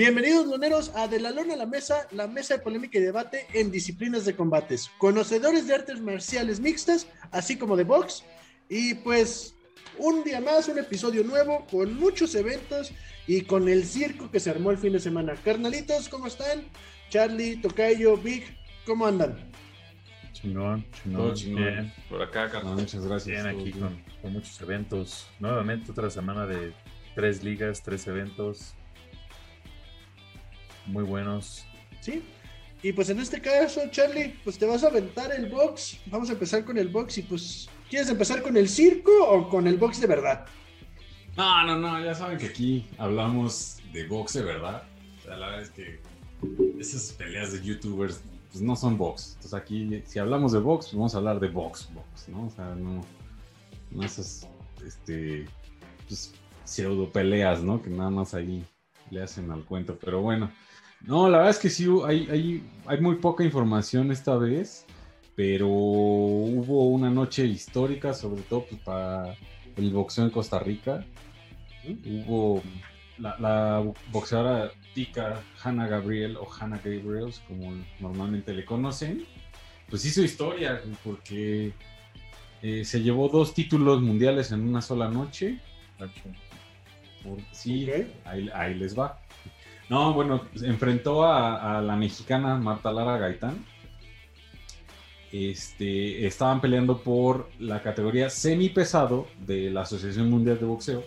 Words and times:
Bienvenidos, 0.00 0.46
luneros, 0.46 0.92
a 0.96 1.08
De 1.08 1.20
la 1.20 1.30
Lona 1.30 1.52
a 1.52 1.56
la 1.58 1.66
Mesa, 1.66 2.08
la 2.12 2.26
mesa 2.26 2.56
de 2.56 2.62
polémica 2.62 2.96
y 2.98 3.02
debate 3.02 3.46
en 3.52 3.70
disciplinas 3.70 4.24
de 4.24 4.34
combates. 4.34 4.90
Conocedores 4.96 5.66
de 5.66 5.74
artes 5.74 6.00
marciales 6.00 6.58
mixtas, 6.58 7.06
así 7.32 7.58
como 7.58 7.76
de 7.76 7.84
box. 7.84 8.24
Y 8.70 8.94
pues, 8.94 9.54
un 9.98 10.24
día 10.24 10.40
más, 10.40 10.68
un 10.68 10.78
episodio 10.78 11.22
nuevo, 11.22 11.66
con 11.70 11.92
muchos 12.00 12.34
eventos 12.34 12.92
y 13.26 13.42
con 13.42 13.68
el 13.68 13.84
circo 13.84 14.30
que 14.30 14.40
se 14.40 14.48
armó 14.48 14.70
el 14.70 14.78
fin 14.78 14.94
de 14.94 15.00
semana. 15.00 15.34
Carnalitos, 15.44 16.08
¿cómo 16.08 16.28
están? 16.28 16.62
Charlie, 17.10 17.60
Tocayo, 17.60 18.16
Big, 18.16 18.44
¿cómo 18.86 19.06
andan? 19.06 19.50
Chingón, 20.32 20.82
chingón, 21.02 21.22
Todo 21.26 21.34
chingón. 21.34 21.62
Bien, 21.62 21.92
Por 22.08 22.22
acá, 22.22 22.46
No, 22.46 22.52
carnal. 22.52 22.74
muchas 22.76 23.04
gracias. 23.04 23.44
Bien, 23.44 23.46
aquí 23.54 23.70
con- 23.72 24.02
con 24.22 24.32
muchos 24.32 24.58
eventos. 24.62 25.26
Nuevamente 25.38 25.90
otra 25.92 26.08
semana 26.08 26.46
de 26.46 26.72
tres 27.14 27.44
ligas, 27.44 27.82
tres 27.82 28.06
eventos. 28.06 28.72
Muy 30.86 31.04
buenos. 31.04 31.64
¿Sí? 32.00 32.22
Y 32.82 32.92
pues 32.92 33.10
en 33.10 33.20
este 33.20 33.40
caso, 33.40 33.82
Charlie, 33.90 34.34
pues 34.42 34.58
te 34.58 34.64
vas 34.64 34.82
a 34.84 34.88
aventar 34.88 35.32
el 35.32 35.50
box. 35.50 35.98
Vamos 36.06 36.30
a 36.30 36.32
empezar 36.32 36.64
con 36.64 36.78
el 36.78 36.88
box 36.88 37.18
y 37.18 37.22
pues, 37.22 37.68
¿quieres 37.90 38.08
empezar 38.08 38.42
con 38.42 38.56
el 38.56 38.68
circo 38.68 39.12
o 39.28 39.48
con 39.48 39.66
el 39.66 39.76
box 39.76 40.00
de 40.00 40.06
verdad? 40.06 40.46
No, 41.36 41.64
no, 41.64 41.78
no, 41.78 42.02
ya 42.02 42.14
saben 42.14 42.38
que 42.38 42.46
aquí 42.46 42.86
hablamos 42.96 43.78
de 43.92 44.06
box 44.06 44.34
de 44.34 44.42
verdad. 44.42 44.84
O 45.18 45.22
sea, 45.22 45.36
la 45.36 45.46
verdad 45.46 45.62
es 45.62 45.70
que 45.70 46.00
esas 46.78 47.12
peleas 47.12 47.52
de 47.52 47.62
youtubers 47.62 48.22
pues 48.50 48.62
no 48.62 48.74
son 48.76 48.96
box. 48.96 49.34
Entonces 49.36 49.54
aquí, 49.54 50.02
si 50.06 50.18
hablamos 50.18 50.52
de 50.52 50.58
box, 50.58 50.86
pues 50.86 50.96
vamos 50.96 51.14
a 51.14 51.18
hablar 51.18 51.38
de 51.38 51.48
box, 51.48 51.88
box, 51.92 52.28
¿no? 52.28 52.46
O 52.46 52.50
sea, 52.50 52.74
no, 52.74 53.02
no 53.90 54.02
esas, 54.02 54.48
este, 54.84 55.46
pues, 56.08 56.32
pseudo 56.64 57.10
peleas, 57.10 57.62
¿no? 57.62 57.80
Que 57.82 57.90
nada 57.90 58.10
más 58.10 58.34
ahí 58.34 58.64
le 59.10 59.22
hacen 59.22 59.50
al 59.50 59.64
cuento. 59.64 59.98
Pero 60.00 60.20
bueno, 60.20 60.50
no, 61.06 61.28
la 61.28 61.38
verdad 61.38 61.50
es 61.50 61.58
que 61.58 61.70
sí, 61.70 61.86
hay, 62.06 62.28
hay, 62.30 62.62
hay 62.86 63.00
muy 63.00 63.16
poca 63.16 63.42
información 63.44 64.10
esta 64.12 64.36
vez, 64.36 64.86
pero 65.34 65.68
hubo 65.68 66.88
una 66.88 67.10
noche 67.10 67.46
histórica, 67.46 68.12
sobre 68.14 68.42
todo 68.42 68.66
pues, 68.68 68.80
para 68.82 69.36
el 69.76 69.90
boxeo 69.92 70.24
en 70.24 70.30
Costa 70.30 70.58
Rica. 70.58 71.04
Hubo 72.04 72.62
la, 73.18 73.36
la 73.38 73.92
boxeadora 74.12 74.70
tica 74.94 75.42
Hannah 75.62 75.86
Gabriel 75.88 76.36
o 76.36 76.46
Hannah 76.52 76.78
Gabriels, 76.78 77.40
como 77.48 77.72
normalmente 77.98 78.52
le 78.52 78.64
conocen, 78.64 79.24
pues 79.88 80.04
hizo 80.04 80.22
historia 80.22 80.82
porque 81.02 81.72
eh, 82.62 82.84
se 82.84 83.02
llevó 83.02 83.28
dos 83.28 83.54
títulos 83.54 84.02
mundiales 84.02 84.52
en 84.52 84.60
una 84.68 84.82
sola 84.82 85.08
noche. 85.08 85.58
Por- 87.22 87.38
sí, 87.52 87.88
ahí, 88.24 88.50
ahí 88.54 88.74
les 88.74 88.98
va. 88.98 89.19
No, 89.90 90.14
bueno, 90.14 90.42
enfrentó 90.62 91.24
a, 91.24 91.82
la 91.82 91.96
mexicana 91.96 92.54
Marta 92.54 92.92
Lara 92.92 93.18
Gaitán. 93.18 93.66
Este, 95.32 96.26
estaban 96.26 96.60
peleando 96.60 96.98
por 96.98 97.50
la 97.58 97.82
categoría 97.82 98.30
semipesado 98.30 99.26
de 99.44 99.68
la 99.68 99.82
Asociación 99.82 100.30
Mundial 100.30 100.60
de 100.60 100.66
Boxeo 100.66 101.02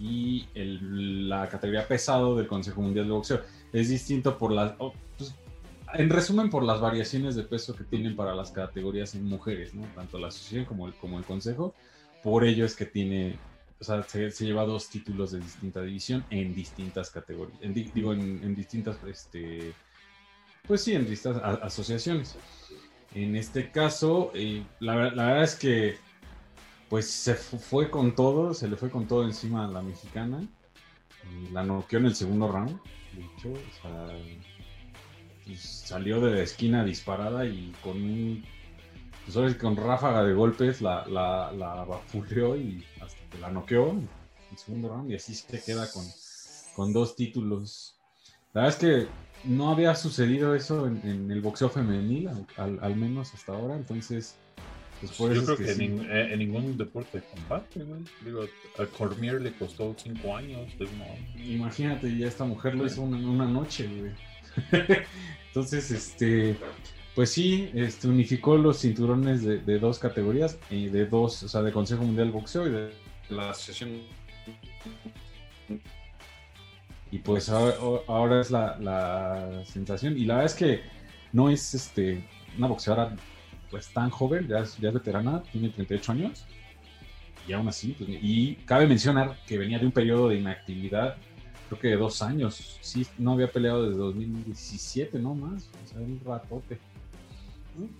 y 0.00 0.46
la 0.54 1.48
categoría 1.48 1.86
pesado 1.86 2.36
del 2.36 2.48
Consejo 2.48 2.82
Mundial 2.82 3.06
de 3.06 3.12
Boxeo. 3.12 3.40
Es 3.72 3.88
distinto 3.88 4.36
por 4.36 4.50
las... 4.50 4.74
oh, 4.78 4.92
pues, 5.16 5.32
en 5.94 6.10
resumen, 6.10 6.50
por 6.50 6.64
las 6.64 6.80
variaciones 6.80 7.36
de 7.36 7.44
peso 7.44 7.76
que 7.76 7.84
tienen 7.84 8.16
para 8.16 8.34
las 8.34 8.50
categorías 8.50 9.14
en 9.14 9.24
mujeres, 9.24 9.72
¿no? 9.72 9.86
Tanto 9.94 10.18
la 10.18 10.28
asociación 10.28 10.64
como 10.64 10.88
el, 10.88 10.94
como 10.94 11.16
el 11.16 11.24
consejo. 11.24 11.74
Por 12.24 12.44
ello 12.44 12.64
es 12.64 12.74
que 12.74 12.86
tiene 12.86 13.38
o 13.80 13.84
sea, 13.84 14.02
se, 14.02 14.30
lleva 14.44 14.64
dos 14.64 14.88
títulos 14.90 15.32
de 15.32 15.40
distinta 15.40 15.80
división 15.82 16.24
en 16.30 16.54
distintas 16.54 17.10
categorías, 17.10 17.58
digo, 17.94 18.12
en, 18.12 18.54
distintas, 18.54 19.02
este, 19.04 19.74
pues 20.66 20.82
sí, 20.82 20.92
en 20.92 21.08
distintas 21.08 21.42
asociaciones. 21.62 22.36
En 23.14 23.34
este 23.36 23.70
caso, 23.70 24.30
eh, 24.34 24.64
la, 24.80 24.94
ver- 24.96 25.16
la 25.16 25.26
verdad 25.26 25.44
es 25.44 25.54
que, 25.56 25.96
pues 26.88 27.10
se 27.10 27.34
fu- 27.34 27.58
fue 27.58 27.90
con 27.90 28.14
todo, 28.14 28.52
se 28.52 28.68
le 28.68 28.76
fue 28.76 28.90
con 28.90 29.08
todo 29.08 29.24
encima 29.24 29.64
a 29.64 29.68
la 29.68 29.80
mexicana, 29.82 30.46
la 31.52 31.62
noqueó 31.62 31.98
en 31.98 32.06
el 32.06 32.14
segundo 32.14 32.50
round, 32.52 32.78
de 33.12 33.22
hecho, 33.22 33.50
o 33.52 33.82
sea, 33.82 34.06
pues, 35.46 35.60
salió 35.60 36.20
de 36.20 36.32
la 36.32 36.42
esquina 36.42 36.84
disparada 36.84 37.46
y 37.46 37.72
con 37.82 37.96
un 37.96 38.44
pues 39.32 39.54
con 39.56 39.76
ráfaga 39.76 40.24
de 40.24 40.34
golpes 40.34 40.80
la, 40.80 41.06
la, 41.06 41.52
la 41.52 41.86
y 42.56 42.84
hasta 43.00 43.19
que 43.30 43.38
la 43.38 43.50
noqueó 43.50 43.90
en 43.90 44.08
el 44.50 44.58
segundo 44.58 44.88
round 44.88 45.10
y 45.10 45.14
así 45.14 45.34
se 45.34 45.62
queda 45.62 45.90
con, 45.90 46.04
con 46.74 46.92
dos 46.92 47.16
títulos. 47.16 47.94
La 48.52 48.62
verdad 48.62 48.76
es 48.76 48.80
que 49.06 49.08
no 49.44 49.70
había 49.70 49.94
sucedido 49.94 50.54
eso 50.54 50.86
en, 50.86 51.00
en 51.04 51.30
el 51.30 51.40
boxeo 51.40 51.70
femenil, 51.70 52.28
al, 52.56 52.78
al- 52.82 52.96
menos 52.96 53.32
hasta 53.32 53.52
ahora, 53.52 53.76
entonces 53.76 54.34
pues 55.00 55.12
por 55.12 55.32
Yo 55.32 55.40
eso 55.40 55.54
creo 55.54 55.54
es 55.54 55.60
que, 55.60 55.66
que 55.66 55.74
sí. 55.74 55.88
nin- 55.92 56.06
eh, 56.10 56.32
en 56.34 56.38
ningún 56.40 56.76
deporte 56.76 57.20
de 57.20 57.24
combate, 57.24 57.82
güey. 57.84 58.02
Digo, 58.22 58.42
a 58.78 58.84
Cormier 58.86 59.40
le 59.40 59.52
costó 59.52 59.94
cinco 59.96 60.36
años. 60.36 60.68
no. 60.78 61.42
Imagínate, 61.42 62.14
ya 62.18 62.26
esta 62.26 62.44
mujer 62.44 62.74
lo 62.74 62.84
hizo 62.84 63.00
una, 63.02 63.16
una 63.16 63.46
noche, 63.46 63.88
güey. 63.88 64.12
Entonces, 65.48 65.90
este, 65.90 66.56
pues 67.14 67.30
sí, 67.30 67.70
este, 67.74 68.08
unificó 68.08 68.56
los 68.58 68.80
cinturones 68.80 69.42
de, 69.42 69.58
de 69.58 69.78
dos 69.78 69.98
categorías, 69.98 70.58
y 70.68 70.88
de 70.88 71.06
dos, 71.06 71.42
o 71.44 71.48
sea, 71.48 71.62
de 71.62 71.72
Consejo 71.72 72.02
Mundial 72.04 72.26
de 72.28 72.32
Boxeo 72.34 72.66
y 72.66 72.70
de 72.70 72.90
la 73.30 73.50
Asociación. 73.50 74.02
Y 77.10 77.18
pues 77.18 77.48
ahora, 77.48 78.40
es 78.40 78.50
la, 78.50 78.76
la 78.78 79.64
sensación. 79.64 80.16
Y 80.16 80.24
la 80.24 80.36
verdad 80.36 80.52
es 80.52 80.56
que 80.56 80.80
no 81.32 81.50
es 81.50 81.74
este, 81.74 82.24
una 82.56 82.68
boxeadora 82.68 83.16
pues 83.70 83.88
tan 83.92 84.10
joven, 84.10 84.48
ya 84.48 84.60
es, 84.60 84.76
ya 84.78 84.90
veterana, 84.90 85.42
tiene 85.52 85.68
38 85.70 86.12
años. 86.12 86.44
Y 87.46 87.52
aún 87.52 87.68
así, 87.68 87.94
pues, 87.96 88.10
y 88.10 88.56
cabe 88.66 88.86
mencionar 88.86 89.38
que 89.46 89.58
venía 89.58 89.78
de 89.78 89.86
un 89.86 89.92
periodo 89.92 90.28
de 90.28 90.36
inactividad, 90.36 91.16
creo 91.68 91.80
que 91.80 91.88
de 91.88 91.96
dos 91.96 92.20
años. 92.22 92.78
Sí, 92.80 93.06
no 93.18 93.32
había 93.32 93.48
peleado 93.48 93.84
desde 93.84 93.98
2017, 93.98 95.18
no 95.18 95.34
más. 95.34 95.68
O 95.84 95.88
sea, 95.88 96.00
un 96.00 96.20
ratote. 96.24 96.78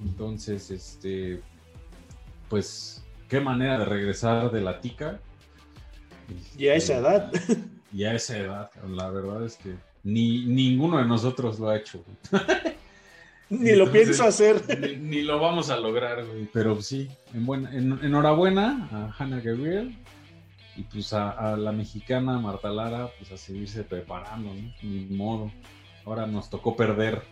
Entonces, 0.03 0.71
este, 0.71 1.41
pues, 2.49 3.05
qué 3.31 3.41
manera 3.41 3.79
de 3.79 3.85
regresar 3.87 4.51
de 4.51 4.61
la 4.61 4.81
tica. 4.83 5.19
Y 6.59 6.67
a 6.69 6.75
esa 6.75 6.97
Este, 6.97 6.99
edad. 7.09 7.33
Y 7.93 8.05
a 8.05 8.15
esa 8.15 8.37
edad, 8.39 8.71
la 8.89 9.11
verdad 9.11 9.45
es 9.45 9.57
que 9.57 9.75
ni 10.05 10.45
ninguno 10.45 10.99
de 10.99 11.05
nosotros 11.07 11.59
lo 11.59 11.71
ha 11.71 11.77
hecho. 11.79 12.05
Ni 13.49 13.73
lo 13.73 13.91
pienso 13.91 14.23
hacer. 14.25 14.63
Ni, 14.81 14.97
ni 14.97 15.23
lo 15.23 15.41
vamos 15.41 15.71
a 15.71 15.77
lograr, 15.77 16.25
güey. 16.25 16.49
Pero 16.53 16.81
sí, 16.83 17.09
en 17.35 17.45
buena, 17.47 17.75
en- 17.75 17.99
enhorabuena 18.05 18.89
a 18.93 19.13
Hannah 19.19 19.41
Gabriel 19.41 19.97
y 20.77 20.83
pues 20.83 21.13
a, 21.13 21.31
a 21.31 21.57
la 21.57 21.73
mexicana 21.73 22.39
Marta 22.39 22.71
Lara, 22.71 23.09
pues 23.19 23.33
a 23.33 23.37
seguirse 23.37 23.83
preparando, 23.83 24.55
¿no? 24.55 24.73
Ni 24.83 25.07
modo. 25.17 25.51
Ahora 26.07 26.29
nos 26.29 26.49
tocó 26.49 26.77
perder, 26.77 27.23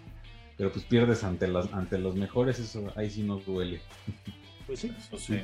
pero 0.57 0.73
pues 0.73 0.85
pierdes 0.85 1.23
ante 1.23 1.47
las 1.47 1.73
ante 1.73 1.99
los 1.99 2.17
mejores, 2.17 2.59
eso 2.59 2.93
ahí 2.97 3.09
sí 3.11 3.23
nos 3.23 3.47
duele, 3.47 3.81
Pues 4.67 4.81
sí, 4.81 4.93
Eso 4.99 5.17
sí. 5.19 5.41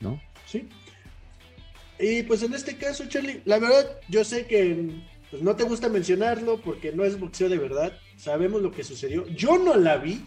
¿No? 0.00 0.20
sí. 0.46 0.68
Y 1.98 2.24
pues 2.24 2.42
en 2.42 2.54
este 2.54 2.76
caso, 2.76 3.06
Charlie, 3.06 3.40
la 3.44 3.58
verdad, 3.58 3.98
yo 4.08 4.24
sé 4.24 4.46
que 4.46 4.90
pues, 5.30 5.42
no 5.42 5.54
te 5.56 5.64
gusta 5.64 5.88
mencionarlo 5.88 6.60
porque 6.60 6.92
no 6.92 7.04
es 7.04 7.18
boxeo 7.18 7.48
de 7.48 7.58
verdad. 7.58 7.92
Sabemos 8.16 8.62
lo 8.62 8.72
que 8.72 8.84
sucedió. 8.84 9.26
Yo 9.28 9.58
no 9.58 9.76
la 9.76 9.96
vi. 9.96 10.24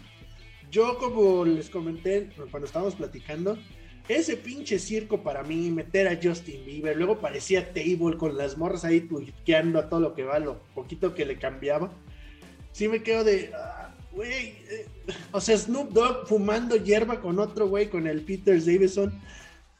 Yo, 0.70 0.98
como 0.98 1.44
les 1.44 1.70
comenté 1.70 2.28
cuando 2.50 2.66
estábamos 2.66 2.94
platicando, 2.94 3.58
ese 4.08 4.36
pinche 4.36 4.78
circo 4.78 5.22
para 5.22 5.42
mí, 5.42 5.70
meter 5.70 6.08
a 6.08 6.18
Justin 6.22 6.64
Bieber, 6.64 6.96
luego 6.96 7.18
parecía 7.18 7.72
Table 7.72 8.16
con 8.18 8.36
las 8.36 8.56
morras 8.56 8.84
ahí 8.84 9.00
tuiteando 9.02 9.78
a 9.78 9.88
todo 9.88 10.00
lo 10.00 10.14
que 10.14 10.24
va, 10.24 10.38
lo 10.38 10.62
poquito 10.74 11.14
que 11.14 11.26
le 11.26 11.38
cambiaba. 11.38 11.90
Sí 12.72 12.88
me 12.88 13.02
quedo 13.02 13.24
de, 13.24 13.50
ah, 13.54 13.94
güey, 14.12 14.54
eh, 14.70 14.86
o 15.32 15.40
sea, 15.40 15.56
Snoop 15.56 15.90
Dogg 15.90 16.26
fumando 16.26 16.76
hierba 16.76 17.20
con 17.20 17.38
otro 17.38 17.68
güey, 17.68 17.88
con 17.88 18.06
el 18.06 18.22
Peter 18.22 18.62
Davison. 18.62 19.12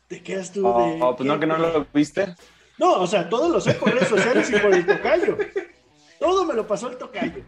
Te 0.08 0.22
quedas 0.22 0.52
tú 0.52 0.66
Oh, 0.66 0.86
de. 0.94 0.98
oh, 1.02 1.14
pues 1.16 1.26
no, 1.26 1.38
que 1.38 1.46
no 1.46 1.56
lo 1.58 1.86
viste. 1.92 2.34
No, 2.78 3.00
o 3.02 3.06
sea, 3.06 3.28
todo 3.28 3.48
lo 3.48 3.60
sé 3.60 3.74
por 3.74 3.92
redes 3.92 4.08
sociales 4.08 4.50
y 4.50 4.58
por 4.58 4.72
el 4.74 4.86
tocayo. 4.86 5.36
Todo 6.18 6.44
me 6.44 6.54
lo 6.54 6.66
pasó 6.66 6.90
el 6.90 6.96
tocayo. 6.96 7.42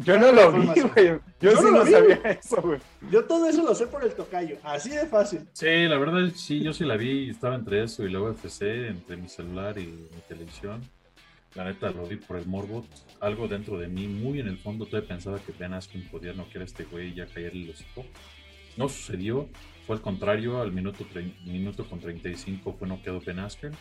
Yo 0.00 0.18
no 0.18 0.30
lo 0.30 0.52
vi, 0.52 0.66
güey. 0.80 1.06
Yo, 1.06 1.20
Yo 1.40 1.56
sí 1.56 1.62
no 1.64 1.70
no, 1.70 1.78
lo 1.78 1.84
vi, 1.84 1.92
sabía 1.92 2.20
eso, 2.40 2.60
güey. 2.62 2.78
Yo 3.10 3.24
todo 3.24 3.48
eso 3.48 3.62
lo 3.64 3.74
sé 3.74 3.86
por 3.86 4.04
el 4.04 4.12
tocayo. 4.14 4.58
Así 4.62 4.90
de 4.90 5.06
fácil. 5.06 5.48
Sí, 5.54 5.86
la 5.88 5.98
verdad, 5.98 6.30
sí, 6.34 6.62
yo 6.62 6.72
sí 6.72 6.84
la 6.84 6.96
vi. 6.96 7.30
Estaba 7.30 7.54
entre 7.56 7.82
eso 7.82 8.04
y 8.06 8.10
la 8.12 8.20
UFC, 8.20 8.62
entre 8.62 9.16
mi 9.16 9.28
celular 9.28 9.78
y 9.78 9.86
mi 9.86 10.20
televisión. 10.28 10.82
La 11.54 11.64
neta 11.64 11.90
lo 11.90 12.06
vi 12.06 12.16
por 12.16 12.36
el 12.36 12.46
morbo. 12.46 12.84
Algo 13.20 13.48
dentro 13.48 13.78
de 13.78 13.88
mí, 13.88 14.06
muy 14.06 14.40
en 14.40 14.48
el 14.48 14.58
fondo, 14.58 14.84
todavía 14.86 15.08
pensaba 15.08 15.38
que 15.38 15.52
Ben 15.58 15.72
Askren 15.74 16.08
podía 16.08 16.32
noquear 16.32 16.62
a 16.62 16.64
este 16.64 16.84
güey 16.84 17.08
y 17.08 17.14
ya 17.14 17.26
caerle 17.26 17.64
el 17.64 17.70
hocico. 17.70 18.04
No 18.76 18.88
sucedió. 18.88 19.48
Fue 19.86 19.96
al 19.96 20.02
contrario. 20.02 20.60
Al 20.60 20.72
minuto, 20.72 21.04
minuto 21.44 21.84
con 21.88 22.00
35 22.00 22.74
fue 22.78 22.88
noqueado 22.88 23.20
Ben 23.24 23.38
Askren. 23.40 23.72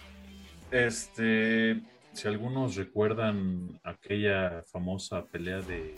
Este. 0.71 1.81
si 2.13 2.27
algunos 2.27 2.75
recuerdan 2.75 3.79
aquella 3.83 4.63
famosa 4.71 5.25
pelea 5.25 5.59
de, 5.61 5.95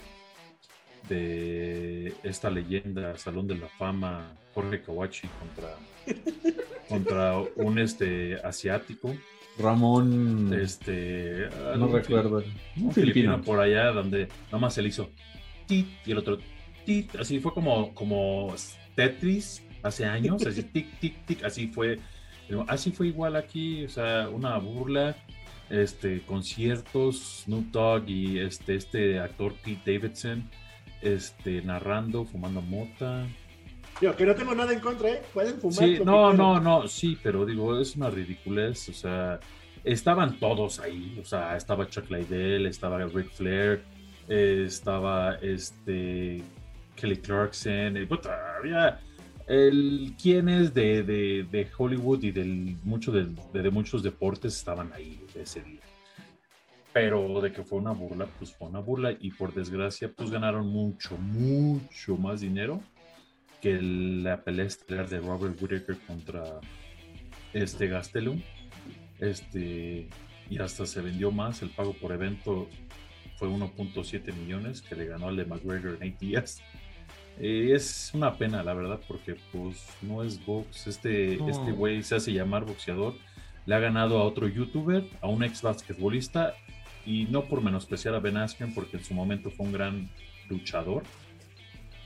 de 1.08 2.12
esta 2.22 2.50
leyenda, 2.50 3.16
Salón 3.16 3.46
de 3.46 3.56
la 3.56 3.68
Fama, 3.68 4.36
Jorge 4.52 4.82
Kawachi 4.82 5.28
contra, 5.28 5.76
contra 6.88 7.38
un 7.56 7.78
este 7.78 8.36
asiático. 8.42 9.14
Ramón. 9.58 10.52
Este. 10.52 11.48
no 11.78 11.86
recuerdo. 11.88 12.38
Un 12.38 12.44
Un 12.86 12.92
filipino. 12.92 12.92
filipino 12.92 13.42
por 13.42 13.60
allá 13.60 13.92
donde 13.92 14.28
nomás 14.50 14.74
se 14.74 14.82
le 14.82 14.88
hizo 14.88 15.10
tit 15.66 15.86
y 16.04 16.10
el 16.12 16.18
otro 16.18 16.38
tit. 16.84 17.14
Así 17.16 17.38
fue 17.38 17.52
como, 17.54 17.94
como 17.94 18.52
Tetris 18.94 19.62
hace 19.82 20.04
años. 20.04 20.44
Así 20.46 20.62
tic, 20.72 20.98
tic, 21.00 21.26
tic. 21.26 21.44
Así 21.44 21.68
fue. 21.68 21.98
Así 22.68 22.92
fue 22.92 23.08
igual 23.08 23.36
aquí. 23.36 23.84
O 23.84 23.88
sea, 23.88 24.28
una 24.28 24.56
burla. 24.58 25.16
Este, 25.70 26.20
conciertos, 26.22 27.44
Snoop 27.44 27.70
Dogg 27.70 28.08
y 28.08 28.38
este, 28.38 28.74
este 28.76 29.18
actor 29.18 29.54
Pete 29.64 29.92
Davidson. 29.94 30.48
Este, 31.00 31.62
narrando, 31.62 32.24
fumando 32.24 32.60
mota. 32.60 33.26
Yo, 34.00 34.14
que 34.16 34.26
no 34.26 34.34
tengo 34.34 34.54
nada 34.54 34.72
en 34.72 34.80
contra, 34.80 35.08
¿eh? 35.10 35.22
Pueden 35.32 35.60
fumar. 35.60 35.78
Sí, 35.78 35.98
no, 36.04 36.32
no, 36.32 36.60
no, 36.60 36.88
sí, 36.88 37.16
pero 37.22 37.46
digo, 37.46 37.78
es 37.78 37.94
una 37.96 38.10
ridiculez, 38.10 38.88
o 38.88 38.92
sea, 38.92 39.38
estaban 39.84 40.38
todos 40.38 40.80
ahí, 40.80 41.16
o 41.20 41.24
sea, 41.24 41.56
estaba 41.56 41.88
Chuck 41.88 42.10
Liddell, 42.10 42.66
estaba 42.66 43.04
Ric 43.04 43.30
Flair, 43.30 43.84
eh, 44.28 44.64
estaba 44.66 45.36
este 45.36 46.42
Kelly 46.96 47.16
Clarkson, 47.18 47.96
eh, 47.96 48.06
puta, 48.06 48.56
había 48.58 49.00
el 49.46 50.14
quienes 50.20 50.72
de, 50.72 51.02
de, 51.02 51.46
de 51.50 51.68
Hollywood 51.76 52.22
y 52.22 52.30
de, 52.30 52.76
de 53.52 53.70
muchos 53.70 54.02
deportes 54.02 54.56
estaban 54.56 54.92
ahí 54.92 55.20
ese 55.34 55.62
día. 55.62 55.80
Pero 56.92 57.40
de 57.40 57.52
que 57.52 57.64
fue 57.64 57.78
una 57.78 57.90
burla, 57.90 58.26
pues 58.38 58.54
fue 58.54 58.68
una 58.68 58.78
burla 58.78 59.12
y 59.18 59.30
por 59.32 59.52
desgracia 59.52 60.10
pues 60.14 60.30
ganaron 60.30 60.68
mucho, 60.68 61.16
mucho 61.18 62.16
más 62.16 62.40
dinero 62.40 62.80
que 63.60 63.80
la 63.80 64.42
pelea 64.44 64.66
estelar 64.66 65.08
de 65.08 65.18
Robert 65.20 65.60
Whittaker 65.60 65.98
contra 66.06 66.60
este 67.52 67.88
Gastelum. 67.88 68.40
Este, 69.18 70.08
y 70.50 70.58
hasta 70.58 70.86
se 70.86 71.00
vendió 71.00 71.30
más. 71.30 71.62
El 71.62 71.70
pago 71.70 71.94
por 71.94 72.12
evento 72.12 72.68
fue 73.38 73.48
1.7 73.48 74.32
millones 74.34 74.82
que 74.82 74.94
le 74.94 75.06
ganó 75.06 75.28
al 75.28 75.36
de 75.36 75.46
McGregor 75.46 75.98
en 76.00 76.14
8 76.14 76.16
días. 76.20 76.62
Eh, 77.38 77.72
es 77.74 78.10
una 78.14 78.36
pena, 78.36 78.62
la 78.62 78.74
verdad, 78.74 79.00
porque 79.08 79.36
pues 79.52 79.86
no 80.02 80.22
es 80.22 80.44
box. 80.44 80.86
Este 80.86 81.36
No. 81.36 81.48
este 81.48 81.72
güey 81.72 82.02
se 82.02 82.16
hace 82.16 82.32
llamar 82.32 82.64
boxeador. 82.64 83.14
Le 83.66 83.74
ha 83.74 83.78
ganado 83.78 84.18
a 84.18 84.24
otro 84.24 84.46
youtuber, 84.46 85.04
a 85.20 85.28
un 85.28 85.42
ex 85.42 85.62
basquetbolista. 85.62 86.54
Y 87.06 87.24
no 87.24 87.44
por 87.44 87.60
menospreciar 87.62 88.14
a 88.14 88.20
Ben 88.20 88.36
Askren, 88.36 88.72
porque 88.74 88.96
en 88.96 89.04
su 89.04 89.12
momento 89.14 89.50
fue 89.50 89.66
un 89.66 89.72
gran 89.72 90.08
luchador 90.48 91.02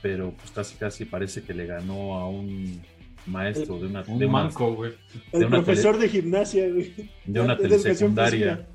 pero 0.01 0.31
pues 0.31 0.51
casi 0.51 0.75
casi 0.75 1.05
parece 1.05 1.43
que 1.43 1.53
le 1.53 1.65
ganó 1.65 2.15
a 2.15 2.29
un 2.29 2.81
maestro 3.25 3.79
de 3.79 3.87
una, 3.87 4.03
de 4.03 4.11
Un 4.11 4.17
una, 4.17 4.27
manco, 4.27 4.73
güey. 4.73 4.93
El 5.31 5.41
de 5.41 5.45
una 5.45 5.57
profesor 5.57 5.97
de 5.97 6.09
gimnasia, 6.09 6.69
güey. 6.69 6.93
de 7.25 7.39
una 7.41 7.55
De 7.57 7.63
telesecundaria, 7.63 8.67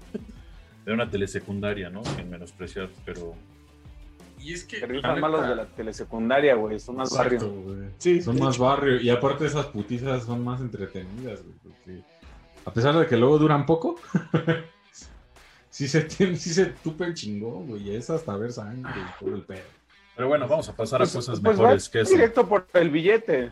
de 0.85 0.93
una 0.93 1.09
telesecundaria, 1.11 1.91
¿no? 1.91 2.05
Sin 2.05 2.29
menospreciar, 2.29 2.91
pero 3.05 3.35
Y 4.45 4.53
es 4.53 4.65
que. 4.65 4.85
Rifan 4.85 5.21
más 5.21 5.31
los 5.31 5.49
de 5.49 5.57
la 5.57 5.67
telesecundaria, 5.67 6.55
güey. 6.55 6.79
Son 6.79 6.97
más 6.97 7.11
barrio. 7.17 7.39
Exacto, 7.39 7.63
güey. 7.63 7.79
Sí, 7.99 8.21
Son 8.21 8.39
más 8.39 8.59
barrio. 8.59 9.01
Y 9.01 9.09
aparte 9.09 9.47
esas 9.47 9.67
putizas 9.67 10.25
son 10.25 10.45
más 10.45 10.61
entretenidas, 10.61 11.43
güey. 11.43 11.55
Porque 11.63 12.01
a 12.67 12.73
pesar 12.73 12.95
de 12.99 13.07
que 13.07 13.17
luego 13.17 13.39
duran 13.39 13.65
poco, 13.65 13.97
sí 15.71 15.89
se, 15.89 16.03
tienen, 16.03 16.37
sí 16.37 16.51
se 16.51 16.67
tupen 16.67 17.15
chingón, 17.15 17.67
güey. 17.69 17.95
Es 17.95 18.11
hasta 18.11 18.37
ver 18.37 18.53
sangre 18.53 18.93
y 19.01 19.25
todo 19.25 19.35
el 19.35 19.43
pedo. 19.43 19.63
pero 20.15 20.29
bueno, 20.29 20.47
vamos 20.47 20.69
a 20.69 20.77
pasar 20.77 21.01
a 21.01 21.05
Pues, 21.05 21.15
cosas 21.15 21.41
pues 21.41 21.57
mejores 21.59 21.89
que 21.89 22.01
eso. 22.03 22.11
directo 22.13 22.47
por 22.47 22.67
el 22.75 22.91
billete. 22.91 23.51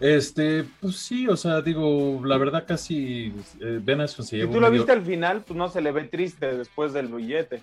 Este, 0.00 0.64
pues 0.80 0.96
sí, 0.96 1.28
o 1.28 1.36
sea, 1.36 1.60
digo, 1.60 2.22
la 2.24 2.38
verdad 2.38 2.64
casi 2.66 3.34
eh, 3.60 3.82
se 4.08 4.22
Si 4.22 4.40
tú 4.46 4.54
lo 4.54 4.60
medio- 4.60 4.70
viste 4.72 4.92
al 4.92 5.02
final, 5.02 5.42
pues 5.46 5.56
no 5.58 5.68
se 5.68 5.82
le 5.82 5.92
ve 5.92 6.04
triste 6.04 6.56
después 6.56 6.94
del 6.94 7.08
billete. 7.08 7.60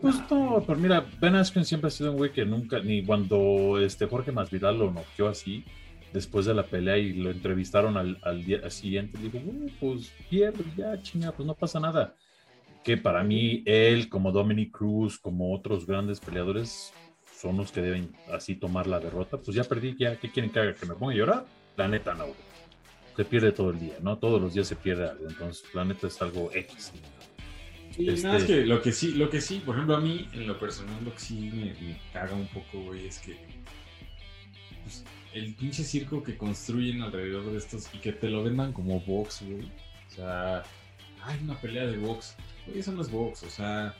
Pues 0.00 0.16
no, 0.30 0.62
pero 0.66 0.78
mira, 0.78 1.06
Ben 1.20 1.36
Askren 1.36 1.64
siempre 1.64 1.88
ha 1.88 1.90
sido 1.90 2.10
un 2.10 2.16
güey 2.16 2.32
que 2.32 2.44
nunca, 2.44 2.80
ni 2.80 3.04
cuando 3.04 3.78
este 3.78 4.06
Jorge 4.06 4.32
Masvidal 4.32 4.78
lo 4.78 4.90
noqueó 4.90 5.28
así, 5.28 5.64
después 6.12 6.46
de 6.46 6.54
la 6.54 6.64
pelea 6.64 6.98
y 6.98 7.12
lo 7.14 7.30
entrevistaron 7.30 7.96
al, 7.96 8.44
día 8.44 8.68
siguiente, 8.70 9.18
dijo, 9.18 9.38
"Bueno, 9.44 9.72
pues 9.80 10.12
pierde 10.28 10.64
ya, 10.76 11.00
chinga, 11.00 11.32
pues 11.32 11.46
no 11.46 11.54
pasa 11.54 11.80
nada. 11.80 12.16
Que 12.84 12.96
para 12.96 13.22
mí, 13.22 13.62
él, 13.64 14.08
como 14.08 14.32
Dominic 14.32 14.72
Cruz, 14.72 15.18
como 15.18 15.54
otros 15.54 15.86
grandes 15.86 16.18
peleadores, 16.18 16.92
son 17.42 17.56
los 17.56 17.72
que 17.72 17.80
deben 17.80 18.12
así 18.32 18.56
tomar 18.56 18.86
la 18.86 19.00
derrota. 19.00 19.36
Pues 19.38 19.56
ya 19.56 19.64
perdí, 19.64 19.96
ya, 19.98 20.16
¿qué 20.16 20.30
quieren 20.30 20.50
que 20.50 20.60
haga? 20.60 20.74
¿Que 20.74 20.86
me 20.86 20.94
ponga 20.94 21.12
a 21.12 21.16
llorar? 21.16 21.46
La 21.76 21.88
neta 21.88 22.14
no. 22.14 22.26
Se 23.16 23.24
pierde 23.24 23.52
todo 23.52 23.70
el 23.70 23.78
día, 23.78 23.94
¿no? 24.00 24.18
Todos 24.18 24.40
los 24.40 24.54
días 24.54 24.66
se 24.66 24.76
pierde 24.76 25.08
algo, 25.08 25.28
entonces 25.28 25.64
la 25.74 25.84
neta 25.84 26.06
es 26.06 26.20
algo 26.22 26.50
X. 26.52 26.92
Este- 27.98 28.22
nada, 28.22 28.38
es 28.38 28.44
que 28.44 28.64
lo 28.66 28.80
que 28.80 28.92
sí, 28.92 29.12
lo 29.12 29.30
que 29.30 29.40
sí, 29.40 29.62
por 29.64 29.74
ejemplo, 29.74 29.96
a 29.96 30.00
mí, 30.00 30.28
en 30.32 30.46
lo 30.46 30.58
personal, 30.58 30.96
lo 31.04 31.12
que 31.12 31.20
sí 31.20 31.50
me, 31.52 31.74
me 31.86 31.98
caga 32.12 32.34
un 32.34 32.46
poco, 32.48 32.80
güey, 32.80 33.06
es 33.06 33.18
que 33.18 33.36
pues, 34.82 35.04
el 35.34 35.54
pinche 35.54 35.84
circo 35.84 36.22
que 36.22 36.36
construyen 36.36 37.02
alrededor 37.02 37.50
de 37.50 37.58
estos 37.58 37.88
y 37.92 37.98
que 37.98 38.12
te 38.12 38.28
lo 38.28 38.42
vendan 38.42 38.72
como 38.72 39.00
box, 39.00 39.42
güey. 39.46 39.64
O 39.64 40.14
sea, 40.14 40.62
hay 41.24 41.38
una 41.42 41.58
pelea 41.60 41.86
de 41.86 41.96
box. 41.96 42.36
Güey, 42.66 42.80
eso 42.80 42.92
no 42.92 43.02
es 43.02 43.10
box, 43.10 43.42
o 43.42 43.50
sea, 43.50 43.94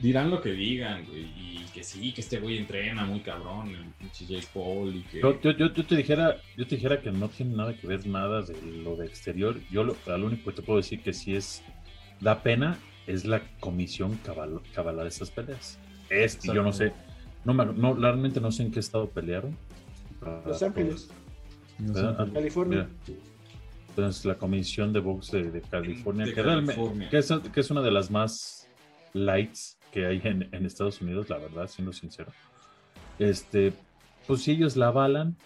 dirán 0.00 0.30
lo 0.30 0.40
que 0.40 0.52
digan, 0.52 1.04
güey, 1.06 1.24
y 1.24 1.66
que 1.72 1.82
sí, 1.82 2.12
que 2.12 2.20
este 2.20 2.38
güey 2.38 2.58
entrena 2.58 3.04
muy 3.04 3.20
cabrón, 3.20 3.68
el 3.70 3.84
pinche 3.98 4.26
Jake 4.26 4.48
Paul, 4.52 4.94
y 4.94 5.02
que... 5.02 5.20
Yo, 5.20 5.40
yo, 5.40 5.52
yo, 5.52 5.72
yo 5.72 5.84
te 5.84 5.96
dijera, 5.96 6.36
yo 6.56 6.66
te 6.66 6.76
dijera 6.76 7.00
que 7.00 7.10
no 7.10 7.28
tiene 7.28 7.56
nada 7.56 7.74
que 7.76 7.86
ver 7.86 8.06
nada 8.06 8.42
de 8.42 8.54
lo 8.62 8.96
de 8.96 9.06
exterior. 9.06 9.58
Yo 9.70 9.84
lo, 9.84 9.96
lo 10.06 10.26
único 10.26 10.50
que 10.50 10.56
te 10.56 10.62
puedo 10.62 10.78
decir 10.78 11.00
que 11.00 11.12
sí 11.12 11.34
es 11.34 11.62
da 12.20 12.42
pena 12.42 12.78
es 13.06 13.24
la 13.24 13.40
comisión 13.60 14.16
cabal, 14.24 14.60
cabala 14.74 15.02
de 15.02 15.08
estas 15.08 15.30
peleas. 15.30 15.78
Es, 16.10 16.38
y 16.44 16.48
yo 16.52 16.62
no 16.62 16.72
sé, 16.72 16.92
no, 17.44 17.54
me- 17.54 17.66
no 17.66 17.94
realmente 17.94 18.40
no 18.40 18.50
sé 18.52 18.62
en 18.64 18.70
qué 18.72 18.80
estado 18.80 19.08
pelearon. 19.10 19.56
Los 20.46 20.62
Ah, 20.62 20.66
Ángeles, 20.66 21.02
sé, 21.78 21.92
¿verdad? 21.92 22.32
California. 22.32 22.88
Mira. 23.06 23.20
Entonces 23.90 24.24
la 24.24 24.34
comisión 24.36 24.92
de 24.92 25.00
box 25.00 25.30
de, 25.30 25.50
de 25.50 25.60
California, 25.62 26.26
De 26.26 26.34
que, 26.34 26.42
realmente- 26.42 26.74
California. 26.74 27.08
que 27.08 27.18
es, 27.18 27.32
que 27.52 27.60
es 27.60 27.70
una 27.70 27.80
de 27.82 27.90
las 27.90 28.10
más 28.10 28.68
lights 29.14 29.78
que 29.90 30.04
hay 30.06 30.20
en, 30.24 30.48
en 30.52 30.66
Estados 30.66 31.00
Unidos, 31.00 31.28
la 31.30 31.38
verdad, 31.38 31.66
siendo 31.66 31.92
sincero. 31.92 32.30
Este, 33.18 33.72
pues 34.26 34.42
si 34.42 34.52
ellos 34.52 34.76
la 34.76 34.88
avalan, 34.88 35.36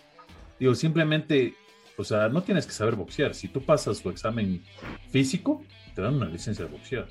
digo, 0.58 0.75
simplemente, 0.75 1.54
o 1.96 2.02
sea, 2.04 2.28
no 2.28 2.42
tienes 2.42 2.66
que 2.66 2.73
saber 2.73 2.96
boxear. 2.96 3.35
Si 3.35 3.46
tú 3.49 3.62
pasas 3.62 4.02
tu 4.02 4.11
examen 4.11 4.62
físico, 5.11 5.62
te 5.94 6.02
dan 6.02 6.14
una 6.14 6.26
licencia 6.26 6.64
de 6.64 6.70
boxear. 6.73 7.06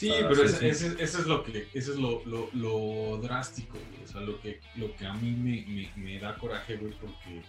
Sí, 0.00 0.10
Ah, 0.10 0.26
pero 0.30 0.48
sí, 0.48 0.54
ese, 0.66 0.74
sí. 0.74 0.86
ese- 0.86 1.02
eso 1.04 1.18
es 1.18 1.26
lo 1.26 1.42
que, 1.44 1.68
eso 1.74 1.92
es 1.92 1.98
lo, 1.98 2.22
lo, 2.24 2.48
lo 2.54 3.18
drástico, 3.18 3.76
güey. 3.90 4.02
O 4.04 4.08
sea, 4.08 4.22
lo 4.22 4.40
que, 4.40 4.58
lo 4.76 4.94
que 4.96 5.04
a 5.04 5.12
mí 5.12 5.30
me, 5.32 5.66
me, 5.66 5.92
me 6.02 6.18
da 6.18 6.36
coraje, 6.38 6.76
güey, 6.76 6.94
porque 6.98 7.42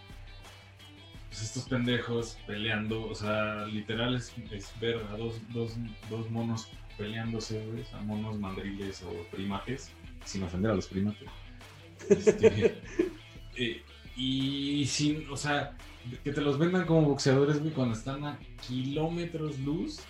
pues, 1.30 1.42
estos 1.44 1.64
pendejos 1.70 2.38
peleando, 2.46 3.08
o 3.08 3.16
sea, 3.16 3.66
literal 3.68 4.16
es, 4.16 4.34
es 4.52 4.74
ver 4.82 4.98
a 5.12 5.16
dos, 5.16 5.40
dos, 5.54 5.76
dos 6.10 6.30
monos 6.30 6.68
peleándose, 6.98 7.66
güey, 7.68 7.86
sea, 7.86 8.02
monos 8.02 8.38
mandriles 8.38 9.02
o 9.04 9.12
primates, 9.34 9.90
sin 10.26 10.44
ofender 10.44 10.72
a 10.72 10.76
los 10.76 10.88
primates. 10.88 11.30
Este, 12.10 12.82
eh, 13.56 13.82
y 14.18 14.86
sin, 14.88 15.30
o 15.30 15.38
sea, 15.38 15.78
que 16.24 16.34
te 16.34 16.42
los 16.42 16.58
vendan 16.60 16.86
como 16.86 17.04
boxeadores, 17.08 17.60
güey, 17.62 17.72
cuando 17.72 17.94
están 17.96 18.26
a 18.26 18.38
kilómetros 18.68 19.58
luz 19.60 20.02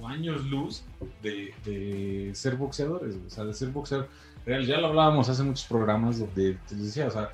o 0.00 0.06
años 0.08 0.44
luz 0.46 0.82
de, 1.22 1.54
de 1.64 2.30
ser 2.34 2.56
boxeadores, 2.56 3.16
o 3.26 3.30
sea, 3.30 3.44
de 3.44 3.54
ser 3.54 3.68
boxeador 3.68 4.08
real. 4.44 4.64
Ya 4.66 4.78
lo 4.78 4.88
hablábamos 4.88 5.28
hace 5.28 5.42
muchos 5.42 5.64
programas 5.66 6.18
donde 6.18 6.56
te 6.68 6.74
decía, 6.74 7.06
o 7.06 7.10
sea, 7.10 7.30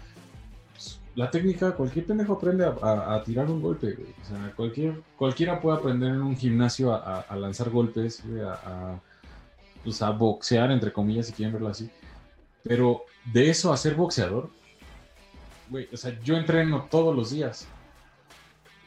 pues, 0.73 0.99
la 1.15 1.31
técnica, 1.31 1.73
cualquier 1.73 2.07
pendejo 2.07 2.35
aprende 2.35 2.65
a, 2.65 2.75
a- 2.83 3.15
a 3.17 3.23
tirar 3.25 3.51
un 3.51 3.61
golpe, 3.61 3.93
güey. 3.93 4.15
O 4.23 4.25
sea, 4.29 4.53
cualquier, 4.57 5.01
cualquiera 5.17 5.61
puede 5.61 5.79
aprender 5.79 6.11
en 6.11 6.23
un 6.23 6.37
gimnasio 6.37 6.93
a, 6.93 7.21
a- 7.21 7.37
lanzar 7.37 7.71
golpes, 7.71 8.23
güey, 8.27 8.43
a, 8.43 9.01
pues, 9.85 10.01
a 10.03 10.11
boxear, 10.11 10.71
entre 10.71 10.93
comillas, 10.93 11.27
si 11.27 11.33
quieren 11.33 11.53
verlo 11.53 11.69
así. 11.69 11.91
Pero 12.63 13.03
de 13.33 13.51
eso 13.51 13.73
a 13.73 13.77
ser 13.77 13.95
boxeador, 13.95 14.51
güey, 15.69 15.89
o 15.93 15.97
sea, 15.97 16.19
yo 16.23 16.37
entreno 16.37 16.87
todos 16.91 17.15
los 17.15 17.31
días. 17.31 17.67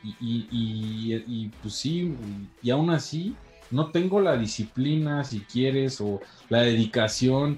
Y, 0.04 0.16
y, 0.22 0.48
y- 0.52 1.24
y, 1.28 1.50
pues 1.62 1.74
sí, 1.76 2.16
y 2.62 2.70
aún 2.70 2.90
así 2.92 3.36
no 3.72 3.92
tengo 3.92 4.20
la 4.22 4.38
disciplina, 4.38 5.24
si 5.24 5.42
quieres, 5.42 6.00
o 6.02 6.22
la 6.50 6.62
dedicación, 6.62 7.58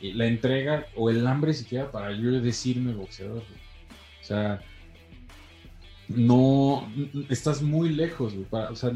eh, 0.00 0.12
la 0.14 0.26
entrega 0.26 0.86
o 0.96 1.08
el 1.10 1.26
hambre 1.26 1.54
siquiera 1.54 1.90
para 1.90 2.12
yo 2.12 2.30
decirme 2.32 2.92
boxeador. 2.92 3.36
güey. 3.42 3.60
O 4.20 4.24
sea, 4.24 4.60
no, 6.08 6.88
estás 7.28 7.62
muy 7.62 7.90
lejos, 7.90 8.32
güey, 8.34 8.44
para- 8.46 8.70
o 8.70 8.76
sea, 8.76 8.90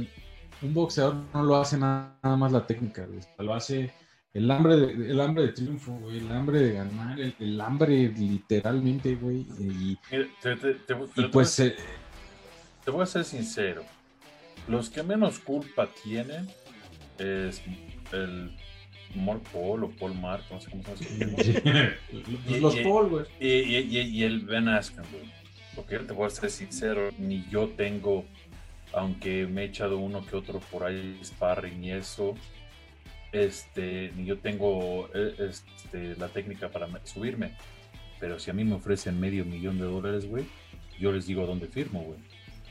un 0.63 0.75
boxeador 0.75 1.17
no 1.35 1.43
lo 1.43 1.57
hace 1.57 1.77
nada, 1.79 2.17
nada 2.23 2.37
más 2.37 2.53
la 2.53 2.67
técnica, 2.67 3.05
güey. 3.07 3.21
Lo 3.39 3.55
hace 3.55 3.93
el 4.33 4.49
hambre 4.51 4.77
de, 4.77 5.11
el 5.11 5.21
hambre 5.21 5.45
de 5.47 5.53
triunfo, 5.53 5.93
güey, 5.93 6.19
el 6.19 6.31
hambre 6.31 6.61
de 6.61 6.73
ganar, 6.75 7.19
el, 7.21 7.35
el 7.41 7.61
hambre 7.61 8.09
literalmente, 8.17 9.17
güey. 9.17 9.41
Y, 9.59 9.99
Mira, 10.13 10.27
te, 10.41 10.57
te- 10.57 10.75
te- 10.75 10.95
y 11.17 11.23
te- 11.23 11.29
pues 11.31 11.59
eh, 11.61 11.75
te 12.85 12.91
voy 12.91 13.03
a 13.03 13.07
ser 13.07 13.25
sincero. 13.25 13.83
Los 14.69 14.91
que 14.91 15.03
menos 15.03 15.39
culpa 15.39 15.89
tienen 16.05 16.49
es 17.19 17.63
el 18.13 18.51
Mark 19.15 19.43
Paul 19.53 19.85
o 19.85 19.91
Paul 19.91 20.15
Mark, 20.15 20.45
no 20.51 20.61
sé 20.61 20.71
cómo 20.71 20.83
se 20.97 21.05
llama. 21.05 21.37
pues 22.47 22.61
los 22.61 22.77
y- 22.77 22.81
Paul, 22.83 23.09
güey. 23.09 23.25
Y, 23.41 23.49
y- 23.49 23.99
y- 23.99 24.01
y 24.19 24.23
el 24.25 24.41
Ben 24.41 24.69
Askren, 24.69 25.05
güey. 25.13 25.25
Porque 25.75 25.95
yo 25.97 26.07
te 26.07 26.13
voy 26.13 26.27
a 26.27 26.31
ser 26.31 26.51
sincero, 26.51 27.11
ni 27.19 27.45
yo 27.51 27.69
tengo, 27.69 28.25
aunque 28.93 29.47
me 29.47 29.63
he 29.63 29.65
echado 29.67 29.99
uno 29.99 30.25
que 30.27 30.37
otro 30.37 30.61
por 30.61 30.85
ahí, 30.85 31.19
sparring 31.25 31.83
y 31.85 31.93
eso, 31.93 32.35
este, 33.33 34.13
ni 34.17 34.25
yo 34.27 34.39
tengo 34.39 35.09
eh, 35.15 35.35
este, 35.39 36.17
la 36.17 36.29
técnica 36.29 36.69
para 36.69 36.87
me- 36.87 37.05
subirme. 37.05 37.53
Pero 38.19 38.39
si 38.39 38.51
a 38.51 38.55
mí 38.55 38.65
me 38.65 38.75
ofrecen 38.75 39.19
medio 39.19 39.45
millón 39.45 39.79
de 39.79 39.85
dólares, 39.85 40.27
güey, 40.29 40.45
yo 40.99 41.11
les 41.13 41.27
digo 41.27 41.43
a 41.43 41.47
dónde 41.47 41.67
firmo, 41.69 42.03
güey. 42.03 42.19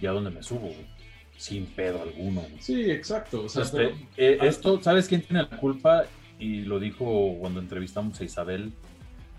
Y 0.02 0.06
a 0.06 0.12
dónde 0.12 0.30
me 0.30 0.44
subo, 0.44 0.68
güey. 0.68 0.86
Sin 1.40 1.66
pedo 1.68 2.02
alguno. 2.02 2.44
Sí, 2.60 2.92
exacto. 2.92 3.44
O 3.46 3.50
sea, 3.50 3.64
Este, 3.64 3.78
pero- 3.78 3.96
eh, 4.18 4.38
esto, 4.42 4.82
¿sabes 4.84 5.08
quién 5.08 5.22
tiene 5.22 5.44
la 5.44 5.58
culpa? 5.58 6.04
Y 6.38 6.62
lo 6.64 6.80
dijo 6.80 7.36
cuando 7.40 7.62
entrevistamos 7.62 8.20
a 8.20 8.26
Isabel 8.26 8.74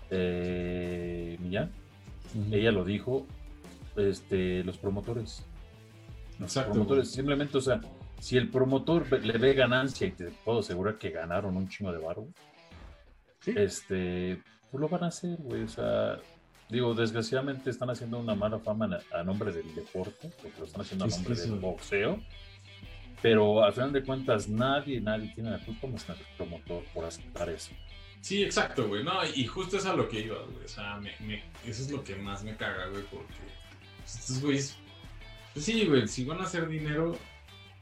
eh, 0.09 1.37
Millán. 1.39 1.71
Ella 2.51 2.71
lo 2.71 2.83
dijo, 2.83 3.27
este, 3.95 4.63
los 4.63 4.77
promotores. 4.77 5.45
Los 6.39 6.49
Exacto, 6.51 6.71
promotores, 6.73 7.11
simplemente, 7.11 7.57
o 7.57 7.61
sea, 7.61 7.81
si 8.19 8.35
el 8.37 8.49
promotor 8.49 9.05
le 9.23 9.37
ve 9.37 9.53
ganancia 9.53 10.07
y 10.07 10.11
te 10.11 10.25
puedo 10.43 10.59
asegurar 10.59 10.97
que 10.97 11.11
ganaron 11.11 11.55
un 11.55 11.69
chingo 11.69 11.91
de 11.91 11.99
barro, 11.99 12.27
Sí. 13.41 13.53
este, 13.55 14.41
pues 14.71 14.81
lo 14.81 14.87
van 14.89 15.03
a 15.03 15.07
hacer, 15.07 15.37
güey. 15.39 15.63
O 15.63 15.67
sea, 15.67 16.17
digo, 16.71 16.93
desgraciadamente 16.93 17.69
están 17.69 17.89
haciendo 17.89 18.17
una 18.17 18.33
mala 18.33 18.59
fama 18.59 18.99
a, 19.13 19.23
nombre 19.23 19.51
del 19.51 19.75
deporte, 19.75 20.31
porque 20.41 20.57
lo 20.59 20.65
están 20.65 20.81
haciendo 20.81 21.05
a 21.05 21.07
nombre 21.09 21.35
del 21.35 21.51
boxeo. 21.59 22.19
Pero 23.21 23.63
al 23.63 23.73
final 23.73 23.93
de 23.93 24.03
cuentas, 24.03 24.47
nadie, 24.49 24.99
nadie 24.99 25.31
tiene 25.35 25.51
la 25.51 25.59
culpa 25.59 25.85
más 25.87 26.03
que 26.05 26.13
el 26.13 26.19
promotor 26.37 26.83
por 26.93 27.05
aceptar 27.05 27.49
eso. 27.49 27.71
Sí, 28.21 28.43
exacto, 28.43 28.87
güey. 28.87 29.03
No, 29.03 29.13
y 29.35 29.45
justo 29.45 29.77
es 29.77 29.85
a 29.85 29.93
lo 29.93 30.07
que 30.07 30.21
iba, 30.21 30.37
güey. 30.43 30.65
O 30.65 30.67
sea, 30.67 30.95
me, 30.97 31.11
me- 31.19 31.43
eso 31.65 31.83
es 31.83 31.91
lo 31.91 32.03
que 32.03 32.15
más 32.15 32.43
me 32.43 32.55
caga, 32.55 32.87
güey, 32.87 33.03
porque 33.11 33.33
estos 34.05 34.41
güeyes. 34.41 34.77
Pues 35.53 35.65
sí, 35.65 35.85
güey, 35.85 36.07
si 36.07 36.23
van 36.23 36.39
a 36.39 36.43
hacer 36.43 36.67
dinero, 36.67 37.17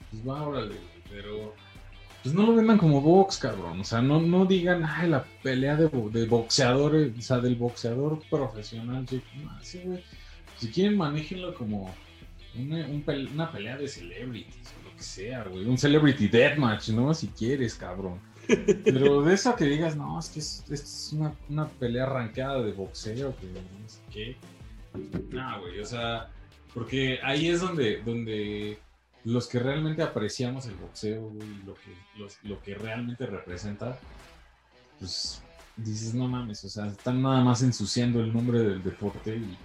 pues 0.09 0.27
va, 0.27 0.41
órale, 0.41 0.75
güey. 0.75 1.03
Pero. 1.09 1.55
Pues 2.23 2.35
no 2.35 2.45
lo 2.45 2.55
vendan 2.55 2.77
como 2.77 3.01
box, 3.01 3.37
cabrón. 3.37 3.79
O 3.79 3.83
sea, 3.83 4.01
no, 4.01 4.19
no 4.21 4.45
digan, 4.45 4.83
ay, 4.85 5.09
la 5.09 5.23
pelea 5.41 5.75
de, 5.75 5.87
de 5.87 6.25
boxeador, 6.25 6.95
eh, 6.95 7.13
o 7.17 7.21
sea, 7.21 7.39
del 7.39 7.55
boxeador 7.55 8.21
profesional. 8.29 9.05
No, 9.41 9.57
sí. 9.61 9.81
Si 10.57 10.69
quieren, 10.69 10.97
manéjenlo 10.97 11.53
como 11.55 11.93
una, 12.57 12.85
una 13.33 13.51
pelea 13.51 13.77
de 13.77 13.87
celebrities 13.87 14.73
o 14.79 14.89
lo 14.89 14.95
que 14.97 15.03
sea, 15.03 15.43
güey. 15.45 15.65
Un 15.65 15.77
celebrity 15.77 16.27
deathmatch, 16.27 16.89
¿no? 16.89 17.13
Si 17.13 17.27
quieres, 17.27 17.75
cabrón. 17.75 18.19
Pero 18.83 19.21
de 19.21 19.35
eso 19.35 19.55
que 19.55 19.65
digas, 19.65 19.95
no, 19.95 20.19
es 20.19 20.29
que 20.29 20.39
es 20.39 21.11
una, 21.13 21.33
una 21.49 21.67
pelea 21.67 22.03
arrancada 22.03 22.61
de 22.61 22.71
boxeo, 22.71 23.35
que 23.37 23.45
no 23.47 23.87
sé 23.87 23.99
qué. 24.11 24.37
No, 25.29 25.61
güey, 25.61 25.79
o 25.79 25.85
sea, 25.85 26.29
porque 26.73 27.19
ahí 27.23 27.47
es 27.47 27.61
donde, 27.61 28.01
donde 28.01 28.79
los 29.25 29.47
que 29.47 29.59
realmente 29.59 30.01
apreciamos 30.01 30.65
el 30.67 30.75
boxeo, 30.75 31.29
güey, 31.29 31.47
lo 31.65 31.73
que, 31.75 31.93
los- 32.17 32.41
lo 32.43 32.61
que 32.61 32.75
realmente 32.75 33.25
representa, 33.25 33.99
pues 34.99 35.41
dices, 35.77 36.13
no 36.13 36.27
mames, 36.27 36.63
o 36.65 36.69
sea, 36.69 36.87
están 36.87 37.21
nada 37.21 37.41
más 37.41 37.61
ensuciando 37.61 38.19
el 38.21 38.33
nombre 38.33 38.59
del 38.59 38.83
deporte 38.83 39.35
y, 39.37 39.57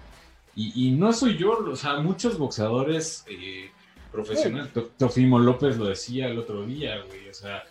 y, 0.56 0.88
y 0.88 0.90
no 0.92 1.12
soy 1.12 1.36
yo, 1.36 1.52
o 1.70 1.76
sea, 1.76 1.98
muchos 2.00 2.38
boxeadores 2.38 3.24
eh, 3.28 3.70
profesionales, 4.12 4.72
To- 4.72 4.90
Tofimo 4.96 5.38
López 5.38 5.76
lo 5.76 5.86
decía 5.86 6.28
el 6.28 6.38
otro 6.38 6.64
día, 6.66 7.00
güey, 7.06 7.28
o 7.28 7.34
sea, 7.34 7.64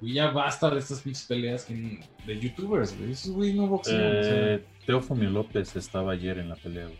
güey, 0.00 0.12
ya 0.14 0.30
basta 0.30 0.70
de 0.70 0.78
estas 0.78 1.00
pinches 1.00 1.24
peleas 1.24 1.64
que- 1.64 2.00
de 2.26 2.38
youtubers, 2.40 2.96
güey, 2.96 3.12
esos 3.12 3.32
güey 3.32 3.52
no 3.54 3.66
boxean, 3.66 4.00
o 4.18 4.22
sea, 4.22 4.54
Eh, 4.54 4.64
Teófimo 4.86 5.22
López 5.30 5.74
estaba 5.76 6.12
ayer 6.12 6.38
en 6.38 6.50
la 6.50 6.56
pelea. 6.56 6.84
güey. 6.86 6.98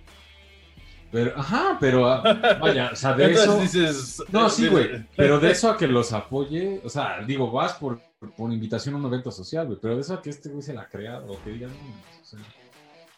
Pero, 1.15 1.39
ajá, 1.39 1.77
pero, 1.81 2.07
ah, 2.09 2.59
vaya, 2.61 2.91
o 2.93 2.97
sea, 2.97 3.13
de 3.15 3.31
eso... 3.33 3.61
dices, 3.61 4.23
No, 4.33 4.51
sí, 4.51 4.67
güey. 4.67 5.07
Pero 5.17 5.39
de 5.39 5.53
eso 5.53 5.71
a 5.71 5.77
que 5.77 5.87
los 5.87 6.13
apoye, 6.13 6.81
o 6.85 6.89
sea, 6.89 7.21
digo, 7.25 7.51
vas 7.53 7.75
por, 7.75 8.01
por 8.37 8.53
invitación 8.53 8.97
a 8.97 8.99
un 8.99 9.07
evento 9.07 9.31
social, 9.31 9.67
güey. 9.67 9.79
Pero 9.81 9.95
de 9.95 10.01
eso 10.01 10.15
a 10.15 10.21
que 10.21 10.31
este 10.31 10.49
güey 10.49 10.63
se 10.63 10.75
la 10.75 10.89
crea 10.89 11.21
o 11.21 11.41
que 11.45 11.51
digan, 11.51 11.71
no, 11.71 12.21
o 12.21 12.25
sea. 12.25 12.41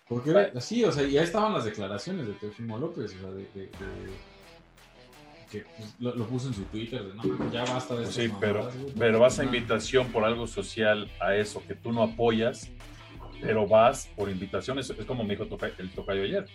Porque 0.08 0.52
así, 0.54 0.84
o 0.84 0.92
sea, 0.92 1.04
y 1.04 1.16
ahí 1.16 1.24
estaban 1.24 1.54
las 1.54 1.64
declaraciones 1.64 2.26
de 2.26 2.34
Teofimo 2.34 2.76
López, 2.78 3.14
o 3.16 3.18
sea, 3.20 3.30
de. 3.30 3.48
de- 3.54 3.60
de- 3.62 4.36
que 5.50 5.64
pues, 5.78 5.94
lo, 6.00 6.14
lo 6.14 6.26
puso 6.26 6.48
en 6.48 6.54
su 6.54 6.64
Twitter, 6.64 7.02
de 7.04 7.14
no, 7.14 7.22
ya 7.52 7.64
basta 7.64 7.94
de 7.94 8.02
Pues 8.02 8.18
estas 8.18 8.24
sí, 8.30 8.32
pero, 8.40 8.58
mamadas, 8.64 8.76
güey". 8.82 8.92
pero 8.98 9.20
vas 9.20 9.38
a 9.38 9.42
No. 9.44 9.54
invitación 9.54 10.08
por 10.08 10.24
algo 10.24 10.46
social 10.48 11.08
a 11.20 11.36
eso 11.36 11.62
que 11.66 11.74
tú 11.76 11.92
no 11.92 12.02
apoyas, 12.02 12.68
pero 13.40 13.66
vas 13.66 14.08
por 14.16 14.28
invitación. 14.28 14.78
Es, 14.80 14.92
como 15.06 15.22
me 15.22 15.30
dijo 15.36 15.44
el 15.78 15.90
tocayo 15.92 16.22
ayer. 16.22 16.46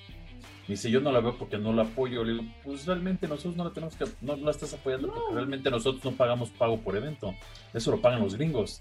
Me 0.68 0.76
dice, 0.76 0.90
yo 0.92 1.02
no 1.02 1.12
la 1.12 1.20
veo 1.20 1.38
porque 1.38 1.58
no 1.58 1.74
la 1.74 1.84
apoyo. 1.84 2.24
Le 2.24 2.34
digo, 2.34 2.46
pues 2.64 2.86
realmente 2.86 3.28
nosotros 3.28 3.56
no 3.56 3.64
la 3.66 3.72
tenemos 3.72 3.96
que, 3.96 4.06
no 4.22 4.36
la 4.36 4.52
estás 4.52 4.74
apoyando 4.74 5.08
porque 5.14 5.34
realmente 5.34 5.70
nosotros 5.70 6.04
no 6.04 6.12
pagamos 6.12 6.50
pago 6.50 6.80
por 6.80 6.96
evento. 6.96 7.34
Eso 7.74 7.92
lo 7.92 8.02
pagan 8.02 8.22
los 8.22 8.36
gringos. 8.36 8.80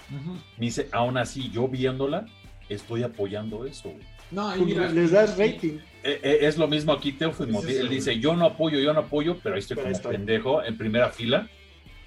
Me 0.56 0.66
dice, 0.66 0.88
aún 0.92 1.16
así, 1.18 1.50
yo 1.50 1.68
viéndola, 1.68 2.26
estoy 2.68 3.02
apoyando 3.02 3.64
eso. 3.64 3.90
güey. 3.90 4.04
No, 4.30 4.54
mira, 4.56 4.88
Les 4.90 5.10
das 5.10 5.36
rating. 5.36 5.78
Eh, 6.02 6.20
eh, 6.22 6.38
es 6.42 6.56
lo 6.56 6.68
mismo 6.68 6.92
aquí, 6.92 7.12
eso, 7.12 7.44
Él 7.44 7.88
dice, 7.88 8.18
yo 8.20 8.34
no 8.34 8.46
apoyo, 8.46 8.78
yo 8.78 8.92
no 8.92 9.00
apoyo, 9.00 9.38
pero 9.42 9.54
ahí 9.56 9.58
estoy 9.58 9.74
Pero 9.76 9.86
como 9.86 9.96
estoy. 9.96 10.12
pendejo 10.16 10.62
en 10.62 10.78
primera 10.78 11.10
fila. 11.10 11.48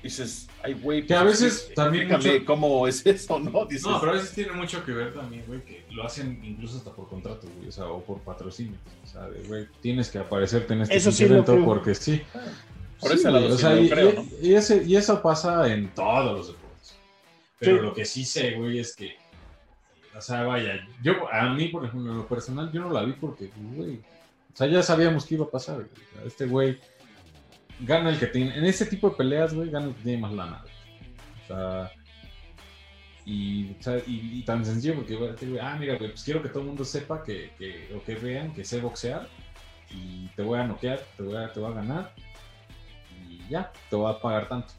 Dices, 0.04 0.48
ay, 0.62 0.74
güey. 0.74 1.06
Que 1.06 1.16
a 1.16 1.24
pues, 1.24 1.42
veces 1.42 1.72
también 1.74 2.10
mucho- 2.10 2.30
cómo 2.46 2.88
es 2.88 3.04
eso, 3.06 3.40
¿no? 3.40 3.66
Dices, 3.66 3.86
No, 3.88 4.00
pero 4.02 4.12
a 4.12 4.16
veces 4.16 4.34
tiene 4.34 4.52
mucho 4.52 4.84
que 4.86 4.92
ver 4.92 5.14
también, 5.14 5.44
güey, 5.48 5.64
que 5.64 5.86
lo 5.92 6.04
hacen 6.06 6.40
incluso 6.44 6.78
hasta 6.78 6.92
por 6.92 7.08
contrato, 7.08 7.48
güey, 7.56 7.70
o 7.70 7.72
sea, 7.72 7.86
o 7.86 8.04
por 8.04 8.20
patrocinio. 8.20 8.78
O 9.04 9.08
sea, 9.08 9.30
de, 9.30 9.42
güey, 9.48 9.68
tienes 9.82 10.10
que 10.10 10.20
aparecerte 10.20 10.74
en 10.74 10.82
este 10.82 10.96
Eso 10.98 11.12
sí 11.12 11.24
evento 11.24 11.58
porque 11.64 11.96
sí. 11.96 12.22
Por 13.00 13.12
Sí, 13.12 13.18
ese 13.18 13.30
güey, 13.30 13.42
lado 13.44 13.56
o 13.56 13.58
sea, 13.58 13.80
y, 13.80 13.90
creo, 13.90 14.10
y- 14.12 14.16
¿no? 14.16 14.26
y 14.42 14.54
ese- 14.56 14.84
y 14.84 14.96
eso 14.98 15.22
pasa 15.22 15.72
en 15.74 15.90
todos 15.96 16.38
los 16.38 16.48
deportes. 16.48 16.96
Pero 17.60 17.78
Sí. 17.78 17.84
lo 17.84 17.94
que 17.94 18.06
sí 18.06 18.26
sé, 18.26 18.52
güey, 18.52 18.80
es 18.80 18.96
que, 18.96 19.16
o 20.18 20.22
sea, 20.22 20.44
vaya, 20.44 20.86
yo, 21.02 21.14
a 21.32 21.50
mí, 21.54 21.70
por 21.70 21.86
ejemplo, 21.86 22.12
en 22.12 22.18
lo 22.18 22.28
personal, 22.28 22.72
yo 22.74 22.82
no 22.82 22.90
la 22.92 23.04
vi 23.04 23.14
porque, 23.14 23.50
güey, 23.74 23.96
o 23.96 24.56
sea, 24.56 24.68
ya 24.68 24.84
sabíamos 24.84 25.26
que 25.26 25.36
iba 25.36 25.46
a 25.46 25.50
pasar, 25.50 25.76
güey. 25.78 26.28
Este 26.28 26.46
güey 26.46 26.78
gana 27.80 28.10
el 28.10 28.20
que 28.20 28.28
tiene, 28.28 28.58
en 28.58 28.66
ese 28.66 28.86
tipo 28.86 29.10
de 29.10 29.16
peleas, 29.16 29.54
güey, 29.54 29.70
gana 29.70 29.88
el 29.88 29.96
que 29.96 30.04
tiene 30.04 30.22
más 30.22 30.34
lana, 30.34 30.62
güey. 30.62 30.74
O 31.44 31.48
sea, 31.48 31.92
y, 33.26 33.72
o 33.72 33.84
sea, 33.84 33.98
y, 34.06 34.40
y 34.40 34.44
tan 34.44 34.66
sencillo 34.66 34.96
porque, 34.96 35.16
güey, 35.16 35.32
güey, 35.32 35.60
ah, 35.60 35.78
mira, 35.80 35.96
güey, 35.96 36.12
pues 36.12 36.24
quiero 36.24 36.42
que 36.42 36.50
todo 36.50 36.62
el 36.62 36.68
mundo 36.68 36.86
sepa 36.86 37.24
que, 37.24 37.52
que, 37.58 37.90
o 37.96 38.04
que 38.04 38.16
vean 38.16 38.54
que 38.54 38.64
sé 38.64 38.82
boxear 38.82 39.28
y 39.90 40.28
te 40.36 40.42
voy 40.42 40.60
a 40.60 40.66
noquear, 40.66 41.02
te 41.16 41.24
voy 41.24 41.36
a, 41.36 41.52
te 41.52 41.60
voy 41.60 41.72
a 41.72 41.76
ganar 41.76 42.14
y 43.30 43.40
ya, 43.50 43.72
te 43.90 43.96
voy 43.96 44.12
a 44.12 44.20
pagar 44.20 44.50
tanto. 44.50 44.74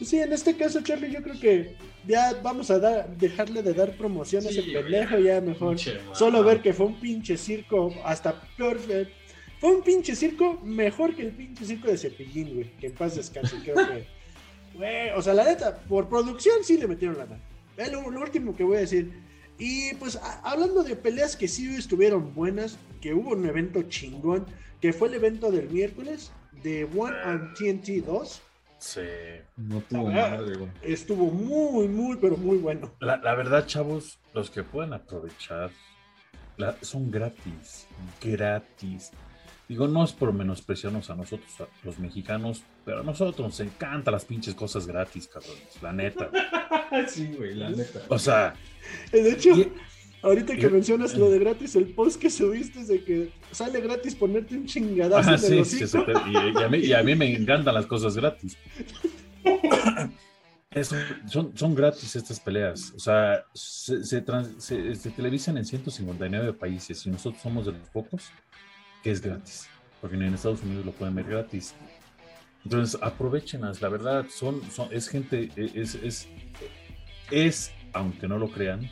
Sí, 0.00 0.18
en 0.18 0.32
este 0.32 0.56
caso, 0.56 0.80
Charlie, 0.80 1.10
yo 1.10 1.22
creo 1.22 1.38
que 1.38 1.76
ya 2.06 2.32
vamos 2.42 2.70
a 2.70 2.78
dar, 2.78 3.16
dejarle 3.16 3.62
de 3.62 3.74
dar 3.74 3.94
promoción 3.96 4.46
a 4.46 4.48
ese 4.48 4.62
Sí, 4.62 4.70
pendejo, 4.72 5.18
ya 5.18 5.40
mejor. 5.42 5.76
Pinche. 5.76 6.00
Solo 6.14 6.42
ver 6.42 6.62
que 6.62 6.72
fue 6.72 6.86
un 6.86 6.98
pinche 6.98 7.36
circo, 7.36 7.92
hasta 8.04 8.40
peor. 8.56 8.78
Fue 9.60 9.70
un 9.74 9.82
pinche 9.82 10.16
circo 10.16 10.58
mejor 10.64 11.14
que 11.14 11.22
el 11.22 11.32
pinche 11.32 11.64
circo 11.66 11.88
de 11.88 11.98
Cepillín, 11.98 12.54
güey. 12.54 12.70
Que 12.78 12.86
en 12.88 12.94
paz 12.94 13.14
descanse, 13.16 13.56
creo 13.62 13.76
que. 13.76 14.06
Güey, 14.74 15.10
o 15.16 15.20
sea, 15.22 15.34
la 15.34 15.44
neta, 15.44 15.76
por 15.80 16.08
producción 16.08 16.56
sí 16.64 16.78
le 16.78 16.86
metieron 16.88 17.18
la 17.18 17.26
mano. 17.26 17.42
Es 17.76 17.92
lo, 17.92 18.10
lo 18.10 18.20
último 18.20 18.56
que 18.56 18.64
voy 18.64 18.78
a 18.78 18.80
decir. 18.80 19.12
Y 19.58 19.92
pues 19.96 20.16
a- 20.16 20.40
hablando 20.50 20.82
de 20.82 20.96
peleas 20.96 21.36
que 21.36 21.46
sí 21.48 21.74
estuvieron 21.74 22.34
buenas, 22.34 22.78
que 23.02 23.12
hubo 23.12 23.30
un 23.32 23.44
evento 23.46 23.82
chingón, 23.82 24.46
que 24.80 24.92
fue 24.94 25.08
el 25.08 25.14
evento 25.14 25.50
del 25.50 25.68
miércoles 25.68 26.32
de 26.62 26.84
One 26.96 27.16
and 27.24 27.54
TNT 27.54 28.02
2. 28.06 28.42
Sí. 28.78 29.00
No 29.58 29.82
tuvo 29.82 30.06
madre, 30.10 30.56
güey. 30.56 30.70
Estuvo 30.80 31.26
muy, 31.30 31.86
muy, 31.88 32.16
pero 32.16 32.38
muy 32.38 32.56
bueno. 32.56 32.90
La, 33.00 33.18
la 33.18 33.34
verdad, 33.34 33.66
chavos, 33.66 34.18
los 34.32 34.48
que 34.50 34.62
pueden 34.62 34.94
aprovechar 34.94 35.70
la- 36.56 36.76
son 36.80 37.10
gratis, 37.10 37.86
gratis. 38.22 39.10
Digo, 39.70 39.86
no 39.86 40.02
es 40.02 40.12
por 40.12 40.32
menospreciarnos 40.32 41.10
a 41.10 41.14
nosotros, 41.14 41.48
a 41.60 41.68
los 41.86 41.96
mexicanos, 42.00 42.64
pero 42.84 43.00
a 43.00 43.02
nosotros 43.04 43.38
nos 43.46 43.60
encantan 43.60 44.10
las 44.12 44.24
pinches 44.24 44.52
cosas 44.56 44.84
gratis, 44.84 45.28
cabrones, 45.28 45.80
la 45.80 45.92
neta. 45.92 46.28
sí, 47.06 47.32
güey, 47.38 47.54
la 47.54 47.70
neta. 47.70 48.00
O 48.08 48.18
sea, 48.18 48.54
De 49.12 49.30
hecho, 49.30 49.50
y, 49.50 49.72
Ahorita 50.22 50.56
que 50.56 50.68
mencionas 50.68 51.14
lo 51.16 51.30
de 51.30 51.38
gratis, 51.38 51.76
el 51.76 51.86
post 51.94 52.20
que 52.20 52.30
subiste 52.30 52.80
es 52.80 52.88
de 52.88 53.04
que 53.04 53.32
sale 53.52 53.80
gratis 53.80 54.16
ponerte 54.16 54.56
un 54.56 54.66
chingadazo 54.66 55.30
Ah, 55.30 55.36
en 55.46 55.54
el 55.54 55.64
sí, 55.64 55.86
sí, 55.86 55.98
y, 56.26 56.58
y 56.58 56.62
a 56.64 56.68
mí, 56.68 56.78
y 56.78 56.92
a 56.92 57.02
mí 57.04 57.14
me 57.14 57.32
encantan 57.32 57.72
las 57.72 57.86
cosas 57.86 58.16
gratis. 58.16 58.58
Es- 60.72 60.94
son, 61.26 61.56
son 61.56 61.74
gratis 61.74 62.14
estas 62.16 62.38
peleas. 62.38 62.92
O 62.96 62.98
sea, 63.00 63.44
se, 63.54 64.04
se 64.04 64.20
trans- 64.22 64.54
se- 64.62 64.94
se 64.94 65.10
televisan 65.10 65.56
en 65.58 65.64
159 65.64 66.52
países 66.52 67.04
y 67.06 67.10
nosotros 67.10 67.42
somos 67.42 67.66
de 67.66 67.72
los 67.72 67.88
pocos 67.88 68.30
que 69.02 69.10
es 69.10 69.20
gratis. 69.20 69.68
Porque 70.00 70.16
ni 70.16 70.26
en 70.26 70.34
Estados 70.34 70.62
Unidos 70.62 70.86
lo 70.86 70.92
pueden 70.92 71.14
ver 71.14 71.26
gratis. 71.26 71.74
Entonces, 72.64 73.00
aprovechenlas, 73.02 73.80
la 73.80 73.88
verdad, 73.88 74.26
son, 74.30 74.62
son, 74.70 74.88
es 74.92 75.08
gente, 75.08 75.50
es, 75.56 75.94
es, 75.94 76.28
es, 77.30 77.72
aunque 77.92 78.28
no 78.28 78.38
lo 78.38 78.50
crean, 78.50 78.90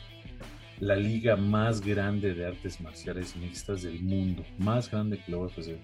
la 0.79 0.95
liga 0.95 1.35
más 1.35 1.81
grande 1.81 2.33
de 2.33 2.45
artes 2.45 2.79
marciales 2.81 3.35
mixtas 3.35 3.83
del 3.83 4.01
mundo, 4.01 4.43
más 4.57 4.89
grande 4.89 5.19
que 5.19 5.31
la 5.31 5.37
UFC. 5.37 5.77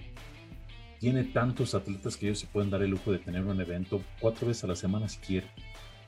Tiene 1.00 1.26
tantos 1.26 1.76
atletas 1.76 2.18
que 2.18 2.28
ellos 2.28 2.40
se 2.40 2.48
pueden 2.48 2.70
dar 2.70 2.82
el 2.82 2.90
lujo 2.90 3.12
de 3.12 3.20
tener 3.20 3.44
un 3.44 3.60
evento 3.60 4.02
cuatro 4.20 4.48
veces 4.48 4.64
a 4.64 4.68
la 4.68 4.76
semana 4.76 5.08
si 5.08 5.20
quieren. 5.20 5.50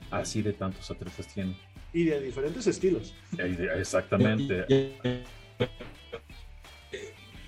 Así 0.09 0.41
de 0.41 0.53
tantos 0.53 0.89
atletas 0.89 1.27
tienen. 1.27 1.55
Y 1.93 2.05
de 2.05 2.21
diferentes 2.21 2.65
estilos. 2.65 3.13
Exactamente. 3.38 4.65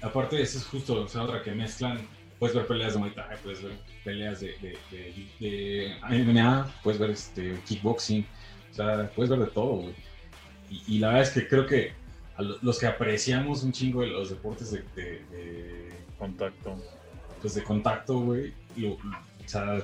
Aparte 0.02 0.38
de 0.38 0.44
eso 0.44 0.58
es 0.58 0.66
justo 0.66 1.02
o 1.04 1.08
sea, 1.08 1.24
otra 1.24 1.42
que 1.42 1.52
mezclan. 1.52 2.00
Puedes 2.40 2.56
ver 2.56 2.68
peleas 2.68 2.94
de 2.94 3.00
Muay 3.00 3.12
Thai, 3.14 3.38
puedes 3.44 3.62
ver 3.62 3.74
peleas 4.04 4.40
de, 4.40 4.48
de, 4.60 4.78
de- 4.92 5.28
de 5.42 6.24
MMA, 6.24 6.74
puedes 6.84 6.98
ver 6.98 7.10
este, 7.10 7.60
kickboxing, 7.68 8.26
o 8.72 8.74
sea, 8.74 9.12
puedes 9.14 9.30
ver 9.30 9.40
de 9.40 9.48
todo, 9.48 9.74
güey. 9.82 9.94
Y, 10.70 10.96
y 10.96 11.00
la 11.00 11.08
verdad 11.10 11.24
es 11.24 11.30
que 11.32 11.48
creo 11.50 11.66
que 11.66 11.92
a 12.38 12.42
lo- 12.42 12.58
los 12.62 12.80
que 12.80 12.88
apreciamos 12.88 13.64
un 13.64 13.74
chingo 13.74 14.02
de 14.02 14.08
los 14.08 14.30
deportes 14.30 14.72
de, 14.72 14.84
de- 14.96 15.26
de- 15.32 15.90
Contacto. 16.18 16.76
pues 17.42 17.56
de 17.56 17.64
contacto, 17.64 18.20
güey, 18.20 18.54
lo- 18.78 18.94
o 18.94 19.00
sea, 19.46 19.78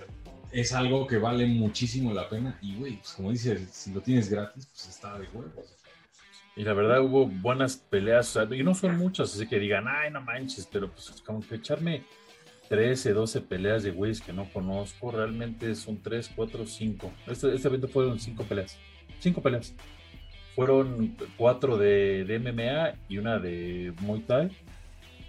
es 0.52 0.72
algo 0.74 1.08
que 1.08 1.18
vale 1.18 1.46
muchísimo 1.46 2.14
la 2.14 2.30
pena. 2.30 2.58
Y, 2.62 2.76
güey, 2.76 2.98
pues 2.98 3.12
como 3.14 3.32
dices, 3.32 3.68
si 3.72 3.92
lo 3.94 4.00
tienes 4.00 4.30
gratis, 4.30 4.66
pues 4.68 4.88
está 4.88 5.18
de 5.20 5.28
huevos. 5.34 5.66
Y 6.56 6.64
la 6.64 6.74
verdad 6.74 7.02
hubo 7.02 7.28
buenas 7.28 7.76
peleas, 7.78 8.38
y 8.52 8.64
no 8.64 8.74
son 8.76 8.98
muchas, 8.98 9.34
así 9.36 9.46
que 9.48 9.60
digan, 9.60 9.86
ay, 9.88 10.10
no 10.12 10.22
manches, 10.22 10.68
pero 10.72 10.90
pues 10.90 11.22
como 11.26 11.42
que 11.42 11.56
echarme 11.56 12.04
13, 12.70 13.12
12 13.14 13.42
peleas 13.42 13.84
de 13.84 13.92
güeyes 13.92 14.22
que 14.22 14.32
no 14.32 14.46
conozco, 14.52 15.12
realmente 15.12 15.76
son 15.76 16.02
3, 16.02 16.32
4, 16.36 16.66
5. 16.66 17.12
Este, 17.28 17.54
este 17.54 17.68
evento 17.68 17.88
fueron 17.90 18.20
5 18.20 18.44
peleas. 18.46 18.78
5 19.20 19.42
peleas. 19.42 19.74
Fueron 20.56 21.18
4 21.38 21.78
de, 21.78 22.24
de 22.24 22.40
MMA 22.40 22.96
y 23.10 23.18
una 23.18 23.38
de 23.40 23.94
Muay 24.00 24.22
Thai, 24.22 24.50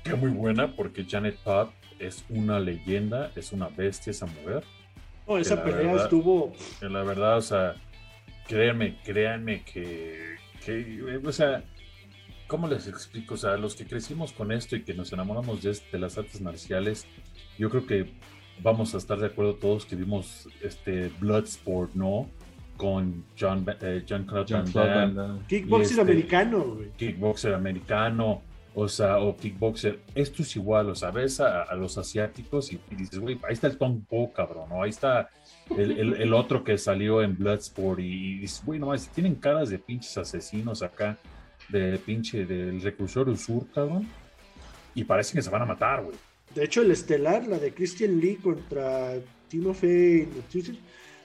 que 0.05 0.15
muy 0.15 0.31
buena 0.31 0.77
porque 0.77 1.05
Janet 1.05 1.37
Todd 1.43 1.69
es 1.99 2.25
una 2.29 2.61
leyenda, 2.61 3.33
es 3.35 3.51
una 3.53 3.69
bestia 3.69 4.13
esa 4.13 4.27
mujer. 4.27 4.63
No, 5.27 5.39
esa 5.39 5.63
pelea 5.65 5.81
verdad- 5.89 6.05
estuvo. 6.05 6.53
Que 6.79 6.89
la 6.89 7.03
verdad, 7.03 7.39
o 7.39 7.43
sea, 7.43 7.75
créanme, 8.47 8.97
créanme 9.05 9.63
que, 9.65 10.36
que, 10.67 11.21
o 11.25 11.33
sea, 11.33 11.63
¿cómo 12.47 12.69
les 12.69 12.87
explico? 12.89 13.35
O 13.35 13.37
sea, 13.37 13.57
los 13.57 13.75
que 13.75 13.87
crecimos 13.87 14.33
con 14.33 14.53
esto 14.53 14.77
y 14.77 14.83
que 14.83 14.95
nos 14.95 15.13
enamoramos 15.13 15.63
de, 15.63 15.77
de 15.93 15.99
las 15.99 16.19
artes 16.19 16.41
marciales, 16.41 17.07
yo 17.59 17.71
creo 17.71 17.87
que 17.87 18.13
vamos 18.63 18.95
a 18.95 18.99
estar 18.99 19.19
de 19.19 19.27
acuerdo 19.27 19.55
todos 19.55 19.87
que 19.87 19.97
vimos 19.97 20.49
este 20.63 21.09
Bloodsport, 21.21 21.95
¿no? 21.95 22.29
Con 22.77 23.25
John, 23.39 23.65
eh, 23.81 24.05
John 24.09 24.25
Claude 24.25 24.53
Van 24.53 24.65
Jean-Claude 24.65 24.91
Damme, 24.91 25.15
Van 25.15 25.15
Damme. 25.15 25.41
Kickboxing 25.49 25.91
este- 25.91 26.01
americano, 26.03 26.65
güey. 26.75 26.91
kickboxer 26.97 27.55
americano, 27.55 28.43
o 28.75 28.87
sea, 28.89 29.19
o 29.19 29.35
kickboxer. 29.37 30.01
Esto 30.15 30.43
es 30.43 30.55
igual, 30.57 30.91
o 30.91 30.95
sea, 30.95 31.11
ves 31.11 31.41
a, 31.41 31.63
a 31.63 31.75
los 31.75 31.97
asiáticos 31.97 32.73
y, 32.73 32.81
y 32.91 32.95
dices, 32.97 33.19
güey, 33.19 33.39
ahí 33.49 33.55
está 33.55 33.67
el 33.69 33.79
Tong 33.79 34.05
Po, 34.07 34.31
cabrón, 34.33 34.69
¿no? 34.69 34.83
Ahí 34.83 34.91
está 34.91 35.31
el, 35.77 35.93
el- 35.99 36.15
el 36.15 36.35
otro 36.35 36.63
que 36.65 36.79
salió 36.79 37.23
en 37.23 37.37
Bloodsport 37.37 38.01
y, 38.01 38.05
y 38.05 38.39
dices, 38.39 38.63
güey, 38.65 38.79
no, 38.79 38.87
mames, 38.87 39.09
tienen 39.09 39.35
caras 39.37 39.71
de 39.71 39.79
pinches 39.79 40.17
asesinos 40.19 40.83
acá, 40.83 41.19
de 41.69 41.99
pinche, 41.99 42.45
del 42.47 42.81
reclusorio 42.81 43.37
sur, 43.37 43.67
cabrón, 43.75 44.07
y 44.95 45.05
parece 45.05 45.35
que 45.35 45.43
se 45.43 45.51
van 45.51 45.63
a 45.63 45.67
matar, 45.67 46.03
güey. 46.05 46.17
De 46.55 46.65
hecho, 46.65 46.83
el 46.83 46.91
estelar, 46.91 47.47
la 47.49 47.59
de 47.59 47.75
Christian 47.75 48.21
Lee 48.21 48.37
contra 48.37 49.15
Timofey 49.49 50.29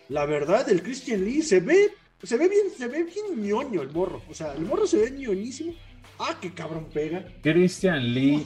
la 0.10 0.26
verdad, 0.26 0.70
el 0.70 0.82
Christian 0.84 1.24
Lee 1.24 1.42
se 1.42 1.60
ve, 1.62 1.90
se 2.22 2.36
ve 2.38 2.50
bien, 2.50 2.64
se 2.76 2.88
ve 2.88 3.04
bien 3.04 3.42
ñoño 3.48 3.82
el 3.82 3.92
morro. 3.92 4.22
O 4.30 4.34
sea, 4.34 4.54
el 4.56 4.66
morro 4.66 4.86
se 4.86 4.98
ve 4.98 5.12
ñoñísimo. 5.12 5.74
Ah, 6.20 6.38
qué 6.42 6.52
cabrón 6.52 6.88
pega. 6.94 7.26
Christian 7.42 8.14
Lee 8.14 8.46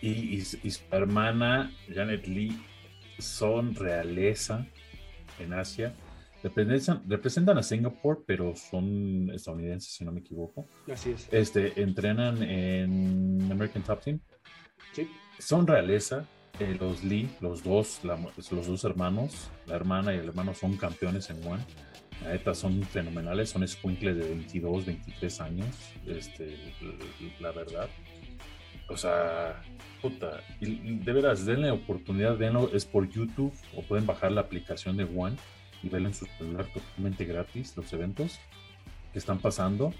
y, 0.00 0.08
y- 0.08 0.42
y 0.64 0.70
su 0.70 0.80
hermana 0.90 1.72
Janet 1.94 2.26
Lee 2.26 2.58
son 3.18 3.74
realeza 3.76 4.66
en 5.40 5.52
Asia. 5.54 5.94
Representan, 6.42 7.02
representan 7.08 7.58
a 7.58 7.62
Singapur, 7.64 8.22
pero 8.26 8.54
son 8.54 9.30
estadounidenses, 9.34 9.92
si 9.92 10.04
no 10.04 10.12
me 10.12 10.20
equivoco. 10.20 10.66
Así 10.92 11.10
es. 11.10 11.28
Este, 11.32 11.80
entrenan 11.82 12.42
en 12.44 13.48
American 13.50 13.82
Top 13.82 14.00
Team. 14.02 14.20
Sí. 14.92 15.08
Son 15.38 15.66
realeza. 15.66 16.26
eh, 16.60 16.76
los 16.80 17.04
Lee, 17.04 17.28
los 17.40 17.62
dos, 17.62 18.00
la- 18.02 18.18
los 18.50 18.66
dos 18.66 18.82
hermanos, 18.82 19.48
la 19.66 19.76
hermana 19.76 20.12
y 20.12 20.18
el 20.18 20.26
hermano 20.26 20.54
son 20.54 20.76
campeones 20.76 21.30
en 21.30 21.36
One. 21.46 21.62
La 22.24 22.30
neta 22.32 22.52
son 22.52 22.82
fenomenales, 22.82 23.50
son 23.50 23.66
squinkles 23.68 24.16
de 24.16 24.24
22, 24.28 24.84
23 24.86 25.40
años, 25.40 25.68
este, 26.04 26.56
la 27.38 27.52
verdad. 27.52 27.88
O 28.88 28.96
sea, 28.96 29.62
puta, 30.00 30.40
y 30.60 30.96
de 30.96 31.12
veras, 31.12 31.44
denle 31.44 31.70
oportunidad, 31.70 32.36
denlo, 32.36 32.70
es 32.72 32.86
por 32.86 33.08
YouTube 33.08 33.52
o 33.76 33.82
pueden 33.82 34.06
bajar 34.06 34.32
la 34.32 34.40
aplicación 34.40 34.96
de 34.96 35.04
One 35.04 35.36
y 35.82 35.88
verlo 35.88 36.08
en 36.08 36.14
su 36.14 36.26
celular 36.26 36.66
totalmente 36.72 37.24
gratis, 37.24 37.76
los 37.76 37.92
eventos 37.92 38.40
que 39.12 39.18
están 39.18 39.38
pasando. 39.38 39.92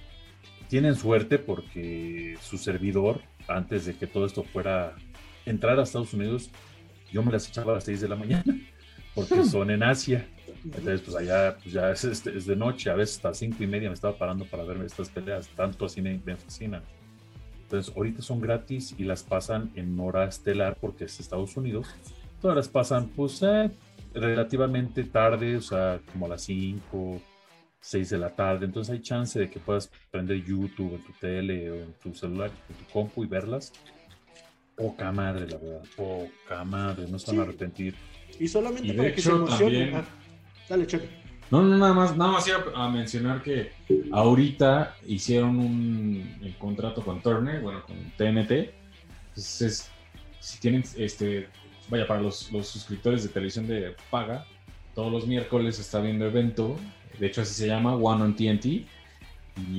Tienen 0.69 0.95
suerte 0.95 1.39
porque 1.39 2.37
su 2.41 2.57
servidor, 2.57 3.21
antes 3.47 3.85
de 3.87 3.97
que 3.97 4.07
todo 4.07 4.27
esto 4.27 4.43
fuera 4.43 4.95
entrar 5.45 5.79
a 5.79 5.83
Estados 5.83 6.15
Unidos, 6.15 6.51
yo 7.13 7.23
me 7.23 7.33
las 7.33 7.49
echaba 7.49 7.73
a 7.73 7.75
las 7.77 7.85
6 7.85 8.01
de 8.01 8.09
la 8.09 8.17
mañana 8.17 8.45
porque 9.15 9.45
son 9.45 9.71
en 9.71 9.83
Asia. 9.83 10.27
Entonces, 10.65 11.01
pues 11.03 11.17
allá 11.17 11.57
pues 11.57 11.73
ya 11.73 11.91
es, 11.91 12.47
de 12.47 12.57
noche, 12.57 12.91
a 12.91 12.95
veces 12.95 13.17
hasta 13.17 13.35
cinco 13.35 13.63
y 13.63 13.67
media 13.67 13.89
me 13.89 13.95
estaba 13.95 14.17
parando 14.17 14.45
para 14.45 14.65
ver 14.65 14.79
estas 14.83 15.09
peleas, 15.09 15.49
tanto 15.49 15.87
así 15.87 16.03
me, 16.03 16.21
me 16.25 16.37
fascinan. 16.37 16.83
Entonces, 17.69 17.95
ahorita 17.95 18.23
son 18.23 18.41
gratis 18.41 18.95
y 18.97 19.05
las 19.05 19.23
pasan 19.23 19.71
en 19.75 20.01
hora 20.01 20.25
estelar 20.25 20.79
porque 20.81 21.05
es 21.05 21.21
Estados 21.21 21.55
Unidos. 21.59 21.87
Todas 22.41 22.57
las 22.57 22.67
pasan, 22.69 23.09
pues, 23.09 23.43
eh, 23.43 23.71
relativamente 24.15 25.05
tarde, 25.05 25.57
o 25.57 25.61
sea, 25.61 26.01
como 26.11 26.25
a 26.25 26.31
las 26.31 26.43
5, 26.45 27.21
6 27.79 28.09
de 28.09 28.17
la 28.19 28.31
tarde. 28.35 28.65
Entonces, 28.65 28.95
hay 28.95 29.03
chance 29.03 29.39
de 29.39 29.51
que 29.51 29.61
puedas 29.61 29.91
prender 30.11 30.43
YouTube 30.43 30.95
en 30.95 31.05
tu 31.05 31.13
tele 31.21 31.71
o 31.71 31.75
en 31.75 31.93
tu 32.03 32.15
celular, 32.15 32.51
en 32.71 32.75
tu 32.77 32.91
compu 32.91 33.25
y 33.25 33.27
verlas. 33.27 33.71
Poca 34.75 35.13
madre, 35.13 35.47
la 35.47 35.59
verdad. 35.59 35.83
Poca 35.95 36.65
madre, 36.65 37.07
no 37.07 37.19
se 37.19 37.33
van 37.33 37.41
a 37.41 37.43
Sí. 37.43 37.49
arrepentir. 37.51 37.95
Y 38.41 38.49
solamente 38.49 38.89
Y 38.89 38.93
de 38.93 38.97
para 38.97 39.15
que 39.15 39.21
se 39.21 39.29
hecho, 39.29 39.37
emocionen. 39.37 39.91
también- 39.91 39.95
Ah, 39.97 40.05
dale, 40.71 40.87
Chucky. 40.87 41.07
No, 41.51 41.63
no, 41.63 41.79
nada 41.79 41.95
más, 41.95 42.17
nada 42.17 42.33
más 42.33 42.47
iba 42.47 42.63
a 42.75 42.91
mencionar 42.91 43.43
que 43.43 43.73
ahorita 44.13 44.97
hicieron 45.07 45.59
un 45.59 46.55
contrato 46.59 47.03
con 47.03 47.23
Turner, 47.23 47.61
bueno, 47.61 47.83
con 47.87 47.97
TNT. 48.17 48.75
Entonces, 49.29 49.91
si 50.41 50.61
tienen, 50.61 50.85
este, 50.97 51.49
vaya, 51.89 52.07
para 52.07 52.21
los, 52.21 52.53
los 52.53 52.67
suscriptores 52.69 53.23
de 53.23 53.31
televisión 53.31 53.67
de 53.67 53.95
paga, 54.11 54.47
todos 54.95 55.11
los 55.11 55.27
miércoles 55.27 55.79
está 55.79 56.01
viendo 56.01 56.27
evento, 56.27 56.77
de 57.19 57.27
hecho 57.27 57.41
así 57.41 57.55
se 57.55 57.67
llama, 57.67 57.95
One 57.95 58.25
on 58.25 58.37
TNT. 58.37 58.65
y, 58.67 58.87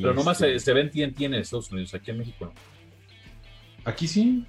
Pero 0.01 0.13
nomás 0.13 0.41
este, 0.41 0.59
se, 0.59 0.65
se 0.65 0.73
ven 0.73 0.89
TNT 0.89 1.21
en 1.21 1.33
Estados 1.35 1.71
Unidos, 1.71 1.93
aquí 1.93 2.09
en 2.11 2.17
México 2.17 2.45
no. 2.45 2.53
Aquí 3.85 4.07
sí, 4.07 4.45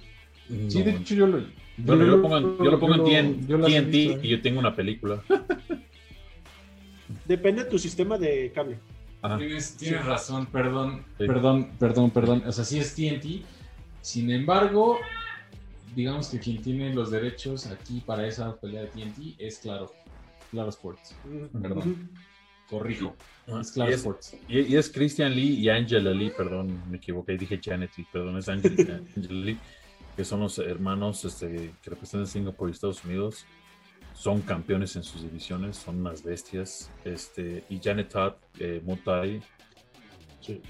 sí, 0.69 0.81
de 0.81 0.91
hecho 0.91 1.15
yo 1.15 1.27
lo... 1.27 1.43
Bueno, 1.77 2.05
yo 2.05 2.11
lo 2.11 2.21
pongo 2.21 2.37
en, 2.37 2.57
yo 2.57 2.71
lo 2.71 2.79
pongo 2.79 2.95
en 2.95 3.41
TN 3.41 3.47
TNT 3.47 3.95
¿eh? 3.95 4.19
y 4.23 4.27
yo 4.29 4.41
tengo 4.41 4.59
una 4.59 4.75
película. 4.75 5.21
Depende 7.31 7.63
de 7.63 7.69
tu 7.69 7.79
sistema 7.79 8.17
de 8.17 8.51
cable. 8.53 8.77
Tienes, 9.37 9.77
tienes 9.77 10.03
razón, 10.05 10.47
perdón, 10.47 11.05
Sí. 11.17 11.27
perdón, 11.27 11.71
perdón, 11.79 12.11
perdón. 12.11 12.43
O 12.45 12.51
sea, 12.51 12.65
sí 12.65 12.77
es 12.77 12.93
TNT. 12.93 13.43
Sin 14.01 14.29
embargo, 14.31 14.97
digamos 15.95 16.27
que 16.27 16.39
quien 16.39 16.61
tiene 16.61 16.93
los 16.93 17.09
derechos 17.09 17.67
aquí 17.67 18.01
para 18.05 18.27
esa 18.27 18.53
pelea 18.59 18.81
de 18.81 18.87
TNT 18.87 19.35
es 19.37 19.59
Claro, 19.59 19.93
Claro 20.49 20.69
Sports. 20.69 21.15
Perdón. 21.61 21.77
ujú. 21.77 21.95
Corrijo, 22.69 23.15
es 23.61 23.71
Claro 23.71 23.91
y, 23.91 23.93
es, 23.93 23.99
Sports. 23.99 24.37
y- 24.49 24.59
y 24.61 24.75
es 24.75 24.89
Christian 24.89 25.33
Lee 25.33 25.55
y 25.59 25.69
Angela 25.69 26.11
Lee, 26.11 26.31
perdón, 26.35 26.81
me 26.89 26.97
equivoqué, 26.97 27.37
dije 27.37 27.59
Janet 27.63 27.91
Lee, 27.97 28.07
perdón, 28.11 28.37
es 28.37 28.49
Angela, 28.49 29.01
Angela 29.15 29.45
Lee, 29.45 29.57
que 30.17 30.25
son 30.25 30.39
los 30.41 30.57
hermanos 30.59 31.23
este, 31.23 31.71
que 31.81 31.89
representan 31.89 32.27
Singapur 32.27 32.67
y 32.67 32.71
Estados 32.73 33.03
Unidos. 33.05 33.45
Son 34.13 34.41
campeones 34.41 34.95
en 34.95 35.03
sus 35.03 35.23
divisiones, 35.23 35.77
son 35.77 35.99
unas 36.01 36.23
bestias. 36.23 36.91
Este, 37.05 37.63
y 37.69 37.79
Janet 37.79 38.09
Todd, 38.09 38.33
eh, 38.59 38.81
Sí. 40.41 40.61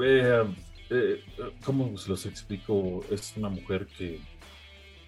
eh, 0.00 0.44
eh, 0.90 1.20
¿cómo 1.64 1.96
se 1.96 2.08
los 2.10 2.26
explico? 2.26 3.04
Es 3.10 3.34
una 3.36 3.48
mujer 3.48 3.86
que 3.86 4.20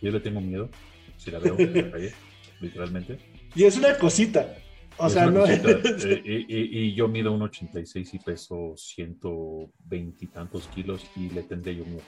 yo 0.00 0.10
le 0.10 0.20
tengo 0.20 0.40
miedo, 0.40 0.68
si 1.16 1.30
la 1.30 1.38
veo 1.38 1.56
en 1.58 1.74
la 1.74 1.90
calle, 1.90 2.12
literalmente. 2.60 3.18
Y 3.54 3.64
es 3.64 3.76
una 3.76 3.96
cosita. 3.98 4.54
O 4.98 5.08
sea, 5.08 5.26
no 5.30 5.46
eh, 5.46 6.22
y, 6.24 6.54
y- 6.54 6.78
y 6.88 6.94
yo 6.94 7.08
mido 7.08 7.32
un 7.32 7.42
86 7.42 8.14
y 8.14 8.18
peso 8.18 8.74
120 8.76 10.24
y 10.24 10.28
tantos 10.28 10.68
kilos 10.68 11.04
y 11.16 11.30
le 11.30 11.42
tendré 11.44 11.74
yo 11.76 11.84
miedo. 11.86 12.02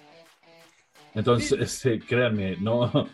Entonces, 1.14 1.59
este, 1.61 1.99
créanme, 2.01 2.57
no, 2.59 3.09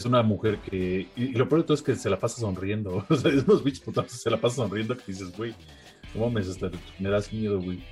es 0.00 0.06
una 0.06 0.22
mujer 0.22 0.58
que, 0.60 1.08
y, 1.14 1.22
y 1.24 1.32
lo 1.32 1.46
peor 1.46 1.60
de 1.60 1.66
todo 1.66 1.74
es 1.74 1.82
que 1.82 1.94
se 1.94 2.08
la 2.08 2.18
pasa 2.18 2.40
sonriendo, 2.40 3.04
o 3.10 3.16
sea, 3.16 3.30
es 3.30 3.44
unos 3.44 3.62
bichos 3.62 3.80
putazos, 3.80 4.18
se 4.18 4.30
la 4.30 4.40
pasa 4.40 4.56
sonriendo 4.56 4.96
que 4.96 5.04
dices, 5.06 5.36
güey, 5.36 5.54
no 6.14 6.22
mames, 6.22 6.48
hasta 6.48 6.70
me 6.98 7.10
das 7.10 7.30
miedo, 7.30 7.60
güey. 7.60 7.84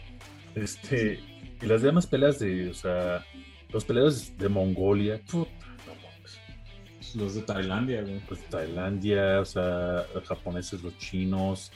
Este, 0.54 1.20
y 1.60 1.66
las 1.66 1.82
demás 1.82 2.06
peleas 2.06 2.38
de, 2.38 2.70
o 2.70 2.74
sea, 2.74 3.22
los 3.70 3.84
peleadores 3.84 4.36
de 4.38 4.48
Mongolia, 4.48 5.20
puta, 5.30 5.50
no 5.86 5.94
mames 5.96 7.14
Los 7.14 7.34
de 7.34 7.42
Tailandia, 7.42 8.00
güey. 8.00 8.20
pues 8.20 8.42
Tailandia, 8.48 9.40
o 9.40 9.44
sea, 9.44 10.06
los 10.14 10.26
japoneses, 10.26 10.82
los 10.82 10.96
chinos. 10.96 11.70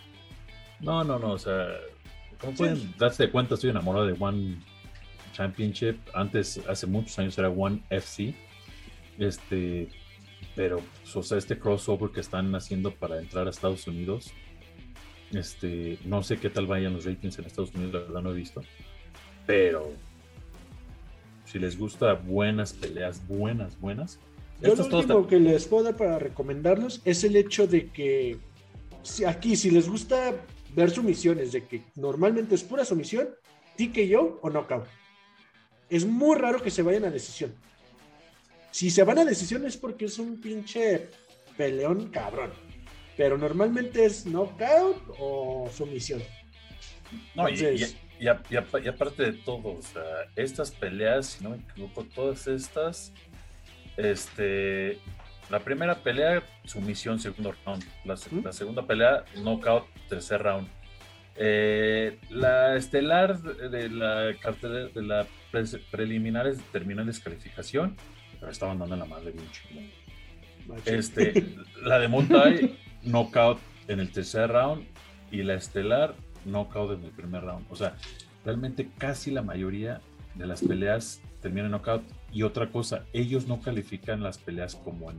No, 0.80 1.04
no, 1.04 1.18
no, 1.18 1.32
o 1.32 1.38
sea, 1.38 1.66
como 2.40 2.54
pueden 2.54 2.94
darse 2.96 3.30
cuenta, 3.30 3.54
estoy 3.54 3.68
enamorado 3.68 4.06
de 4.06 4.16
One 4.18 4.56
Championship. 5.34 5.98
Antes, 6.14 6.58
hace 6.66 6.86
muchos 6.86 7.18
años 7.18 7.36
era 7.36 7.50
One 7.50 7.82
FC. 7.90 8.34
Este, 9.18 9.88
pero, 10.54 10.80
pues, 11.00 11.16
o 11.16 11.22
sea, 11.22 11.38
este 11.38 11.58
crossover 11.58 12.10
que 12.10 12.20
están 12.20 12.54
haciendo 12.54 12.92
para 12.92 13.18
entrar 13.18 13.46
a 13.46 13.50
Estados 13.50 13.86
Unidos. 13.86 14.32
Este, 15.32 15.98
no 16.04 16.22
sé 16.22 16.36
qué 16.36 16.50
tal 16.50 16.66
vayan 16.66 16.92
los 16.92 17.06
ratings 17.06 17.38
en 17.38 17.46
Estados 17.46 17.74
Unidos, 17.74 17.94
la 17.94 18.00
verdad 18.00 18.22
no 18.22 18.30
he 18.32 18.34
visto. 18.34 18.62
Pero, 19.46 19.92
si 21.46 21.58
les 21.58 21.78
gusta 21.78 22.14
buenas 22.14 22.72
peleas, 22.72 23.26
buenas, 23.26 23.78
buenas. 23.80 24.18
Yo 24.60 24.74
lo 24.74 24.98
último 24.98 25.26
que 25.26 25.40
les 25.40 25.66
puedo 25.66 25.84
dar 25.84 25.96
para 25.96 26.18
recomendarlos 26.18 27.00
es 27.04 27.24
el 27.24 27.34
hecho 27.34 27.66
de 27.66 27.88
que 27.88 28.38
si 29.02 29.24
aquí, 29.24 29.56
si 29.56 29.70
les 29.70 29.88
gusta 29.88 30.34
ver 30.74 30.90
sumisiones, 30.90 31.52
de 31.52 31.64
que 31.64 31.82
normalmente 31.96 32.54
es 32.54 32.62
pura 32.62 32.84
sumisión, 32.84 33.28
TKO 33.76 34.38
o 34.42 34.50
knockout. 34.50 34.86
Es 35.90 36.06
muy 36.06 36.38
raro 36.38 36.62
que 36.62 36.70
se 36.70 36.82
vayan 36.82 37.04
a 37.04 37.10
decisión. 37.10 37.54
Si 38.72 38.90
se 38.90 39.04
van 39.04 39.18
a 39.20 39.24
decisión 39.24 39.64
es 39.64 39.76
porque 39.76 40.06
es 40.06 40.18
un 40.18 40.40
pinche 40.40 41.08
peleón 41.56 42.08
cabrón. 42.10 42.50
Pero 43.16 43.38
normalmente 43.38 44.04
es 44.06 44.26
knockout 44.26 45.14
o 45.18 45.70
sumisión. 45.72 46.20
No, 47.36 47.48
y, 47.48 47.52
Entonces- 47.52 47.96
y- 48.18 48.24
y 48.24 48.28
a- 48.28 48.42
y 48.50 48.56
apa- 48.56 48.80
y 48.80 48.88
aparte 48.88 49.22
de 49.22 49.32
todo, 49.34 49.76
o 49.78 49.82
sea, 49.82 50.02
estas 50.34 50.70
peleas, 50.70 51.26
si 51.26 51.44
no 51.44 51.50
me 51.50 51.56
equivoco, 51.56 52.04
todas 52.04 52.46
estas, 52.48 53.12
este, 53.98 54.98
la 55.50 55.60
primera 55.60 55.96
pelea, 56.02 56.42
sumisión, 56.64 57.18
segundo 57.20 57.54
round. 57.66 57.84
La, 58.04 58.16
se- 58.16 58.34
¿Mm? 58.34 58.44
la 58.44 58.52
segunda 58.52 58.86
pelea, 58.86 59.24
knockout, 59.36 59.84
tercer 60.08 60.42
round. 60.42 60.68
Eh, 61.36 62.18
la 62.30 62.76
estelar 62.76 63.38
de 63.40 63.88
la 63.90 64.34
cartelera 64.40 64.88
de 64.88 65.02
la 65.02 65.26
pre- 65.50 65.64
preliminares 65.90 66.58
terminó 66.72 67.00
en 67.02 67.08
descalificación, 67.08 67.96
pero 68.42 68.50
estaban 68.50 68.76
dando 68.80 68.96
la 68.96 69.04
madre 69.04 69.30
bien 69.30 69.46
chingón. 69.52 69.86
Este, 70.84 71.54
la 71.84 72.00
de 72.00 72.08
Montai, 72.08 72.76
knockout 73.04 73.60
en 73.86 74.00
el 74.00 74.10
tercer 74.10 74.50
round 74.50 74.84
y 75.30 75.44
la 75.44 75.54
estelar, 75.54 76.16
knockout 76.44 76.98
en 76.98 77.04
el 77.04 77.12
primer 77.12 77.44
round. 77.44 77.64
O 77.70 77.76
sea, 77.76 77.94
realmente 78.44 78.90
casi 78.98 79.30
la 79.30 79.42
mayoría 79.42 80.00
de 80.34 80.48
las 80.48 80.60
peleas 80.60 81.20
terminan 81.40 81.66
en 81.66 81.70
knockout. 81.72 82.02
Y 82.32 82.42
otra 82.42 82.68
cosa, 82.68 83.04
ellos 83.12 83.46
no 83.46 83.60
califican 83.60 84.24
las 84.24 84.38
peleas 84.38 84.74
como 84.74 85.12
en, 85.12 85.18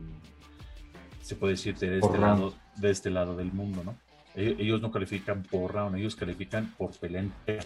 se 1.22 1.34
puede 1.34 1.54
decir, 1.54 1.78
de 1.78 2.00
este, 2.00 2.18
lado, 2.18 2.54
de 2.76 2.90
este 2.90 3.08
lado 3.08 3.36
del 3.36 3.52
mundo, 3.52 3.84
¿no? 3.84 3.96
E- 4.34 4.56
Ellos 4.58 4.82
no 4.82 4.90
califican 4.92 5.44
por 5.44 5.72
round, 5.72 5.96
ellos 5.96 6.14
califican 6.14 6.74
por 6.76 6.90
pelea 6.98 7.22
entera. 7.22 7.64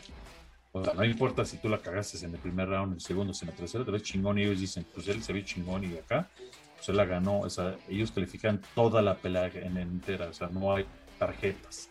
No 0.74 1.04
importa 1.04 1.44
si 1.44 1.56
tú 1.56 1.68
la 1.68 1.78
cagaste 1.78 2.24
en 2.24 2.34
el 2.34 2.40
primer 2.40 2.68
round, 2.68 2.92
en 2.92 2.94
el 2.94 3.00
segundo, 3.00 3.32
en 3.40 3.48
el 3.48 3.54
tercero, 3.54 3.84
te 3.84 3.90
ves 3.90 4.02
chingón 4.02 4.38
y 4.38 4.42
ellos 4.42 4.60
dicen, 4.60 4.86
pues 4.94 5.08
él 5.08 5.22
se 5.22 5.32
ve 5.32 5.44
chingón 5.44 5.84
y 5.84 5.96
acá 5.96 6.28
pues 6.76 6.88
él 6.88 6.96
la 6.96 7.04
ganó. 7.04 7.42
Ellos 7.88 8.12
califican 8.12 8.60
toda 8.74 9.02
la 9.02 9.16
pelea 9.16 9.50
en 9.54 9.76
entera, 9.76 10.28
o 10.28 10.32
sea, 10.32 10.48
no 10.48 10.74
hay 10.74 10.86
tarjetas 11.18 11.90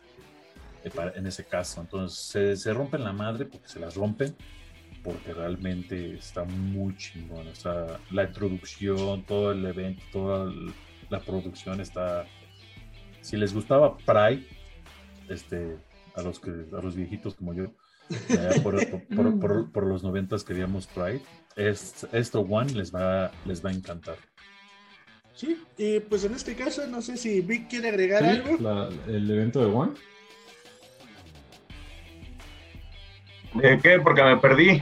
en 1.16 1.28
ese 1.28 1.46
caso. 1.46 1.82
Entonces, 1.82 2.62
se, 2.62 2.74
rompen 2.74 3.04
la 3.04 3.13
madre 3.13 3.46
porque 3.46 3.68
se 3.68 3.80
las 3.80 3.96
rompen, 3.96 4.36
porque 5.04 5.34
realmente 5.34 6.16
está 6.16 6.44
muy 6.44 6.96
chingón. 6.96 7.48
O 7.48 7.56
sea, 7.56 8.00
la 8.12 8.24
introducción, 8.24 9.24
todo 9.24 9.52
el 9.52 9.66
evento, 9.66 10.04
toda 10.12 10.54
la 11.10 11.20
producción 11.20 11.82
está. 11.82 12.26
Si 13.22 13.36
les 13.36 13.54
gustaba 13.54 13.98
Pride, 13.98 14.48
este, 15.28 15.78
a 16.16 16.22
los 16.22 16.40
que 16.40 16.50
a 16.50 16.82
los 16.82 16.96
viejitos 16.96 17.36
como 17.36 17.54
yo, 17.54 17.74
por, 18.63 18.76
por- 18.89 19.39
por- 19.39 19.72
por 19.72 19.86
los 19.88 20.04
noventas 20.04 20.43
que 20.43 20.54
veíamos 20.54 20.88
Pride, 20.88 21.22
es, 21.56 22.08
esto 22.12 22.41
One 22.41 22.72
les 22.74 22.93
va, 22.93 23.32
les 23.46 23.63
va 23.65 23.70
a 23.70 23.74
encantar. 23.74 24.15
Sí, 25.34 25.62
y 25.78 26.00
pues 26.00 26.24
en 26.24 26.34
este 26.34 26.56
caso, 26.56 26.88
no 26.88 27.02
sé 27.02 27.15
si 27.17 27.41
Vic 27.41 27.67
quiere 27.70 27.89
agregar 27.89 28.24
Sí, 28.24 28.30
algo. 28.30 28.58
la- 28.60 28.89
el 29.08 29.30
evento 29.30 29.60
de 29.60 29.65
One. 29.72 29.91
¿De 33.54 33.78
qué? 33.80 34.00
Porque 34.00 34.24
me 34.24 34.38
perdí. 34.38 34.82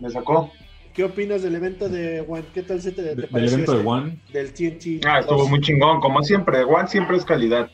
Me 0.00 0.10
sacó. 0.10 0.52
¿Qué 0.92 1.04
opinas 1.04 1.42
del 1.42 1.54
evento 1.56 1.88
de 1.88 2.20
One? 2.20 2.44
¿Qué 2.54 2.62
tal 2.62 2.80
se 2.80 2.92
te, 2.92 3.02
te 3.02 3.08
de- 3.08 3.14
del 3.16 3.28
pareció 3.28 3.54
evento 3.54 3.72
de 3.72 3.78
este? 3.78 3.88
One. 3.90 4.18
Del 4.32 4.52
TNT. 4.54 5.04
Ah, 5.06 5.20
estuvo 5.20 5.38
2? 5.40 5.50
muy 5.50 5.60
chingón, 5.60 6.00
como 6.00 6.22
siempre. 6.22 6.62
One 6.64 6.88
siempre 6.88 7.16
es 7.16 7.24
calidad. 7.24 7.68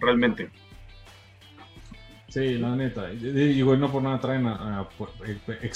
Realmente. 0.00 0.50
Sí, 2.38 2.56
la 2.56 2.76
neta. 2.76 3.08
Digo, 3.08 3.76
no 3.76 3.90
por 3.90 4.00
nada 4.00 4.20
traen 4.20 4.46
a, 4.46 4.80
a 4.80 4.88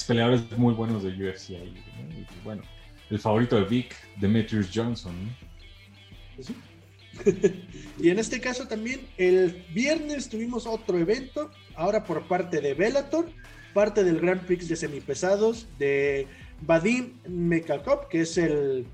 peleadores 0.07 0.57
muy 0.57 0.75
buenos 0.75 1.03
de 1.03 1.09
UFC 1.09 1.51
ahí. 1.51 1.75
Y, 2.11 2.45
bueno, 2.45 2.63
el 3.11 3.19
favorito 3.19 3.57
de 3.57 3.65
Vic, 3.65 3.97
Demetrius 4.21 4.71
Johnson. 4.73 5.13
¿no? 5.27 5.33
Y 7.99 8.09
en 8.09 8.19
este 8.19 8.41
caso 8.41 8.67
también, 8.67 9.01
el 9.19 9.65
viernes 9.75 10.29
tuvimos 10.29 10.67
otro 10.67 10.99
evento, 10.99 11.51
ahora 11.75 12.05
por 12.05 12.27
parte 12.27 12.61
de 12.61 12.75
Bellator, 12.75 13.27
parte 13.75 14.03
del 14.03 14.21
Grand 14.21 14.41
Prix 14.43 14.69
de 14.69 14.77
semipesados 14.77 15.67
de 15.79 16.27
Vadim 16.63 17.15
Mekakov, 17.29 18.09
que 18.09 18.23
es 18.23 18.39
el, 18.39 18.87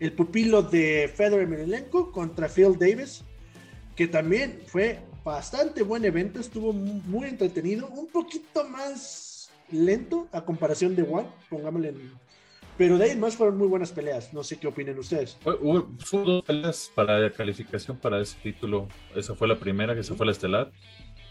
el 0.00 0.12
pupilo 0.12 0.62
de 0.62 1.10
Fedor 1.14 1.42
Emelianenko 1.42 2.10
contra 2.10 2.48
Phil 2.48 2.76
Davis, 2.78 3.22
que 3.94 4.08
también 4.08 4.60
fue 4.66 4.98
bastante 5.26 5.82
buen 5.82 6.04
evento, 6.04 6.38
estuvo 6.38 6.72
mu- 6.72 7.02
muy 7.04 7.26
entretenido, 7.28 7.88
un 7.88 8.06
poquito 8.06 8.64
más 8.68 9.50
lento 9.72 10.28
a 10.32 10.40
comparación 10.44 10.94
de 10.94 11.02
One, 11.02 11.26
pongámosle 11.50 11.88
en... 11.88 12.12
Pero 12.78 12.96
de 12.98 13.04
ahí 13.10 13.16
más 13.16 13.34
fueron 13.34 13.56
muy 13.58 13.66
buenas 13.66 13.90
peleas, 13.90 14.32
no 14.32 14.44
sé 14.44 14.58
qué 14.58 14.68
opinen 14.68 14.98
ustedes. 14.98 15.36
Hubo- 15.44 15.88
dos 16.12 16.44
peleas 16.44 16.92
para 16.94 17.18
la 17.18 17.30
calificación 17.32 17.96
para 17.96 18.20
ese 18.20 18.36
título. 18.42 18.86
Esa 19.14 19.34
fue 19.34 19.48
la 19.48 19.58
primera, 19.58 19.94
que 19.94 20.00
esa 20.00 20.14
fue 20.14 20.26
la 20.26 20.32
estelar. 20.32 20.70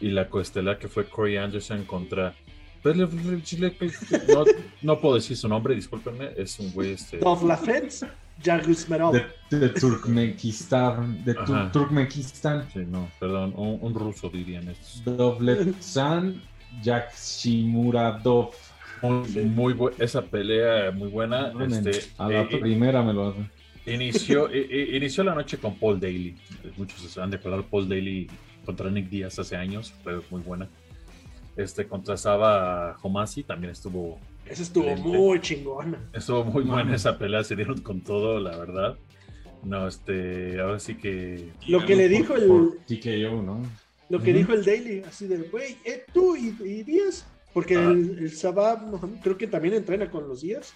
Y 0.01 0.09
la 0.09 0.27
coestelar, 0.27 0.77
que 0.77 0.87
fue 0.89 1.07
Corey 1.07 1.37
Anderson 1.37 1.85
contra. 1.85 2.35
No, 2.83 4.43
no 4.81 4.99
puedo 4.99 5.15
decir 5.15 5.37
su 5.37 5.47
nombre, 5.47 5.73
discúlpenme. 5.75 6.31
Es 6.35 6.59
un 6.59 6.71
güey 6.73 6.91
este. 6.91 7.17
Dovlafets, 7.19 8.05
Yagusmerov. 8.43 9.13
De, 9.49 9.57
de 9.59 9.69
Turkmenistán. 9.69 11.23
De. 11.23 11.33
Turkmenistán. 11.71 12.67
Sí, 12.73 12.79
no, 12.87 13.09
perdón, 13.19 13.53
un, 13.55 13.79
un 13.81 13.93
ruso 13.95 14.29
dirían 14.29 14.67
estos. 14.67 15.03
Dovletsan 15.05 16.41
Yakshimuradov. 16.83 18.51
Muy, 19.01 19.27
muy 19.45 19.73
bu- 19.73 19.93
esa 19.99 20.21
pelea 20.21 20.89
muy 20.91 21.09
buena. 21.09 21.51
Este, 21.67 22.09
a 22.17 22.27
la 22.29 22.41
eh, 22.41 22.47
eh, 22.49 22.57
primera 22.57 23.03
me 23.03 23.13
lo 23.13 23.29
hace. 23.29 23.39
inició, 23.85 24.49
eh, 24.49 24.67
eh, 24.69 24.97
inició 24.97 25.23
la 25.23 25.35
noche 25.35 25.57
con 25.57 25.75
Paul 25.75 25.99
Daly. 25.99 26.35
Muchos 26.77 27.17
han 27.17 27.29
declarado 27.29 27.63
Paul 27.65 27.87
Daly 27.87 28.27
contra 28.65 28.89
Nick 28.89 29.09
Díaz 29.09 29.37
hace 29.37 29.55
años, 29.57 29.93
fue 30.03 30.19
muy 30.31 30.41
buena. 30.41 30.67
Este 31.55 31.87
contra 31.87 32.17
Saba 32.17 32.97
Homasi 33.01 33.43
también 33.43 33.71
estuvo 33.71 34.17
Esa 34.45 34.63
estuvo 34.63 34.95
muy 34.97 35.39
chingona. 35.41 35.99
Estuvo 36.13 36.43
muy 36.45 36.63
buena 36.63 36.95
esa 36.95 37.17
pelea, 37.17 37.43
se 37.43 37.55
dieron 37.55 37.81
con 37.81 38.01
todo, 38.01 38.39
la 38.39 38.55
verdad. 38.57 38.97
No, 39.63 39.87
este, 39.87 40.59
ahora 40.59 40.79
sí 40.79 40.95
que. 40.95 41.49
Lo 41.67 41.85
que 41.85 41.95
le 41.95 42.07
dijo 42.07 42.35
Por- 42.35 42.77
el, 42.87 42.99
TKO, 42.99 43.41
¿no? 43.41 43.61
lo 44.09 44.21
que 44.21 44.29
Ujú. 44.29 44.37
dijo 44.37 44.53
el 44.53 44.63
Daily, 44.63 45.01
así 45.07 45.25
de, 45.27 45.37
güey, 45.49 45.77
eh, 45.83 46.05
tú 46.13 46.35
y, 46.35 46.55
y 46.63 46.83
Díaz, 46.83 47.25
porque 47.53 47.75
Ah. 47.75 47.89
el, 47.91 48.19
el 48.19 48.31
Sabah 48.31 48.75
Mohamed 48.75 49.17
creo 49.23 49.37
que 49.37 49.47
también 49.47 49.73
entrena 49.73 50.11
con 50.11 50.27
los 50.27 50.41
Díaz. 50.41 50.73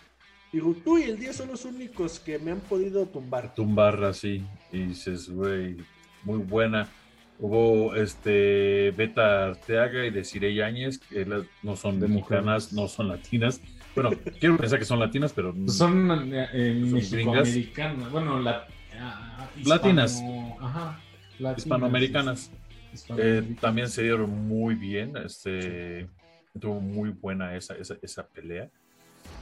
Dijo, 0.51 0.75
tú 0.83 0.97
y 0.97 1.03
el 1.03 1.19
Díaz 1.19 1.35
son 1.35 1.49
los 1.49 1.63
únicos 1.65 2.19
que 2.19 2.39
me 2.39 2.49
han 2.49 2.59
podido 2.61 3.05
tumbar. 3.05 3.53
Tumbar 3.53 4.03
así. 4.03 4.43
Y 4.71 4.79
dices, 4.85 5.29
güey, 5.29 5.77
muy 6.23 6.39
buena. 6.39 6.89
Hubo 7.41 7.95
este 7.95 8.91
Beta 8.91 9.45
Arteaga 9.47 10.05
y 10.05 10.09
Desiree 10.11 10.53
Yáñez, 10.53 10.99
que 10.99 11.25
no 11.63 11.75
son 11.77 11.99
De 11.99 12.07
mexicanas, 12.09 12.63
mujeres. 12.65 12.73
no 12.73 12.87
son 12.89 13.07
latinas. 13.07 13.61
Bueno, 13.95 14.09
quiero 14.39 14.57
pensar 14.57 14.77
que 14.77 14.85
son 14.85 14.99
latinas, 14.99 15.31
pero 15.31 15.53
Pues 15.53 15.77
son 15.77 16.33
eh, 16.33 16.47
eh, 16.53 16.73
mexicoamericanas. 16.91 18.11
Bueno, 18.11 18.39
la, 18.41 18.67
ah, 18.99 19.49
hispano- 19.57 19.69
Latinas. 19.75 20.21
Ajá. 20.59 20.99
latinas, 21.39 21.57
hispanoamericanas. 21.59 22.51
Eh, 22.51 22.93
hispanoamericanas. 22.93 23.61
también 23.61 23.87
se 23.89 24.03
dieron 24.03 24.29
muy 24.47 24.75
bien. 24.75 25.15
Este, 25.15 26.07
tuvo 26.59 26.81
muy 26.81 27.11
buena 27.11 27.55
esa, 27.55 27.75
esa, 27.77 27.95
esa 28.01 28.27
pelea. 28.27 28.69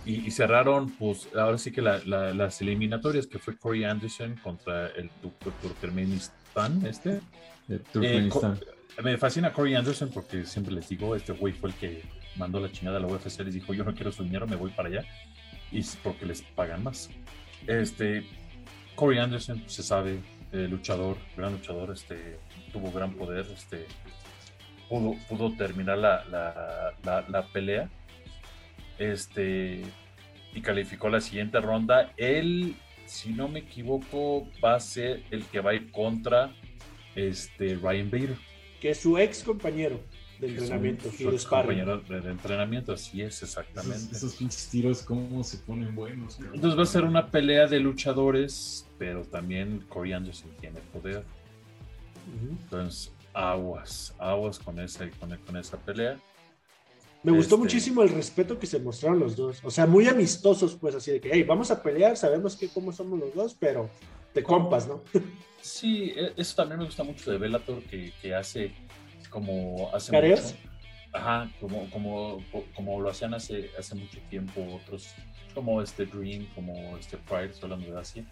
Y, 0.05 0.25
y 0.27 0.31
cerraron, 0.31 0.89
pues, 0.91 1.27
ahora 1.35 1.57
sí 1.57 1.71
que 1.71 1.81
la- 1.81 1.99
la- 2.05 2.33
las 2.33 2.61
eliminatorias, 2.61 3.27
que 3.27 3.39
fue 3.39 3.57
Corey 3.57 3.83
Anderson 3.83 4.35
contra 4.41 4.87
el 4.87 5.09
Tur- 5.21 5.53
Turkmenistán, 5.61 6.85
este. 6.85 7.19
Turkmenistán. 7.91 8.59
Me 9.03 9.17
fascina 9.17 9.51
Corey 9.53 9.75
Anderson 9.75 10.09
porque 10.13 10.45
siempre 10.45 10.73
les 10.73 10.87
digo, 10.89 11.15
este 11.15 11.33
güey 11.33 11.53
fue 11.53 11.69
el 11.69 11.75
que 11.75 12.03
mandó 12.37 12.59
la 12.59 12.71
chingada 12.71 12.97
a 12.97 12.99
la 13.01 13.07
UFC, 13.07 13.43
les 13.43 13.53
dijo, 13.53 13.73
yo 13.73 13.83
no 13.83 13.93
quiero 13.93 14.11
su 14.11 14.23
dinero, 14.23 14.47
me 14.47 14.55
voy 14.55 14.71
para 14.71 14.89
allá. 14.89 15.03
Y 15.71 15.79
es 15.79 15.97
porque 16.01 16.25
les 16.25 16.41
pagan 16.41 16.83
más. 16.83 17.09
Este, 17.67 18.25
Corey 18.95 19.19
Anderson, 19.19 19.61
se 19.67 19.83
sabe, 19.83 20.19
eh, 20.53 20.67
luchador, 20.69 21.17
gran 21.35 21.51
luchador, 21.51 21.91
este, 21.91 22.39
tuvo 22.71 22.91
gran 22.91 23.13
poder, 23.13 23.45
este, 23.53 23.85
pudo, 24.89 25.15
pudo 25.27 25.51
terminar 25.57 25.97
la- 25.97 26.23
la 27.27 27.45
pelea. 27.47 27.89
Este, 28.99 29.81
y 30.53 30.61
calificó 30.61 31.09
la 31.09 31.21
siguiente 31.21 31.59
ronda. 31.59 32.13
Él, 32.17 32.75
si 33.05 33.31
no 33.33 33.47
me 33.47 33.59
equivoco, 33.59 34.47
va 34.63 34.75
a 34.75 34.79
ser 34.79 35.23
el 35.31 35.43
que 35.45 35.59
va 35.59 35.71
a 35.71 35.73
ir 35.75 35.91
contra 35.91 36.53
este, 37.15 37.75
Ryan 37.75 38.09
Bader. 38.09 38.35
Que 38.81 38.91
es 38.91 38.99
su 38.99 39.17
ex 39.17 39.43
compañero 39.43 39.99
de 40.39 40.49
entrenamiento 40.49 41.07
y 41.07 41.23
su 41.23 41.31
de 41.31 41.39
sparring. 41.39 41.79
compañero 41.79 41.97
de, 42.01 42.21
de 42.21 42.31
entrenamiento, 42.31 42.93
así 42.93 43.23
es, 43.23 43.41
exactamente. 43.41 44.15
esos 44.15 44.35
pinches 44.35 44.67
tiros, 44.69 45.01
cómo 45.01 45.43
se 45.43 45.57
ponen 45.57 45.95
buenos. 45.95 46.35
cabrón. 46.35 46.55
Entonces 46.55 46.77
va 46.79 46.83
a 46.83 46.85
ser 46.85 47.03
una 47.05 47.27
pelea 47.31 47.65
de 47.65 47.79
luchadores, 47.79 48.87
pero 48.99 49.23
también 49.23 49.79
Corey 49.89 50.13
Anderson 50.13 50.51
tiene 50.59 50.79
poder. 50.93 51.23
Entonces, 52.63 53.13
aguas, 53.33 54.13
aguas 54.19 54.59
con 54.59 54.79
esa, 54.79 55.09
con, 55.11 55.35
con 55.37 55.57
esa 55.57 55.77
pelea. 55.77 56.19
Me 57.23 57.31
gustó 57.31 57.55
Este- 57.55 57.63
muchísimo 57.63 58.03
el 58.03 58.09
respeto 58.09 58.57
que 58.59 58.67
se 58.67 58.79
mostraron 58.79 59.19
los 59.19 59.35
dos. 59.35 59.59
O 59.63 59.71
sea, 59.71 59.85
muy 59.85 60.07
amistosos, 60.07 60.75
pues 60.75 60.95
así 60.95 61.11
de 61.11 61.19
que, 61.19 61.29
hey, 61.33 61.43
vamos 61.43 61.71
a 61.71 61.81
pelear, 61.81 62.15
sabemos 62.15 62.55
que 62.55 62.69
cómo 62.69 62.91
somos 62.93 63.19
los 63.19 63.33
dos, 63.33 63.55
pero 63.59 63.89
de 64.33 64.43
compas, 64.43 64.87
¿no? 64.87 65.03
Sí, 65.59 66.13
e- 66.15 66.31
eso 66.37 66.55
también 66.55 66.79
me 66.79 66.85
gusta 66.85 67.03
mucho 67.03 67.29
de 67.29 67.37
Bellator, 67.37 67.81
que, 67.83 68.13
que 68.21 68.33
hace 68.33 68.71
como... 69.29 69.89
Hace 69.93 70.11
¿Careos? 70.11 70.41
mucho- 70.53 70.69
Ajá, 71.11 71.51
como, 71.59 71.89
como, 71.89 72.37
como 72.75 73.01
lo 73.01 73.09
hacían 73.09 73.33
hace, 73.33 73.71
hace 73.77 73.95
mucho 73.95 74.19
tiempo 74.29 74.61
otros, 74.75 75.09
como 75.53 75.81
este 75.81 76.05
Dream, 76.05 76.47
como 76.53 76.95
este 76.97 77.17
Pride, 77.17 77.51
hablando 77.61 77.91
de 77.91 77.99
Asia, 77.99 78.23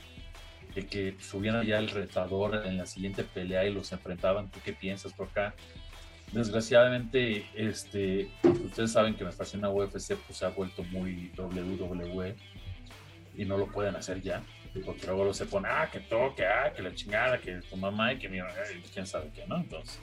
de 0.75 0.85
que 0.85 1.15
subían 1.19 1.55
allá 1.55 1.79
el 1.79 1.89
retador 1.89 2.65
en 2.65 2.77
la 2.77 2.85
siguiente 2.85 3.23
pelea 3.23 3.65
y 3.65 3.73
los 3.73 3.91
enfrentaban. 3.91 4.49
¿Tú 4.51 4.59
qué 4.63 4.71
piensas 4.73 5.11
por 5.13 5.27
acá? 5.27 5.55
Desgraciadamente, 6.31 7.45
este, 7.55 8.29
ustedes 8.43 8.91
saben 8.91 9.15
que 9.15 9.23
me 9.23 9.31
fascina 9.31 9.69
UFC, 9.69 10.15
pues 10.15 10.37
se 10.37 10.45
ha 10.45 10.49
vuelto 10.49 10.83
muy 10.83 11.31
WWE 11.37 12.35
y 13.37 13.45
no 13.45 13.57
lo 13.57 13.67
pueden 13.67 13.95
hacer 13.95 14.21
ya. 14.21 14.43
Porque 14.85 15.07
luego 15.07 15.33
se 15.33 15.45
pone, 15.45 15.69
ah, 15.69 15.89
que 15.89 16.01
toque, 16.01 16.45
ah, 16.45 16.73
que 16.75 16.81
la 16.81 16.93
chingada, 16.93 17.39
que 17.39 17.61
tu 17.69 17.77
mamá 17.77 18.11
y 18.13 18.19
que 18.19 18.27
mi 18.27 18.39
ay, 18.39 18.83
quién 18.93 19.07
sabe 19.07 19.31
qué, 19.33 19.45
¿no? 19.47 19.57
Entonces, 19.57 19.97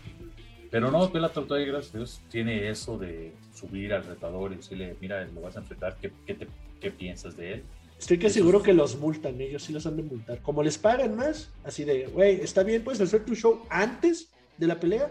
pero 0.70 0.90
no, 0.90 1.11
Bellator 1.11 1.46
todavía, 1.46 1.68
gracias 1.68 1.94
a 1.94 1.98
Dios, 1.98 2.22
tiene 2.30 2.70
eso 2.70 2.96
de 2.96 3.35
subir 3.54 3.92
al 3.92 4.04
retador 4.04 4.52
y 4.52 4.56
decirle, 4.56 4.96
mira, 5.02 5.22
lo 5.26 5.42
vas 5.42 5.56
a 5.56 5.61
enfrentar, 5.61 5.98
¿qué, 6.00 6.11
qué, 6.26 6.32
te- 6.32 6.48
qué 6.80 6.90
piensas 6.90 7.37
de 7.37 7.52
él? 7.54 7.62
Estoy 7.98 8.16
que 8.18 8.30
seguro 8.30 8.62
que 8.62 8.72
los 8.72 8.96
multan, 8.98 9.38
ellos 9.38 9.62
sí 9.64 9.74
los 9.74 9.85
han 9.87 9.96
de 9.98 10.02
multar. 10.02 10.40
Como 10.40 10.62
les 10.62 10.78
pagan 10.78 11.14
más, 11.14 11.50
así 11.62 11.85
de, 11.85 12.06
güey, 12.06 12.40
está 12.40 12.62
bien, 12.62 12.82
puedes 12.82 13.02
hacer 13.02 13.26
tu 13.26 13.35
show 13.35 13.66
antes 13.68 14.30
de 14.56 14.66
la 14.66 14.80
pelea. 14.80 15.11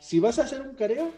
Si 0.00 0.18
vas 0.18 0.38
a 0.38 0.44
hacer 0.44 0.62
un 0.62 0.74
careo, 0.74 1.12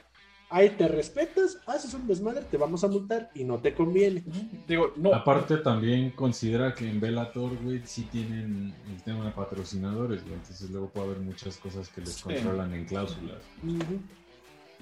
ahí 0.50 0.70
te 0.70 0.86
respetas, 0.88 1.58
haces 1.66 1.94
un 1.94 2.06
desmadre, 2.06 2.42
te 2.50 2.56
vamos 2.56 2.84
a 2.84 2.88
multar 2.88 3.30
y 3.34 3.44
no 3.44 3.58
te 3.58 3.72
conviene. 3.74 4.22
Digo, 4.68 4.92
no, 4.96 5.14
Aparte 5.14 5.56
también 5.58 6.10
considera 6.10 6.74
que 6.74 6.88
en 6.88 7.00
Bellator, 7.00 7.56
güey, 7.62 7.80
sí 7.84 8.02
tienen 8.10 8.74
el 8.90 9.02
tema 9.02 9.24
de 9.24 9.30
patrocinadores, 9.30 10.22
güey. 10.22 10.34
Entonces 10.34 10.68
luego 10.70 10.90
puede 10.90 11.06
haber 11.06 11.20
muchas 11.20 11.56
cosas 11.56 11.88
que 11.88 12.00
les 12.02 12.10
Sí. 12.14 12.24
controlan 12.24 12.74
en 12.74 12.84
cláusulas. 12.84 13.38
Ujú. 13.62 14.00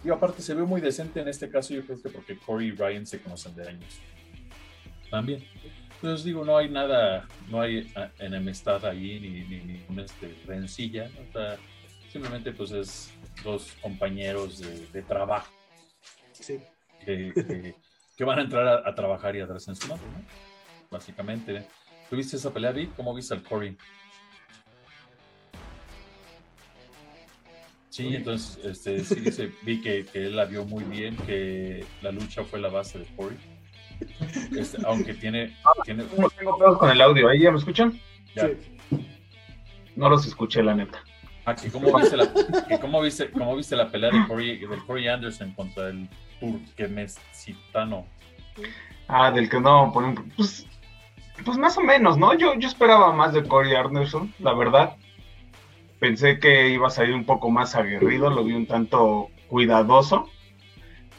Y 0.03 0.09
aparte 0.09 0.41
se 0.43 0.55
ve 0.55 0.63
muy 0.63 0.81
decente 0.81 1.21
en 1.21 1.29
este 1.29 1.51
caso, 1.51 1.75
yo 1.75 1.85
creo 1.85 2.01
que 2.01 2.09
porque 2.09 2.39
Corey 2.39 2.69
y 2.69 2.73
Ryan 2.73 3.07
se 3.07 3.21
conocen 3.21 3.55
de 3.55 3.69
años. 3.69 3.99
También. 5.11 5.45
Entonces 5.97 6.25
digo, 6.25 6.45
no 6.45 6.57
hay 6.57 6.71
nada, 6.71 7.29
no 7.51 7.61
hay 7.61 7.93
ah, 7.95 8.09
enemistad 8.19 8.83
ahí, 8.87 9.21
ni, 9.21 9.43
ni, 9.45 9.65
ni 9.65 9.85
una 9.91 10.03
este, 10.05 10.35
rencilla. 10.47 11.09
¿no? 11.11 11.29
O 11.29 11.33
sea, 11.33 11.59
simplemente 12.11 12.53
pues 12.53 12.71
es 12.71 13.11
dos 13.43 13.73
compañeros 13.81 14.59
de, 14.59 14.87
de 14.89 15.03
trabajo 15.03 15.51
Sí. 16.33 16.59
que, 17.05 17.33
que- 17.35 17.75
que 18.17 18.25
van 18.25 18.39
a 18.39 18.43
entrar 18.43 18.67
a, 18.69 18.89
a 18.89 18.95
trabajar 18.95 19.35
y 19.37 19.41
a 19.41 19.47
darse 19.47 19.71
en 19.71 19.77
su 19.77 19.89
madre, 19.89 20.03
¿no? 20.13 20.23
Básicamente. 20.91 21.67
¿Tuviste 22.11 22.37
esa 22.37 22.53
pelea, 22.53 22.73
Vi? 22.73 22.89
¿Cómo 22.89 23.15
viste 23.15 23.33
al 23.35 23.43
Corey? 23.43 23.77
Sí, 27.89 28.15
entonces 28.15 28.59
este, 28.65 29.05
sí, 29.05 29.17
dice- 29.17 29.53
vi 29.63 29.81
que, 29.81 30.05
que 30.07 30.27
él 30.27 30.37
la 30.37 30.45
vio 30.45 30.65
muy 30.65 30.85
bien, 30.85 31.17
que 31.17 31.85
la 32.03 32.13
lucha 32.13 32.45
fue 32.45 32.61
la 32.61 32.69
base 32.69 32.99
de 33.01 33.07
Corey. 33.17 33.39
Este, 34.57 34.79
aunque 34.87 35.15
tiene, 35.15 35.57
tiene 35.85 36.05
Tengo 36.05 36.31
tengo 36.31 36.57
pedos 36.59 36.79
con 36.79 36.91
el 36.91 37.01
audio. 37.01 37.29
¿Ahí 37.29 37.41
ya 37.43 37.51
me 37.51 37.59
escuchan? 37.59 38.01
ya, 38.35 38.49
Sí. 38.49 39.07
No 39.97 40.09
los 40.09 40.27
escuché, 40.27 40.63
la 40.63 40.75
neta. 40.75 41.03
Ah, 41.51 41.57
que 41.57 41.71
cómo 41.71 41.97
viste 41.97 42.17
la, 42.17 42.29
que 42.69 42.79
cómo 42.79 43.01
viste, 43.01 43.31
cómo 43.31 43.57
viste 43.57 43.77
la 43.77 43.91
pelea 43.91 44.11
de 44.11 44.27
Corey, 44.27 44.59
del 44.59 44.85
Corey 44.85 45.09
Anderson 45.09 45.53
contra 45.53 45.89
el 45.89 46.09
turquemesitano. 46.41 48.07
Ah, 49.09 49.31
del 49.31 49.49
que 49.49 49.61
no, 49.61 49.91
por 49.93 50.05
ejemplo, 50.05 50.25
pues, 50.37 50.67
pues 51.45 51.59
más 51.59 51.77
o 51.79 51.83
menos, 51.83 52.17
¿no? 52.17 52.35
Yo, 52.35 52.55
yo 52.55 52.69
esperaba 52.69 53.13
más 53.13 53.33
de 53.33 53.43
Corey 53.43 53.75
Anderson, 53.75 54.33
la 54.39 54.55
verdad. 54.55 54.97
Pensé 55.99 56.39
que 56.39 56.71
iba 56.71 56.87
a 56.87 56.91
salir 56.91 57.15
un 57.15 57.25
poco 57.25 57.51
más 57.51 57.75
aguerrido, 57.75 58.31
lo 58.31 58.43
vi 58.45 58.55
un 58.55 58.67
tanto 58.67 59.29
cuidadoso, 59.49 60.31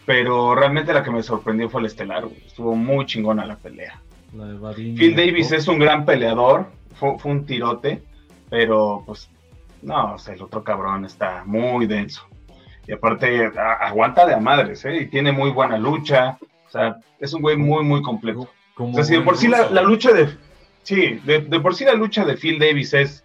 pero 0.05 0.55
realmente 0.55 0.93
la 0.93 1.03
que 1.03 1.11
me 1.11 1.21
sorprendió 1.21 1.69
fue 1.69 1.81
el 1.81 1.87
estelar, 1.87 2.25
güey. 2.25 2.43
estuvo 2.45 2.75
muy 2.75 3.05
chingona 3.05 3.45
la 3.45 3.57
pelea. 3.57 4.01
La 4.33 4.45
de 4.45 4.73
Phil 4.73 5.15
Davis 5.15 5.51
es 5.51 5.67
un 5.67 5.77
gran 5.77 6.05
peleador, 6.05 6.71
fue, 6.95 7.19
fue 7.19 7.31
un 7.31 7.45
tirote, 7.45 8.01
pero 8.49 9.03
pues 9.05 9.29
no, 9.81 10.15
o 10.15 10.17
sea, 10.17 10.33
el 10.33 10.41
otro 10.41 10.63
cabrón 10.63 11.05
está 11.05 11.43
muy 11.45 11.85
denso. 11.87 12.27
Y 12.87 12.93
aparte 12.93 13.51
a- 13.57 13.73
aguanta 13.87 14.25
de 14.25 14.33
a 14.33 14.39
madres, 14.39 14.83
¿eh? 14.85 14.97
Y 15.03 15.05
tiene 15.07 15.31
muy 15.31 15.51
buena 15.51 15.77
lucha, 15.77 16.37
o 16.67 16.69
sea, 16.69 16.97
es 17.19 17.33
un 17.33 17.41
güey 17.41 17.57
muy, 17.57 17.83
muy 17.83 18.01
completo. 18.01 18.49
Como 18.75 18.91
O 18.91 18.95
sea, 18.95 19.03
si 19.03 19.13
de 19.15 19.21
por 19.21 19.37
sí 19.37 19.47
la, 19.47 19.69
la 19.69 19.81
lucha 19.81 20.11
de. 20.11 20.29
Sí, 20.83 21.19
de, 21.25 21.41
de 21.41 21.59
por 21.59 21.75
sí 21.75 21.85
la 21.85 21.93
lucha 21.93 22.25
de 22.25 22.35
Phil 22.37 22.57
Davis 22.59 22.93
es. 22.93 23.23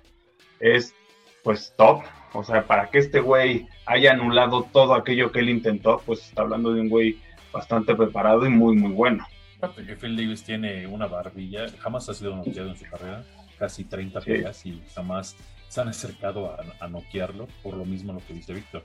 Es 0.61 0.95
pues 1.42 1.73
top. 1.77 2.03
O 2.33 2.45
sea, 2.45 2.66
para 2.66 2.90
que 2.90 2.99
este 2.99 3.21
güey 3.21 3.66
haya 3.87 4.12
anulado 4.12 4.64
todo 4.73 4.95
aquello 4.95 5.33
que 5.33 5.38
él 5.38 5.49
intentó, 5.49 6.03
pues 6.05 6.21
está 6.29 6.42
hablando 6.42 6.73
de 6.75 6.81
un 6.83 6.88
güey 6.90 7.19
bastante 7.53 7.95
preparado 7.95 8.45
y 8.45 8.51
muy, 8.51 8.77
muy 8.77 8.92
bueno. 8.92 9.25
Aparte 9.57 9.87
que 9.87 9.97
Phil 9.97 10.16
Davis 10.16 10.45
tiene 10.45 10.87
una 10.87 11.07
barbilla, 11.07 11.66
jamás 11.79 12.09
ha 12.11 12.14
sido 12.14 12.37
noqueado 12.37 12.69
en 12.71 12.77
su 12.77 12.85
carrera, 12.90 13.23
casi 13.59 13.85
30 13.85 14.21
Sí. 14.21 14.27
peleas 14.33 14.66
y 14.66 14.83
jamás 14.95 15.35
se 15.68 15.81
han 15.81 15.88
acercado 15.88 16.50
a, 16.50 16.64
a 16.81 16.88
noquearlo, 16.88 17.48
por 17.62 17.74
lo 17.74 17.85
mismo 17.85 18.12
lo 18.12 18.20
que 18.26 18.35
dice 18.35 18.52
Víctor. 18.55 18.85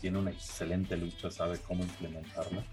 Tiene 0.00 0.18
una 0.18 0.30
excelente 0.30 0.96
lucha, 0.96 1.30
sabe 1.30 1.58
cómo 1.58 1.82
implementarla. 1.84 2.64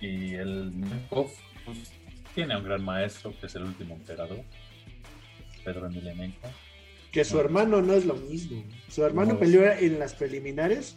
Y 0.00 0.34
el 0.34 0.78
Nemkov, 0.80 1.28
pues, 1.64 1.92
tiene 2.34 2.54
a 2.54 2.58
un 2.58 2.64
gran 2.64 2.82
maestro, 2.84 3.34
que 3.38 3.46
es 3.46 3.54
el 3.54 3.64
último 3.64 3.94
emperador, 3.94 4.40
Pedro 5.64 5.86
Emelianenko. 5.86 6.48
Que 7.12 7.24
su 7.24 7.38
hermano 7.40 7.82
no 7.82 7.92
es 7.94 8.04
lo 8.06 8.14
mismo. 8.14 8.62
Su 8.88 9.04
hermano 9.04 9.34
No. 9.34 9.38
peleó 9.38 9.70
en 9.72 9.98
las 9.98 10.14
preliminares, 10.14 10.96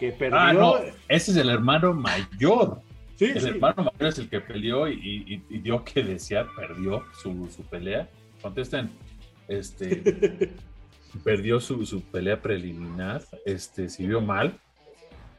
que 0.00 0.10
perdió. 0.12 0.38
Ah, 0.38 0.52
no, 0.52 0.76
ese 1.08 1.30
es 1.30 1.36
el 1.36 1.48
hermano 1.48 1.94
mayor. 1.94 2.82
Sí, 3.16 3.26
El 3.26 3.40
sí. 3.40 3.48
hermano 3.48 3.84
mayor 3.84 4.08
es 4.08 4.18
el 4.18 4.28
que 4.28 4.40
peleó 4.40 4.88
y, 4.88 4.94
y- 5.26 5.42
y 5.48 5.58
dio 5.60 5.84
que 5.84 6.02
desear, 6.02 6.48
perdió 6.56 7.04
su, 7.22 7.48
su 7.54 7.62
pelea. 7.62 8.08
Contesten, 8.42 8.90
este, 9.46 10.52
perdió 11.22 11.60
su, 11.60 11.84
su 11.86 12.02
pelea 12.02 12.40
preliminar, 12.40 13.22
este, 13.44 13.88
se 13.88 14.06
vio 14.06 14.20
mal. 14.20 14.58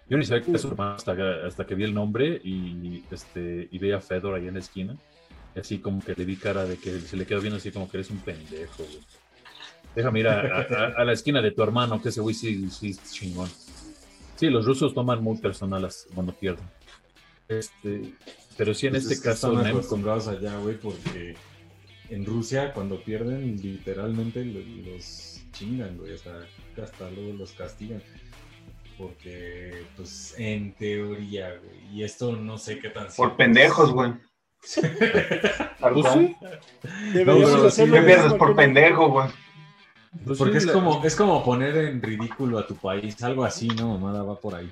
Yo 0.09 0.17
ni 0.17 0.25
sabía 0.25 0.43
que 0.43 0.51
era 0.51 0.59
su 0.59 0.67
hermano 0.67 0.93
hasta, 0.95 1.15
hasta 1.47 1.65
que 1.65 1.73
vi 1.75 1.83
el 1.83 1.93
nombre 1.93 2.39
y, 2.43 3.03
este, 3.11 3.67
y 3.71 3.77
veía 3.79 3.97
a 3.97 4.01
Fedor 4.01 4.35
ahí 4.35 4.47
en 4.47 4.53
la 4.53 4.59
esquina. 4.59 4.95
Y 5.55 5.59
así 5.59 5.79
como 5.79 6.03
que 6.03 6.13
le 6.15 6.25
vi 6.25 6.35
cara 6.35 6.65
de 6.65 6.77
que 6.77 6.99
se 6.99 7.17
le 7.17 7.25
quedó 7.25 7.39
viendo 7.41 7.57
así 7.57 7.71
como 7.71 7.89
que 7.89 7.97
eres 7.97 8.11
un 8.11 8.19
pendejo. 8.19 8.83
güey. 8.83 8.99
Déjame 9.95 10.19
ir 10.19 10.27
a, 10.27 10.41
a- 10.41 10.93
a 11.01 11.05
la 11.05 11.13
esquina 11.13 11.41
de 11.41 11.51
tu 11.51 11.63
hermano, 11.63 12.01
que 12.01 12.09
ese 12.09 12.21
güey 12.21 12.35
sí, 12.35 12.69
sí 12.69 12.89
es 12.89 13.11
chingón. 13.13 13.49
Sí, 14.35 14.49
los 14.49 14.65
rusos 14.65 14.93
toman 14.93 15.23
muy 15.23 15.37
personales 15.37 16.07
cuando 16.13 16.33
pierden. 16.33 16.65
Este, 17.47 18.13
pero 18.57 18.73
sí, 18.73 18.87
en 18.87 18.93
Pues 18.93 19.03
este 19.03 19.13
es 19.15 19.21
caso, 19.21 19.53
Están 19.53 19.67
acostumbrados 19.67 20.27
allá, 20.27 20.57
güey, 20.57 20.77
porque 20.77 21.35
en 22.09 22.25
Rusia 22.25 22.73
cuando 22.73 22.99
pierden, 23.01 23.55
literalmente 23.61 24.43
lo- 24.45 24.91
los 24.91 25.34
chingan, 25.57 25.97
güey. 25.97 26.13
O 26.13 26.17
sea, 26.17 26.33
hasta 26.81 27.09
luego 27.09 27.33
los 27.33 27.51
castigan. 27.53 28.01
Porque, 28.97 29.83
pues, 29.97 30.35
en 30.37 30.73
teoría, 30.75 31.49
güey. 31.63 31.95
Y 31.97 32.03
esto 32.03 32.35
no 32.35 32.57
sé 32.57 32.79
qué 32.79 32.89
tan 32.89 33.07
Por 33.15 33.35
pendejos, 33.35 33.91
güey. 33.91 34.13
Pues 35.79 37.77
mismo 37.77 38.37
por 38.37 38.55
pendejo, 38.55 39.09
güey. 39.09 39.27
pues 40.25 40.37
Porque 40.37 40.53
sí, 40.53 40.57
es 40.59 40.65
la- 40.65 40.73
como, 40.73 41.03
es 41.05 41.15
como 41.15 41.43
poner 41.43 41.77
en 41.77 42.01
ridículo 42.01 42.57
a 42.57 42.65
tu 42.65 42.75
país, 42.75 43.21
algo 43.23 43.43
así, 43.43 43.67
¿no? 43.67 43.97
Mamada 43.97 44.23
va 44.23 44.39
por 44.39 44.55
ahí. 44.55 44.71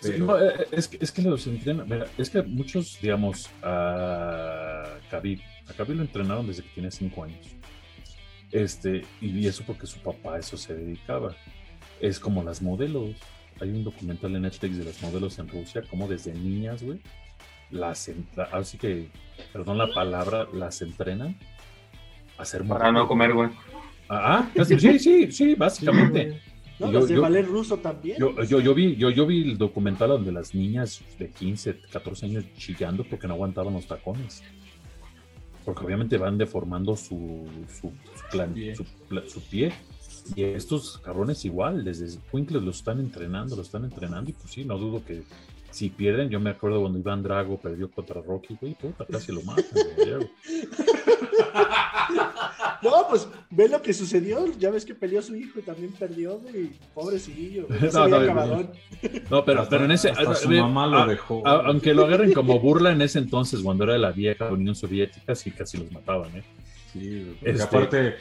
Sí, 0.00 0.14
no, 0.18 0.36
eh, 0.38 0.66
es, 0.72 0.88
que, 0.88 0.98
es 1.00 1.12
que 1.12 1.22
los 1.22 1.46
entrenan. 1.46 1.88
mira, 1.88 2.06
Es 2.18 2.28
que 2.30 2.42
muchos, 2.42 2.98
digamos, 3.00 3.48
a 3.62 4.98
Khabib, 5.10 5.40
a 5.68 5.72
Khabib 5.72 5.96
lo 5.96 6.02
entrenaron 6.02 6.46
desde 6.46 6.62
que 6.64 6.70
tenía 6.74 6.90
5 6.90 7.24
años. 7.24 7.46
Este, 8.52 9.04
y 9.20 9.46
eso 9.46 9.64
porque 9.66 9.86
su 9.86 9.98
papá 10.00 10.34
a 10.34 10.38
eso 10.38 10.56
se 10.56 10.74
dedicaba. 10.74 11.34
Es 12.00 12.20
como 12.20 12.42
las 12.44 12.60
modelos. 12.62 13.16
Hay 13.60 13.70
un 13.70 13.84
documental 13.84 14.34
en 14.36 14.42
Netflix 14.42 14.76
de 14.78 14.84
las 14.84 15.02
modelos 15.02 15.38
en 15.38 15.48
Rusia, 15.48 15.82
como 15.88 16.08
desde 16.08 16.34
niñas, 16.34 16.82
güey, 16.82 16.98
las 17.70 18.10
la- 18.36 18.44
así 18.44 18.76
que, 18.76 19.08
perdón 19.52 19.78
la 19.78 19.86
palabra, 19.92 20.46
las 20.52 20.82
entrenan 20.82 21.36
a 22.38 22.42
hacer 22.42 22.64
Para 22.66 22.90
no 22.92 23.06
comer, 23.06 23.32
güey. 23.32 23.50
Ah, 24.08 24.50
ah, 24.58 24.64
sí, 24.64 24.98
sí, 24.98 25.30
sí, 25.32 25.54
básicamente. 25.54 26.40
No, 26.78 26.90
Yo- 26.90 27.06
yo- 27.06 27.20
ballet 27.22 27.44
ruso 27.46 27.76
también. 27.78 28.18
Yo, 28.18 28.42
yo, 28.42 28.60
yo, 28.60 28.74
vi, 28.74 28.96
yo, 28.96 29.10
yo 29.10 29.24
vi 29.26 29.42
el 29.52 29.58
documental 29.58 30.08
donde 30.08 30.32
las 30.32 30.54
niñas 30.54 31.00
de 31.18 31.30
15, 31.30 31.78
14 31.92 32.26
años 32.26 32.44
chillando 32.56 33.04
porque 33.04 33.28
no 33.28 33.34
aguantaban 33.34 33.72
los 33.74 33.86
tacones. 33.86 34.42
Porque 35.64 35.84
obviamente 35.84 36.18
van 36.18 36.38
deformando 36.38 36.96
su, 36.96 37.46
su, 37.68 37.92
su, 38.16 38.24
plan- 38.30 38.54
su 39.28 39.40
pie. 39.42 39.72
Y 40.36 40.42
estos 40.44 40.98
cabrones 40.98 41.44
igual, 41.44 41.84
desde 41.84 42.18
Winkler 42.32 42.62
los 42.62 42.76
están 42.78 43.00
entrenando, 43.00 43.56
los 43.56 43.66
están 43.66 43.84
entrenando. 43.84 44.30
Y 44.30 44.32
pues 44.34 44.52
sí, 44.52 44.64
no 44.64 44.78
dudo 44.78 45.04
que 45.04 45.22
si 45.72 45.88
pierden, 45.90 46.28
yo 46.28 46.38
me 46.38 46.50
acuerdo 46.50 46.80
cuando 46.80 46.98
Iván 46.98 47.22
Drago 47.22 47.58
perdió 47.58 47.90
contra 47.90 48.20
Rocky, 48.20 48.56
güey, 48.60 48.74
puta, 48.74 49.04
casi 49.10 49.32
lo 49.32 49.42
matan. 49.42 49.64
güey. 49.96 50.30
No, 52.82 53.06
pues 53.08 53.28
ve 53.50 53.68
lo 53.68 53.80
que 53.80 53.92
sucedió. 53.94 54.44
Ya 54.58 54.70
ves 54.70 54.84
que 54.84 54.94
peleó 54.94 55.22
su 55.22 55.36
hijo 55.36 55.60
y 55.60 55.62
también 55.62 55.92
perdió, 55.92 56.38
güey. 56.38 56.70
Pobrecillo. 56.94 57.66
güey. 57.68 57.80
No, 57.92 58.08
no, 59.30 59.44
pero, 59.44 59.60
Hasta- 59.60 59.70
pero 59.70 59.84
en 59.84 59.92
ese... 59.92 60.10
hasta 60.10 60.34
su 60.34 60.50
mamá 60.50 60.86
lo 60.88 61.06
dejó. 61.06 61.46
A- 61.46 61.66
aunque 61.66 61.94
lo 61.94 62.04
agarren 62.06 62.32
como 62.32 62.58
burla 62.58 62.90
en 62.90 63.00
ese 63.00 63.20
entonces, 63.20 63.60
cuando 63.62 63.84
era 63.84 63.96
la 63.98 64.10
vieja 64.10 64.50
Unión 64.50 64.74
Soviética, 64.74 65.34
sí 65.36 65.52
casi 65.52 65.78
los 65.78 65.92
mataban, 65.92 66.36
¿eh? 66.36 66.42
Sí, 66.92 67.34
porque 67.38 67.50
Este- 67.52 67.62
aparte, 67.62 68.14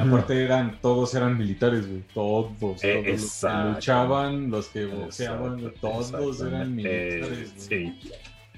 aparte 0.00 0.42
eran, 0.44 0.78
todos 0.80 1.14
eran 1.14 1.36
militares, 1.38 1.86
güey. 1.88 2.02
Todos, 2.14 2.58
todos 2.58 2.84
Eh, 2.84 2.94
los 2.94 3.04
que 3.04 3.10
exacto. 3.12 3.70
luchaban, 3.72 4.50
los 4.50 4.68
que 4.68 4.86
boxeaban, 4.86 5.58
Exacto, 5.58 5.78
todos 6.10 6.40
eran 6.42 6.74
militares. 6.74 7.54
güey. 7.68 7.84
Eh, 7.86 7.96
sí. 7.98 8.10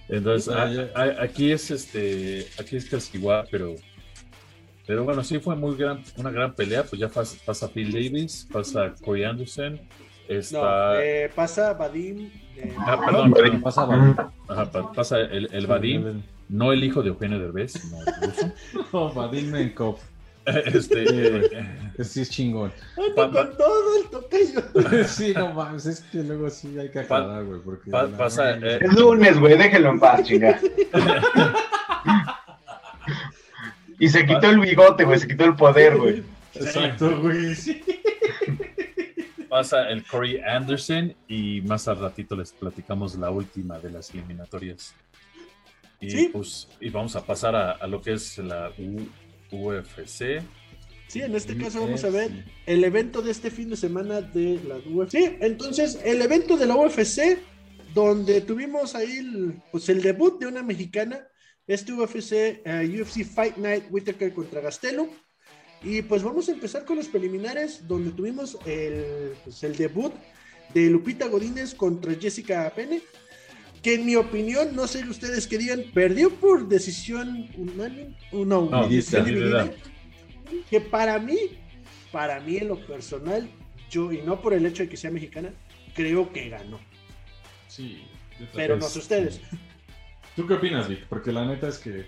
Entonces, 0.09 0.55
a- 0.55 1.01
a- 1.01 1.23
aquí 1.25 1.51
es 1.51 1.71
este, 1.71 2.47
aquí 2.61 2.77
es 2.77 2.89
casi 2.89 3.19
igual, 3.19 3.47
pero, 3.51 3.75
pero 4.87 5.03
bueno, 5.05 5.25
sí 5.25 5.39
fue 5.41 5.57
muy 5.57 5.77
gran, 5.77 6.01
una 6.17 6.31
gran 6.31 6.55
pelea, 6.55 6.85
pues 6.85 7.01
ya 7.01 7.09
pasa, 7.09 7.37
pasa 7.45 7.69
Phil 7.69 7.93
Davis, 7.93 8.47
pasa 8.53 8.95
Corey 9.05 9.25
Anderson, 9.25 9.75
No, 10.29 10.35
está, 10.35 11.05
eh, 11.05 11.31
pasa 11.35 11.73
Vadim. 11.75 12.31
eh, 12.57 12.73
ah, 12.79 13.01
perdón, 13.05 13.33
perdón, 13.33 13.61
Pasaba. 13.63 14.33
ajá, 14.49 14.71
pa- 14.71 14.93
pasa 14.93 15.21
el, 15.21 15.49
el 15.53 15.67
Vadim, 15.67 16.23
no 16.49 16.73
el 16.73 16.83
hijo 16.85 17.03
de 17.03 17.09
Eugenio 17.09 17.39
Derbez. 17.41 17.75
No, 18.93 19.13
Vadim 19.13 19.51
Menkov. 19.51 19.99
este, 20.67 21.51
sí 22.05 22.21
es 22.21 22.31
chingón. 22.31 22.73
Anda 22.97 23.31
con 23.31 23.57
todo 23.57 23.97
el 24.03 24.09
tocayo. 24.11 25.05
Sí, 25.09 25.33
no 25.35 25.53
mames, 25.53 25.87
es 25.87 26.01
que 26.01 26.19
luego 26.23 26.49
sí 26.51 26.79
hay 26.79 26.91
que 26.91 27.01
aclarar, 27.01 27.45
güey. 27.45 27.61
Porque 27.61 27.91
pa- 27.91 28.05
la- 28.05 28.17
pasa, 28.17 28.53
eh, 28.57 28.79
Es 28.81 28.93
lunes, 28.95 29.39
güey, 29.39 29.57
déjenlo 29.59 29.91
en 29.91 30.01
paz, 30.01 30.23
chinga. 30.25 30.59
Y 33.99 34.09
se 34.09 34.27
quitó 34.27 34.51
el 34.51 34.61
bigote, 34.61 35.05
güey, 35.05 35.19
se 35.19 35.27
quitó 35.27 35.45
el 35.45 35.57
poder, 35.57 35.97
güey. 35.97 36.23
Exacto, 36.55 37.19
güey. 37.21 37.55
Sí. 37.55 37.83
pasa 39.49 39.89
el 39.89 40.05
Corey 40.05 40.39
Anderson 40.41 41.15
y 41.29 41.63
más 41.63 41.89
al 41.89 41.99
ratito 41.99 42.37
les 42.37 42.53
platicamos 42.53 43.15
la 43.17 43.31
última 43.31 43.79
de 43.79 43.91
las 43.91 44.11
eliminatorias. 44.11 44.95
Y 45.99 46.11
Sí. 46.11 46.29
pues 46.31 46.69
y 46.79 46.91
vamos 46.91 47.17
a 47.17 47.25
pasar 47.25 47.57
a, 47.57 47.71
a 47.73 47.87
lo 47.87 48.03
que 48.03 48.13
es 48.13 48.37
la 48.37 48.71
U- 48.77 49.09
UFC. 49.51 50.43
Sí, 51.09 51.23
en 51.23 51.35
este 51.37 51.57
caso 51.57 51.81
vamos 51.81 52.03
a 52.05 52.11
ver 52.11 52.45
el 52.67 52.83
evento 52.83 53.23
de 53.23 53.31
este 53.31 53.51
fin 53.51 53.71
de 53.71 53.77
semana 53.77 54.21
de 54.21 54.61
la 54.67 54.77
UFC. 54.79 55.11
Sí, 55.13 55.37
entonces 55.41 56.01
el 56.05 56.21
evento 56.21 56.57
de 56.57 56.67
la 56.67 56.77
UFC, 56.77 57.39
donde 57.95 58.41
tuvimos 58.41 58.95
ahí 58.95 59.19
el, 59.19 59.63
pues, 59.71 59.89
el 59.89 60.03
debut 60.03 60.41
de 60.41 60.47
una 60.47 60.63
mexicana, 60.63 61.27
este 61.67 61.93
UFC, 61.93 62.61
eh, 62.65 63.01
UFC 63.01 63.25
Fight 63.25 63.57
Night 63.57 63.85
Whitaker 63.91 64.33
contra 64.33 64.61
Gastelum. 64.61 65.09
Y 65.83 66.03
pues 66.03 66.23
vamos 66.23 66.49
a 66.49 66.53
empezar 66.53 66.85
con 66.85 66.97
los 66.97 67.07
preliminares, 67.07 67.87
donde 67.87 68.11
tuvimos 68.11 68.59
el, 68.67 69.35
pues, 69.45 69.63
el 69.63 69.77
debut 69.77 70.13
de 70.75 70.91
Lupita 70.91 71.29
Godínez 71.29 71.75
contra 71.75 72.15
Jessica 72.15 72.73
Pene, 72.75 73.01
que 73.87 73.95
en 73.95 74.05
mi 74.05 74.17
opinión, 74.17 74.75
no 74.75 74.89
sé 74.89 75.09
ustedes 75.09 75.47
qué 75.47 75.59
digan, 75.59 75.85
perdió 75.95 76.35
por 76.35 76.67
decisión 76.67 77.49
unánime, 77.57 78.17
no, 78.33 78.63
No, 78.69 78.89
decisión 78.89 79.25
dividida. 79.25 79.63
dividida 79.63 80.67
que 80.69 80.81
para 80.81 81.21
mí, 81.21 81.37
para 82.11 82.41
mí 82.41 82.57
en 82.57 82.67
lo 82.67 82.85
personal, 82.85 83.49
yo, 83.89 84.11
y 84.11 84.23
no 84.23 84.41
por 84.43 84.55
el 84.55 84.67
hecho 84.67 84.83
de 84.83 84.89
que 84.89 84.97
sea 84.97 85.13
mexicana, 85.13 85.51
creo 85.95 86.33
que 86.33 86.49
ganó. 86.49 86.81
Sí. 87.69 88.03
Pero 88.57 88.75
no 88.77 88.87
sé 88.89 88.99
ustedes. 88.99 89.41
¿Tú 90.35 90.49
qué 90.49 90.55
opinas, 90.55 90.89
Vic? 90.89 91.07
Porque 91.09 91.31
la 91.31 91.45
neta 91.47 91.69
es 91.69 91.79
que 91.79 92.07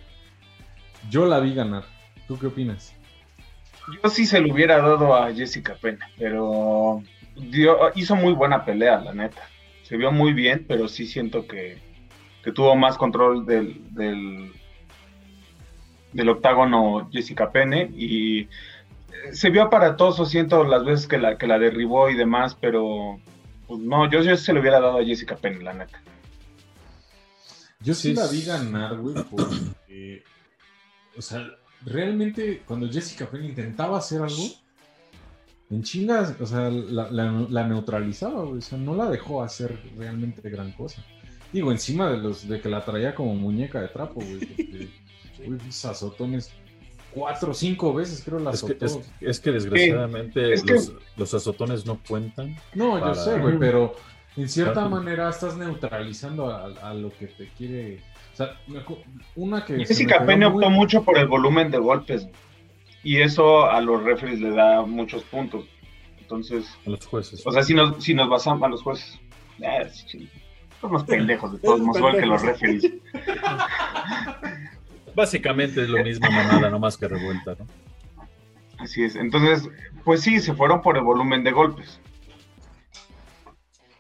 yo 1.08 1.26
la 1.26 1.38
vi 1.38 1.54
ganar. 1.54 1.84
¿Tú 2.26 2.36
qué 2.40 2.48
opinas? 2.48 2.92
Yo 4.02 4.10
sí 4.10 4.26
se 4.26 4.40
lo 4.40 4.52
hubiera 4.52 4.78
dado 4.78 5.14
a 5.14 5.32
Jessica 5.32 5.76
Pena, 5.80 6.10
pero 6.18 7.04
dio- 7.36 7.92
hizo 7.94 8.16
muy 8.16 8.32
buena 8.32 8.64
pelea, 8.64 8.98
la 8.98 9.14
neta. 9.14 9.48
Se 9.88 9.96
vio 9.96 10.12
muy 10.12 10.32
bien, 10.32 10.64
pero 10.68 10.88
sí 10.88 11.06
siento 11.06 11.46
que, 11.46 11.78
que 12.44 12.52
tuvo 12.52 12.76
más 12.76 12.98
control 12.98 13.46
del, 13.46 13.94
del, 13.94 14.52
del 16.12 16.28
octágono 16.28 17.08
Jessica 17.10 17.50
Pene 17.50 17.90
y 17.96 18.40
eh, 18.40 18.48
se 19.32 19.50
vio 19.50 19.62
aparatoso, 19.62 20.26
siento 20.26 20.64
las 20.64 20.84
veces 20.84 21.06
que 21.06 21.18
la, 21.18 21.38
que 21.38 21.46
la 21.46 21.58
derribó 21.58 22.10
y 22.10 22.16
demás, 22.16 22.54
pero 22.54 23.18
pues, 23.66 23.80
no, 23.80 24.10
yo, 24.10 24.22
yo 24.22 24.36
se 24.36 24.52
lo 24.52 24.60
hubiera 24.60 24.80
dado 24.80 24.98
a 24.98 25.04
Jessica 25.04 25.36
Pene, 25.36 25.64
la 25.64 25.72
neta. 25.72 26.02
Yo 27.80 27.94
sí, 27.94 28.08
Sí, 28.08 28.14
la 28.14 28.26
vi 28.26 28.42
ganar, 28.42 28.96
güey, 28.96 29.14
porque. 29.30 30.24
O 31.16 31.22
sea, 31.22 31.46
realmente 31.84 32.62
cuando 32.66 32.90
Jessica 32.90 33.26
Penn 33.26 33.44
intentaba 33.44 33.98
hacer 33.98 34.22
algo, 34.22 34.44
en 35.70 35.82
chingas, 35.82 36.34
o 36.40 36.46
sea, 36.46 36.70
la, 36.70 37.10
la- 37.10 37.46
la 37.50 37.66
neutralizaba, 37.68 38.42
güey. 38.44 38.58
O 38.58 38.62
sea, 38.62 38.78
no 38.78 38.94
la 38.94 39.10
dejó 39.10 39.42
hacer 39.42 39.78
realmente 39.96 40.48
gran 40.48 40.72
cosa. 40.72 41.04
Digo, 41.52 41.72
encima 41.72 42.10
de 42.10 42.18
los 42.18 42.48
de 42.48 42.60
que 42.60 42.68
la 42.68 42.84
traía 42.84 43.14
como 43.14 43.34
muñeca 43.34 43.80
de 43.80 43.88
trapo, 43.88 44.14
güey. 44.16 44.38
Porque, 44.38 44.88
güey, 45.46 45.58
azotones 45.84 46.50
cuatro 47.12 47.52
o 47.52 47.54
cinco 47.54 47.92
veces 47.94 48.22
creo 48.24 48.38
la 48.38 48.50
Es 48.50 48.62
que, 48.62 48.72
azotó. 48.84 49.02
es, 49.20 49.28
es 49.28 49.40
que 49.40 49.50
desgraciadamente 49.52 50.52
Es 50.52 50.62
que- 50.62 50.74
los, 50.74 50.92
los 51.16 51.34
azotones 51.34 51.84
no 51.86 51.98
cuentan. 52.06 52.56
No, 52.74 52.98
yo 52.98 53.14
sé, 53.14 53.38
güey, 53.38 53.58
pero 53.58 53.94
en 54.36 54.48
cierta 54.48 54.72
Claro. 54.74 54.90
manera 54.90 55.28
estás 55.30 55.56
neutralizando 55.56 56.50
a, 56.50 56.66
a 56.82 56.94
lo 56.94 57.10
que 57.10 57.26
te 57.28 57.48
quiere. 57.56 58.00
O 58.34 58.36
sea, 58.36 58.52
una 59.36 59.64
que. 59.64 59.78
Jessica 59.84 60.20
muy- 60.20 60.44
optó 60.44 60.70
mucho 60.70 61.02
por 61.02 61.18
el 61.18 61.26
volumen 61.26 61.70
de 61.70 61.78
golpes 61.78 62.22
güey. 62.22 62.34
Y 63.02 63.20
eso 63.20 63.70
a 63.70 63.80
los 63.80 64.02
referees 64.02 64.40
le 64.40 64.50
da 64.50 64.82
muchos 64.82 65.22
puntos. 65.24 65.66
Entonces, 66.20 66.66
a 66.86 66.90
los 66.90 67.06
jueces. 67.06 67.46
o 67.46 67.50
sea, 67.50 67.62
si 67.62 67.74
nos, 67.74 68.04
si 68.04 68.14
nos 68.14 68.28
basamos 68.28 68.62
a 68.62 68.68
los 68.68 68.82
jueces, 68.82 69.18
eh, 69.60 69.88
sí, 69.90 70.28
somos 70.80 71.04
pendejos 71.04 71.52
de 71.52 71.58
todos 71.58 71.80
modos, 71.80 71.98
igual 71.98 72.18
que 72.18 72.26
los 72.26 72.42
referees. 72.42 72.84
Básicamente 75.14 75.82
es 75.82 75.88
lo 75.88 76.02
mismo 76.04 76.30
mamada, 76.30 76.70
no 76.70 76.78
más 76.78 76.96
que 76.96 77.08
revuelta, 77.08 77.56
¿no? 77.58 77.66
Así 78.78 79.02
es. 79.02 79.16
Entonces, 79.16 79.68
pues 80.04 80.20
sí, 80.20 80.38
se 80.38 80.54
fueron 80.54 80.82
por 80.82 80.96
el 80.96 81.02
volumen 81.02 81.42
de 81.42 81.50
golpes. 81.50 82.00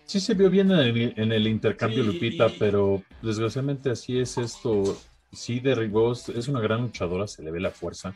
Sí 0.04 0.20
se 0.20 0.34
vio 0.34 0.48
bien 0.48 0.70
en 0.70 0.78
el, 0.78 1.14
en 1.16 1.32
el 1.32 1.46
intercambio, 1.46 2.04
Sí. 2.04 2.12
Lupita, 2.12 2.46
pero 2.58 3.02
desgraciadamente 3.20 3.90
así 3.90 4.18
es 4.18 4.38
esto. 4.38 4.96
Sí 5.32 5.60
derribó, 5.60 6.12
es 6.12 6.48
una 6.48 6.60
gran 6.60 6.82
luchadora, 6.82 7.26
se 7.26 7.42
le 7.42 7.50
ve 7.50 7.60
la 7.60 7.70
fuerza. 7.70 8.14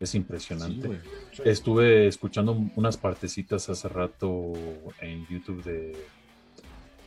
Es 0.00 0.14
impresionante. 0.14 1.00
Sí. 1.32 1.42
Estuve 1.44 2.06
escuchando 2.06 2.52
unas 2.74 2.96
partecitas 2.96 3.68
hace 3.68 3.86
rato 3.86 4.54
en 5.00 5.26
YouTube 5.26 5.62
de 5.62 5.94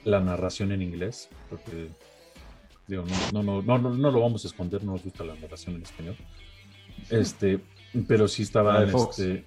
la 0.03 0.19
narración 0.19 0.71
en 0.71 0.83
inglés, 0.83 1.27
porque 1.49 1.89
digo, 2.87 3.03
no, 3.31 3.41
no, 3.41 3.61
no, 3.63 3.77
no, 3.79 3.89
no 3.89 4.11
lo 4.11 4.21
vamos 4.21 4.45
a 4.45 4.47
esconder, 4.47 4.83
no 4.83 4.91
nos 4.91 5.03
gusta 5.03 5.23
la 5.23 5.33
narración 5.33 5.75
en 5.75 5.81
español. 5.81 6.15
Este, 7.09 7.59
pero 8.07 8.27
sí 8.27 8.43
estaban, 8.43 8.87
este, 8.95 9.45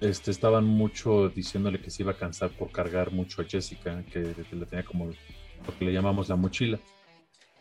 este, 0.00 0.30
estaban 0.30 0.64
mucho 0.64 1.28
diciéndole 1.28 1.80
que 1.80 1.90
se 1.90 2.02
iba 2.02 2.12
a 2.12 2.16
cansar 2.16 2.50
por 2.50 2.70
cargar 2.70 3.12
mucho 3.12 3.42
a 3.42 3.44
Jessica, 3.44 4.02
que, 4.04 4.34
que 4.48 4.56
le 4.56 4.64
tenía 4.64 4.86
como 4.86 5.06
lo 5.06 5.78
que 5.78 5.84
le 5.84 5.92
llamamos 5.92 6.30
la 6.30 6.36
mochila. 6.36 6.78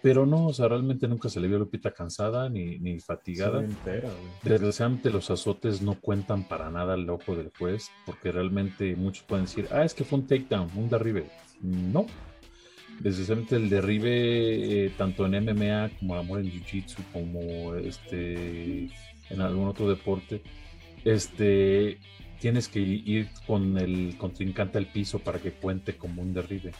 Pero 0.05 0.27
no, 0.27 0.45
o 0.45 0.53
sea, 0.53 0.67
realmente 0.67 1.07
nunca 1.07 1.29
se 1.29 1.39
le 1.39 1.47
vio 1.47 1.55
a 1.55 1.59
Lupita 1.61 1.89
cansada 1.89 2.47
ni, 2.47 2.77
ni 2.77 2.99
fatigada. 2.99 3.63
Entera. 3.63 4.07
Desgraciadamente 4.43 5.09
los 5.09 5.31
azotes 5.31 5.81
no 5.81 5.95
cuentan 5.99 6.47
para 6.47 6.69
nada 6.69 6.93
al 6.93 7.09
ojo 7.09 7.35
del 7.35 7.49
juez, 7.57 7.89
porque 8.05 8.31
realmente 8.31 8.95
muchos 8.95 9.23
pueden 9.23 9.45
decir, 9.45 9.67
ah, 9.71 9.83
es 9.83 9.95
que 9.95 10.03
fue 10.03 10.19
un 10.19 10.27
takedown, 10.27 10.69
un 10.75 10.89
derribe. 10.89 11.25
No. 11.59 12.05
Desgraciadamente 12.99 13.55
el 13.55 13.67
derribe, 13.67 14.85
eh, 14.85 14.91
tanto 14.95 15.25
en 15.25 15.43
MMA 15.43 15.89
como 15.97 16.13
amor 16.13 16.41
en 16.41 16.51
Jiu-Jitsu, 16.51 16.97
como 17.11 17.73
este, 17.73 18.91
en 19.31 19.41
algún 19.41 19.67
otro 19.67 19.89
deporte, 19.89 20.43
este, 21.03 21.97
tienes 22.39 22.67
que 22.67 22.79
ir 22.79 23.29
con 23.47 23.75
el 23.79 24.15
contrincante 24.19 24.77
al 24.77 24.85
piso 24.85 25.17
para 25.17 25.39
que 25.39 25.53
cuente 25.53 25.97
como 25.97 26.21
un 26.21 26.31
derribe. 26.31 26.73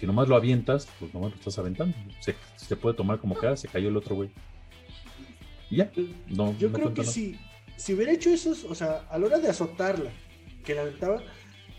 Si 0.00 0.06
nomás 0.06 0.28
lo 0.28 0.34
avientas, 0.36 0.88
pues 0.98 1.12
nomás 1.12 1.32
lo 1.32 1.36
estás 1.36 1.58
aventando. 1.58 1.94
Se, 2.20 2.34
se 2.56 2.74
puede 2.74 2.96
tomar 2.96 3.18
como 3.18 3.38
que 3.38 3.54
se 3.58 3.68
cayó 3.68 3.90
el 3.90 3.98
otro 3.98 4.14
güey. 4.14 4.30
Y 5.68 5.76
ya. 5.76 5.92
No, 6.26 6.56
Yo 6.56 6.70
no 6.70 6.78
creo 6.78 6.94
que 6.94 7.02
nada. 7.02 7.12
si, 7.12 7.38
si 7.76 7.92
hubiera 7.92 8.10
hecho 8.10 8.30
eso, 8.30 8.56
o 8.66 8.74
sea, 8.74 9.06
a 9.10 9.18
la 9.18 9.26
hora 9.26 9.38
de 9.38 9.50
azotarla, 9.50 10.10
que 10.64 10.74
la 10.74 10.82
aventaba, 10.82 11.22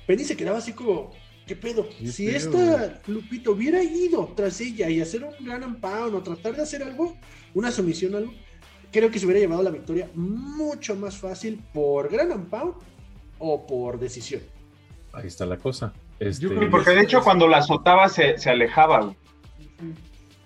Penny 0.06 0.24
se 0.24 0.38
quedaba 0.38 0.60
así 0.60 0.74
como, 0.74 1.12
¿qué 1.48 1.56
pedo? 1.56 1.90
¿Qué 1.90 2.12
si 2.12 2.28
pedo, 2.28 2.38
esta 2.38 3.02
Lupita 3.08 3.50
hubiera 3.50 3.82
ido 3.82 4.32
tras 4.36 4.62
ella 4.62 4.88
y 4.88 5.02
hacer 5.02 5.24
un 5.24 5.44
gran 5.44 5.82
pound 5.82 6.14
o 6.14 6.22
tratar 6.22 6.56
de 6.56 6.62
hacer 6.62 6.84
algo, 6.84 7.18
una 7.56 7.72
sumisión 7.72 8.14
algo, 8.14 8.32
creo 8.92 9.10
que 9.10 9.18
se 9.18 9.26
hubiera 9.26 9.40
llevado 9.40 9.64
la 9.64 9.72
victoria 9.72 10.12
mucho 10.14 10.96
más 10.96 11.18
fácil 11.18 11.60
por 11.74 12.12
gran 12.12 12.46
pound 12.46 12.76
o 13.40 13.66
por 13.66 14.00
decisión. 14.00 14.44
Ahí 15.12 15.26
está 15.26 15.48
la 15.48 15.58
cosa. 15.58 15.92
Este, 16.22 16.48
creo 16.48 16.60
que 16.62 16.66
Porque 16.68 16.92
de 16.92 17.02
hecho 17.02 17.22
cuando 17.22 17.48
la 17.48 17.58
azotaba 17.58 18.08
se, 18.10 18.38
se 18.38 18.50
alejaba. 18.50 19.02
güey. 19.02 19.16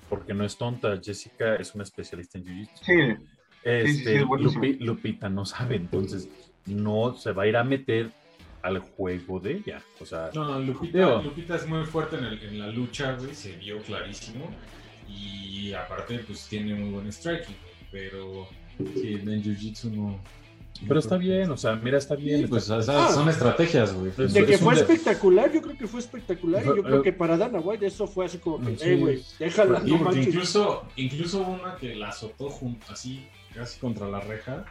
porque 0.10 0.34
no 0.34 0.46
es 0.46 0.58
tonta, 0.58 1.00
Jessica 1.04 1.56
es 1.56 1.76
una 1.76 1.84
especialista 1.84 2.38
en 2.38 2.46
Jiu-Jitsu. 2.46 2.78
Sí, 2.84 3.26
Este, 3.64 3.88
sí, 3.92 4.04
sí, 4.06 4.14
es 4.14 4.26
buenísimo. 4.26 4.64
Lupi- 4.64 4.80
Lupita 4.80 5.30
no 5.30 5.46
sabe, 5.46 5.76
entonces 5.76 6.30
no 6.66 7.16
se 7.18 7.32
va 7.32 7.44
a 7.44 7.48
ir 7.48 7.58
a 7.58 7.64
meter 7.64 8.12
al 8.62 8.80
juego 8.80 9.40
de 9.40 9.54
ella. 9.58 9.82
O 10.00 10.06
sea, 10.06 10.30
No, 10.34 10.60
Lupita, 10.60 11.22
Lupita 11.22 11.56
es 11.56 11.68
muy 11.68 11.84
fuerte 11.86 12.16
en, 12.18 12.24
el- 12.26 12.44
en 12.44 12.60
la 12.60 12.68
lucha, 12.68 13.14
güey, 13.14 13.34
se 13.36 13.56
vio 13.58 13.80
clarísimo. 13.82 14.50
Y 15.08 15.74
aparte, 15.74 16.20
pues 16.20 16.48
tiene 16.48 16.74
muy 16.76 16.90
buen 16.92 17.12
striking. 17.12 17.56
Pero 17.92 18.48
sí, 18.96 19.14
en 19.14 19.44
Jiu-Jitsu 19.44 19.92
no. 19.92 20.20
Pero 20.88 21.00
está 21.00 21.18
bien, 21.18 21.50
o 21.52 21.58
sea, 21.58 21.76
mira, 21.76 21.98
está 21.98 22.16
bien. 22.16 22.42
Sí, 22.42 22.48
pues 22.48 22.64
está- 22.64 22.78
o 22.78 22.82
sea, 22.82 23.06
Ah. 23.06 23.12
son 23.12 23.30
estrategias, 23.30 23.94
güey. 23.94 24.12
De 24.12 24.46
que 24.46 24.54
es 24.56 24.60
fue 24.62 24.76
de- 24.76 24.82
espectacular, 24.82 25.52
yo 25.52 25.62
creo 25.62 25.78
que 25.78 25.88
fue 25.88 26.00
espectacular. 26.00 26.64
Y 26.64 26.68
yo 26.68 26.84
creo 26.84 27.00
eh, 27.00 27.04
que 27.04 27.14
para 27.14 27.38
Dana 27.38 27.60
White 27.60 27.86
eso 27.88 28.08
fue 28.08 28.26
así 28.26 28.38
como 28.40 28.60
que, 28.66 28.78
Sí. 28.78 28.90
eh, 28.90 28.96
güey, 28.98 29.24
déjala, 29.40 29.80
no 29.80 29.98
manches. 29.98 30.28
incluso, 30.28 30.84
incluso 30.98 31.42
una 31.42 31.76
que 31.78 31.96
la 31.96 32.10
azotó 32.10 32.50
junto, 32.50 32.86
así, 32.92 33.26
casi 33.54 33.80
contra 33.80 34.08
la 34.10 34.20
reja, 34.20 34.66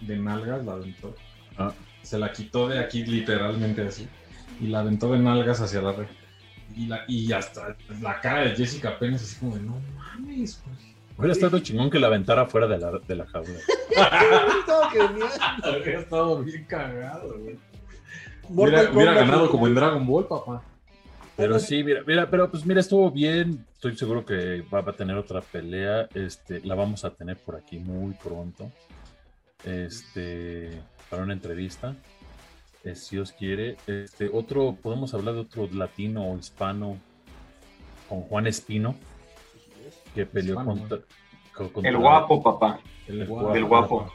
de 0.00 0.16
nalgas, 0.16 0.64
la 0.64 0.72
aventó. 0.72 1.14
Ah. 1.58 1.72
Se 2.02 2.18
la 2.18 2.32
quitó 2.32 2.68
de 2.68 2.78
aquí 2.78 3.04
literalmente 3.04 3.82
así. 3.82 4.06
Y 4.60 4.66
la 4.68 4.80
aventó 4.80 5.12
de 5.12 5.18
nalgas 5.18 5.60
hacia 5.60 5.80
la 5.82 5.92
reja. 5.92 6.12
Y, 6.76 6.86
la, 6.86 7.04
y 7.06 7.30
hasta 7.32 7.76
la 8.00 8.20
cara 8.20 8.42
de 8.44 8.56
Jessica 8.56 8.98
Pérez 8.98 9.22
así 9.22 9.36
como 9.38 9.54
de, 9.56 9.62
no 9.62 9.80
mames, 9.96 10.60
güey. 10.64 10.93
Hubiera 11.16 11.32
estado 11.32 11.58
chingón 11.60 11.90
que 11.90 11.98
la 11.98 12.08
aventara 12.08 12.46
fuera 12.46 12.66
de 12.66 12.78
la, 12.78 12.90
de 12.98 13.14
la 13.14 13.26
jaula. 13.26 13.58
Habría 15.62 16.00
estado 16.00 16.42
bien 16.42 16.64
cagado, 16.64 17.38
güey. 17.38 17.56
Hubiera, 18.48 18.90
hubiera 18.90 19.14
ganado 19.14 19.50
como 19.50 19.66
en 19.66 19.74
Dragon 19.74 20.06
Ball, 20.06 20.26
papá. 20.26 20.62
Pero 21.36 21.58
sí, 21.58 21.82
mira, 21.82 22.02
mira, 22.06 22.28
pero 22.30 22.50
pues 22.50 22.64
mira, 22.66 22.80
estuvo 22.80 23.10
bien. 23.10 23.64
Estoy 23.74 23.96
seguro 23.96 24.24
que 24.24 24.62
va, 24.72 24.80
va 24.82 24.92
a 24.92 24.96
tener 24.96 25.16
otra 25.16 25.40
pelea. 25.40 26.08
Este, 26.14 26.60
la 26.60 26.74
vamos 26.74 27.04
a 27.04 27.10
tener 27.10 27.36
por 27.36 27.56
aquí 27.56 27.78
muy 27.78 28.12
pronto. 28.14 28.70
Este, 29.64 30.80
para 31.10 31.22
una 31.22 31.32
entrevista. 31.32 31.94
eh, 32.84 32.94
si 32.94 33.16
Dios 33.16 33.32
quiere. 33.32 33.76
Este, 33.86 34.28
otro, 34.32 34.76
podemos 34.80 35.14
hablar 35.14 35.34
de 35.34 35.40
otro 35.40 35.68
latino 35.72 36.24
o 36.30 36.38
hispano 36.38 36.98
con 38.08 38.20
Juan 38.22 38.46
Espino, 38.46 38.94
que 40.14 40.26
peleó 40.26 40.52
Hispano, 40.52 40.70
contra, 40.78 40.98
co- 41.54 41.72
contra- 41.72 41.90
el 41.90 41.96
guapo, 41.98 42.42
papá. 42.42 42.80
El 43.06 43.26
guapo. 43.26 43.54
El 43.54 43.64
guapo. 43.64 44.12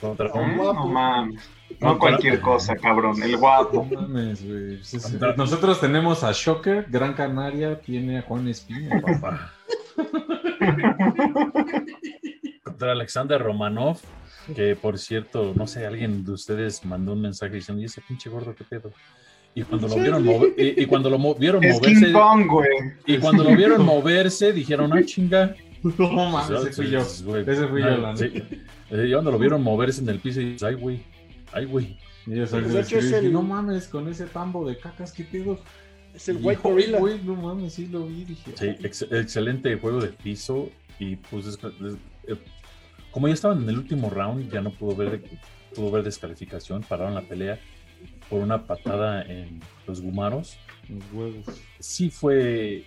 contra 0.00 0.32
Un 0.32 0.50
un- 0.50 0.56
guapo. 0.56 0.74
No 0.74 0.86
mames. 0.88 1.50
No, 1.80 1.92
No 1.92 1.98
cualquier 1.98 2.40
cosa, 2.40 2.74
cabrón. 2.76 3.22
El 3.22 3.36
guapo. 3.36 3.86
No 3.90 4.00
mames, 4.02 4.44
güey. 4.46 4.80
Es- 4.80 5.18
Nosotros 5.36 5.80
tenemos 5.80 6.24
a 6.24 6.32
Shocker, 6.32 6.86
Gran 6.88 7.12
Canaria 7.14 7.78
tiene 7.80 8.18
a 8.18 8.22
Juan 8.22 8.48
Espino, 8.48 9.00
papá. 9.00 9.52
contra 12.64 12.92
Alexander 12.92 13.40
Romanov, 13.42 13.98
que 14.54 14.76
por 14.76 14.98
cierto, 14.98 15.52
no 15.54 15.66
sé, 15.66 15.86
alguien 15.86 16.24
de 16.24 16.32
ustedes 16.32 16.84
mandó 16.84 17.12
un 17.12 17.22
mensaje 17.22 17.54
diciendo, 17.56 17.82
¿y 17.82 17.86
ese 17.86 18.00
pinche 18.00 18.30
gordo 18.30 18.54
qué 18.54 18.64
pedo? 18.64 18.92
Y 19.60 19.62
cuando 19.64 19.88
lo 19.88 19.96
vieron 19.96 20.24
mover, 20.24 20.54
y, 20.56 20.82
y 20.82 20.86
cuando 20.86 21.10
lo 21.10 21.18
mo- 21.18 21.34
vieron 21.34 21.64
Es 21.64 21.74
moverse, 21.74 22.04
King 22.06 22.12
Kong, 22.12 22.46
güey. 22.46 22.68
y 23.06 23.18
cuando 23.18 23.42
lo 23.44 23.56
vieron 23.56 23.84
moverse, 23.94 24.52
dijeron, 24.52 24.92
ah, 24.92 25.02
chinga. 25.04 25.54
No 25.82 26.30
mames, 26.30 26.62
ese 26.62 26.72
fui 26.82 26.90
yo. 26.90 27.00
Ese 27.00 27.66
fui 27.68 27.80
yo, 27.82 27.88
ah, 27.88 27.96
la 27.98 28.16
sí. 28.16 28.30
Eh, 28.90 29.06
Y 29.08 29.12
cuando 29.12 29.30
lo 29.32 29.38
vieron 29.38 29.62
moverse 29.62 30.00
en 30.00 30.08
el 30.10 30.18
piso, 30.20 30.40
y 30.40 30.44
dices, 30.52 30.62
ay, 30.62 30.74
güey, 30.74 31.00
ay, 31.52 31.64
güey. 31.64 31.96
Y 32.26 32.34
Pues, 32.36 32.50
de 32.52 32.80
hecho, 32.80 32.98
es 32.98 33.10
el- 33.12 33.32
no 33.32 33.42
mames, 33.42 33.88
con 33.88 34.06
ese 34.08 34.26
tambo 34.26 34.68
de 34.68 34.78
cacas, 34.78 35.12
¿qué 35.12 35.24
pedo? 35.24 35.58
Es 36.14 36.28
el 36.28 36.38
White 36.42 36.60
Gorilla. 36.62 36.98
Güey, 36.98 37.20
no 37.24 37.34
mames, 37.34 37.74
sí 37.74 37.86
lo 37.86 38.06
vi, 38.06 38.24
dije. 38.24 38.50
Sí, 38.54 38.66
ex- 38.84 39.06
excelente 39.10 39.76
juego 39.76 40.00
de 40.00 40.08
piso, 40.08 40.68
y 40.98 41.16
pues, 41.16 41.46
es- 41.46 41.58
es- 41.64 41.94
eh, 42.28 42.36
como 43.10 43.28
ya 43.28 43.34
estaban 43.34 43.62
en 43.62 43.68
el 43.68 43.78
último 43.78 44.10
round, 44.10 44.52
ya 44.52 44.60
no 44.60 44.70
pudo 44.70 44.94
ver, 44.96 45.22
pudo 45.74 45.90
ver 45.90 46.02
descalificación, 46.02 46.82
pararon 46.82 47.14
la 47.14 47.22
pelea 47.22 47.58
por 48.28 48.40
una 48.40 48.66
patada 48.66 49.22
en 49.22 49.60
los 49.86 50.00
gumaros. 50.00 50.56
Los 50.88 51.04
huevos. 51.12 51.44
sí 51.78 52.10
fue 52.10 52.84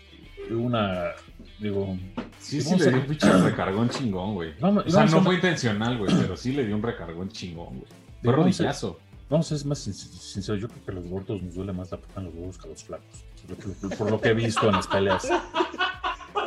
una, 0.50 1.12
digo, 1.60 1.98
Sí, 2.40 2.60
sí, 2.62 2.76
le 2.78 2.86
a- 2.86 2.90
dio 2.90 2.98
un 3.02 3.06
pinche 3.06 3.32
recargón 3.32 3.90
chingón, 3.90 4.34
güey. 4.34 4.54
vamos, 4.60 4.86
O 4.88 4.90
sea, 4.90 5.06
no 5.06 5.18
a- 5.20 5.22
fue 5.24 5.36
intencional, 5.36 5.98
güey, 6.00 6.12
pero 6.20 6.36
sí 6.36 6.52
le 6.54 6.66
dio 6.66 6.76
un 6.76 6.82
recargón 6.82 7.30
chingón, 7.30 7.78
güey. 7.80 7.92
Fue 8.24 8.34
rodillazo. 8.34 9.00
vamos 9.30 9.52
a 9.52 9.58
ser 9.58 9.68
más 9.68 9.80
sin- 9.80 9.94
sinceros, 9.94 10.60
yo 10.62 10.68
creo 10.68 10.84
que 10.84 10.92
a 10.92 10.96
los 10.96 11.06
gordos 11.08 11.42
nos 11.44 11.54
duele 11.56 11.72
más 11.74 11.92
la 11.92 11.98
patada 11.98 12.22
en 12.22 12.26
los 12.26 12.36
huevos 12.36 12.58
que 12.58 12.68
a 12.68 12.72
los 12.72 12.84
flacos, 12.84 13.24
por 13.48 13.90
lo, 13.92 13.98
por 13.98 14.12
lo 14.12 14.22
que 14.22 14.30
he 14.30 14.34
visto 14.34 14.66
en 14.68 14.72
las 14.74 14.88
peleas. 14.88 15.28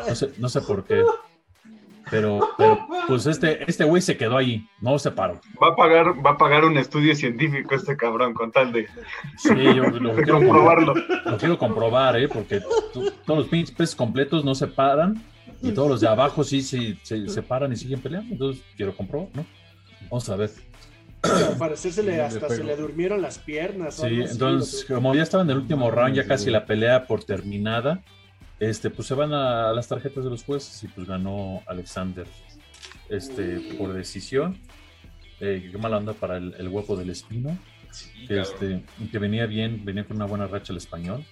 No 0.09 0.15
sé, 0.15 0.33
no 0.39 0.49
sé 0.49 0.61
por 0.61 0.85
qué, 0.85 1.03
pero, 2.11 2.41
pero 2.59 2.87
pues 3.07 3.27
este 3.27 3.65
este 3.69 3.85
güey 3.85 4.03
se 4.03 4.17
quedó 4.17 4.37
ahí, 4.37 4.67
no 4.81 4.99
se 4.99 5.11
paró. 5.11 5.41
Va 5.63 5.69
a 5.69 5.77
pagar, 5.77 6.25
va 6.25 6.31
a 6.31 6.37
pagar 6.39 6.65
un 6.65 6.77
estudio 6.77 7.15
científico 7.15 7.75
este 7.75 7.97
cabrón 7.97 8.35
con 8.35 8.53
tal 8.53 8.73
de, 8.73 8.87
Sí, 9.39 9.51
yo 9.55 9.85
lo 9.91 10.15
de 10.15 10.23
quiero 10.23 10.39
comprobar, 10.39 10.85
comprobarlo. 10.85 10.95
lo 11.31 11.37
quiero 11.39 11.59
comprobar, 11.59 12.17
¿eh? 12.19 12.29
porque 12.29 12.61
tú- 12.93 13.11
todos 13.27 13.39
los 13.41 13.49
pinches 13.49 13.75
peces 13.75 13.95
completos 13.97 14.45
no 14.45 14.55
se 14.55 14.67
paran 14.67 15.23
y 15.63 15.73
todos 15.73 15.89
los 15.89 16.01
de 16.01 16.09
abajo 16.09 16.45
sí 16.45 16.61
se, 16.63 16.97
se, 17.03 17.29
se 17.29 17.43
paran 17.43 17.73
y 17.73 17.77
siguen 17.77 18.01
peleando, 18.01 18.33
entonces 18.33 18.63
quiero 18.77 18.95
comprobar, 18.97 19.29
¿no? 19.35 19.47
Vamos 20.11 20.29
a 20.29 20.37
ver. 20.37 20.51
Al 21.23 21.57
parecer 21.57 21.91
se 21.91 22.03
Sí, 22.03 22.07
le, 22.07 22.17
le 22.17 22.23
hasta 22.23 22.51
se 22.51 22.63
le 22.63 22.77
durmieron 22.77 23.23
las 23.23 23.39
piernas. 23.39 23.95
Sí, 23.95 24.21
entonces, 24.31 24.85
como 24.85 25.15
ya 25.15 25.23
estaba 25.23 25.43
en 25.43 25.49
el 25.49 25.57
último 25.57 25.91
round, 25.91 26.15
ya 26.15 26.27
casi 26.27 26.51
la 26.51 26.67
pelea 26.67 27.07
por 27.07 27.25
terminada, 27.25 28.03
este, 28.61 28.91
pues 28.91 29.09
se 29.09 29.15
van 29.15 29.33
a 29.33 29.73
las 29.73 29.89
tarjetas 29.89 30.25
de 30.25 30.31
los 30.31 30.45
jueces 30.45 30.83
y 30.85 30.89
pues 30.89 31.07
ganó 31.07 31.63
Alexander 31.67 32.27
este, 33.09 33.77
por 33.79 33.93
decisión. 33.93 34.59
Eh, 35.41 35.69
qué 35.71 35.79
mala 35.79 35.99
onda 35.99 36.13
para 36.13 36.37
el, 36.37 36.55
el 36.59 36.69
guapo 36.69 36.97
del 36.97 37.11
espino, 37.11 37.59
Sí, 37.91 38.27
que, 38.27 38.41
este, 38.41 38.83
que 39.11 39.19
venía 39.21 39.47
bien, 39.47 39.85
venía 39.85 40.05
con 40.05 40.17
una 40.17 40.27
buena 40.27 40.49
racha 40.49 40.73
el 40.73 40.79
español, 40.79 41.25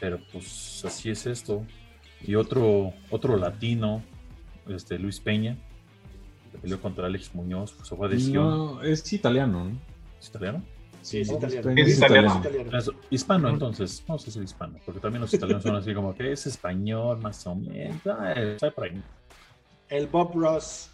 pero 0.00 0.20
pues 0.32 0.84
así 0.84 1.08
es 1.08 1.24
esto. 1.26 1.64
Y 2.20 2.34
otro, 2.34 2.92
otro 3.08 3.38
latino, 3.38 4.02
este, 4.68 4.98
Luis 4.98 5.18
Peña, 5.20 5.56
que 6.52 6.58
peleó 6.58 6.78
contra 6.80 7.06
Alex 7.06 7.34
Muñoz, 7.34 7.72
pues 7.72 7.88
se 7.88 7.96
fue 7.96 8.06
a 8.06 8.10
decisión. 8.10 8.44
No, 8.44 8.82
es 8.82 9.10
italiano, 9.14 9.64
¿no? 9.64 9.78
¿Es 10.20 10.28
italiano? 10.28 10.62
Sí, 11.04 11.20
Es 11.20 11.28
sí, 11.28 11.34
italiano. 11.34 11.70
es 11.76 11.98
italiano. 11.98 12.28
es 12.28 12.36
italiano. 12.38 12.78
Es 12.78 12.90
hispano, 13.10 13.48
entonces, 13.50 14.02
vamos 14.08 14.22
a 14.22 14.26
decir 14.26 14.42
hispano, 14.42 14.78
porque 14.86 15.00
también 15.00 15.20
los 15.20 15.34
italianos 15.34 15.62
son 15.62 15.76
así 15.76 15.92
como 15.94 16.14
que 16.14 16.32
es 16.32 16.46
español, 16.46 17.18
más 17.20 17.46
o 17.46 17.54
menos. 17.54 17.96
Ah, 18.06 18.32
está 18.32 18.70
por 18.70 18.84
ahí. 18.84 19.02
El 19.90 20.06
Bob 20.06 20.32
Ross. 20.34 20.90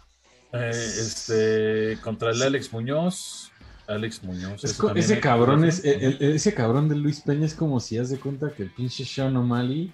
Eh, 0.53 0.69
este, 0.69 1.97
contra 2.03 2.31
el 2.31 2.41
Alex 2.41 2.73
Muñoz. 2.73 3.51
Alex 3.87 4.21
Muñoz. 4.23 4.63
Es 4.65 4.77
ese 4.95 5.19
cabrón 5.21 5.63
es, 5.63 5.83
el- 5.85 6.17
el- 6.19 6.35
ese 6.35 6.53
cabrón 6.53 6.89
de 6.89 6.95
Luis 6.97 7.21
Peña 7.21 7.45
es 7.45 7.53
como 7.55 7.79
si 7.79 7.97
haz 7.97 8.09
de 8.09 8.19
cuenta 8.19 8.51
que 8.51 8.63
el 8.63 8.69
pinche 8.71 9.05
Sean 9.05 9.35
O'Malley 9.37 9.93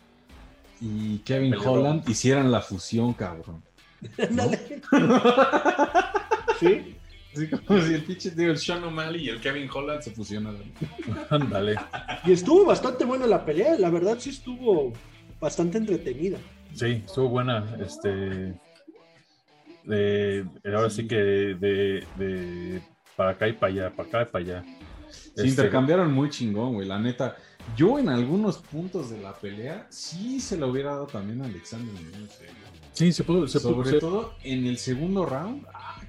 y 0.82 1.20
Kevin 1.20 1.52
Peleador. 1.52 1.78
Holland 1.80 2.10
hicieran 2.10 2.52
la 2.52 2.62
fusión, 2.62 3.14
cabrón. 3.14 3.62
Ándale. 4.18 4.82
Sí. 6.60 6.96
Así 7.38 7.48
como 7.50 7.82
si 7.82 7.94
el 7.94 8.04
pinche 8.04 8.32
digo, 8.32 8.52
el 8.52 8.58
Sean 8.58 8.84
O'Malley 8.84 9.26
y 9.26 9.30
el 9.30 9.40
Kevin 9.40 9.70
Holland 9.74 10.02
se 10.02 10.12
fusionaran. 10.12 10.64
Ándale. 11.30 11.76
Y 12.26 12.32
estuvo 12.32 12.66
bastante 12.66 13.06
buena 13.06 13.28
la 13.28 13.46
pelea, 13.46 13.78
la 13.78 13.90
verdad 13.90 14.18
sí 14.20 14.32
estuvo 14.32 14.94
bastante 15.40 15.78
entretenida. 15.78 16.38
Sí, 16.74 17.04
estuvo 17.06 17.30
buena. 17.30 17.64
Este. 17.80 18.54
De, 19.84 20.46
ahora 20.66 20.90
sí, 20.90 21.04
Sí. 21.04 21.08
que 21.08 21.16
de, 21.16 22.04
de 22.18 22.82
para 23.16 23.32
acá 23.32 23.48
y 23.48 23.54
para 23.54 23.72
allá, 23.74 23.90
para 23.96 24.10
acá 24.10 24.22
y 24.24 24.26
para 24.26 24.46
allá. 24.46 24.66
Se 25.10 25.30
Este, 25.30 25.48
intercambiaron 25.48 26.12
muy 26.12 26.30
chingón, 26.30 26.74
güey. 26.74 26.88
La 26.88 27.00
neta, 27.00 27.38
yo 27.76 28.00
en 28.00 28.10
algunos 28.10 28.58
puntos 28.58 29.10
de 29.10 29.20
la 29.20 29.34
pelea 29.34 29.88
sí 29.90 30.40
se 30.42 30.58
lo 30.58 30.68
hubiera 30.70 30.92
dado 30.92 31.08
también 31.08 31.42
a 31.42 31.46
Alexander 31.46 31.94
eh. 31.96 32.50
Sí, 32.94 33.14
se 33.14 33.24
pudo, 33.24 33.48
se, 33.48 33.60
pudo, 33.60 33.74
Sobre 33.76 33.90
se, 33.92 34.00
todo 34.00 34.34
en 34.44 34.66
el 34.66 34.78
segundo 34.78 35.26
round. 35.26 35.66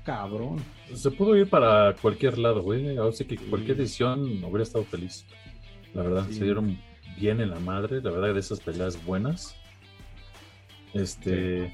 Cabrón. 0.09 0.56
se 0.94 1.11
pudo 1.11 1.36
ir 1.36 1.48
para 1.50 1.94
cualquier 2.00 2.38
lado, 2.38 2.62
güey. 2.62 2.96
Ahora 2.96 3.12
sí 3.12 3.24
que 3.26 3.36
cualquier 3.36 3.76
decisión 3.76 4.42
hubiera 4.42 4.62
estado 4.62 4.84
feliz. 4.84 5.26
La 5.94 6.02
verdad, 6.02 6.26
Sí. 6.28 6.34
se 6.38 6.44
dieron 6.44 6.78
bien 7.18 7.40
en 7.40 7.50
la 7.50 7.61
madre. 7.61 8.00
La 8.00 8.11
verdad, 8.11 8.32
de 8.32 8.40
esas 8.40 8.61
peleas 8.61 9.04
buenas. 9.04 9.54
Este. 10.94 11.72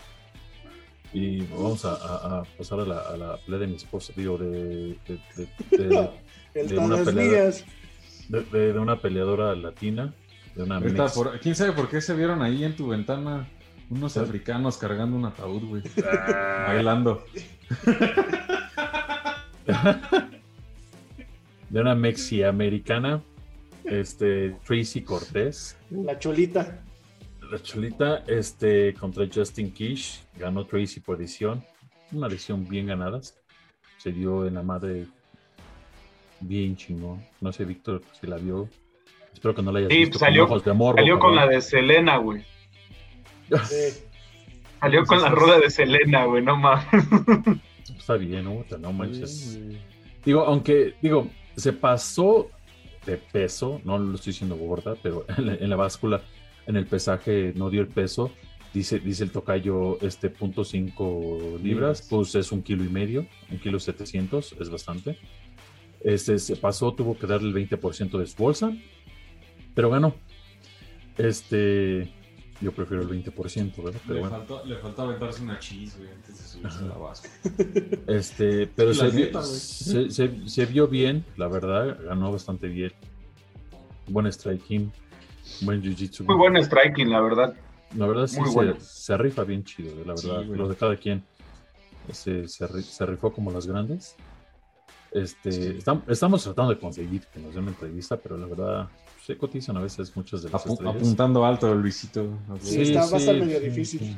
Y 1.13 1.43
vamos 1.43 1.85
a, 1.85 1.93
a- 1.95 2.41
a 2.41 2.43
pasar 2.59 2.81
a 2.81 2.85
la, 2.85 2.99
a 2.99 3.17
la 3.17 3.37
pelea 3.37 3.61
de 3.61 3.67
mi 3.69 3.77
esposa, 3.77 4.13
digo, 4.17 4.37
de, 4.37 4.97
de, 5.07 5.19
de- 5.37 5.87
de- 5.87 6.11
El 6.55 6.69
De 6.69 6.79
una 6.79 6.89
todas 6.97 7.05
pelea. 7.15 7.31
mías. 7.45 7.65
de- 8.29 8.43
de- 8.43 8.73
de 8.73 8.79
una 8.79 8.99
peleadora 9.01 9.55
latina, 9.55 10.13
de 10.57 10.63
una 10.65 10.81
¿Quién 11.41 11.55
sabe 11.55 11.73
por 11.73 11.89
qué 11.89 12.01
se 12.01 12.15
vieron 12.15 12.43
ahí 12.43 12.65
en 12.65 12.75
tu 12.75 12.89
ventana 12.89 13.49
unos 13.95 14.17
africanos 14.17 14.77
cargando 14.77 15.17
un 15.17 15.25
ataúd, 15.25 15.63
güey? 15.65 15.83
Ah. 16.05 16.65
Bailando. 16.69 17.25
de 21.71 21.81
una 21.81 21.95
mexiamericana, 21.95 23.23
este, 23.85 24.51
Tracy 24.67 25.03
Cortés. 25.03 25.77
La 25.91 26.19
cholita. 26.19 26.81
La 27.51 27.59
cholita 27.63 28.25
este, 28.27 28.95
contra 28.95 29.27
Justin 29.33 29.73
Kish, 29.73 30.23
ganó 30.39 30.65
Tracy 30.67 31.01
por 31.01 31.19
decisión. 31.19 31.63
Una 32.13 32.29
decisión 32.29 32.67
bien 32.69 32.87
ganada. 32.87 33.21
Se 33.99 34.13
dio 34.13 34.47
en 34.47 34.55
la 34.55 34.63
madre 34.63 35.07
bien 36.41 36.77
chingón. 36.77 37.23
No 37.41 37.53
sé, 37.53 37.65
Víctor, 37.65 38.03
si 38.21 38.27
la 38.27 38.37
vio. 38.37 38.69
Espero 39.33 39.55
que 39.55 39.63
no 39.63 39.73
la 39.73 39.81
hayas 39.81 39.91
Sí, 39.93 39.99
visto 40.01 40.19
salió- 40.19 40.45
con 40.47 40.53
ojos 40.53 40.65
de 40.65 40.73
morbo. 40.73 40.99
Salió 40.99 41.19
con 41.19 41.35
la 41.35 41.47
de 41.47 41.61
Selena, 41.61 42.19
güey. 42.19 42.45
Sí. 43.65 44.03
Salió 44.81 45.05
con 45.05 45.23
la 45.23 45.31
rueda 45.31 45.61
de 45.61 45.71
Selena, 45.71 46.25
güey, 46.27 46.43
no 46.43 46.57
mames. 46.57 46.87
Está 47.97 48.17
bien, 48.17 48.45
¿no? 48.45 48.65
No 48.79 48.93
manches. 48.93 49.59
Digo, 50.25 50.45
aunque, 50.45 50.95
digo, 51.01 51.31
se 51.57 51.73
pasó 51.73 52.51
de 53.07 53.17
peso, 53.17 53.81
no 53.85 53.99
lo 53.99 54.15
estoy 54.15 54.33
diciendo 54.33 54.57
gorda, 54.57 54.95
pero 55.03 55.25
en 55.39 55.47
la, 55.47 55.55
en 55.55 55.71
la 55.71 55.77
báscula, 55.77 56.23
en 56.67 56.77
el 56.77 56.87
pesaje 56.87 57.53
no 57.57 57.71
dio 57.71 57.81
el 57.81 57.89
peso. 57.89 58.31
Dice, 58.73 58.99
dice 58.99 59.25
el 59.25 59.31
tocayo, 59.31 60.01
este 60.01 60.31
punto 60.31 60.65
cinco 60.65 61.59
libras, 61.63 62.07
pues 62.11 62.35
es 62.35 62.51
un 62.51 62.61
kilo 62.61 62.85
y 62.85 62.89
medio, 62.89 63.25
un 63.51 63.59
kilo 63.59 63.79
setecientos, 63.79 64.55
es 64.59 64.69
bastante. 64.69 65.17
Este 66.01 66.39
se 66.39 66.57
pasó, 66.57 66.93
tuvo 66.93 67.17
que 67.17 67.27
darle 67.27 67.49
el 67.49 67.69
20% 67.69 68.19
de 68.19 68.27
su 68.27 68.37
bolsa, 68.37 68.73
pero 69.75 69.91
ganó. 69.91 70.15
Este, 71.17 72.13
yo 72.61 72.73
prefiero 72.73 73.03
el 73.03 73.09
20%, 73.09 73.83
¿verdad? 73.83 74.01
Pero 74.07 74.15
Le, 74.15 74.21
bueno. 74.21 74.37
faltó, 74.37 74.65
le 74.65 74.77
faltó 74.77 75.03
aventarse 75.03 75.43
una 75.43 75.59
cheese, 75.59 75.99
güey, 75.99 76.11
antes 76.13 76.39
de 76.39 76.45
subirse 76.45 76.79
a 76.79 76.83
la 76.89 76.97
báscula. 76.97 77.33
Este, 78.07 78.67
pero 78.69 78.95
Sí, 78.95 79.01
se, 79.01 79.13
neta, 79.17 79.39
güey. 79.41 79.51
se, 79.51 80.11
se- 80.11 80.49
se 80.49 80.67
vio 80.67 80.87
bien, 80.89 81.25
la 81.37 81.49
verdad, 81.49 81.99
ganó 82.05 82.31
bastante 82.33 82.69
bien. 82.69 82.93
Buen 84.09 84.27
striking, 84.33 84.93
buen 85.63 85.83
jiu-jitsu. 85.83 86.25
Muy 86.27 86.37
buen 86.37 86.57
striking, 86.63 87.11
la 87.11 87.21
verdad. 87.21 87.55
La 87.97 88.07
verdad 88.07 88.27
sí 88.27 88.41
bueno. 88.55 88.77
se 88.81 89.17
rifa 89.17 89.45
bien 89.45 89.63
chido, 89.65 89.91
eh, 90.01 90.05
la 90.07 90.17
Sí, 90.17 90.27
verdad. 90.29 90.47
güey. 90.47 90.59
lo 90.59 90.69
de 90.69 90.77
cada 90.77 90.97
quien. 90.97 91.23
Se, 92.13 92.47
se, 92.49 92.83
se 92.83 93.07
rifó 93.07 93.33
como 93.33 93.51
las 93.51 93.67
grandes. 93.67 94.15
Este, 95.11 95.53
Sí. 95.53 95.61
estam- 95.79 96.03
estamos 96.09 96.43
tratando 96.43 96.75
de 96.75 96.79
conseguir 96.81 97.23
que 97.33 97.41
nos 97.41 97.55
den 97.55 97.63
una 97.63 97.73
entrevista, 97.73 98.17
pero 98.17 98.37
la 98.37 98.47
verdad 98.47 98.89
se 99.25 99.37
cotizan 99.39 99.77
a 99.77 99.81
veces 99.81 100.15
muchas 100.17 100.43
de 100.43 100.51
las 100.51 100.65
Apu- 100.67 100.73
estrellas. 100.73 100.97
apuntando 100.97 101.45
alto, 101.47 101.75
Luisito. 101.75 102.29
Sí, 102.61 102.83
está- 102.83 103.07
va 103.07 103.17
a 103.17 103.21
estar 103.21 103.35
medio 103.37 103.61
difícil. 103.61 104.17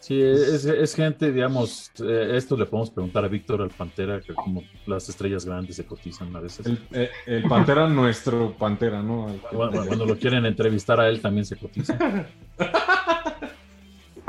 Sí, 0.00 0.20
es, 0.20 0.64
es 0.64 0.94
gente, 0.94 1.30
digamos, 1.30 1.90
eh, 2.02 2.30
esto 2.34 2.56
le 2.56 2.64
podemos 2.64 2.90
preguntar 2.90 3.22
a 3.24 3.28
Víctor, 3.28 3.60
al 3.60 3.68
Pantera, 3.68 4.20
que 4.20 4.32
como 4.34 4.64
las 4.86 5.08
estrellas 5.10 5.44
grandes 5.44 5.76
se 5.76 5.84
cotizan 5.84 6.34
a 6.34 6.40
veces. 6.40 6.64
El, 6.66 6.78
eh, 6.92 7.10
el 7.26 7.42
Pantera, 7.44 7.86
nuestro 7.86 8.56
Pantera, 8.56 9.02
¿no? 9.02 9.26
Bueno, 9.52 9.84
cuando 9.86 10.06
lo 10.06 10.16
quieren 10.18 10.46
entrevistar 10.46 10.98
a 11.00 11.08
él 11.08 11.20
también 11.20 11.44
se 11.44 11.56
cotiza. 11.56 11.98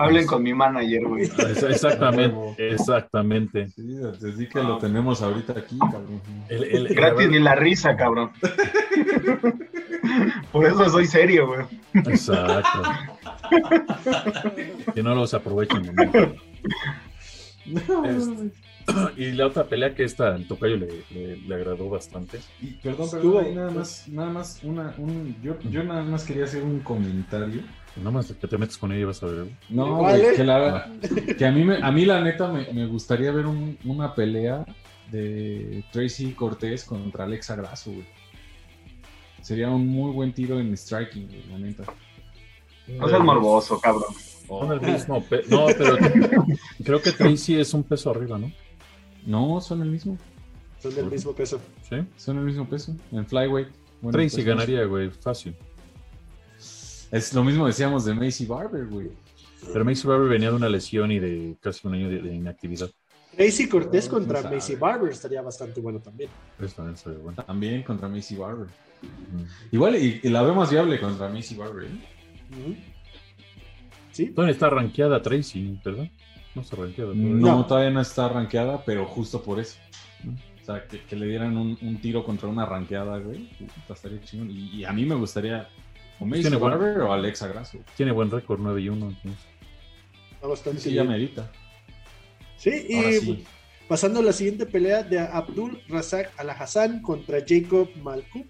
Hablen 0.03 0.25
con 0.27 0.43
mi 0.43 0.53
manager, 0.53 1.03
güey. 1.07 1.23
Exactamente, 1.69 2.35
exactamente. 2.73 3.69
Sí, 3.69 3.95
desde 4.19 4.49
que 4.49 4.61
lo 4.63 4.77
tenemos 4.77 5.21
ahorita 5.21 5.53
aquí, 5.53 5.77
cabrón. 5.79 6.21
El- 6.49 6.63
el- 6.63 6.87
el- 6.87 6.95
Gratis 6.95 7.29
ni 7.29 7.39
la 7.39 7.55
risa, 7.55 7.95
cabrón. 7.95 8.31
Por 10.51 10.65
eso 10.65 10.89
soy 10.89 11.05
serio, 11.05 11.47
güey. 11.47 11.61
Exacto. 11.93 12.81
Que 14.93 15.03
no 15.03 15.15
los 15.15 15.33
aprovechen. 15.33 15.93
¿no? 17.65 18.05
Este, 18.05 18.51
y 19.17 19.31
la 19.33 19.47
otra 19.47 19.65
pelea 19.65 19.93
que 19.93 20.03
esta 20.03 20.35
el 20.35 20.47
Tocayo 20.47 20.77
le, 20.77 21.03
le- 21.11 21.37
le 21.37 21.55
agradó 21.55 21.89
bastante. 21.89 22.39
Y, 22.61 22.71
perdón, 22.73 23.09
perdón, 23.11 23.55
nada 23.55 23.71
más, 23.71 24.07
nada 24.07 24.29
más, 24.29 24.59
una, 24.63 24.93
un, 24.97 25.35
yo, 25.41 25.57
yo 25.69 25.83
nada 25.83 26.03
más 26.03 26.23
quería 26.25 26.45
hacer 26.45 26.63
un 26.63 26.79
comentario. 26.79 27.61
Nada 27.97 28.11
más 28.11 28.31
que 28.31 28.47
te 28.47 28.57
metes 28.57 28.77
con 28.77 28.91
ella 28.91 29.01
y 29.01 29.03
vas 29.05 29.21
a 29.21 29.25
ver. 29.27 29.47
No, 29.69 29.97
güey, 29.97 30.35
que, 30.35 30.43
la- 30.45 30.89
que 31.37 31.45
a 31.45 31.51
mí, 31.51 31.63
me, 31.65 31.77
a 31.83 31.91
mí 31.91 32.05
la 32.05 32.21
neta 32.21 32.47
me, 32.51 32.71
me 32.73 32.85
gustaría 32.87 33.31
ver 33.31 33.45
un- 33.45 33.77
una 33.83 34.15
pelea 34.15 34.65
de 35.11 35.83
Tracy 35.91 36.31
Cortés 36.31 36.85
contra 36.85 37.25
Alexa 37.25 37.55
Grasso, 37.55 37.91
güey. 37.91 38.05
Sería 39.41 39.69
un 39.69 39.87
muy 39.87 40.11
buen 40.13 40.33
tiro 40.33 40.59
en 40.59 40.73
striking, 40.77 41.27
güey, 41.27 41.43
la 41.49 41.57
neta. 41.57 41.83
No 42.87 43.07
seas 43.09 43.21
morboso, 43.23 43.79
cabrón. 43.79 44.13
Son 44.47 44.71
el 44.71 44.81
mismo 44.81 45.23
pe- 45.23 45.43
No, 45.49 45.67
pero 45.77 45.97
creo 46.83 47.01
que 47.01 47.11
Tracy 47.11 47.59
es 47.59 47.73
un 47.73 47.83
peso 47.83 48.09
arriba, 48.11 48.37
¿no? 48.37 48.51
No, 49.25 49.61
son 49.61 49.81
el 49.81 49.89
mismo. 49.89 50.17
Son 50.79 50.93
del 50.95 51.05
mismo 51.05 51.33
peso. 51.33 51.59
Sí. 51.89 51.97
Son 52.17 52.37
el 52.37 52.43
mismo 52.45 52.67
peso. 52.67 52.95
En 53.11 53.25
flyweight. 53.25 53.67
Bueno, 54.01 54.17
Tracy 54.17 54.37
pues, 54.37 54.45
ganaría, 54.45 54.83
güey, 54.85 55.09
fácil. 55.11 55.55
Es 57.11 57.33
lo 57.33 57.43
mismo 57.43 57.67
decíamos 57.67 58.05
de 58.05 58.13
Macy 58.13 58.45
Barber, 58.45 58.85
güey. 58.87 59.09
Pero 59.73 59.85
Macy 59.85 60.07
Barber 60.07 60.29
venía 60.29 60.49
de 60.49 60.55
una 60.55 60.69
lesión 60.69 61.11
y 61.11 61.19
de 61.19 61.55
casi 61.61 61.87
un 61.87 61.93
año 61.93 62.09
de, 62.09 62.19
de 62.21 62.33
inactividad. 62.35 62.89
Tracy 63.35 63.69
Cortés 63.69 64.05
No, 64.05 64.11
quién 64.11 64.21
contra 64.23 64.41
sabe. 64.41 64.55
Macy 64.55 64.75
Barber 64.75 65.11
estaría 65.11 65.41
bastante 65.41 65.79
bueno 65.81 65.99
también. 65.99 66.29
Eso 66.59 66.75
también 66.75 66.97
sería 66.97 67.19
bueno. 67.19 67.43
También 67.43 67.83
contra 67.83 68.07
Macy 68.09 68.35
Barber. 68.35 68.67
Igual, 69.71 69.95
y, 69.97 70.19
y 70.23 70.29
la 70.29 70.41
veo 70.41 70.53
más 70.55 70.69
viable 70.71 70.99
contra 70.99 71.29
Macy 71.29 71.55
Barber. 71.55 71.85
¿eh? 71.85 72.77
¿Sí? 74.11 74.27
Todavía 74.27 74.53
está 74.53 74.69
rankeada 74.69 75.21
Tracy, 75.21 75.79
¿verdad? 75.83 76.09
No 76.55 76.61
está 76.61 76.75
rankeada. 76.75 77.13
No, 77.15 77.57
No. 77.57 77.65
todavía 77.65 77.89
no 77.91 78.01
está 78.01 78.27
rankeada, 78.29 78.83
pero 78.83 79.05
justo 79.05 79.41
por 79.41 79.59
eso. 79.59 79.77
O 80.61 80.65
sea, 80.65 80.85
que, 80.87 81.01
que 81.05 81.15
le 81.15 81.25
dieran 81.27 81.57
un, 81.57 81.77
un 81.81 82.01
tiro 82.01 82.23
contra 82.23 82.47
una 82.49 82.65
rankeada, 82.65 83.17
güey. 83.19 83.49
Estaría 83.89 84.21
chingón. 84.21 84.51
Y, 84.51 84.75
y 84.77 84.83
a 84.85 84.91
mí 84.91 85.05
me 85.05 85.15
gustaría 85.15 85.69
o 86.21 86.25
Macy 86.25 86.41
Tiene 86.43 86.55
buen- 86.57 86.71
Barber 86.79 86.99
o 87.01 87.11
Alexa 87.13 87.47
Grasso. 87.47 87.79
Tiene 87.97 88.11
buen 88.13 88.29
récord, 88.31 88.59
9 88.61 88.81
y 88.81 88.89
1. 88.89 89.09
entonces. 89.09 89.41
Está 90.33 90.47
bastante 90.47 90.79
Sí, 90.81 90.93
ya 90.93 91.01
bien. 91.03 91.11
merita. 91.13 91.51
Sí, 92.57 92.85
y 92.89 92.95
Ahora 92.95 93.11
sí. 93.11 93.43
pasando 93.87 94.19
a 94.19 94.23
la 94.23 94.33
siguiente 94.33 94.65
pelea 94.65 95.03
de 95.03 95.19
Abdul 95.19 95.81
Razak 95.89 96.31
Al-Hassan 96.39 97.01
contra 97.01 97.39
Jacob 97.45 97.89
Malku. 98.03 98.45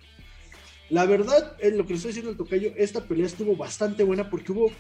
La 0.90 1.06
verdad, 1.06 1.56
en 1.60 1.78
lo 1.78 1.86
que 1.86 1.92
le 1.92 1.96
estoy 1.96 2.10
diciendo 2.10 2.32
al 2.32 2.38
tocayo, 2.38 2.74
esta 2.76 3.02
pelea 3.06 3.26
estuvo 3.26 3.56
bastante 3.56 4.04
buena 4.04 4.30
porque 4.30 4.52
hubo. 4.52 4.72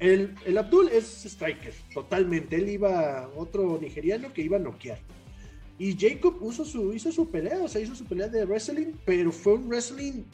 El, 0.00 0.34
el 0.46 0.56
Abdul 0.58 0.88
es 0.88 1.24
striker, 1.26 1.74
totalmente. 1.94 2.56
Él 2.56 2.70
iba, 2.70 3.30
otro 3.36 3.78
nigeriano 3.80 4.32
que 4.32 4.42
iba 4.42 4.56
a 4.56 4.60
noquear. 4.60 4.98
Y 5.78 5.96
Jacob 5.98 6.36
hizo 6.50 6.64
su, 6.64 6.92
hizo 6.94 7.12
su 7.12 7.30
pelea, 7.30 7.58
o 7.62 7.68
sea, 7.68 7.80
hizo 7.82 7.94
su 7.94 8.04
pelea 8.06 8.28
de 8.28 8.44
wrestling, 8.46 8.92
pero 9.04 9.30
fue 9.30 9.54
un 9.54 9.68
wrestling 9.68 10.24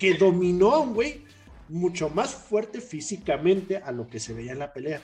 que 0.00 0.14
dominó 0.14 0.72
a 0.72 0.78
un 0.80 0.94
güey 0.94 1.22
mucho 1.68 2.08
más 2.08 2.34
fuerte 2.34 2.80
físicamente 2.80 3.76
a 3.76 3.92
lo 3.92 4.08
que 4.08 4.18
se 4.18 4.32
veía 4.32 4.52
en 4.52 4.58
la 4.58 4.72
pelea. 4.72 5.00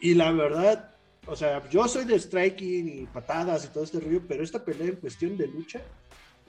Y 0.00 0.14
la 0.14 0.32
verdad, 0.32 0.94
o 1.26 1.36
sea, 1.36 1.66
yo 1.70 1.86
soy 1.88 2.04
de 2.04 2.18
striking 2.18 2.88
y 2.88 3.06
patadas 3.06 3.64
y 3.64 3.68
todo 3.68 3.84
este 3.84 4.00
rollo, 4.00 4.20
pero 4.28 4.42
esta 4.42 4.62
pelea 4.62 4.88
en 4.88 4.96
cuestión 4.96 5.38
de 5.38 5.46
lucha 5.46 5.80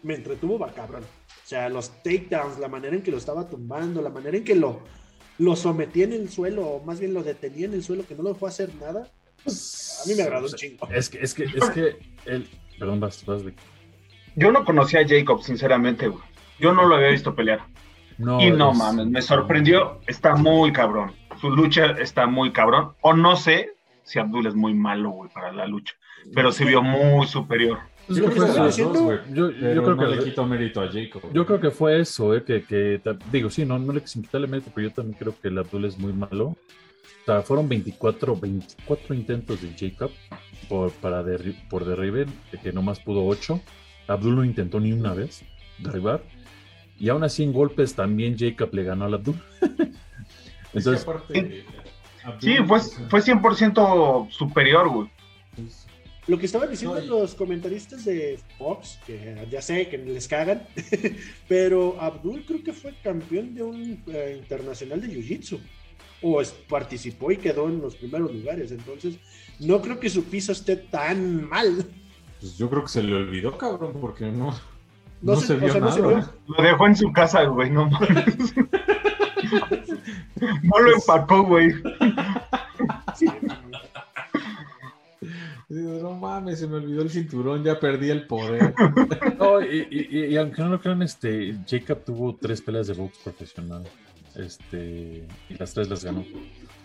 me 0.01 0.15
entretuvo 0.15 0.57
va 0.57 0.73
cabrón. 0.73 1.03
O 1.03 1.47
sea, 1.47 1.69
los 1.69 1.91
takedowns, 2.03 2.59
la 2.59 2.67
manera 2.67 2.95
en 2.95 3.03
que 3.03 3.11
lo 3.11 3.17
estaba 3.17 3.47
tumbando, 3.47 4.01
la 4.01 4.09
manera 4.09 4.35
en 4.35 4.43
que 4.43 4.55
lo, 4.55 4.81
lo 5.37 5.55
sometía 5.55 6.05
en 6.05 6.13
el 6.13 6.29
suelo, 6.29 6.67
o 6.67 6.83
más 6.83 6.99
bien 6.99 7.13
lo 7.13 7.23
detenía 7.23 7.67
en 7.67 7.73
el 7.73 7.83
suelo, 7.83 8.05
que 8.05 8.15
no 8.15 8.23
lo 8.23 8.35
fue 8.35 8.49
a 8.49 8.51
hacer 8.51 8.73
nada. 8.75 9.07
A 9.45 10.07
mí 10.07 10.15
me 10.15 10.23
agradó 10.23 10.47
un 10.47 10.53
chingo. 10.53 10.87
Es 10.89 11.09
que, 11.09 11.19
es 11.21 11.33
que, 11.33 11.43
es 11.43 11.69
que 11.69 11.95
el. 12.25 12.47
Perdón, 12.79 12.99
vas, 12.99 13.23
vas, 13.25 13.43
Vic. 13.43 13.55
Yo 14.35 14.51
no 14.51 14.63
conocía 14.65 15.01
a 15.01 15.07
Jacob, 15.07 15.43
sinceramente, 15.43 16.07
güey. 16.07 16.23
Yo 16.59 16.73
no 16.73 16.85
lo 16.85 16.95
había 16.95 17.09
visto 17.09 17.35
pelear. 17.35 17.59
No, 18.17 18.41
y 18.41 18.51
no 18.51 18.71
es- 18.71 18.77
mames, 18.77 19.07
me 19.07 19.21
sorprendió. 19.21 19.99
Está 20.07 20.35
muy 20.35 20.71
cabrón. 20.73 21.11
Su 21.39 21.49
lucha 21.49 21.85
está 21.99 22.25
muy 22.27 22.51
cabrón. 22.51 22.91
O 23.01 23.13
no 23.13 23.35
sé 23.37 23.71
si 24.03 24.19
Abdul 24.19 24.45
es 24.47 24.55
muy 24.55 24.73
malo, 24.73 25.11
güey, 25.11 25.29
para 25.31 25.51
la 25.53 25.67
lucha. 25.67 25.93
Pero 26.35 26.51
se 26.51 26.65
vio 26.65 26.81
muy 26.81 27.25
superior. 27.27 27.79
Pues 28.07 28.19
Yo 28.19 28.25
creo 28.25 28.45
que 28.45 29.33
yo- 29.33 29.51
yo 29.51 29.83
creo 29.83 29.95
no 29.95 30.07
le 30.07 30.23
quito 30.23 30.45
mérito 30.45 30.81
a 30.81 30.87
Jacob. 30.91 31.21
Yo 31.31 31.45
creo 31.45 31.59
que 31.61 31.69
fue 31.71 31.99
eso, 32.01 32.35
eh, 32.35 32.43
que, 32.43 32.63
que 32.63 32.99
digo, 33.31 33.49
sí, 33.51 33.65
no, 33.65 33.77
no 33.79 33.93
le 33.93 34.01
quitarle 34.01 34.47
mérito, 34.47 34.71
pero 34.73 34.87
yo 34.89 34.93
también 34.93 35.15
creo 35.17 35.33
que 35.39 35.47
el 35.47 35.57
Abdul 35.59 35.85
es 35.85 35.97
muy 35.97 36.11
malo. 36.11 36.47
O 36.47 36.57
sea, 37.25 37.41
fueron 37.43 37.69
24, 37.69 38.35
24 38.35 39.13
intentos 39.13 39.61
de 39.61 39.69
Jacob 39.77 40.09
por, 40.67 40.91
para 40.93 41.23
derri- 41.23 41.55
por 41.69 41.85
derribe, 41.85 42.25
de 42.51 42.57
que 42.61 42.73
nomás 42.73 42.99
pudo 42.99 43.25
8. 43.25 43.61
Abdul 44.07 44.35
no 44.35 44.43
intentó 44.43 44.79
ni 44.79 44.91
una 44.91 45.13
vez 45.13 45.45
derribar. 45.77 46.21
Y 46.99 47.09
aún 47.09 47.23
así 47.23 47.43
en 47.43 47.53
golpes 47.53 47.93
también 47.95 48.37
Jacob 48.37 48.69
le 48.73 48.83
ganó 48.83 49.05
al 49.05 49.13
Abdul. 49.15 49.35
Entonces, 50.73 51.03
aparte, 51.03 51.63
Abdul- 52.23 52.39
Sí, 52.41 52.57
fue, 52.67 52.79
fue 53.09 53.21
100% 53.21 54.29
superior, 54.31 54.89
güey. 54.89 55.09
Lo 56.27 56.37
que 56.37 56.45
estaban 56.45 56.69
diciendo 56.69 56.99
No, 56.99 57.05
los 57.21 57.33
comentaristas 57.33 58.05
de 58.05 58.39
Fox, 58.59 58.99
que 59.07 59.47
ya 59.49 59.61
sé 59.63 59.89
que 59.89 59.97
les 59.97 60.27
cagan, 60.27 60.61
pero 61.47 61.99
Abdul 61.99 62.43
creo 62.45 62.63
que 62.63 62.71
fue 62.73 62.93
campeón 63.03 63.55
de 63.55 63.63
un 63.63 64.03
eh, 64.07 64.35
internacional 64.39 65.01
de 65.01 65.07
Jiu-Jitsu. 65.07 65.59
O 66.21 66.39
es- 66.41 66.51
participó 66.51 67.31
y 67.31 67.37
quedó 67.37 67.67
en 67.67 67.81
los 67.81 67.95
primeros 67.95 68.31
lugares. 68.33 68.71
Entonces, 68.71 69.15
no 69.59 69.81
creo 69.81 69.99
que 69.99 70.09
su 70.09 70.25
piso 70.25 70.51
esté 70.51 70.75
tan 70.75 71.49
mal. 71.49 71.85
pues 72.39 72.57
yo 72.57 72.69
creo 72.69 72.83
que 72.83 72.89
se 72.89 73.01
le 73.01 73.15
olvidó, 73.15 73.57
cabrón, 73.57 73.97
porque 73.99 74.25
no, 74.25 74.53
No 75.21 75.33
no, 75.33 75.39
se- 75.39 75.47
se, 75.47 75.53
o 75.55 75.57
vio 75.59 75.73
no 75.75 75.79
nada. 75.81 75.91
se 75.91 76.01
vio. 76.01 76.23
Lo 76.47 76.63
dejó 76.63 76.87
en 76.87 76.95
su 76.95 77.11
casa, 77.11 77.43
güey, 77.43 77.69
no 77.69 77.89
mames. 77.89 78.53
No 80.63 80.79
lo 80.79 80.93
empacó, 80.95 81.43
güey. 81.43 81.73
No 85.69 86.13
mames, 86.15 86.59
se 86.59 86.67
me 86.67 86.77
olvidó 86.77 87.01
el 87.03 87.09
cinturón, 87.09 87.63
ya 87.63 87.79
perdí 87.79 88.09
el 88.09 88.25
poder. 88.25 88.73
No, 89.37 89.61
y, 89.61 89.87
y- 89.91 90.07
y- 90.17 90.25
y 90.33 90.37
aunque 90.37 90.61
no 90.61 90.69
lo 90.69 90.79
crean, 90.81 91.01
este, 91.03 91.55
Jacob 91.67 92.03
tuvo 92.05 92.35
tres 92.35 92.61
peleas 92.61 92.87
de 92.87 92.93
box 92.93 93.17
profesional. 93.23 93.83
Este, 94.35 95.27
y 95.49 95.53
las 95.57 95.73
tres 95.73 95.89
las 95.89 96.03
ganó. 96.03 96.23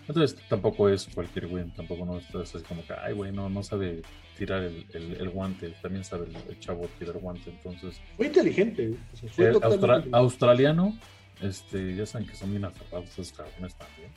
Entonces 0.07 0.37
tampoco 0.49 0.89
es 0.89 1.07
cualquier 1.13 1.47
güey, 1.47 1.63
tampoco 1.75 2.05
no 2.05 2.17
es 2.17 2.35
así 2.55 2.63
como 2.67 2.85
que, 2.85 2.93
ay 2.93 3.13
güey, 3.13 3.31
no, 3.31 3.49
no 3.49 3.63
sabe 3.63 4.01
tirar 4.37 4.63
el, 4.63 4.85
el- 4.93 5.17
el 5.21 5.29
guante, 5.29 5.69
también 5.81 6.03
sabe 6.03 6.27
el, 6.27 6.35
el 6.49 6.59
chavo 6.59 6.87
tirar 6.99 7.17
guante. 7.17 7.49
Entonces, 7.49 7.99
Fue 8.17 8.27
inteligente. 8.27 8.95
fue 9.35 9.51
austra- 9.53 9.73
inteligente. 9.73 10.09
australiano, 10.13 10.97
este, 11.41 11.95
ya 11.95 12.05
saben 12.05 12.27
que 12.27 12.35
son 12.35 12.51
bien 12.51 12.65
aferrados 12.65 13.09
esos 13.09 13.31
cabrones 13.31 13.75
también. 13.75 14.09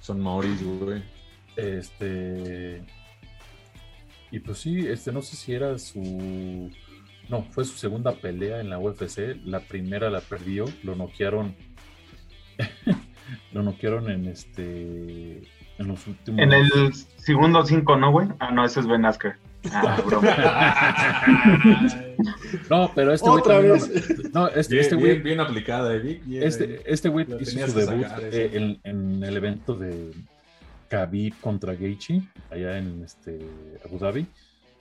Son 0.00 0.20
maoris, 0.20 0.62
güey. 0.62 1.02
Este. 1.56 2.82
Y 4.30 4.40
pues 4.40 4.58
sí, 4.58 4.86
este, 4.86 5.12
no 5.12 5.22
sé 5.22 5.36
si 5.36 5.52
era 5.54 5.78
su. 5.78 6.70
No, 7.28 7.42
fue 7.50 7.64
su 7.64 7.76
segunda 7.76 8.12
pelea 8.12 8.60
en 8.60 8.70
la 8.70 8.78
UFC. 8.78 9.36
La 9.44 9.60
primera 9.60 10.10
la 10.10 10.20
perdió, 10.20 10.64
lo 10.82 10.94
noquearon. 10.96 11.54
lo 13.52 13.62
noquearon 13.62 14.10
en 14.10 14.26
este. 14.26 15.42
En 15.78 15.88
los 15.88 16.06
últimos. 16.06 16.40
En 16.40 16.52
el 16.52 16.94
segundo 17.16 17.64
cinco, 17.64 17.96
¿no, 17.96 18.10
güey? 18.12 18.28
Ah, 18.38 18.50
no, 18.50 18.64
ese 18.64 18.80
es 18.80 18.86
Ben 18.86 19.04
Askren. 19.04 19.34
Ah, 19.72 20.02
broma. 20.06 20.36
No, 22.70 22.90
pero 22.94 23.12
este 23.12 23.28
güey 23.28 23.40
Otra 23.40 23.54
también. 23.56 23.72
vez. 23.74 24.34
No, 24.34 24.48
este, 24.48 24.74
Bien, 24.74 24.84
este 24.84 24.96
bien, 24.96 25.08
güey. 25.08 25.22
bien 25.22 25.40
aplicada, 25.40 25.94
eh, 25.94 25.98
Vic. 25.98 26.24
bien 26.24 26.42
ahí. 26.42 26.48
Este, 26.48 26.80
este 26.84 27.08
güey 27.08 27.26
hizo 27.40 27.66
su 27.68 27.78
debut 27.78 28.02
sacar, 28.06 28.24
eh, 28.24 28.50
en, 28.54 28.80
en 28.84 29.22
el 29.22 29.36
evento 29.36 29.74
de 29.74 30.12
Khabib 30.88 31.34
contra 31.40 31.74
Gaethje, 31.74 32.22
allá 32.50 32.78
en 32.78 33.02
este, 33.04 33.38
Abu 33.84 33.98
Dhabi, 33.98 34.26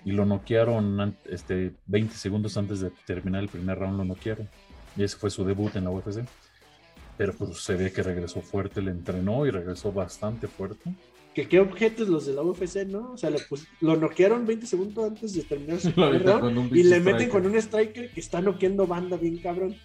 y 0.06 0.12
lo 0.12 0.26
noquearon 0.26 1.16
este, 1.30 1.74
20 1.88 2.16
segundos 2.16 2.58
antes 2.58 2.80
de 2.80 2.92
terminar 3.06 3.42
el 3.44 3.50
primer 3.50 3.78
round, 3.80 3.98
lo 3.98 4.06
noquearon. 4.06 4.48
Y 4.96 5.04
ese 5.04 5.18
fue 5.18 5.30
su 5.30 5.44
debut 5.44 5.76
en 5.76 5.84
la 5.86 5.90
UFC. 5.90 6.20
Pero 7.18 7.34
pues 7.34 7.58
se 7.64 7.76
ve 7.76 7.92
que 7.92 8.04
regresó 8.04 8.42
fuerte, 8.42 8.82
le 8.82 8.92
entrenó 8.92 9.46
y 9.46 9.50
regresó 9.50 9.92
bastante 9.92 10.48
fuerte. 10.48 10.94
Que 11.36 11.48
qué 11.50 11.60
objetos 11.60 12.08
los 12.08 12.26
de 12.26 12.34
la 12.34 12.42
UFC, 12.44 12.86
¿no? 12.88 13.12
O 13.12 13.18
sea, 13.18 13.30
le 13.30 13.40
pus- 13.40 13.68
lo 13.82 13.98
noquearon 13.98 14.48
20 14.48 14.66
segundos 14.66 15.06
antes 15.06 15.34
de 15.36 15.44
terminar 15.44 15.80
su 15.82 15.90
Lo 15.96 16.12
round 16.18 16.74
y 16.76 16.84
le 16.84 17.00
meten 17.02 17.24
striker. 17.24 17.30
con 17.30 17.46
un 17.46 17.56
striker 17.58 18.10
que 18.12 18.20
está 18.22 18.40
noqueando 18.42 18.88
banda 18.88 19.18
bien 19.18 19.38
cabrón. 19.40 19.76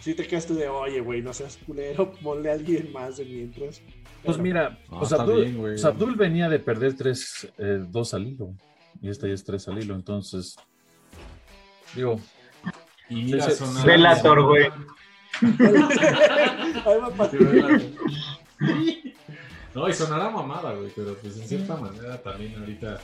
Si 0.00 0.14
te 0.14 0.26
quedas 0.26 0.46
tú 0.46 0.54
de, 0.54 0.68
oye, 0.68 1.00
güey, 1.00 1.22
no 1.22 1.32
seas 1.32 1.58
culero, 1.66 2.12
ponle 2.22 2.50
a 2.50 2.52
alguien 2.52 2.92
más 2.92 3.16
de 3.16 3.24
mientras. 3.24 3.80
Pues 4.22 4.36
Pero, 4.36 4.42
mira, 4.42 4.78
Ah, 4.90 4.98
pues 4.98 5.10
está 5.12 5.22
Abdul, 5.22 5.40
bien, 5.44 5.56
güey. 5.56 5.72
pues 5.72 5.84
Abdul 5.86 6.14
venía 6.16 6.48
de 6.50 6.58
perder 6.58 6.94
tres, 6.94 7.48
eh, 7.56 7.82
dos 7.88 8.12
al 8.12 8.26
hilo. 8.26 8.54
Y 9.00 9.08
esta 9.08 9.26
ya 9.26 9.32
es 9.32 9.42
tres 9.44 9.66
al 9.68 9.82
hilo. 9.82 9.94
Entonces, 9.94 10.56
digo, 11.96 12.20
Y 13.08 13.32
Velator, 13.86 14.42
güey. 14.46 14.64
Ahí 15.40 16.98
va. 17.00 17.28
Velator. 17.32 17.80
No, 19.74 19.88
y 19.88 19.92
sonará 19.92 20.30
mamada, 20.30 20.74
güey, 20.74 20.90
pero 20.94 21.14
pues 21.14 21.38
en 21.38 21.46
cierta 21.46 21.76
manera 21.76 22.20
también 22.22 22.58
ahorita 22.58 22.98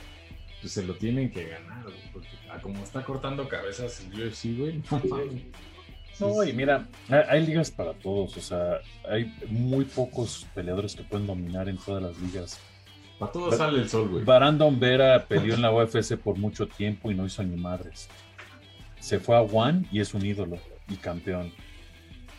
pues 0.61 0.73
se 0.73 0.83
lo 0.83 0.95
tienen 0.95 1.31
que 1.31 1.47
ganar, 1.47 1.83
güey, 1.83 1.95
porque 2.11 2.29
a 2.51 2.59
como 2.59 2.83
está 2.83 3.03
cortando 3.03 3.47
cabezas 3.47 4.01
el 4.01 4.27
UFC, 4.27 4.57
güey, 4.57 4.81
no 4.91 5.01
mames. 5.09 5.43
No, 6.19 6.43
y 6.43 6.51
mira, 6.51 6.87
hay, 7.09 7.21
hay 7.29 7.45
ligas 7.45 7.69
para 7.69 7.93
todos, 7.93 8.35
o 8.37 8.41
sea, 8.41 8.79
hay 9.07 9.31
muy 9.49 9.85
pocos 9.85 10.47
peleadores 10.55 10.95
que 10.95 11.03
pueden 11.03 11.27
dominar 11.27 11.69
en 11.69 11.77
todas 11.77 12.01
las 12.01 12.19
ligas. 12.19 12.59
Para 13.19 13.31
todo 13.31 13.51
sale 13.51 13.79
el 13.79 13.89
sol, 13.89 14.09
güey. 14.09 14.23
Brandon 14.23 14.79
Vera 14.79 15.25
peleó 15.25 15.55
en 15.55 15.61
la 15.61 15.71
UFC 15.71 16.17
por 16.17 16.37
mucho 16.37 16.67
tiempo 16.67 17.11
y 17.11 17.15
no 17.15 17.25
hizo 17.25 17.43
ni 17.43 17.55
madres. 17.55 18.09
Se 18.99 19.19
fue 19.19 19.35
a 19.35 19.41
One 19.41 19.85
y 19.91 20.01
es 20.01 20.13
un 20.13 20.25
ídolo 20.25 20.57
y 20.87 20.95
campeón. 20.97 21.51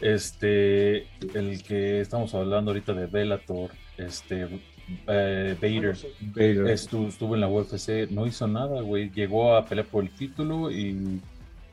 Este, 0.00 0.98
el 1.34 1.62
que 1.66 2.00
estamos 2.00 2.32
hablando 2.34 2.70
ahorita 2.70 2.92
de 2.94 3.06
Bellator, 3.06 3.70
este, 3.98 4.48
eh, 5.06 5.56
Bader, 5.60 5.96
Vader. 6.34 6.66
estuvo, 6.68 7.08
estuvo 7.08 7.34
en 7.34 7.40
la 7.42 7.48
UFC, 7.48 8.10
no 8.10 8.26
hizo 8.26 8.46
nada, 8.48 8.80
güey. 8.80 9.10
Llegó 9.10 9.54
a 9.56 9.64
pelear 9.66 9.86
por 9.86 10.04
el 10.04 10.10
título 10.10 10.70
y 10.70 11.20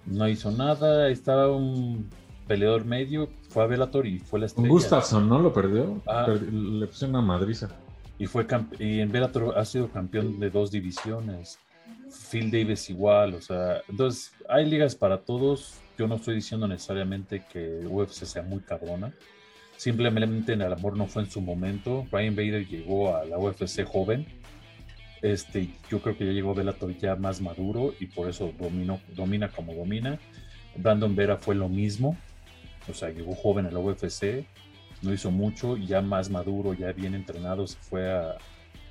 no 0.06 0.28
hizo 0.28 0.52
nada. 0.52 1.10
Estaba 1.10 1.56
un 1.56 2.10
peleador 2.48 2.86
medio, 2.86 3.30
fue 3.50 3.64
a 3.64 3.68
Bellator 3.68 4.06
y 4.06 4.20
fue 4.20 4.40
la 4.40 4.46
Con 4.48 4.66
estrella. 4.66 4.70
Gustafsson, 4.70 5.30
¿no? 5.30 5.40
Lo 5.40 5.54
perdió. 5.54 6.02
Ah. 6.06 6.26
Perdi- 6.28 6.80
le 6.80 6.88
pusieron 6.88 7.16
una 7.16 7.26
madriza. 7.26 7.70
Y 8.18 8.28
fue 8.28 8.46
y 8.80 9.00
en 9.00 9.12
Bellator 9.12 9.58
ha 9.58 9.66
sido 9.66 9.90
campeón 9.90 10.40
de 10.40 10.50
dos 10.50 10.72
divisiones. 10.72 11.60
Phil 12.32 12.50
Davis 12.52 12.90
igual, 12.90 13.34
o 13.34 13.42
sea, 13.42 13.82
entonces 13.90 14.32
hay 14.48 14.66
ligas 14.70 14.96
para 14.96 15.18
todos. 15.18 15.80
Yo 15.98 16.08
no 16.08 16.16
estoy 16.16 16.36
diciendo 16.36 16.68
necesariamente 16.68 17.44
que 17.52 17.86
UFC 17.90 18.26
sea 18.26 18.44
muy 18.44 18.60
cabrona. 18.60 19.14
Simplemente 19.78 20.54
el 20.54 20.62
amor 20.62 20.98
no 20.98 21.08
fue 21.08 21.24
en 21.24 21.32
su 21.32 21.42
momento. 21.42 22.08
Ryan 22.12 22.36
Bader 22.36 22.68
llegó 22.68 23.16
a 23.16 23.26
la 23.26 23.38
UFC 23.38 23.84
joven. 23.84 24.26
Este, 25.22 25.70
yo 25.90 26.02
creo 26.02 26.18
que 26.18 26.26
ya 26.26 26.32
llegó 26.32 26.54
Bellator 26.54 26.96
ya 26.98 27.16
más 27.16 27.42
maduro 27.42 27.94
y 28.00 28.06
por 28.06 28.30
eso 28.30 28.54
dominó, 28.60 29.00
domina 29.16 29.50
como 29.50 29.74
domina. 29.74 30.20
Brandon 30.76 31.16
Vera 31.16 31.38
fue 31.38 31.56
lo 31.56 31.68
mismo. 31.68 32.18
O 32.90 32.94
sea, 32.94 33.10
llegó 33.10 33.34
joven 33.36 33.66
a 33.66 33.72
la 33.72 33.80
UFC, 33.80 34.46
no 35.02 35.12
hizo 35.12 35.32
mucho, 35.32 35.76
y 35.76 35.88
ya 35.88 36.02
más 36.02 36.30
maduro, 36.30 36.74
ya 36.74 36.92
bien 36.92 37.16
entrenado, 37.16 37.66
se 37.66 37.78
fue 37.80 38.12
a, 38.12 38.38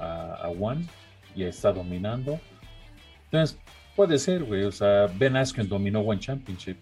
a, 0.01 0.35
a 0.43 0.49
One 0.49 0.87
y 1.37 1.45
está 1.45 1.73
dominando. 1.73 2.41
Entonces, 3.27 3.59
puede 3.95 4.19
ser, 4.19 4.45
güey. 4.45 4.65
O 4.65 4.73
sea, 4.73 5.07
Ben 5.07 5.37
Askren 5.37 5.69
dominó 5.69 6.01
One 6.01 6.21
Championship. 6.21 6.79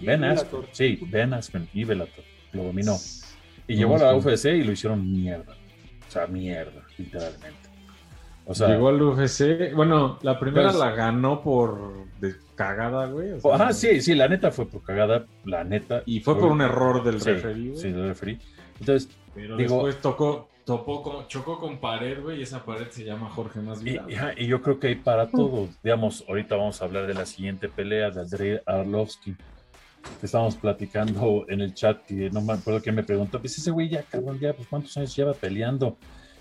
Ben. 0.00 0.24
Askren, 0.24 0.62
sí, 0.72 0.98
Ben 1.10 1.32
Askren 1.32 1.68
y 1.72 1.84
Bellator 1.84 2.24
lo 2.52 2.64
dominó. 2.64 2.96
Y 3.68 3.76
llegó 3.76 3.96
a 3.96 3.98
la. 3.98 4.14
UFC 4.16 4.46
y 4.46 4.64
lo 4.64 4.72
hicieron 4.72 5.10
mierda. 5.10 5.54
O 6.08 6.10
sea, 6.10 6.26
mierda, 6.26 6.82
literalmente. 6.98 7.68
O 8.44 8.54
sea, 8.54 8.68
Llegó 8.68 8.88
al 8.88 9.00
UFC. 9.00 9.72
Bueno, 9.74 10.18
la 10.22 10.38
primera 10.38 10.68
Pues- 10.70 10.78
la 10.80 10.90
ganó 10.90 11.42
por 11.42 12.06
de 12.20 12.34
cagada, 12.56 13.06
güey. 13.06 13.32
o 13.32 13.40
sea, 13.40 13.54
ajá, 13.54 13.72
sí, 13.72 14.00
sí, 14.00 14.14
la 14.14 14.28
neta 14.28 14.50
fue 14.50 14.66
por 14.66 14.82
cagada, 14.82 15.26
la 15.44 15.62
neta. 15.64 16.02
Y 16.06 16.20
fue 16.20 16.38
por 16.38 16.50
un 16.50 16.60
error 16.60 17.02
del 17.04 17.20
Sí, 17.20 17.30
referee, 17.30 17.68
güey. 17.68 17.76
Sí, 17.80 17.92
del 17.92 18.08
referee. 18.08 18.38
Entonces, 18.80 19.08
Pero 19.34 19.56
digo- 19.56 19.74
después 19.76 20.00
tocó, 20.00 20.48
topó 20.64 21.02
con, 21.02 21.26
chocó 21.28 21.58
con 21.60 21.78
pared, 21.78 22.20
güey, 22.20 22.40
y 22.40 22.42
esa 22.42 22.64
pared 22.64 22.88
se 22.90 23.04
llama 23.04 23.30
Jorge 23.30 23.60
Y, 23.60 23.62
Masvidal. 23.62 24.34
y- 24.36 24.46
yo 24.46 24.60
creo 24.60 24.78
que 24.80 24.88
hay 24.88 24.94
para 24.96 25.28
todo. 25.30 25.68
Digamos, 25.82 26.24
ahorita 26.28 26.56
vamos 26.56 26.82
a 26.82 26.84
hablar 26.84 27.06
de 27.06 27.14
la 27.14 27.26
siguiente 27.26 27.68
pelea 27.68 28.10
de 28.10 28.20
Andrei 28.20 28.60
Arlovsky. 28.66 29.36
Que 30.20 30.26
estábamos 30.26 30.56
platicando 30.56 31.44
en 31.48 31.60
el 31.60 31.74
chat 31.74 32.10
y 32.10 32.28
no 32.30 32.40
me 32.40 32.52
acuerdo 32.54 32.80
quién 32.82 32.94
me 32.94 33.02
preguntó, 33.04 33.40
pues 33.40 33.56
ese 33.58 33.70
güey 33.70 33.88
ya, 33.88 34.02
cabrón, 34.02 34.38
ya, 34.40 34.52
pues 34.52 34.68
cuántos 34.68 34.96
años 34.96 35.14
lleva 35.16 35.32
peleando. 35.34 35.96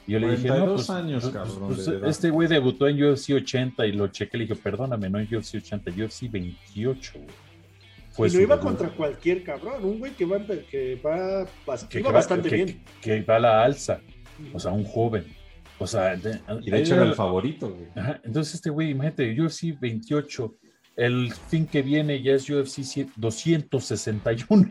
Y 0.08 0.14
yo 0.14 0.20
le 0.20 0.32
dije, 0.32 0.48
no, 0.48 0.56
42 0.56 0.76
pues, 0.76 0.90
años, 0.90 1.24
pues, 1.24 1.34
cabrón, 1.34 1.76
pues, 1.76 1.88
este 1.88 2.30
güey 2.32 2.48
debutó 2.48 2.88
en 2.88 3.04
UFC 3.04 3.34
80 3.36 3.86
y 3.86 3.92
lo 3.92 4.08
chequé, 4.08 4.38
le 4.38 4.46
dije, 4.46 4.56
perdóname, 4.56 5.10
no 5.10 5.20
en 5.20 5.26
UFC 5.36 5.56
80, 5.58 5.92
UFC 5.92 6.30
28, 6.32 7.12
güey. 7.16 7.28
Fue 8.12 8.28
y 8.28 8.32
no 8.32 8.36
su 8.36 8.42
iba 8.42 8.56
debut. 8.56 8.68
contra 8.70 8.90
cualquier 8.90 9.44
cabrón, 9.44 9.86
un 9.86 10.00
güey 10.00 10.12
que 10.14 10.26
va, 10.26 10.40
que 10.70 11.00
va, 11.06 11.46
bas- 11.66 11.88
que, 11.88 12.00
iba 12.00 12.10
que 12.10 12.14
va- 12.14 12.20
bastante 12.20 12.50
que- 12.50 12.56
bien. 12.56 12.84
que 13.02 13.22
va 13.22 13.36
a 13.38 13.40
la 13.40 13.64
alza, 13.64 14.02
o 14.54 14.60
sea, 14.60 14.72
un 14.72 14.84
joven. 14.84 15.26
O 15.80 15.88
sea, 15.88 16.16
de- 16.16 16.40
Y 16.62 16.70
de 16.72 16.80
hecho 16.80 16.96
era 16.96 17.06
el 17.06 17.14
favorito, 17.16 17.70
güey. 17.70 17.88
Ajá, 17.96 18.20
Entonces 18.24 18.56
este 18.56 18.70
güey, 18.70 18.90
imagínate, 18.92 19.40
UFC 19.40 19.72
28, 19.80 20.56
el 20.96 21.32
fin 21.50 21.66
que 21.68 21.82
viene 21.82 22.22
ya 22.22 22.34
es 22.34 22.50
UFC 22.50 22.84
100 22.84 23.14
261. 23.16 24.70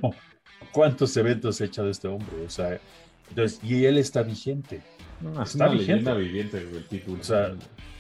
¿Cuántos 0.73 1.17
eventos 1.17 1.61
ha 1.61 1.65
echado 1.65 1.91
este 1.91 2.09
hombre? 2.09 2.45
O 2.47 2.51
sea, 2.51 2.79
entonces, 3.29 3.61
y 3.63 3.85
él 3.85 3.97
está 3.99 4.23
vigente. 4.23 4.81
No, 5.21 5.43
es 5.43 5.51
Está 5.51 5.69
vigente. 5.69 6.13
viviente, 6.15 6.59
el 6.59 6.85
título. 6.87 7.21
O 7.21 7.25
sea, 7.25 7.53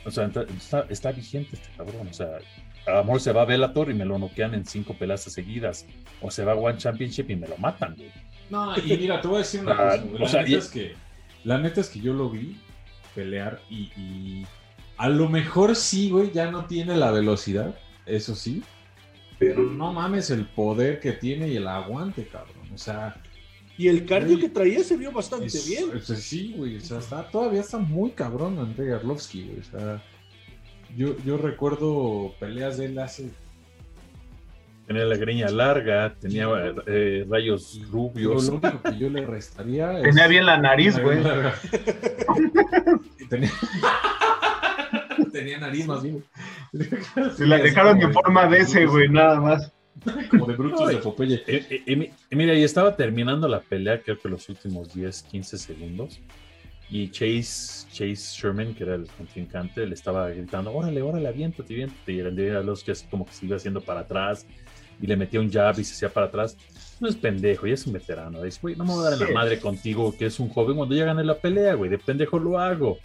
O 0.05 0.11
sea, 0.11 0.27
está, 0.27 0.87
está 0.89 1.13
vigente 1.13 1.51
este 1.57 1.69
cabrón. 1.77 2.09
O 2.09 2.13
sea, 2.13 2.39
a 2.87 2.91
lo 2.93 3.05
mejor 3.05 3.21
se 3.21 3.33
va 3.33 3.43
a 3.43 3.45
Bellator 3.45 3.91
y 3.91 3.95
me 3.95 4.05
lo 4.05 4.19
noquean 4.19 4.55
en 4.55 4.65
cinco 4.65 4.95
peleas 4.99 5.23
seguidas. 5.23 5.87
O 6.23 6.31
se 6.31 6.45
va 6.45 6.53
a 6.53 6.57
One 6.57 6.79
Championship 6.79 7.31
y 7.31 7.37
me 7.37 7.49
lo 7.49 7.57
matan, 7.59 7.95
güey. 7.97 8.11
No, 8.49 8.77
y 8.79 8.97
mira, 8.97 9.21
te 9.21 9.29
voy 9.29 9.37
a 9.37 9.39
decir 9.41 9.61
una 9.61 9.73
Ah, 9.79 9.99
cosa, 9.99 10.05
o 10.15 10.19
La, 10.19 10.29
sea, 10.29 10.41
neta 10.43 10.51
y- 10.53 10.55
es 10.57 10.69
que, 10.69 10.95
la 11.45 11.59
neta 11.59 11.81
es 11.81 11.89
que 11.89 12.01
yo 12.01 12.13
lo 12.15 12.31
vi 12.31 12.59
pelear 13.15 13.61
y, 13.71 13.91
y 14.01 14.47
a 14.97 15.09
lo 15.09 15.29
mejor 15.29 15.77
sí, 15.77 16.11
güey, 16.11 16.31
ya 16.33 16.51
no 16.51 16.65
tiene 16.67 16.97
la 16.97 17.11
velocidad, 17.13 17.75
eso 18.17 18.35
sí. 18.35 18.63
Pero 19.39 19.63
no 19.63 19.93
mames 19.93 20.31
el 20.31 20.47
poder 20.47 21.01
que 21.01 21.13
tiene 21.13 21.49
y 21.49 21.57
el 21.57 21.67
aguante, 21.67 22.27
cabrón. 22.27 22.69
O 22.75 22.79
sea, 22.79 23.17
Y 23.79 23.89
el 23.89 24.05
cardio 24.05 24.37
Güey, 24.37 24.41
que 24.41 24.49
traía 24.51 24.85
se 24.85 24.97
vio 24.99 25.11
bastante 25.13 25.47
es- 25.47 25.67
bien. 25.67 25.91
sí, 26.03 26.53
güey. 26.57 26.77
O 26.77 26.81
sea, 26.81 26.99
está, 26.99 27.27
todavía 27.31 27.61
está 27.63 27.79
muy 27.79 28.11
cabrón 28.11 28.59
Andrei 28.59 28.93
Arlovsky, 28.93 29.45
güey. 29.45 29.61
O 29.61 29.65
sea, 29.65 30.03
yo, 30.97 31.17
yo 31.25 31.37
recuerdo 31.39 32.35
peleas 32.39 32.77
de 32.79 32.87
él 32.87 32.99
hace 32.99 33.31
Tenía 34.87 35.05
la 35.05 35.17
greña 35.17 35.49
larga, 35.51 36.15
tenía 36.21 36.49
eh, 36.89 37.25
rayos 37.31 37.75
Yo 37.75 37.87
rubios. 37.93 38.49
lo 38.49 38.55
único 38.57 38.83
que 38.83 38.99
yo 38.99 39.09
le 39.09 39.25
restaría 39.25 39.93
es. 40.01 40.03
Tenía 40.03 40.27
bien 40.27 40.45
la 40.47 40.59
nariz, 40.59 40.99
güey. 41.01 41.19
tenía... 43.31 43.51
tenía 45.41 45.59
nariz 45.59 45.87
más 45.87 46.03
bien. 46.03 46.25
Se 47.37 47.47
la 47.47 47.59
dejaron 47.59 48.01
en 48.01 48.13
forma 48.13 48.47
de 48.47 48.59
ese, 48.59 48.87
güey, 48.87 49.09
nada 49.09 49.41
más. 49.41 49.73
Como 50.31 50.47
de 50.47 50.55
Brutus 50.57 50.89
de 50.89 50.97
Popeye. 50.97 51.43
Y, 51.47 51.53
y- 51.75 51.83
y 51.93 51.97
mi- 51.97 52.11
y 52.31 52.37
mira, 52.37 52.55
y 52.55 52.63
estaba 52.63 52.97
terminando 52.97 53.49
la 53.49 53.61
pelea, 53.61 54.01
creo 54.01 54.19
que 54.19 54.29
los 54.29 54.49
últimos 54.49 54.95
10, 54.95 55.23
15 55.25 55.59
segundos. 55.59 56.21
Y 56.89 57.09
Chase, 57.11 57.87
Chase 57.93 58.15
Sherman, 58.17 58.75
que 58.75 58.83
era 58.85 58.95
el 58.97 59.07
contrincante, 59.09 59.87
le 59.87 59.95
estaba 59.95 60.29
gritando: 60.31 60.73
Órale, 60.73 61.03
órale, 61.03 61.29
aviéntate, 61.29 61.73
aviéntate. 61.75 62.13
Y 62.13 62.19
el 62.21 62.35
de 62.35 62.63
los 62.65 62.83
que 62.83 62.93
como 63.11 63.27
que 63.27 63.33
se 63.33 63.47
iba 63.47 63.57
haciendo 63.57 63.81
para 63.81 64.01
atrás 64.01 64.47
y 65.01 65.07
le 65.07 65.17
metía 65.17 65.41
un 65.41 65.51
jab 65.53 65.79
y 65.79 65.85
se 65.85 65.95
hacía 65.95 66.09
para 66.09 66.27
atrás. 66.27 66.57
No 66.99 67.09
es 67.09 67.17
pendejo, 67.17 67.67
ya 67.67 67.75
es 67.75 67.87
un 67.87 67.93
veterano. 67.93 68.43
Dice, 68.43 68.59
güey, 68.61 68.75
no 68.77 68.85
me 68.85 68.93
voy 68.93 69.01
a 69.07 69.11
dar 69.11 69.13
en 69.15 69.19
Sí. 69.21 69.25
la 69.33 69.39
madre 69.41 69.59
contigo, 69.61 70.15
que 70.17 70.27
es 70.27 70.39
un 70.41 70.49
joven 70.49 70.77
cuando 70.77 70.95
ya 70.95 71.05
gané 71.05 71.25
la 71.25 71.35
pelea, 71.37 71.75
güey. 71.75 71.91
De 71.91 71.99
pendejo 71.99 72.39
lo 72.39 72.59
hago. 72.59 72.99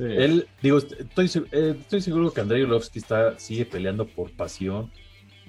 Sí. 0.00 0.06
Él, 0.06 0.48
digo, 0.62 0.78
estoy, 0.78 1.30
eh, 1.52 1.76
estoy 1.78 2.00
seguro 2.00 2.32
que 2.32 2.40
Andrei 2.40 2.62
Orlovsky 2.62 3.00
está, 3.00 3.38
sigue 3.38 3.66
peleando 3.66 4.06
por 4.06 4.30
pasión, 4.30 4.90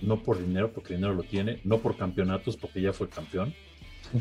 no 0.02 0.22
por 0.22 0.40
dinero, 0.40 0.74
porque 0.74 0.96
dinero 0.96 1.14
lo 1.14 1.24
tiene, 1.24 1.62
no 1.64 1.78
por 1.78 1.96
campeonatos, 1.96 2.58
porque 2.58 2.82
ya 2.82 2.92
fue 2.92 3.08
campeón. 3.08 3.54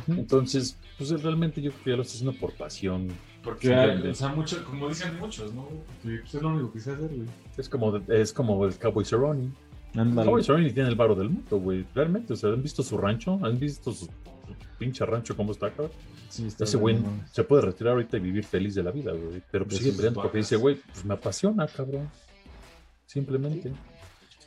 Entonces, 0.07 0.78
pues 0.97 1.11
realmente 1.20 1.61
yo 1.61 1.72
creo 1.72 1.83
que 1.83 1.91
ya 1.91 1.97
lo 1.97 2.03
está 2.03 2.14
haciendo 2.14 2.39
por 2.39 2.53
pasión. 2.53 3.09
Porque, 3.43 3.66
Simplemente. 3.68 4.11
o 4.11 4.14
sea, 4.14 4.28
mucho, 4.28 4.64
como 4.64 4.89
dicen 4.89 5.18
muchos, 5.18 5.53
¿no? 5.53 5.68
Pues, 6.05 6.33
es 6.33 6.41
lo 6.41 6.49
único 6.51 6.72
que 6.72 6.78
sé 6.78 6.93
hacer, 6.93 7.09
güey. 7.09 7.28
Es 7.57 7.68
como, 7.68 7.97
es 7.97 8.33
como 8.33 8.64
el 8.66 8.78
Cowboy 8.78 9.05
Cerrone. 9.05 9.51
Cowboy 9.95 10.45
Cerrone 10.45 10.70
tiene 10.70 10.91
el 10.91 10.95
varo 10.95 11.16
del 11.16 11.31
mundo, 11.31 11.59
güey. 11.59 11.85
Realmente, 11.93 12.35
o 12.35 12.37
sea, 12.37 12.51
¿han 12.51 12.62
visto 12.62 12.85
su 12.85 12.97
rancho? 12.97 13.41
¿Han 13.43 13.59
visto 13.59 13.91
su, 13.93 14.05
su 14.05 14.11
pinche 14.78 15.05
rancho 15.07 15.36
cómo 15.36 15.53
está, 15.53 15.70
cabrón? 15.70 15.90
Sí, 16.28 16.46
está 16.46 16.64
Ese 16.64 16.76
güey 16.76 16.96
se 17.32 17.42
puede 17.44 17.62
retirar 17.62 17.94
ahorita 17.94 18.16
y 18.16 18.20
vivir 18.20 18.44
feliz 18.44 18.74
de 18.74 18.82
la 18.82 18.90
vida, 18.90 19.12
güey. 19.12 19.42
Pero 19.51 19.64
pues 19.64 19.78
sigue 19.78 19.92
peleando 19.92 20.22
porque 20.22 20.38
dice, 20.38 20.57
güey, 20.57 20.76
pues 20.76 21.05
me 21.05 21.14
apasiona, 21.14 21.66
cabrón. 21.66 22.09
Simplemente. 23.07 23.72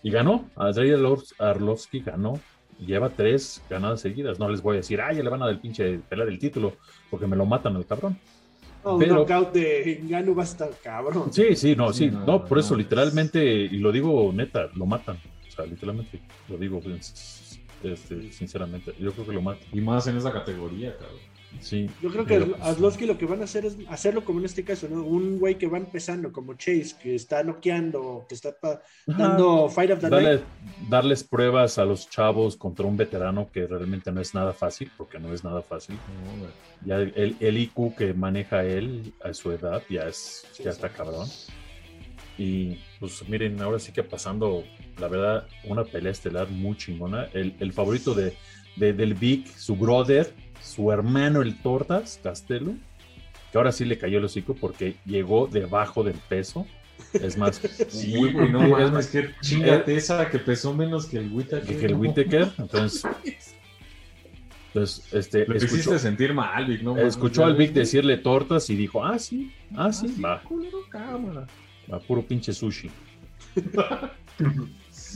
Y 0.02 0.10
ganó. 0.12 0.50
Andrei 0.56 0.92
Arlovs- 0.92 1.34
Arlovsky 1.40 2.00
ganó. 2.02 2.40
Lleva 2.80 3.10
tres 3.10 3.62
ganadas 3.70 4.02
seguidas. 4.02 4.40
No 4.40 4.50
les 4.50 4.62
voy 4.62 4.76
a 4.76 4.78
decir, 4.78 5.00
ay, 5.00 5.18
ya 5.18 5.24
le 5.24 5.30
van 5.30 5.42
a 5.42 5.46
dar 5.46 5.54
el 5.54 5.60
pinche 5.62 6.00
pelear 6.00 6.28
el 6.28 6.40
título 6.40 6.74
porque 7.10 7.28
me 7.28 7.36
lo 7.36 7.46
matan 7.46 7.76
al 7.76 7.86
cabrón. 7.86 8.18
No, 8.84 8.96
un 8.96 9.08
knockout 9.08 9.54
de 9.54 10.02
Ngannou 10.04 10.36
va 10.36 10.42
a 10.44 10.46
estar 10.46 10.70
cabrón. 10.84 11.32
Sí, 11.32 11.56
sí, 11.56 11.76
no, 11.76 11.94
sí. 11.94 12.10
Sí, 12.10 12.12
no, 12.12 12.26
no, 12.26 12.46
por 12.46 12.60
eso 12.60 12.74
no. 12.74 12.80
literalmente, 12.80 13.42
y 13.46 13.78
lo 13.78 13.92
digo 13.94 14.32
neta, 14.34 14.70
lo 14.76 14.86
matan. 14.86 15.18
O 15.48 15.52
sea, 15.56 15.66
literalmente, 15.66 16.20
lo 16.50 16.58
digo 16.58 16.82
este, 17.84 18.32
sinceramente. 18.32 18.94
Yo 19.00 19.12
creo 19.12 19.26
que 19.26 19.34
lo 19.34 19.42
matan. 19.42 19.68
Y 19.72 19.82
más 19.82 20.08
en 20.08 20.18
esa 20.18 20.32
categoría, 20.32 20.94
cabrón. 20.98 21.20
Sí. 21.60 21.88
Yo 22.02 22.10
creo 22.10 22.26
que 22.26 22.34
pero, 22.40 22.48
pues, 22.58 22.62
Arlovsky 22.64 23.06
lo 23.06 23.16
que 23.16 23.28
van 23.28 23.42
a 23.42 23.44
hacer 23.44 23.64
es 23.66 23.78
hacerlo 23.88 24.26
como 24.26 24.40
en 24.40 24.46
este 24.46 24.64
caso, 24.64 24.88
¿no? 24.90 25.04
Un 25.04 25.38
güey 25.38 25.56
que 25.60 25.68
va 25.68 25.78
empezando 25.78 26.32
como 26.32 26.56
Chase, 26.56 26.96
que 27.00 27.14
está 27.14 27.44
noqueando, 27.44 28.26
que 28.28 28.34
está 28.34 28.58
pa- 28.60 28.82
ajá. 29.08 29.18
dando 29.28 29.70
Fight 29.70 29.92
of 29.92 30.00
the 30.00 30.08
Darle- 30.10 30.24
Night. 30.40 30.42
darles 30.90 31.24
pruebas 31.24 31.78
a 31.78 31.86
los 31.86 32.10
chavos 32.10 32.58
contra 32.58 32.88
un 32.88 32.98
veterano 32.98 33.52
que 33.52 33.68
realmente 33.68 34.12
no 34.12 34.20
es 34.20 34.34
nada 34.34 34.52
fácil, 34.52 34.90
porque 34.98 35.20
no 35.20 35.32
es 35.32 35.44
nada 35.44 35.62
fácil. 35.62 35.96
No. 35.96 36.48
Ya 36.88 36.96
el, 36.96 37.36
el 37.40 37.58
IQ 37.60 37.96
que 37.96 38.16
maneja 38.16 38.64
él 38.66 39.14
a 39.24 39.32
su 39.36 39.52
edad 39.52 39.84
ya 39.88 40.08
es 40.08 40.48
Sí, 40.54 40.64
ya 40.64 40.72
sí. 40.72 40.76
está 40.78 40.90
cabrón. 40.90 41.28
Y 42.38 42.80
pues 43.00 43.28
miren, 43.30 43.62
ahora 43.62 43.78
sí 43.80 43.92
que 43.92 44.04
pasando, 44.04 44.64
la 45.00 45.08
verdad, 45.08 45.48
una 45.66 45.84
pelea 45.84 46.12
estelar 46.12 46.50
muy 46.50 46.76
chingona. 46.78 47.28
El, 47.34 47.54
el 47.60 47.72
favorito 47.74 48.14
de, 48.16 48.36
de- 48.76 48.94
del 48.94 49.14
Vic, 49.14 49.48
su 49.56 49.76
brother, 49.76 50.34
su 50.62 50.92
hermano 50.92 51.42
el 51.42 51.62
Tortas, 51.62 52.20
Castelo, 52.24 52.74
que 53.52 53.58
ahora 53.58 53.72
sí 53.72 53.86
le 53.86 53.98
cayó 54.00 54.18
el 54.18 54.26
hocico 54.26 54.56
porque 54.56 54.96
llegó 55.06 55.48
debajo 55.48 56.04
del 56.04 56.16
peso. 56.16 56.66
Es 57.14 57.38
más, 57.38 57.58
Sí, 57.90 58.16
muy- 58.16 58.34
no 58.52 58.80
es 58.80 58.92
más 58.92 59.08
que 59.08 59.30
chingate 59.42 59.96
esa 59.96 60.30
que 60.32 60.40
pesó 60.40 60.74
menos 60.74 61.06
que 61.06 61.18
el 61.20 61.32
Whittaker. 61.32 61.80
que 61.80 61.86
el 61.86 61.94
Whittaker. 61.94 62.50
Entonces, 62.58 63.04
entonces 64.74 65.14
este, 65.14 65.46
Lo 65.46 65.54
escuchó, 65.56 65.76
hiciste 65.76 66.00
sentir 66.00 66.34
mal, 66.34 66.66
Vic, 66.66 66.82
¿no? 66.82 66.98
escuchó 66.98 67.46
al 67.46 67.56
Vic 67.56 67.74
decirle 67.74 68.18
tortas 68.18 68.68
y 68.72 68.76
dijo, 68.76 69.06
ah, 69.06 69.20
sí, 69.20 69.54
ah, 69.76 69.94
sí, 69.94 70.20
va, 70.20 70.42
culero, 70.42 70.80
cámara. 70.90 71.46
Va, 71.92 72.00
puro 72.00 72.22
pinche 72.22 72.54
sushi. 72.54 72.90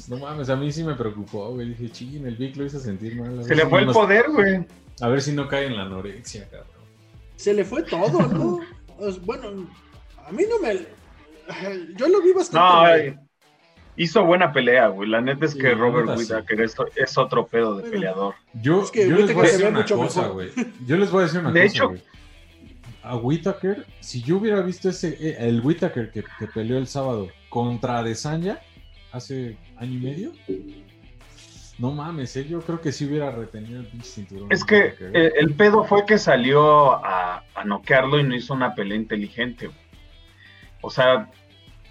No 0.10 0.18
mames, 0.18 0.50
a 0.50 0.56
mí 0.56 0.72
sí 0.72 0.84
me 0.84 0.94
preocupó, 0.96 1.50
güey. 1.54 1.70
Dije, 1.70 1.90
ching, 1.90 2.26
el 2.26 2.36
Vic 2.36 2.56
lo 2.56 2.66
hizo 2.66 2.80
sentir 2.80 3.16
mal. 3.20 3.40
a 3.40 3.44
Se 3.44 3.56
le 3.56 3.66
fue 3.66 3.80
el 3.82 3.88
nos- 3.88 3.96
poder, 3.98 4.26
güey. 4.30 4.66
A 5.02 5.08
ver 5.10 5.22
si 5.22 5.34
no 5.34 5.48
cae 5.48 5.66
en 5.66 5.76
la 5.76 5.84
anorexia, 5.84 6.48
cabrón. 6.50 6.68
Se 7.36 7.54
le 7.54 7.66
fue 7.66 7.84
todo, 7.84 8.22
¿no? 8.28 8.60
Pues, 8.98 9.20
bueno, 9.26 9.68
a 10.26 10.32
mí 10.32 10.44
no 10.50 10.60
me. 10.60 10.76
Yo 11.96 12.08
lo 12.08 12.22
vi 12.22 12.32
bastante. 12.34 12.58
No, 12.58 12.82
ay, 12.82 13.16
hizo 13.96 14.24
buena 14.24 14.52
pelea, 14.54 14.88
güey. 14.88 15.10
La 15.10 15.20
neta 15.22 15.46
es 15.46 15.52
Sí, 15.54 15.60
que 15.60 15.74
Robert. 15.74 16.08
Whittaker 16.18 16.62
es, 16.62 16.76
es 16.96 17.18
otro 17.18 17.48
pedo 17.48 17.76
de 17.76 17.82
Bueno. 17.82 17.92
peleador. 17.92 18.36
Yo, 18.62 18.84
Es 18.84 18.92
que 18.92 19.10
yo 19.10 19.16
les 19.18 19.34
voy 19.34 19.46
a 19.48 19.50
decir 19.52 19.68
una 19.68 19.80
mucho 19.80 19.98
cosa, 19.98 20.28
güey. 20.28 20.52
Yo 20.86 20.96
les 20.98 21.12
voy 21.12 21.22
a 21.22 21.26
decir 21.26 21.40
una 21.42 21.52
De 21.52 21.62
cosa, 21.64 21.74
hecho- 21.76 21.88
güey. 21.90 22.04
A 23.10 23.16
Whittaker, 23.16 23.86
si 24.00 24.22
yo 24.22 24.38
hubiera 24.38 24.62
visto 24.62 24.90
ese, 24.90 25.18
eh, 25.20 25.38
el 25.40 25.62
Whittaker 25.62 26.12
que, 26.12 26.24
que 26.38 26.48
peleó 26.48 26.78
el 26.78 26.88
sábado 26.88 27.30
contra 27.50 28.00
Adesanya 28.00 28.60
hace 29.12 29.58
año 29.78 29.94
y 29.94 30.00
medio, 30.00 30.32
no 31.80 31.92
mames, 31.92 32.36
eh, 32.36 32.48
yo 32.48 32.60
creo 32.62 32.82
que 32.82 32.92
sí 32.92 33.06
hubiera 33.06 33.32
retenido 33.32 33.80
el 33.80 33.88
pinche 33.88 34.10
cinturón. 34.10 34.52
Es 34.52 34.64
que 34.64 34.96
eh, 35.00 35.32
el 35.40 35.54
pedo 35.54 35.84
fue 35.84 36.06
que 36.06 36.18
salió 36.18 36.94
a, 37.06 37.44
a 37.56 37.64
noquearlo 37.66 38.20
y 38.20 38.24
no 38.24 38.36
hizo 38.36 38.54
una 38.54 38.74
pelea 38.74 38.98
inteligente. 38.98 39.68
güey. 39.68 39.80
O 40.82 40.90
sea, 40.90 41.30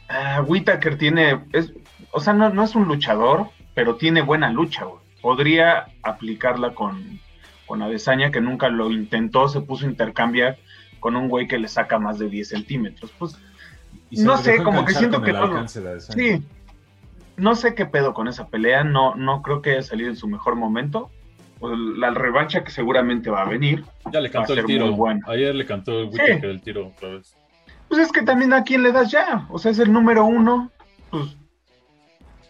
ah, 0.09 0.43
Whittaker 0.47 0.99
tiene, 0.99 1.41
es, 1.53 1.73
o 2.11 2.21
sea, 2.21 2.33
no, 2.33 2.51
no 2.51 2.63
es 2.65 2.75
un 2.75 2.89
luchador, 2.89 3.49
pero 3.75 3.97
tiene 3.97 4.23
buena 4.23 4.51
lucha, 4.51 4.85
güey. 4.85 5.01
Podría 5.21 5.87
aplicarla 6.03 6.75
con, 6.75 7.21
con 7.67 7.83
Adesanya, 7.83 8.31
que 8.31 8.41
nunca 8.41 8.69
lo 8.69 8.91
intentó, 8.91 9.49
se 9.49 9.61
puso 9.61 9.87
a 9.87 9.91
intercambiar 9.91 10.59
con 11.07 11.15
un 11.15 11.29
güey 11.29 11.47
que 11.47 11.57
le 11.57 11.69
saca 11.69 12.01
más 12.01 12.19
de 12.19 12.29
10 12.29 12.49
centímetros. 12.49 13.13
Pues 13.17 13.39
no 14.11 14.37
sé, 14.39 14.61
como 14.65 14.85
que 14.85 14.93
siento 14.93 15.23
que 15.23 15.31
Adesanya. 15.31 15.69
sí, 15.69 16.45
no 17.37 17.55
sé 17.55 17.77
qué 17.77 17.87
pedo 17.87 18.13
con 18.13 18.27
esa 18.27 18.49
pelea, 18.49 18.83
no, 18.83 19.15
no 19.15 19.41
creo 19.41 19.63
que 19.63 19.71
haya 19.71 19.83
salido 19.83 20.11
en 20.11 20.17
su 20.17 20.27
mejor 20.27 20.57
momento. 20.57 21.13
pues, 21.61 21.79
la 21.79 22.11
revancha 22.11 22.65
que 22.65 22.73
seguramente 22.73 23.31
va 23.31 23.43
a 23.43 23.45
venir. 23.45 23.85
Ya 24.13 24.21
le 24.21 24.33
cantó 24.33 24.55
el 24.55 24.65
tiro. 24.65 24.91
bueno. 24.97 25.21
Ayer 25.29 25.55
le 25.55 25.65
cantó 25.65 26.01
el 26.01 26.07
Whittaker 26.07 26.51
el 26.51 26.61
tiro 26.61 26.89
otra 26.89 27.11
vez. 27.11 27.37
Pues 27.87 28.01
es 28.01 28.11
que 28.11 28.23
también 28.23 28.53
a 28.53 28.65
quién 28.65 28.83
le 28.83 28.91
das 28.91 29.13
ya. 29.13 29.47
O 29.51 29.61
sea, 29.61 29.71
es 29.71 29.79
el 29.79 29.93
número 29.93 30.25
uno. 30.25 30.73
Pues, 31.11 31.37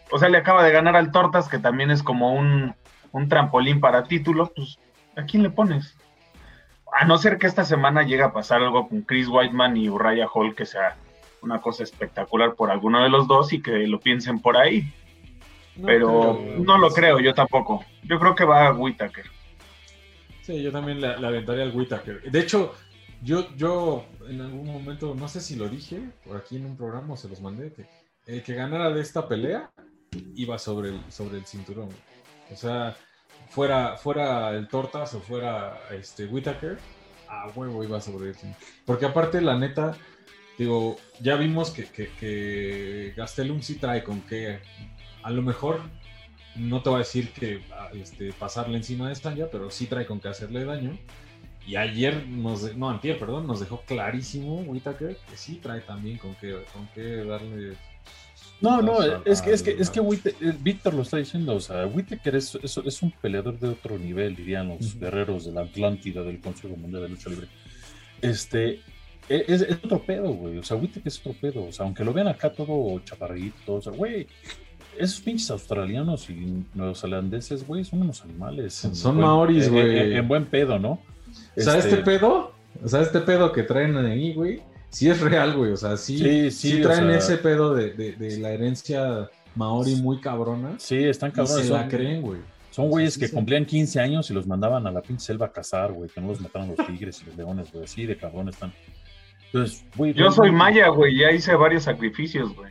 o 0.09 0.17
sea, 0.17 0.29
le 0.29 0.39
acaba 0.39 0.63
de 0.63 0.71
ganar 0.71 0.95
al 0.95 1.11
Tortas, 1.11 1.47
que 1.47 1.59
también 1.59 1.91
es 1.91 2.01
como 2.01 2.33
un, 2.33 2.73
un 3.11 3.29
trampolín 3.29 3.79
para 3.79 4.05
título. 4.05 4.51
Pues, 4.55 4.79
¿a 5.15 5.25
quién 5.25 5.43
le 5.43 5.51
pones? 5.51 5.95
A 6.99 7.05
no 7.05 7.19
ser 7.19 7.37
que 7.37 7.45
esta 7.45 7.63
semana 7.63 8.01
llegue 8.01 8.23
a 8.23 8.33
pasar 8.33 8.63
algo 8.63 8.89
con 8.89 9.03
Chris 9.03 9.27
Whiteman 9.27 9.77
y 9.77 9.87
Uriah 9.87 10.27
Hall, 10.33 10.55
que 10.55 10.65
sea 10.65 10.97
una 11.43 11.61
cosa 11.61 11.83
espectacular 11.83 12.55
por 12.55 12.71
alguno 12.71 13.03
de 13.03 13.09
los 13.09 13.27
dos 13.27 13.53
y 13.53 13.61
que 13.61 13.85
lo 13.85 13.99
piensen 13.99 14.39
por 14.39 14.57
ahí. 14.57 14.91
Pero 15.85 16.39
creo. 16.41 16.57
no 16.57 16.79
lo 16.79 16.89
creo, 16.89 17.19
yo 17.19 17.35
tampoco. 17.35 17.85
Yo 18.01 18.19
creo 18.19 18.33
que 18.33 18.45
va 18.45 18.65
a 18.65 18.73
Whitaker. 18.73 19.25
Sí, 20.41 20.63
yo 20.63 20.71
también 20.71 20.99
le, 20.99 21.15
le 21.19 21.27
aventaría 21.27 21.65
al 21.65 21.75
Whittaker. 21.75 22.31
De 22.31 22.39
hecho, 22.39 22.73
yo, 23.21 23.55
yo 23.55 24.07
en 24.27 24.41
algún 24.41 24.65
momento, 24.65 25.13
no 25.13 25.27
sé 25.27 25.39
si 25.39 25.55
lo 25.55 25.69
dije 25.69 26.01
por 26.25 26.35
aquí 26.35 26.55
en 26.55 26.65
un 26.65 26.77
programa 26.77 27.13
o 27.13 27.17
se 27.17 27.29
los 27.29 27.41
mandé, 27.41 27.73
que 27.73 27.85
el 28.25 28.41
que 28.41 28.55
ganara 28.55 28.89
de 28.89 29.01
esta 29.01 29.27
pelea 29.27 29.69
iba 30.33 30.57
sobre 30.57 30.89
el, 30.89 30.99
sobre 31.09 31.37
el 31.37 31.45
cinturón. 31.45 31.89
O 32.51 32.55
sea, 32.55 32.97
fuera, 33.49 33.97
fuera 33.97 34.51
el 34.51 34.67
Tortas 34.67 35.13
o 35.13 35.21
fuera 35.21 35.79
este 35.91 36.25
Whittaker, 36.25 36.77
a 37.27 37.47
huevo 37.55 37.83
iba 37.83 37.99
sobre 38.01 38.29
el 38.29 38.35
cinturón. 38.35 38.63
Porque 38.85 39.05
aparte, 39.05 39.41
la 39.41 39.57
neta, 39.57 39.95
digo, 40.57 40.97
ya 41.19 41.35
vimos 41.35 41.71
que, 41.71 41.85
que, 41.85 42.09
que 42.19 43.13
Gastelum 43.15 43.61
sí 43.61 43.75
trae 43.75 44.03
con 44.03 44.21
que 44.21 44.59
a 45.23 45.29
lo 45.29 45.41
mejor 45.41 45.81
no 46.57 46.81
te 46.81 46.89
voy 46.89 46.97
a 46.97 46.99
decir 46.99 47.31
que 47.31 47.63
ah, 47.71 47.89
este, 47.93 48.33
pasarle 48.33 48.77
encima 48.77 49.09
de 49.09 49.15
Stanja, 49.15 49.47
pero 49.51 49.69
sí 49.69 49.85
trae 49.85 50.05
con 50.05 50.19
qué 50.19 50.29
hacerle 50.29 50.65
daño. 50.65 50.97
Y 51.65 51.75
ayer, 51.75 52.25
nos 52.27 52.75
no, 52.75 52.89
antier, 52.89 53.19
perdón, 53.19 53.45
nos 53.45 53.59
dejó 53.59 53.81
clarísimo 53.81 54.61
Whittaker 54.61 55.17
que 55.17 55.37
sí 55.37 55.55
trae 55.61 55.81
también 55.81 56.17
con 56.17 56.33
qué, 56.35 56.63
con 56.73 56.87
qué 56.95 57.25
darle... 57.25 57.75
No, 58.59 58.81
no, 58.81 58.99
a- 59.01 59.21
es 59.25 59.41
que, 59.41 59.51
es 59.53 59.61
que, 59.61 59.71
es 59.71 59.89
que 59.89 59.99
eh, 59.99 60.53
Víctor 60.61 60.93
lo 60.95 61.03
está 61.03 61.17
diciendo, 61.17 61.53
o 61.55 61.59
sea, 61.59 61.85
Whittaker 61.85 62.35
es, 62.35 62.55
es, 62.63 62.77
es 62.77 63.01
un 63.03 63.11
peleador 63.11 63.59
de 63.59 63.67
otro 63.69 63.99
nivel, 63.99 64.35
dirían 64.35 64.69
los 64.69 64.99
guerreros 64.99 65.45
de 65.45 65.51
la 65.51 65.61
Atlántida 65.61 66.23
del 66.23 66.39
Consejo 66.41 66.75
Mundial 66.75 67.03
de 67.03 67.09
Lucha 67.09 67.29
Libre. 67.29 67.47
Este, 68.21 68.79
e- 69.29 69.45
es, 69.47 69.61
es 69.61 69.77
otro 69.83 69.99
pedo, 70.01 70.29
güey, 70.33 70.57
o 70.57 70.63
sea, 70.63 70.75
Whittaker 70.77 71.07
es 71.07 71.19
otro 71.19 71.33
pedo, 71.39 71.65
o 71.65 71.71
sea, 71.71 71.85
aunque 71.85 72.03
lo 72.03 72.13
vean 72.13 72.27
acá 72.29 72.51
todo 72.51 72.99
chaparrito, 73.01 73.75
o 73.75 73.81
sea, 73.81 73.93
güey, 73.93 74.25
esos 74.97 75.21
pinches 75.21 75.51
australianos 75.51 76.27
y 76.31 76.63
neozelandeses, 76.73 77.67
güey, 77.67 77.83
son 77.83 78.01
unos 78.01 78.23
animales. 78.23 78.73
Son- 78.73 79.15
buen- 79.15 79.25
maoris, 79.27 79.67
en- 79.67 79.73
güey. 79.73 79.99
En, 79.99 80.13
en 80.13 80.27
buen 80.27 80.45
pedo, 80.45 80.79
¿no? 80.79 80.93
O 81.55 81.61
sea, 81.61 81.77
este 81.77 81.91
Este, 81.91 82.01
pedo, 82.03 82.53
o 82.83 82.87
sea, 82.87 83.01
este 83.01 83.19
pedo 83.19 83.51
que 83.51 83.61
traen 83.61 83.95
ahí, 83.97 84.33
güey, 84.33 84.61
sí 84.89 85.09
es 85.09 85.19
real, 85.21 85.55
güey. 85.55 85.71
O 85.71 85.77
sea, 85.77 85.95
sí, 85.97 86.17
Sí, 86.17 86.51
sí, 86.51 86.71
sí, 86.71 86.81
o 86.83 86.87
traen 86.87 87.07
sea- 87.07 87.17
ese 87.17 87.37
pedo 87.37 87.73
de, 87.73 87.93
de- 87.93 88.13
de 88.13 88.37
la 88.39 88.51
herencia 88.51 89.29
maori 89.55 89.95
muy 89.95 90.19
cabrona. 90.21 90.75
Sí, 90.77 91.03
están 91.03 91.29
Y 91.29 91.33
cabrones. 91.33 91.61
se 91.63 91.67
son- 91.69 91.81
la 91.81 91.87
creen, 91.87 92.21
güey. 92.21 92.39
Son 92.71 92.89
güeyes 92.89 93.15
Sí, 93.15 93.21
que 93.21 93.27
sí. 93.27 93.33
cumplían 93.33 93.65
15 93.65 93.99
años 93.99 94.29
y 94.29 94.33
los 94.35 94.45
mandaban 94.45 94.85
a 94.85 94.91
la 94.91 95.01
pinche 95.01 95.25
selva 95.25 95.47
a 95.47 95.51
cazar, 95.51 95.91
güey, 95.93 96.09
que 96.11 96.21
no 96.21 96.27
los 96.27 96.39
mataran 96.39 96.67
los 96.75 96.85
tigres 96.85 97.19
y 97.23 97.25
los 97.25 97.35
leones, 97.35 97.71
güey, 97.71 97.85
así 97.85 98.05
de 98.05 98.15
cabrón 98.17 98.49
están. 98.49 98.71
Entonces, 99.47 99.83
güey. 99.95 100.13
Yo 100.13 100.31
soy 100.31 100.51
maya, 100.51 100.89
güey, 100.89 101.17
ya 101.17 101.31
hice 101.31 101.55
varios 101.55 101.83
sacrificios, 101.83 102.53
güey. 102.55 102.69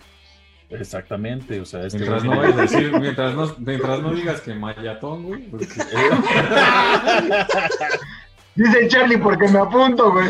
Exactamente, 0.71 1.61
o 1.61 1.65
sea, 1.65 1.85
este 1.87 1.99
Mientras 1.99 2.23
no 2.25 2.37
vayas 2.37 2.57
a 2.59 2.63
decir, 2.63 2.93
mientras 3.01 3.35
no, 3.35 3.55
mientras 3.59 4.01
no 4.03 4.13
digas 4.15 4.41
que 4.43 4.55
mayatón, 4.55 5.25
güey. 5.25 5.43
porque- 5.49 5.67
Dice 8.57 8.89
Charlie 8.89 9.19
porque 9.19 9.49
me 9.49 9.59
apunto, 9.59 10.13
güey. 10.13 10.29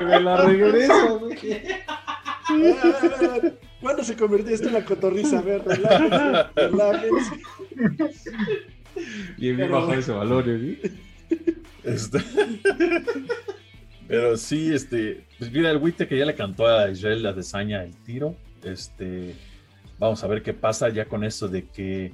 Me 0.00 0.20
la 0.20 0.36
regresa, 0.44 1.08
güey. 1.12 1.36
¿Cuándo 3.80 4.02
se 4.02 4.16
convirtió 4.16 4.54
esto 4.54 4.68
en 4.68 4.74
la 4.74 4.84
cotorriza? 4.84 5.38
A 5.38 5.42
ver, 5.42 5.62
relájense, 6.56 7.32
bien 9.36 9.56
Pero- 9.56 9.72
bajo 9.80 9.92
ese 9.94 10.12
valor, 10.12 10.44
¿eh. 10.48 10.80
Este- 11.84 12.18
Pero 14.08 14.36
sí, 14.36 14.72
este, 14.74 15.26
pues 15.38 15.52
mira, 15.52 15.70
el 15.70 15.76
Witte 15.76 16.08
que 16.08 16.16
ya 16.18 16.24
le 16.24 16.34
cantó 16.34 16.66
a 16.66 16.90
Israel 16.90 17.22
la 17.22 17.32
desaña 17.34 17.84
el 17.84 17.94
tiro. 18.04 18.34
Este, 18.64 19.34
vamos 19.98 20.24
a 20.24 20.26
ver 20.26 20.42
qué 20.42 20.54
pasa 20.54 20.88
ya 20.88 21.04
con 21.04 21.22
esto 21.24 21.46
de 21.46 21.64
que 21.68 22.12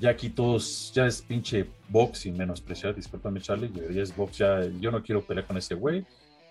ya 0.00 0.10
aquí 0.10 0.30
todos, 0.30 0.92
ya 0.94 1.06
es 1.06 1.22
pinche 1.22 1.66
box 1.88 2.26
y 2.26 2.32
menospreciar, 2.32 2.94
discúlpame 2.94 3.40
Charlie, 3.40 3.70
ya 3.92 4.02
es 4.02 4.14
box, 4.14 4.38
ya, 4.38 4.64
yo 4.80 4.90
no 4.90 5.02
quiero 5.02 5.22
pelear 5.22 5.46
con 5.46 5.56
ese 5.56 5.74
güey. 5.74 6.04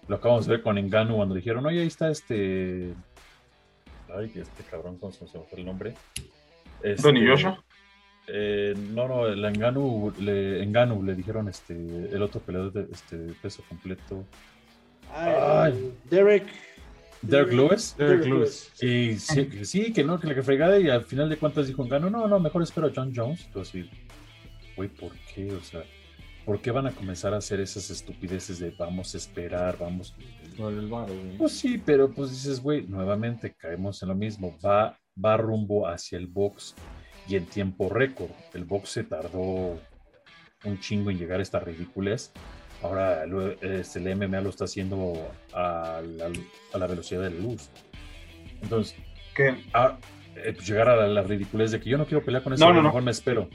Lo 0.07 0.15
acabamos 0.15 0.45
de 0.45 0.53
ver 0.53 0.61
con 0.63 0.77
Engano 0.77 1.15
cuando 1.15 1.35
dijeron, 1.35 1.65
oye, 1.65 1.81
ahí 1.81 1.87
está 1.87 2.09
este, 2.09 2.93
ay, 4.15 4.31
este 4.35 4.63
cabrón, 4.69 4.97
¿cómo 4.97 5.11
se 5.11 5.25
me 5.25 5.29
fue 5.29 5.59
el 5.59 5.65
nombre? 5.65 5.93
Este, 6.81 7.01
Tony 7.01 7.27
Joshua. 7.27 7.61
eh, 8.27 8.73
no, 8.93 9.07
no, 9.07 9.27
el 9.27 9.43
Enganu 9.43 10.13
le, 10.19 10.63
Enganu 10.63 11.03
le 11.03 11.15
dijeron 11.15 11.49
este, 11.49 11.73
el 11.73 12.21
otro 12.21 12.39
peleador 12.39 12.71
de 12.71 12.87
este 12.91 13.17
peso 13.41 13.63
completo. 13.67 14.23
Ay, 15.13 15.33
Ay. 15.39 15.93
Derek. 16.09 16.45
Derek 17.21 17.53
Lewis. 17.53 17.95
Derek 17.97 18.25
Lewis. 18.25 18.71
Y 18.81 19.15
sí, 19.17 19.45
que 19.47 19.65
sí, 19.65 19.93
que 19.93 20.03
no, 20.03 20.19
que 20.19 20.27
la 20.27 20.35
que 20.35 20.43
fregada, 20.43 20.79
y 20.79 20.89
al 20.89 21.05
final 21.05 21.29
de 21.29 21.37
cuentas 21.37 21.67
dijo 21.67 21.83
Engano, 21.83 22.09
no, 22.09 22.27
no, 22.27 22.39
mejor 22.39 22.63
espero 22.63 22.87
a 22.87 22.91
John 22.95 23.11
Jones. 23.15 23.45
Entonces, 23.45 23.87
güey, 24.75 24.89
¿por 24.89 25.11
qué? 25.33 25.51
O 25.51 25.61
sea, 25.61 25.83
¿por 26.45 26.61
qué 26.61 26.71
van 26.71 26.87
a 26.87 26.91
comenzar 26.91 27.33
a 27.33 27.37
hacer 27.37 27.59
esas 27.59 27.89
estupideces 27.89 28.59
de 28.59 28.71
vamos 28.71 29.13
a 29.13 29.17
esperar, 29.17 29.77
vamos? 29.77 30.15
Por 30.57 30.73
el 30.73 30.87
güey. 30.87 31.37
Pues 31.37 31.53
sí, 31.53 31.81
pero 31.83 32.11
pues 32.11 32.31
dices, 32.31 32.61
güey, 32.61 32.87
nuevamente 32.87 33.53
caemos 33.53 34.01
en 34.01 34.09
lo 34.09 34.15
mismo. 34.15 34.57
Va, 34.65 34.97
va 35.23 35.37
rumbo 35.37 35.87
hacia 35.87 36.17
el 36.17 36.27
box 36.27 36.75
y 37.27 37.35
en 37.35 37.45
tiempo 37.45 37.89
récord. 37.89 38.31
El 38.53 38.65
box 38.65 38.89
se 38.89 39.03
tardó 39.03 39.79
un 40.63 40.79
chingo 40.79 41.11
en 41.11 41.17
llegar 41.17 41.39
a 41.39 41.43
esta 41.43 41.59
ridiculez. 41.59 42.31
Ahora 42.81 43.25
lo- 43.25 43.51
el 43.61 43.83
MMA 44.15 44.41
lo 44.41 44.49
está 44.49 44.65
haciendo 44.65 45.13
a 45.53 46.01
la, 46.05 46.31
a 46.73 46.77
la 46.77 46.87
velocidad 46.87 47.23
de 47.23 47.31
la 47.31 47.39
luz. 47.41 47.69
Entonces, 48.61 48.95
¿Qué? 49.35 49.55
a- 49.73 49.97
eh, 50.35 50.53
pues 50.53 50.67
llegar 50.67 50.87
a 50.89 50.95
la, 50.95 51.07
la 51.07 51.23
ridiculez 51.23 51.71
de 51.71 51.79
que 51.79 51.89
yo 51.89 51.97
no 51.97 52.05
quiero 52.05 52.23
pelear 52.23 52.43
con 52.43 52.53
eso, 52.53 52.63
No, 52.63 52.69
a 52.69 52.73
no, 52.73 52.75
lo 52.77 52.81
no. 52.83 52.89
mejor 52.89 53.03
me 53.03 53.11
espero. 53.11 53.49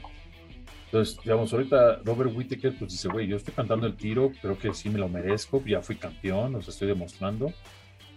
Entonces, 0.85 1.17
digamos, 1.23 1.51
ahorita 1.53 2.01
Robert 2.03 2.31
Whittaker 2.35 2.75
pues 2.77 2.91
dice, 2.91 3.07
güey, 3.07 3.25
yo 3.27 3.37
estoy 3.37 3.53
cantando 3.53 3.87
el 3.87 3.95
tiro, 3.95 4.31
creo 4.41 4.57
que 4.59 4.73
sí 4.73 4.89
me 4.89 4.99
lo 4.99 5.07
merezco, 5.09 5.63
ya 5.65 5.81
fui 5.81 5.95
campeón, 5.95 6.53
os 6.55 6.67
estoy 6.67 6.87
demostrando. 6.87 7.51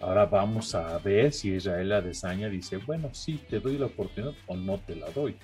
Ahora 0.00 0.26
vamos 0.26 0.74
a 0.74 0.98
ver 0.98 1.32
si 1.32 1.52
Israel 1.54 1.90
Adesanya 1.92 2.50
dice, 2.50 2.76
bueno, 2.76 3.08
sí, 3.12 3.40
te 3.48 3.60
doy 3.60 3.78
la 3.78 3.86
oportunidad 3.86 4.34
o 4.46 4.54
no 4.56 4.78
te 4.78 4.94
la 4.94 5.08
doy. 5.10 5.36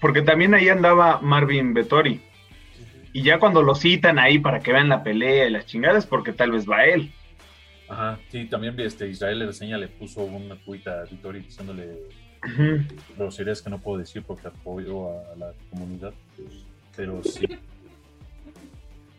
Porque 0.00 0.22
también 0.22 0.54
ahí 0.54 0.68
andaba 0.70 1.20
Marvin 1.20 1.74
Vettori. 1.74 2.22
Y 3.12 3.22
ya 3.22 3.38
cuando 3.38 3.62
lo 3.62 3.74
citan 3.74 4.18
ahí 4.18 4.38
para 4.38 4.60
que 4.60 4.72
vean 4.72 4.88
la 4.88 5.02
pelea 5.02 5.46
y 5.46 5.50
las 5.50 5.66
chingadas, 5.66 6.06
porque 6.06 6.32
tal 6.32 6.50
vez 6.52 6.68
va 6.68 6.84
él. 6.86 7.12
Ajá, 7.88 8.18
sí, 8.30 8.46
también 8.46 8.78
este, 8.80 9.08
Israel 9.08 9.42
Adesanya 9.42 9.76
le 9.76 9.88
puso 9.88 10.22
una 10.22 10.56
tuita 10.56 11.02
a 11.02 11.04
Vittori 11.04 11.40
diciéndole 11.40 11.98
Ujú. 12.44 12.82
groserías 13.16 13.60
que 13.60 13.68
no 13.70 13.78
puedo 13.78 13.98
decir 13.98 14.22
porque 14.26 14.48
apoyo 14.48 15.10
a 15.30 15.36
la 15.36 15.52
comunidad. 15.70 16.14
Pero 16.96 17.22
sí, 17.22 17.46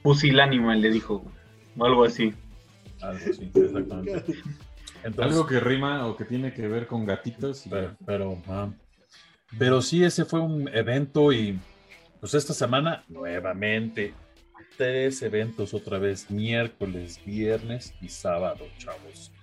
Pusilánime 0.02 0.76
le 0.78 0.92
dijo, 0.92 1.24
o 1.78 1.86
algo 1.86 2.04
así. 2.04 2.34
algo 3.02 3.26
así, 3.30 3.50
exactamente. 3.56 4.24
Entonces, 5.04 5.34
Algo 5.38 5.48
que 5.48 5.60
rima 5.60 6.06
o 6.08 6.16
que 6.18 6.26
tiene 6.26 6.54
que 6.54 6.68
ver 6.68 6.88
con 6.88 7.06
gatitos. 7.06 7.66
y- 7.66 7.70
Pero, 7.70 7.96
pero, 8.06 8.38
ah, 8.48 8.70
pero 9.58 9.82
sí, 9.82 10.04
ese 10.04 10.26
fue 10.26 10.40
un 10.42 10.68
evento 10.70 11.32
y 11.32 11.60
pues 12.24 12.36
esta 12.36 12.54
semana 12.54 13.04
nuevamente 13.10 14.14
tres 14.78 15.22
eventos 15.24 15.74
otra 15.74 15.98
vez, 15.98 16.32
miércoles, 16.32 17.20
viernes 17.26 17.94
y 18.00 18.08
sábado, 18.08 18.66
chavos. 18.78 19.34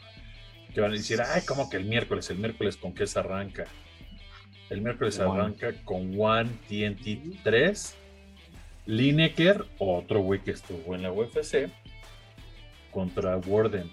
Que 0.73 0.81
van 0.81 0.93
a 0.93 0.95
decir, 0.95 1.21
ay, 1.21 1.43
¿cómo 1.47 1.69
que 1.69 1.77
el 1.77 1.85
miércoles? 1.85 2.31
El 2.31 2.39
miércoles 2.39 2.79
con 2.79 2.95
qué 2.95 3.07
se 3.07 3.19
arranca. 3.19 3.67
El 4.71 4.81
miércoles 4.81 5.19
One. 5.19 5.39
arranca 5.39 5.75
con 5.85 6.19
One 6.19 6.49
TNT 6.71 7.43
3, 7.45 7.97
Lineker, 8.87 9.67
otro 9.77 10.21
güey 10.21 10.41
que 10.41 10.53
estuvo 10.53 10.95
en 10.95 11.03
la 11.03 11.13
UFC, 11.13 11.71
contra 12.91 13.37
Warden. 13.37 13.91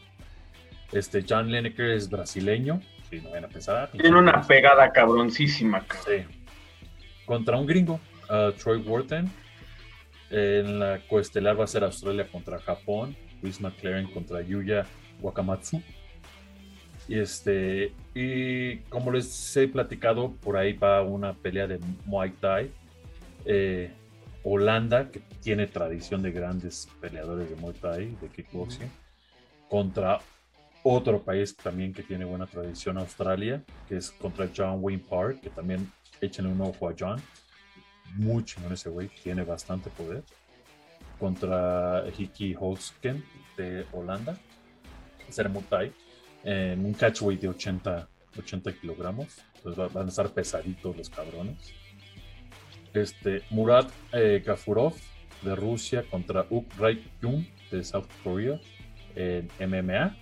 Este 0.93 1.25
John 1.27 1.51
Lineker 1.51 1.89
es 1.89 2.09
brasileño, 2.09 2.79
si 3.09 3.19
no 3.19 3.31
van 3.31 3.43
a 3.43 3.49
pensar. 3.49 3.91
Tiene 3.91 4.17
una 4.17 4.43
pegada 4.43 4.93
cabroncísima, 4.93 5.85
cabrón. 5.85 6.25
Sí. 6.25 6.45
Contra 7.25 7.57
un 7.57 7.65
gringo, 7.65 7.99
Troy 8.57 8.78
Wharton. 8.80 9.30
En 10.30 10.80
la 10.80 10.99
coestelar 11.07 11.59
va 11.59 11.63
a 11.63 11.67
ser 11.67 11.84
Australia 11.84 12.28
contra 12.28 12.59
Japón. 12.59 13.15
Chris 13.41 13.61
McLaren 13.61 14.07
contra 14.07 14.41
Yuya 14.41 14.86
Wakamatsu. 15.21 15.82
Y 17.07 17.19
este, 17.19 17.93
y 18.13 18.78
como 18.89 19.11
les 19.11 19.55
he 19.55 19.67
platicado, 19.67 20.34
por 20.43 20.57
ahí 20.57 20.73
va 20.73 21.01
una 21.01 21.34
pelea 21.34 21.67
de 21.67 21.80
Muay 22.05 22.32
Thai. 22.32 22.71
Eh, 23.45 23.91
Holanda, 24.43 25.09
que 25.09 25.21
tiene 25.41 25.67
tradición 25.67 26.21
de 26.21 26.32
grandes 26.32 26.89
peleadores 26.99 27.49
de 27.49 27.55
Muay 27.57 27.73
Thai, 27.75 28.17
de 28.21 28.28
kickboxing, 28.30 28.89
contra 29.69 30.19
otro 30.84 31.21
país 31.21 31.55
también 31.55 31.93
que 31.93 32.03
tiene 32.03 32.25
buena 32.25 32.45
tradición, 32.45 32.97
Australia, 32.97 33.63
que 33.88 33.97
es 33.97 34.11
contra 34.11 34.49
John 34.55 34.78
Wayne 34.80 35.03
Park, 35.09 35.41
que 35.41 35.49
también 35.49 35.91
échenle 36.21 36.51
un 36.51 36.61
ojo 36.61 36.88
a 36.88 36.95
John. 36.97 37.21
Muy 38.15 38.43
chingón 38.45 38.73
ese 38.73 38.89
güey, 38.89 39.09
tiene 39.23 39.43
bastante 39.43 39.89
poder. 39.89 40.23
Contra 41.19 42.03
Hiki 42.15 42.55
Holsken 42.59 43.23
de 43.57 43.85
Holanda, 43.91 44.37
ser 45.29 45.49
Muay 45.49 45.65
Thai, 45.69 45.93
en 46.43 46.85
un 46.85 46.93
catchweight 46.93 47.41
de 47.41 47.47
80, 47.49 48.07
80 48.37 48.71
kilogramos. 48.73 49.27
Va- 49.65 49.87
van 49.87 50.05
a 50.05 50.09
estar 50.09 50.29
pesaditos 50.29 50.95
los 50.95 51.09
cabrones. 51.09 51.73
Este, 52.93 53.43
Murat 53.49 53.89
eh, 54.13 54.41
Gafurov 54.45 54.93
de 55.41 55.55
Rusia 55.55 56.03
contra 56.09 56.45
Uk 56.49 56.73
Raik 56.77 57.01
Jung 57.21 57.43
de 57.71 57.83
South 57.83 58.07
Korea 58.23 58.59
en 59.15 59.49
MMA. 59.59 60.15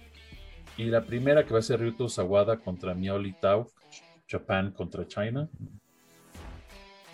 Y 0.77 0.85
la 0.85 1.03
primera 1.03 1.45
que 1.45 1.53
va 1.53 1.59
a 1.59 1.61
ser 1.61 1.79
Ryuto 1.79 2.09
Sawada 2.09 2.57
contra 2.57 2.93
Miaoli 2.93 3.33
Tao, 3.33 3.69
Japan 4.27 4.71
contra 4.71 5.07
China. 5.07 5.47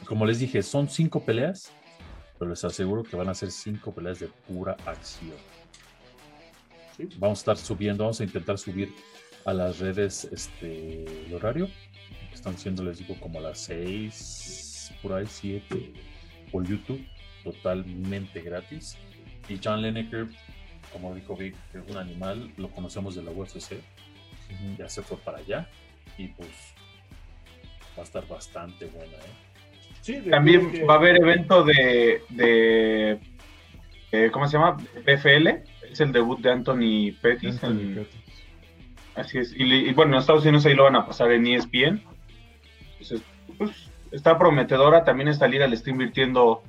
Como 0.06 0.26
les 0.26 0.40
dije, 0.40 0.62
son 0.64 0.90
cinco 0.90 1.24
peleas, 1.24 1.72
pero 2.38 2.50
les 2.50 2.64
aseguro 2.64 3.04
que 3.04 3.16
van 3.16 3.30
a 3.30 3.34
ser 3.34 3.52
cinco 3.52 3.94
peleas 3.94 4.20
de 4.20 4.28
pura 4.28 4.76
acción. 4.86 5.38
Sí. 6.98 7.08
Vamos 7.18 7.40
a 7.40 7.42
estar 7.42 7.58
subiendo, 7.58 8.04
vamos 8.04 8.20
a 8.20 8.24
intentar 8.24 8.58
subir 8.58 8.94
a 9.46 9.54
las 9.54 9.80
redes 9.80 10.26
este, 10.26 11.26
el 11.26 11.34
horario. 11.34 11.68
Están 12.34 12.58
siendo, 12.58 12.84
les 12.84 13.00
digo, 13.00 13.16
como 13.20 13.40
a 13.40 13.42
las 13.44 13.60
6, 13.60 14.94
por 15.02 15.14
ahí 15.14 15.26
7, 15.28 15.94
por 16.52 16.68
YouTube, 16.68 17.06
totalmente 17.44 18.42
gratis. 18.42 18.98
Y 19.48 19.60
John 19.64 19.82
Lineker, 19.82 20.28
como 20.92 21.14
dijo 21.14 21.36
Vic, 21.36 21.56
es 21.74 21.90
un 21.90 21.98
animal, 21.98 22.52
lo 22.58 22.70
conocemos 22.72 23.16
de 23.16 23.24
la 23.24 23.32
UFC, 23.32 23.76
ya 24.78 24.90
se 24.90 25.02
fue 25.02 25.18
para 25.18 25.38
allá 25.40 25.70
y 26.18 26.28
pues 26.30 26.50
va 27.98 28.02
a 28.02 28.06
estar 28.06 28.28
bastante 28.28 28.86
buena. 28.88 29.14
¿eh? 29.14 29.51
Sí, 30.02 30.20
También 30.30 30.72
que- 30.72 30.84
va 30.84 30.96
a 30.96 30.98
haber 30.98 31.18
evento 31.18 31.64
de, 31.64 32.22
de 32.30 33.20
eh, 34.12 34.30
¿cómo 34.32 34.48
se 34.48 34.58
llama? 34.58 34.78
PFL. 35.06 35.64
Es 35.92 36.00
el 36.02 36.12
debut 36.12 36.40
de 36.40 36.52
Anthony 36.52 37.14
Pettis. 37.22 37.64
Anthony 37.64 37.80
en- 37.82 37.96
Pettis. 37.96 38.22
así 39.16 39.38
es. 39.38 39.54
Y, 39.56 39.64
le- 39.66 39.78
y 39.90 39.94
bueno, 39.94 40.14
en 40.14 40.20
Estados 40.20 40.44
Unidos 40.46 40.66
ahí 40.66 40.74
lo 40.74 40.84
van 40.86 40.96
a 40.96 41.06
pasar 41.06 41.32
en 41.32 41.46
E 41.48 41.56
ESPN. 41.56 42.02
Entonces, 42.94 43.22
pues, 43.58 43.90
está 44.12 44.38
prometedora. 44.38 45.04
También 45.04 45.28
esta 45.28 45.48
liga 45.48 45.68
le 45.68 45.76
está 45.76 45.90
invirtiendo 45.90 46.64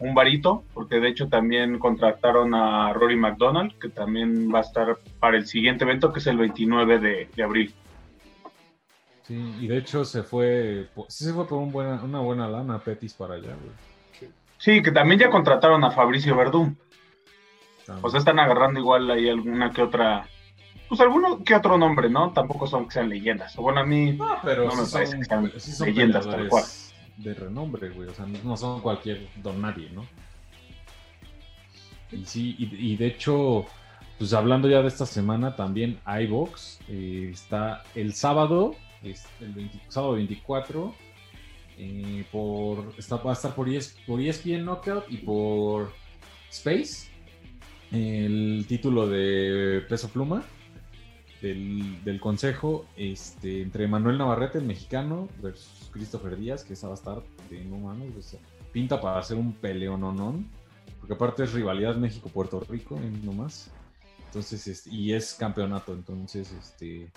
un 0.00 0.14
varito, 0.14 0.64
porque 0.74 1.00
de 1.00 1.08
hecho 1.08 1.28
también 1.28 1.78
contrataron 1.78 2.54
a 2.54 2.92
Rory 2.92 3.16
McDonald, 3.16 3.78
que 3.78 3.88
también 3.88 4.52
va 4.52 4.58
a 4.58 4.62
estar 4.62 4.98
para 5.20 5.36
el 5.36 5.46
siguiente 5.46 5.84
evento, 5.84 6.12
que 6.12 6.18
es 6.18 6.26
el 6.26 6.36
29 6.36 6.98
de, 6.98 7.28
de 7.34 7.42
abril. 7.42 7.72
Sí, 9.26 9.56
y 9.60 9.66
de 9.68 9.78
hecho 9.78 10.04
se 10.04 10.22
fue, 10.22 10.90
sí 11.08 11.24
se 11.24 11.32
fue 11.32 11.46
por 11.46 11.58
un 11.58 11.72
buena, 11.72 12.02
una 12.02 12.20
buena 12.20 12.46
lana 12.46 12.78
Petis 12.78 13.14
para 13.14 13.34
allá, 13.34 13.54
güey. 13.54 14.30
Sí, 14.58 14.82
que 14.82 14.92
también 14.92 15.20
ya 15.20 15.30
contrataron 15.30 15.82
a 15.84 15.90
Fabricio 15.90 16.36
Verdún. 16.36 16.78
También. 17.86 18.04
O 18.04 18.10
sea, 18.10 18.18
están 18.18 18.38
agarrando 18.38 18.80
igual 18.80 19.10
ahí 19.10 19.28
alguna 19.28 19.70
que 19.70 19.82
otra. 19.82 20.26
Pues 20.88 21.00
alguno 21.00 21.42
que 21.42 21.54
otro 21.54 21.76
nombre, 21.76 22.08
¿no? 22.08 22.32
Tampoco 22.32 22.66
son 22.66 22.86
que 22.86 22.92
sean 22.92 23.08
leyendas. 23.08 23.58
O 23.58 23.62
bueno, 23.62 23.80
a 23.80 23.84
mí. 23.84 24.12
No, 24.12 24.36
pero 24.42 24.64
no 24.64 24.70
sí 24.72 24.76
me 24.82 24.86
parece 24.92 25.18
que 25.18 25.24
sean 25.24 25.52
sí 25.56 25.72
son 25.72 25.88
leyendas, 25.88 26.24
tal 26.26 26.36
peleadores 26.36 26.94
de 27.16 27.34
renombre, 27.34 27.90
güey. 27.90 28.08
O 28.08 28.14
sea, 28.14 28.26
no 28.26 28.56
son 28.56 28.80
cualquier 28.80 29.28
don 29.42 29.60
nadie, 29.60 29.90
¿no? 29.90 30.06
Y 32.10 32.24
sí, 32.24 32.56
y, 32.58 32.92
y 32.92 32.96
de 32.96 33.06
hecho, 33.06 33.66
pues 34.18 34.32
hablando 34.34 34.68
ya 34.68 34.82
de 34.82 34.88
esta 34.88 35.06
semana, 35.06 35.56
también 35.56 36.00
iVox 36.06 36.80
eh, 36.88 37.30
está 37.32 37.82
el 37.94 38.14
sábado, 38.14 38.74
el 39.04 39.52
20 39.52 39.80
sábado 39.88 40.14
24, 40.14 40.94
eh, 41.78 42.24
por, 42.30 42.88
va 42.88 43.30
a 43.30 43.32
estar 43.32 43.54
por, 43.54 43.68
ES 43.68 43.96
por 44.06 44.20
E 44.20 44.28
ESPN 44.28 44.64
Knockout 44.64 45.10
y 45.10 45.18
por 45.18 45.92
Space, 46.50 47.08
el 47.90 48.64
título 48.68 49.08
de 49.08 49.84
peso 49.88 50.08
pluma 50.08 50.44
del, 51.42 52.02
del 52.04 52.20
consejo 52.20 52.86
este, 52.96 53.62
entre 53.62 53.86
Manuel 53.86 54.18
Navarrete, 54.18 54.58
el 54.58 54.64
mexicano, 54.64 55.28
versus 55.42 55.90
Christopher 55.92 56.36
Díaz, 56.36 56.64
que 56.64 56.72
esa 56.72 56.86
va 56.86 56.94
a 56.94 56.96
estar 56.96 57.22
de 57.50 57.66
o 57.70 58.22
sea, 58.22 58.40
pinta 58.72 59.00
para 59.00 59.18
hacer 59.18 59.36
un 59.36 59.52
peleononón, 59.52 60.48
porque 61.00 61.14
aparte 61.14 61.44
es 61.44 61.52
rivalidad 61.52 61.96
México-Puerto 61.96 62.60
Rico, 62.60 62.96
eh, 62.96 63.12
nomás. 63.22 63.70
Entonces, 64.26 64.86
y 64.86 65.12
es 65.12 65.34
campeonato, 65.34 65.92
entonces, 65.92 66.50
este, 66.52 67.12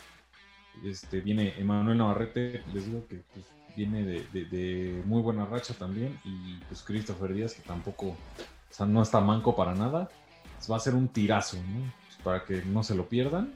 este, 0.86 1.22
viene 1.22 1.54
Emanuel 1.58 1.98
Navarrete, 1.98 2.64
les 2.74 2.86
digo 2.86 3.06
que 3.08 3.22
pues, 3.34 3.46
viene 3.76 4.04
de, 4.04 4.26
de- 4.34 4.46
de 4.46 5.04
muy 5.06 5.22
buena 5.22 5.46
racha 5.46 5.74
también, 5.74 6.18
y 6.26 6.56
pues 6.68 6.82
Christopher 6.82 7.34
Díaz, 7.34 7.54
que 7.54 7.62
tampoco, 7.62 8.08
o 8.08 8.16
sea, 8.72 8.86
no 8.86 9.02
está 9.04 9.20
manco 9.22 9.56
para 9.56 9.74
nada, 9.76 10.10
va 10.70 10.76
a 10.78 10.80
ser 10.80 10.96
un 10.96 11.08
tirazo, 11.08 11.58
¿no? 11.58 11.92
Pues, 12.08 12.18
para 12.24 12.44
que 12.44 12.62
no 12.66 12.84
se 12.84 12.96
lo 12.96 13.08
pierdan. 13.08 13.54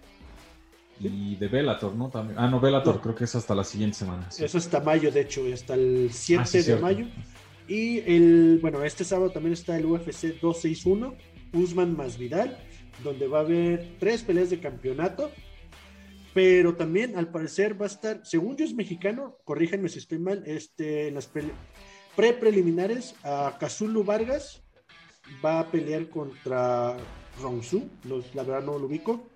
Y 0.99 1.36
de 1.38 1.47
Bellator, 1.47 1.95
¿no? 1.95 2.09
También. 2.09 2.38
Ah, 2.38 2.47
no, 2.47 2.59
Bellator, 2.59 2.95
No. 2.97 3.01
creo 3.01 3.15
que 3.15 3.24
es 3.24 3.34
hasta 3.36 3.55
la 3.55 3.63
siguiente 3.63 3.97
semana. 3.97 4.30
sí. 4.30 4.43
Eso 4.45 4.59
hasta 4.59 4.80
mayo, 4.82 5.11
de 5.11 5.22
hecho, 5.22 5.41
hasta 5.51 5.74
el 5.74 6.09
7 6.11 6.41
Ah, 6.41 6.45
sí, 6.45 6.57
de 6.59 6.63
cierto. 6.63 6.84
mayo. 6.84 7.07
Y 7.67 7.99
el, 7.99 8.59
bueno, 8.61 8.84
este 8.84 9.03
sábado 9.03 9.32
también 9.32 9.53
está 9.53 9.76
el 9.78 9.86
UFC 9.88 10.39
261, 10.39 11.15
Usman 11.53 11.95
más 11.97 12.19
Vidal, 12.19 12.55
donde 13.03 13.28
va 13.28 13.39
a 13.39 13.41
haber 13.41 13.95
tres 13.99 14.22
peleas 14.22 14.51
de 14.51 14.59
campeonato. 14.59 15.32
Pero 16.34 16.75
también, 16.75 17.17
al 17.17 17.29
parecer, 17.29 17.79
va 17.79 17.86
a 17.86 17.89
estar, 17.89 18.21
según 18.25 18.55
yo 18.55 18.63
es 18.63 18.73
mexicano, 18.73 19.38
corríjanme 19.43 19.89
si 19.89 19.99
estoy 19.99 20.19
mal, 20.19 20.43
este, 20.45 21.09
en 21.09 21.15
las 21.15 21.29
pre-preliminares, 22.15 23.15
a 23.23 23.57
Kazulu 23.59 24.03
Vargas 24.03 24.63
va 25.43 25.59
a 25.59 25.71
pelear 25.71 26.09
contra 26.09 26.97
Ronsu, 27.41 27.89
no, 28.05 28.23
la 28.34 28.43
verdad 28.43 28.63
no 28.63 28.79
lo 28.79 28.86
ubico. 28.86 29.27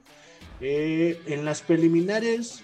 Eh, 0.61 1.19
en 1.25 1.43
las 1.43 1.61
preliminares, 1.61 2.63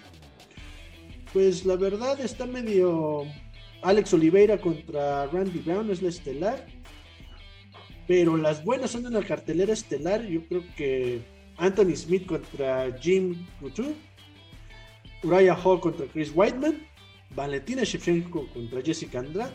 pues 1.32 1.64
la 1.64 1.76
verdad 1.76 2.20
está 2.20 2.46
medio. 2.46 3.24
Alex 3.82 4.14
Oliveira 4.14 4.58
contra 4.58 5.26
Randy 5.26 5.58
Brown 5.58 5.90
es 5.90 6.02
la 6.02 6.08
estelar. 6.08 6.66
Pero 8.06 8.36
las 8.36 8.64
buenas 8.64 8.90
son 8.90 9.06
en 9.06 9.12
la 9.12 9.22
cartelera 9.22 9.72
estelar. 9.72 10.22
Yo 10.24 10.46
creo 10.46 10.62
que 10.76 11.22
Anthony 11.56 11.96
Smith 11.96 12.26
contra 12.26 12.96
Jim 12.98 13.46
Couture. 13.60 13.94
Uriah 15.22 15.54
Hall 15.54 15.80
contra 15.80 16.06
Chris 16.06 16.30
Whiteman. 16.34 16.86
Valentina 17.34 17.82
Shevchenko 17.82 18.46
contra 18.52 18.82
Jessica 18.82 19.20
Andrade. 19.20 19.52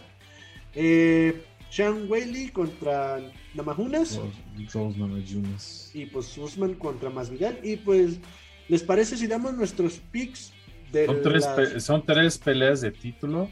Eh, 0.73 1.41
Sean 1.69 2.09
Whaley 2.09 2.49
contra 2.49 3.19
Namajunas. 3.53 4.17
Rose- 4.17 4.73
Rose 4.73 4.97
Namajunas. 4.99 5.91
Y 5.93 6.05
pues 6.07 6.35
Usman 6.37 6.73
contra 6.75 7.09
Masvidal. 7.09 7.59
Y 7.63 7.75
pues, 7.77 8.19
¿les 8.67 8.81
parece 8.83 9.17
si 9.17 9.27
damos 9.27 9.53
nuestros 9.53 9.99
picks? 10.11 10.53
De 10.91 11.05
Son 11.05 11.21
tres, 11.21 11.43
las- 11.43 11.55
pe- 11.55 11.79
son 11.81 12.05
tres 12.05 12.37
peleas 12.37 12.81
de 12.81 12.91
título. 12.91 13.49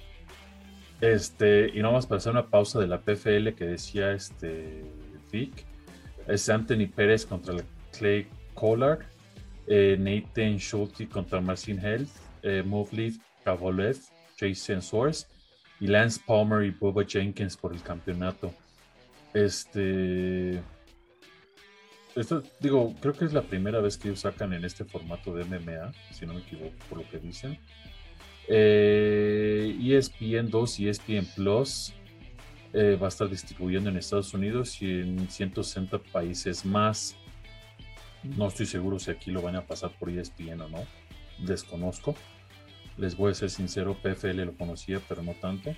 Este, 1.01 1.69
y 1.73 1.81
no 1.81 1.89
vamos 1.89 2.09
a 2.09 2.15
hacer 2.15 2.31
una 2.31 2.47
pausa 2.47 2.79
de 2.79 2.87
la 2.87 3.01
PFL 3.01 3.53
que 3.53 3.65
decía 3.65 4.13
este 4.13 4.83
Vic. 5.31 5.65
Es 6.27 6.47
Anthony 6.49 6.87
Pérez 6.87 7.25
contra 7.25 7.55
Clay 7.97 8.27
Collard. 8.53 9.01
Eh, 9.67 9.97
Nathan 9.99 10.57
Schulte 10.57 11.07
contra 11.07 11.41
Marcin 11.41 11.79
Held. 11.79 12.07
Eh, 12.43 12.63
Movlid 12.65 13.15
Kavolev, 13.43 13.97
Jason 14.37 14.81
Soares. 14.81 15.27
Y 15.79 15.87
Lance 15.87 16.21
Palmer 16.25 16.63
y 16.63 16.71
Boba 16.71 17.03
Jenkins 17.05 17.57
por 17.57 17.73
el 17.73 17.81
campeonato. 17.81 18.53
Este. 19.33 20.61
Esto, 22.15 22.41
digo, 22.61 22.95
creo 23.01 23.13
que 23.13 23.25
es 23.25 23.33
la 23.33 23.41
primera 23.41 23.81
vez 23.81 23.97
que 23.97 24.07
ellos 24.07 24.21
sacan 24.21 24.53
en 24.53 24.63
este 24.63 24.85
formato 24.85 25.35
de 25.35 25.43
MMA, 25.43 25.91
si 26.13 26.25
no 26.25 26.33
me 26.33 26.39
equivoco, 26.39 26.73
por 26.87 26.99
lo 26.99 27.09
que 27.09 27.19
dicen. 27.19 27.59
Eh, 28.47 29.77
ESPN 29.81 30.49
2 30.49 30.79
y 30.79 30.87
ESPN 30.87 31.25
Plus 31.35 31.93
eh, 32.73 32.97
va 33.01 33.07
a 33.07 33.09
estar 33.09 33.29
distribuyendo 33.29 33.89
en 33.89 33.97
Estados 33.97 34.33
Unidos 34.33 34.81
y 34.81 35.01
en 35.01 35.29
160 35.29 35.97
países 35.97 36.65
más. 36.65 37.17
No 38.37 38.47
estoy 38.47 38.65
seguro 38.65 38.99
si 38.99 39.11
aquí 39.11 39.31
lo 39.31 39.41
van 39.41 39.55
a 39.55 39.65
pasar 39.65 39.91
por 39.97 40.09
ESPN 40.09 40.61
o 40.61 40.69
no. 40.69 40.83
Desconozco. 41.39 42.15
Les 42.97 43.15
voy 43.15 43.31
a 43.31 43.35
ser 43.35 43.49
sincero, 43.49 43.97
PFL 44.01 44.45
lo 44.45 44.55
conocía, 44.55 45.01
pero 45.07 45.21
no 45.21 45.33
tanto. 45.33 45.75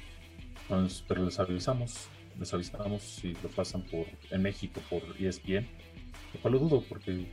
Entonces, 0.63 1.03
pero 1.07 1.25
les 1.25 1.39
avisamos, 1.39 2.07
les 2.39 2.53
avisamos 2.53 3.01
si 3.01 3.33
lo 3.41 3.49
pasan 3.49 3.81
por 3.83 4.05
en 4.29 4.41
México 4.41 4.81
por 4.89 5.01
ESPN. 5.19 5.67
Lo 6.33 6.41
cual 6.41 6.53
lo 6.53 6.59
dudo 6.59 6.83
porque 6.87 7.27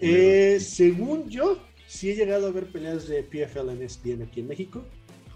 Eh, 0.00 0.58
según 0.60 1.28
yo, 1.28 1.58
sí 1.86 2.10
he 2.10 2.16
llegado 2.16 2.48
a 2.48 2.50
ver 2.50 2.66
peleas 2.66 3.06
de 3.06 3.22
PFL 3.22 3.70
en 3.70 3.82
ESPN 3.82 4.22
aquí 4.22 4.40
en 4.40 4.48
México. 4.48 4.84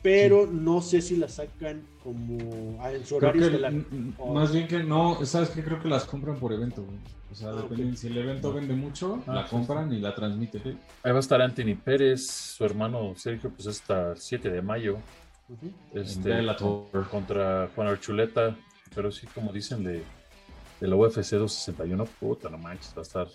Pero 0.02 0.46
no 0.46 0.80
sé 0.80 1.00
si 1.00 1.16
la 1.16 1.28
sacan 1.28 1.82
como 2.02 2.82
ah, 2.82 2.92
en 2.92 3.04
su 3.04 3.18
Creo 3.18 3.30
horario 3.30 3.40
que, 3.42 3.46
estelar. 3.48 3.72
mm, 3.72 3.84
mm, 3.90 4.14
O- 4.18 4.34
más 4.34 4.52
bien 4.52 4.66
que 4.68 4.82
no, 4.82 5.24
¿sabes 5.24 5.50
qué? 5.50 5.62
Creo 5.62 5.80
que 5.80 5.88
las 5.88 6.04
compran 6.04 6.36
por 6.38 6.52
evento, 6.52 6.82
güey. 6.84 6.98
O 7.30 7.34
sea, 7.34 7.50
Ah, 7.50 7.62
depende- 7.62 7.96
si 7.96 8.06
el 8.06 8.16
evento 8.18 8.52
vende 8.52 8.74
mucho, 8.74 9.22
Ah, 9.26 9.34
la 9.34 9.44
sí, 9.44 9.50
compran 9.50 9.92
y 9.92 10.00
la 10.00 10.14
transmiten. 10.14 10.78
Ahí 11.02 11.12
va 11.12 11.18
a 11.18 11.20
estar 11.20 11.42
Anthony 11.42 11.74
Pérez, 11.82 12.26
su 12.26 12.64
hermano 12.64 13.12
Sergio, 13.16 13.50
pues 13.50 13.66
hasta 13.66 14.12
el 14.12 14.16
7 14.18 14.50
de 14.50 14.62
mayo. 14.62 14.98
Ujú. 15.48 15.70
Este, 15.94 16.28
Bellator. 16.28 17.08
contra 17.10 17.68
Juan 17.74 17.88
Archuleta, 17.88 18.56
pero 18.94 19.10
sí, 19.10 19.26
como 19.34 19.52
dicen, 19.52 19.82
de, 19.84 20.02
de 20.80 20.88
la 20.88 20.94
UFC 20.96 21.36
261, 21.36 22.04
puta, 22.18 22.48
no 22.48 22.58
manches, 22.58 22.92
va 22.96 23.00
a 23.00 23.02
estar. 23.02 23.28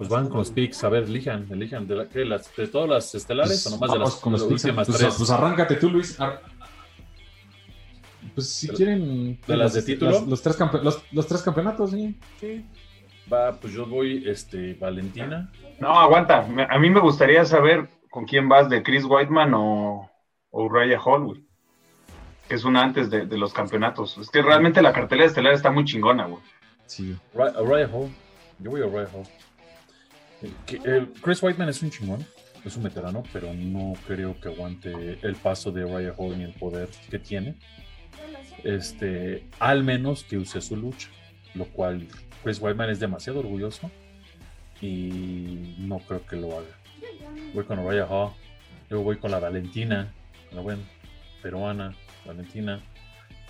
Pues 0.00 0.08
van 0.08 0.28
con 0.30 0.38
los 0.38 0.50
picks, 0.50 0.82
a 0.84 0.88
ver, 0.88 1.02
elijan, 1.02 1.46
elijan, 1.50 1.86
¿de, 1.86 1.94
la, 1.94 2.08
qué, 2.08 2.24
las, 2.24 2.56
de 2.56 2.66
todas 2.68 2.88
las 2.88 3.14
estelares 3.14 3.66
o 3.66 3.70
nomás 3.70 3.92
de 3.92 3.98
las, 3.98 4.14
con 4.16 4.32
los 4.32 4.40
las 4.40 4.48
picks. 4.48 4.64
últimas 4.64 4.86
pues, 4.86 4.98
tres? 4.98 5.14
pues 5.18 5.30
arráncate 5.30 5.74
tú, 5.76 5.90
Luis. 5.90 6.18
Ar- 6.18 6.40
Pues 8.34 8.48
si 8.50 8.68
De- 8.68 8.72
quieren. 8.74 9.38
de 9.46 9.56
las 9.58 9.74
de 9.74 9.82
título? 9.82 10.12
las- 10.12 10.26
los, 10.26 10.40
tres 10.42 10.58
campe- 10.58 10.80
los, 10.82 11.02
los 11.12 11.26
tres 11.26 11.42
campeonatos, 11.42 11.90
sí. 11.90 12.16
Sí. 12.40 12.64
Va, 13.30 13.52
pues 13.60 13.72
yo 13.74 13.84
voy, 13.86 14.24
este, 14.26 14.72
Valentina. 14.74 15.52
No, 15.78 15.98
aguanta. 16.00 16.46
A 16.70 16.78
mí 16.78 16.88
me 16.90 17.00
gustaría 17.00 17.44
saber 17.44 17.88
con 18.10 18.24
quién 18.24 18.48
vas 18.48 18.68
de 18.70 18.82
Chris 18.82 19.04
Whiteman 19.06 19.52
o, 19.54 20.10
o 20.50 20.64
Uriah 20.64 20.98
Hall, 20.98 21.24
güey. 21.26 21.44
Que 22.48 22.54
es 22.54 22.64
una 22.64 22.82
antes 22.82 23.10
de, 23.10 23.26
de 23.26 23.36
los 23.36 23.52
campeonatos. 23.52 24.16
Es 24.16 24.30
que 24.30 24.40
realmente 24.42 24.80
la 24.82 24.92
cartelera 24.94 25.26
estelar 25.28 25.52
está 25.52 25.70
muy 25.70 25.84
chingona, 25.84 26.24
güey. 26.24 26.42
Sí. 26.86 27.14
Uriah 27.34 27.86
Hall. 27.92 28.08
Yo 28.58 28.70
voy 28.70 28.80
a 28.80 28.86
Uriah 28.86 29.08
Hall. 29.12 29.26
Eh, 30.42 31.06
Chris 31.22 31.42
Whiteman 31.42 31.68
es 31.68 31.82
un 31.82 31.90
chingón, 31.90 32.26
es 32.64 32.76
un 32.76 32.82
veterano, 32.82 33.22
pero 33.32 33.52
no 33.52 33.94
creo 34.06 34.38
que 34.40 34.48
aguante 34.48 35.18
el 35.22 35.34
paso 35.36 35.70
de 35.70 35.84
Uriah 35.84 36.14
Hall 36.16 36.38
ni 36.38 36.44
el 36.44 36.52
poder 36.54 36.88
que 37.10 37.18
tiene. 37.18 37.56
Este, 38.64 39.46
al 39.58 39.84
menos 39.84 40.24
que 40.24 40.36
use 40.36 40.60
su 40.60 40.76
lucha, 40.76 41.08
lo 41.54 41.66
cual 41.66 42.06
Chris 42.42 42.60
Whiteman 42.60 42.90
es 42.90 43.00
demasiado 43.00 43.40
orgulloso 43.40 43.90
y 44.80 45.74
no 45.78 45.98
creo 45.98 46.24
que 46.26 46.36
lo 46.36 46.58
haga. 46.58 46.78
Voy 47.54 47.64
con 47.64 47.78
Uriah 47.78 48.06
Hall, 48.06 48.32
luego 48.88 49.04
voy 49.04 49.16
con 49.16 49.30
la 49.30 49.38
Valentina, 49.38 50.12
la 50.52 50.60
buena 50.60 50.82
peruana, 51.42 51.94
Valentina. 52.26 52.80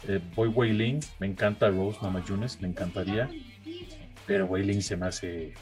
Eh, 0.08 0.20
voy 0.34 0.48
Wei 0.48 0.72
Ling, 0.72 1.00
me 1.18 1.26
encanta 1.26 1.68
Rose 1.68 1.98
Namajunas, 2.02 2.60
me 2.60 2.68
encantaría. 2.68 3.28
Pero 4.26 4.46
Wei 4.46 4.64
Ling 4.64 4.80
se 4.80 4.96
me 4.96 5.06
hace 5.06 5.54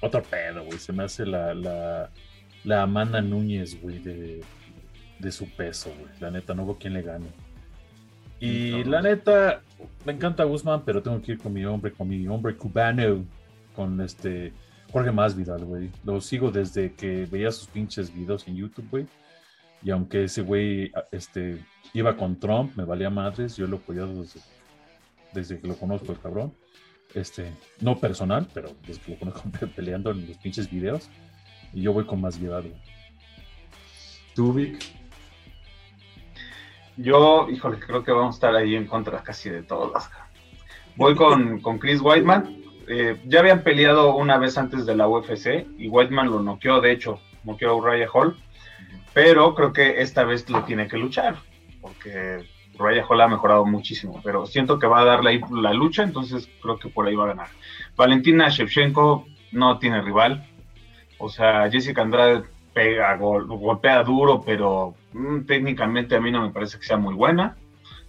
otro 0.00 0.22
pedo, 0.22 0.64
güey. 0.64 0.78
Se 0.78 0.92
me 0.92 1.04
hace 1.04 1.26
la, 1.26 1.54
la, 1.54 2.10
la 2.64 2.82
Amanda 2.82 3.20
Núñez, 3.20 3.80
güey, 3.80 3.98
de, 3.98 4.40
de 5.18 5.32
su 5.32 5.48
peso, 5.50 5.92
güey. 5.98 6.10
La 6.20 6.30
neta, 6.30 6.54
no 6.54 6.64
veo 6.64 6.78
quién 6.78 6.94
le 6.94 7.02
gane. 7.02 7.26
Y 8.40 8.84
la 8.84 9.02
neta, 9.02 9.62
me 10.04 10.12
encanta 10.12 10.44
Guzmán, 10.44 10.82
pero 10.84 11.02
tengo 11.02 11.20
que 11.20 11.32
ir 11.32 11.38
con 11.38 11.52
mi 11.52 11.64
hombre, 11.64 11.92
con 11.92 12.08
mi 12.08 12.26
hombre 12.28 12.56
cubano, 12.56 13.24
con 13.74 14.00
este 14.00 14.52
Jorge 14.92 15.10
Masvidal, 15.10 15.64
güey. 15.64 15.90
Lo 16.04 16.20
sigo 16.20 16.50
desde 16.50 16.94
que 16.94 17.26
veía 17.26 17.50
sus 17.50 17.66
pinches 17.66 18.14
videos 18.14 18.46
en 18.46 18.56
YouTube, 18.56 18.88
güey. 18.90 19.06
Y 19.82 19.90
aunque 19.90 20.24
ese 20.24 20.42
güey 20.42 20.92
este, 21.10 21.58
iba 21.92 22.16
con 22.16 22.38
Trump, 22.38 22.76
me 22.76 22.84
valía 22.84 23.10
madres, 23.10 23.56
yo 23.56 23.66
lo 23.66 23.76
he 23.76 23.80
apoyado 23.80 24.22
desde, 24.22 24.40
desde 25.32 25.58
que 25.60 25.66
lo 25.68 25.76
conozco, 25.76 26.12
el 26.12 26.18
cabrón. 26.20 26.54
Este, 27.14 27.52
no 27.80 27.96
personal, 27.96 28.46
pero 28.52 28.70
desde 28.86 29.00
que 29.00 29.12
lo 29.12 29.18
conozco 29.18 29.42
peleando 29.76 30.10
en 30.10 30.28
los 30.28 30.36
pinches 30.38 30.70
videos. 30.70 31.08
Y 31.72 31.82
yo 31.82 31.92
voy 31.92 32.04
con 32.04 32.20
más 32.20 32.38
güey. 32.40 32.74
Tú, 34.34 34.52
Vic. 34.52 34.78
Yo, 36.96 37.48
híjole, 37.50 37.78
creo 37.78 38.02
que 38.02 38.12
vamos 38.12 38.34
a 38.34 38.38
estar 38.38 38.56
ahí 38.56 38.74
en 38.74 38.86
contra 38.86 39.22
casi 39.22 39.50
de 39.50 39.62
todas. 39.62 40.10
Voy 40.96 41.14
con, 41.14 41.60
con 41.62 41.78
Chris 41.78 42.00
Whiteman. 42.00 42.62
Eh, 42.88 43.20
ya 43.26 43.40
habían 43.40 43.62
peleado 43.62 44.14
una 44.16 44.38
vez 44.38 44.56
antes 44.56 44.86
de 44.86 44.96
la 44.96 45.08
UFC 45.08 45.66
y 45.76 45.88
Whiteman 45.88 46.30
lo 46.30 46.42
noqueó, 46.42 46.80
de 46.80 46.92
hecho, 46.92 47.20
noqueó 47.44 47.70
a 47.70 47.74
Uriah 47.74 48.08
Hall. 48.12 48.36
Pero 49.12 49.54
creo 49.54 49.72
que 49.72 50.00
esta 50.00 50.24
vez 50.24 50.48
lo 50.48 50.64
tiene 50.64 50.88
que 50.88 50.96
luchar, 50.96 51.36
porque 51.80 52.44
Uriah 52.78 53.06
Hall 53.06 53.20
ha 53.20 53.28
mejorado 53.28 53.64
muchísimo. 53.64 54.20
Pero 54.24 54.46
siento 54.46 54.78
que 54.78 54.86
va 54.86 55.00
a 55.00 55.04
darle 55.04 55.30
ahí 55.30 55.40
la 55.50 55.72
lucha, 55.72 56.02
entonces 56.02 56.48
creo 56.62 56.78
que 56.78 56.88
por 56.88 57.06
ahí 57.06 57.14
va 57.14 57.24
a 57.24 57.28
ganar. 57.28 57.48
Valentina 57.96 58.48
Shevchenko 58.48 59.26
no 59.52 59.78
tiene 59.78 60.02
rival. 60.02 60.46
O 61.18 61.28
sea, 61.28 61.68
Jessica 61.70 62.02
Andrade 62.02 62.44
pega, 62.72 63.16
gol, 63.16 63.46
golpea 63.46 64.02
duro, 64.04 64.40
pero 64.40 64.94
mm, 65.12 65.40
técnicamente 65.46 66.14
a 66.16 66.20
mí 66.20 66.30
no 66.30 66.42
me 66.42 66.50
parece 66.50 66.78
que 66.78 66.86
sea 66.86 66.96
muy 66.96 67.14
buena. 67.14 67.56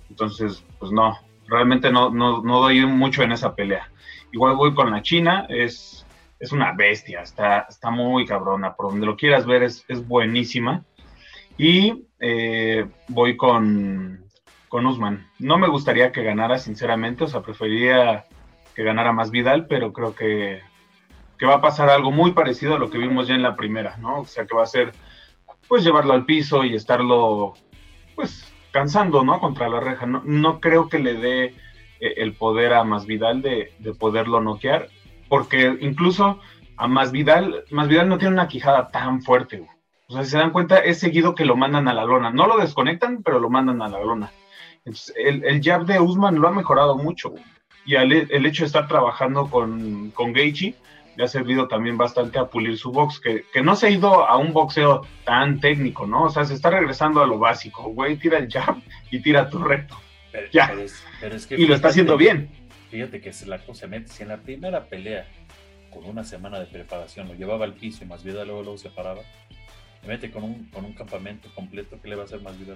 Entonces, 0.10 0.64
pues 0.80 0.92
no, 0.92 1.18
realmente 1.48 1.92
no, 1.92 2.10
no, 2.10 2.42
no 2.42 2.62
doy 2.62 2.86
mucho 2.86 3.24
en 3.24 3.32
esa 3.32 3.56
pelea. 3.56 3.90
Igual 4.32 4.56
voy 4.56 4.74
con 4.76 4.92
la 4.92 5.02
China, 5.02 5.46
es, 5.50 6.06
es 6.40 6.52
una 6.52 6.74
bestia, 6.74 7.22
está, 7.22 7.66
está 7.70 7.90
muy 7.90 8.26
cabrona, 8.26 8.76
por 8.76 8.92
donde 8.92 9.06
lo 9.06 9.18
quieras 9.18 9.46
ver 9.46 9.64
es, 9.64 9.84
es 9.88 10.08
buenísima. 10.08 10.84
Y 11.58 12.06
eh, 12.20 12.86
voy 13.08 13.36
con, 13.36 14.24
con 14.70 14.86
Usman. 14.86 15.28
No 15.40 15.58
me 15.58 15.68
gustaría 15.68 16.12
que 16.12 16.24
ganara, 16.24 16.58
sinceramente, 16.58 17.26
o 17.26 17.28
sea, 17.28 17.42
preferiría 17.42 18.26
que 18.76 18.84
ganara 18.84 19.12
más 19.12 19.32
Vidal, 19.32 19.68
pero 19.68 19.92
creo 19.92 20.16
que, 20.16 20.62
que 21.38 21.46
va 21.46 21.56
a 21.56 21.62
pasar 21.62 21.90
algo 21.90 22.12
muy 22.12 22.32
parecido 22.32 22.76
a 22.76 22.80
lo 22.80 22.90
que 22.90 22.98
vimos 22.98 23.28
ya 23.28 23.36
en 23.36 23.42
la 23.42 23.56
primera, 23.56 23.98
¿no? 23.98 24.22
O 24.22 24.26
sea, 24.26 24.46
que 24.46 24.56
va 24.56 24.64
a 24.64 24.68
ser, 24.68 24.94
pues, 25.68 25.84
llevarlo 25.84 26.14
al 26.14 26.26
piso 26.26 26.64
y 26.64 26.76
estarlo, 26.76 27.56
pues, 28.16 28.54
cansando, 28.72 29.24
¿no? 29.24 29.40
Contra 29.40 29.68
la 29.68 29.80
reja. 29.80 30.06
No, 30.06 30.22
no 30.24 30.60
creo 30.62 30.88
que 30.88 31.00
le 31.00 31.16
dé 31.16 31.46
eh, 32.00 32.14
el 32.18 32.34
poder 32.34 32.74
a 32.74 32.84
Masvidal 32.84 33.42
de, 33.42 33.74
de 33.80 33.94
poderlo 33.94 34.40
noquear, 34.40 34.88
porque 35.28 35.78
incluso 35.82 36.40
a 36.78 36.88
Masvidal, 36.88 37.66
Masvidal 37.72 38.08
no 38.08 38.18
tiene 38.18 38.36
una 38.36 38.48
quijada 38.48 38.90
tan 38.90 39.22
fuerte. 39.22 39.68
O 40.08 40.14
sea, 40.14 40.24
si 40.24 40.32
se 40.32 40.38
dan 40.38 40.52
cuenta, 40.52 40.80
es 40.80 41.00
seguido 41.00 41.36
que 41.36 41.46
lo 41.46 41.56
mandan 41.56 41.88
a 41.88 41.94
la 41.94 42.06
lona. 42.06 42.32
No 42.32 42.48
lo 42.48 42.58
desconectan, 42.58 43.22
pero 43.22 43.40
lo 43.40 43.50
mandan 43.50 43.82
a 43.82 43.90
la 43.90 44.00
lona. 44.00 44.32
Entonces, 44.86 45.14
el, 45.18 45.44
el 45.44 45.62
jab 45.62 45.86
de 45.86 46.00
Usman 46.00 46.36
lo 46.36 46.48
ha 46.48 46.52
mejorado 46.52 46.98
mucho. 46.98 47.34
Y 47.86 47.96
al- 47.96 48.12
el 48.12 48.46
hecho 48.46 48.64
de 48.64 48.68
estar 48.68 48.88
trabajando 48.88 49.50
con, 49.50 50.12
con 50.12 50.34
Gaethje 50.34 50.76
le 51.18 51.24
ha 51.24 51.28
servido 51.28 51.68
también 51.68 51.98
bastante 51.98 52.40
a 52.40 52.46
pulir 52.46 52.78
su 52.78 52.92
box, 52.92 53.20
que, 53.20 53.44
que 53.52 53.62
no 53.62 53.76
se 53.76 53.88
ha 53.88 53.90
ido 53.90 54.26
a 54.28 54.38
un 54.38 54.54
boxeo 54.54 55.02
tan 55.26 55.60
técnico, 55.60 56.08
¿no? 56.08 56.24
O 56.26 56.30
sea, 56.30 56.46
se 56.46 56.54
está 56.54 56.70
regresando 56.70 57.22
a 57.22 57.28
lo 57.28 57.38
básico, 57.40 57.84
güey, 57.94 58.16
tira 58.18 58.38
el 58.38 58.50
jab 58.50 58.78
y 59.12 59.20
tira 59.22 59.50
tu 59.50 59.60
recto. 59.60 59.96
Pero, 60.32 60.48
Ya. 60.52 60.68
pero 60.68 60.82
es- 60.82 61.04
pero 61.20 61.36
es 61.36 61.46
que 61.46 61.56
Y 61.56 61.66
lo 61.66 61.76
está 61.76 61.90
haciendo 61.90 62.16
bien. 62.16 62.50
Fíjate 62.90 63.20
que 63.22 63.34
se 63.34 63.46
la 63.48 63.58
cosa 63.60 63.88
mete. 63.88 64.08
Si 64.08 64.24
en 64.24 64.30
la 64.30 64.38
primera 64.38 64.86
pelea, 64.86 65.28
con 65.92 66.06
una 66.06 66.24
semana 66.24 66.60
de 66.60 66.68
preparación, 66.68 67.28
lo 67.28 67.34
llevaba 67.34 67.66
al 67.66 67.74
piso 67.74 68.04
y 68.04 68.08
más 68.08 68.24
vida 68.24 68.46
luego, 68.46 68.62
luego 68.62 68.78
se 68.78 68.90
paraba, 68.90 69.22
se 70.02 70.08
mete 70.08 70.32
con 70.32 70.44
un, 70.44 70.66
con 70.72 70.86
un 70.86 70.94
campamento 70.94 71.50
completo, 71.54 71.98
¿qué 72.02 72.08
le 72.10 72.16
va 72.16 72.22
a 72.22 72.26
hacer 72.26 72.42
más 72.42 72.58
vida? 72.58 72.76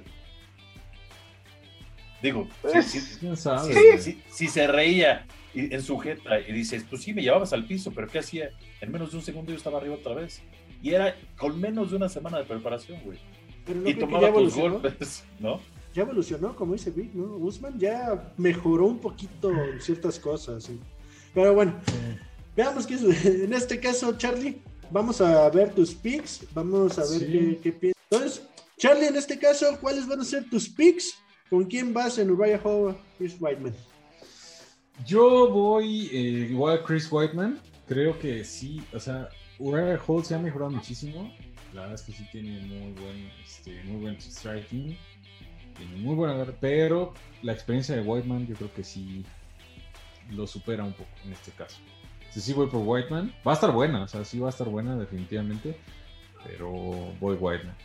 Digo, 2.23 2.47
Pues, 2.61 2.85
si, 2.85 2.99
si- 3.01 3.19
¿Quién 3.19 3.35
sabe? 3.37 3.67
si- 3.73 3.73
güey? 3.73 3.99
si- 4.01 4.21
si 4.31 4.47
se 4.47 4.65
reía 4.65 5.27
y- 5.53 5.73
en 5.73 5.81
su 5.83 5.97
jeta 5.99 6.39
y 6.39 6.51
dices, 6.53 6.83
pues 6.89 7.03
sí, 7.03 7.13
me 7.13 7.21
llevabas 7.21 7.51
al 7.53 7.65
piso, 7.67 7.91
pero 7.93 8.07
¿qué 8.07 8.19
hacía? 8.19 8.49
En 8.81 8.91
menos 8.91 9.11
de 9.11 9.17
un 9.17 9.23
segundo 9.23 9.51
yo 9.51 9.57
estaba 9.57 9.77
arriba 9.77 9.95
otra 9.95 10.15
vez. 10.15 10.41
Y 10.81 10.91
era 10.91 11.15
con 11.37 11.59
menos 11.59 11.91
de 11.91 11.97
una 11.97 12.09
semana 12.09 12.37
de 12.39 12.45
preparación, 12.45 12.99
güey. 13.03 13.19
Pero 13.65 13.79
no 13.81 13.89
y 13.89 13.93
tomaba 13.93 14.33
tus 14.33 14.55
golpes, 14.55 15.23
¿no? 15.39 15.59
Ya 15.93 16.01
evolucionó, 16.03 16.55
como 16.55 16.73
dice 16.73 16.89
Vic, 16.91 17.13
¿no? 17.13 17.35
Usman 17.37 17.77
ya 17.77 18.33
mejoró 18.37 18.87
un 18.87 18.99
poquito 18.99 19.51
en 19.51 19.79
ciertas 19.81 20.17
cosas. 20.17 20.63
sí. 20.63 20.79
Pero 21.33 21.53
bueno, 21.53 21.75
veamos 22.55 22.87
qué 22.87 22.95
es. 22.95 23.01
En 23.43 23.53
este 23.53 23.79
caso, 23.79 24.17
Charlie, 24.17 24.59
vamos 24.91 25.19
a 25.21 25.49
ver 25.49 25.73
tus 25.73 25.93
picks. 25.93 26.45
Vamos 26.53 26.97
a 26.97 27.01
ver 27.01 27.19
Sí. 27.19 27.25
qué, 27.27 27.59
qué 27.61 27.71
piensas. 27.73 28.01
Entonces, 28.09 28.43
Charlie, 28.77 29.07
en 29.07 29.15
este 29.17 29.37
caso, 29.37 29.77
¿cuáles 29.79 30.07
van 30.07 30.19
a 30.21 30.23
ser 30.23 30.49
tus 30.49 30.67
picks? 30.69 31.15
¿Con 31.53 31.65
quién 31.65 31.93
vas 31.93 32.17
en 32.17 32.31
Uriah 32.31 32.59
Hall, 32.63 32.97
Chris 33.15 33.35
Whiteman? 33.39 33.75
Yo 35.05 35.51
voy 35.51 36.09
eh, 36.11 36.47
igual 36.49 36.79
a 36.79 36.83
Chris 36.83 37.07
Whiteman. 37.11 37.59
Creo 37.87 38.17
que 38.17 38.43
sí, 38.43 38.81
o 38.91 38.99
sea, 38.99 39.29
Uriah 39.59 40.01
Hall 40.07 40.25
se 40.25 40.33
ha 40.33 40.39
mejorado 40.39 40.71
muchísimo. 40.71 41.31
La 41.71 41.81
verdad 41.81 41.93
es 41.93 42.01
que 42.01 42.11
sí 42.11 42.27
tiene 42.31 42.59
muy 42.61 42.93
buen, 42.93 43.29
este, 43.45 43.83
muy 43.83 44.01
buen 44.01 44.19
striking. 44.19 44.97
Tiene 45.77 45.95
muy 45.97 46.15
buena 46.15 46.43
pero 46.59 47.13
la 47.43 47.53
experiencia 47.53 47.95
de 47.95 48.01
Whiteman 48.01 48.47
yo 48.47 48.55
creo 48.55 48.73
que 48.73 48.83
sí 48.83 49.23
lo 50.31 50.47
supera 50.47 50.83
un 50.83 50.93
poco 50.93 51.11
en 51.23 51.33
este 51.33 51.51
caso. 51.51 51.77
Si 52.31 52.41
sí 52.41 52.53
voy 52.53 52.65
por 52.65 52.81
Whiteman, 52.83 53.31
va 53.47 53.51
a 53.51 53.53
estar 53.53 53.71
buena, 53.71 54.01
o 54.01 54.07
sea, 54.07 54.25
sí 54.25 54.39
va 54.39 54.47
a 54.47 54.49
estar 54.49 54.67
buena 54.67 54.97
definitivamente, 54.97 55.77
pero 56.43 56.71
voy 57.19 57.35
Whiteman. 57.35 57.75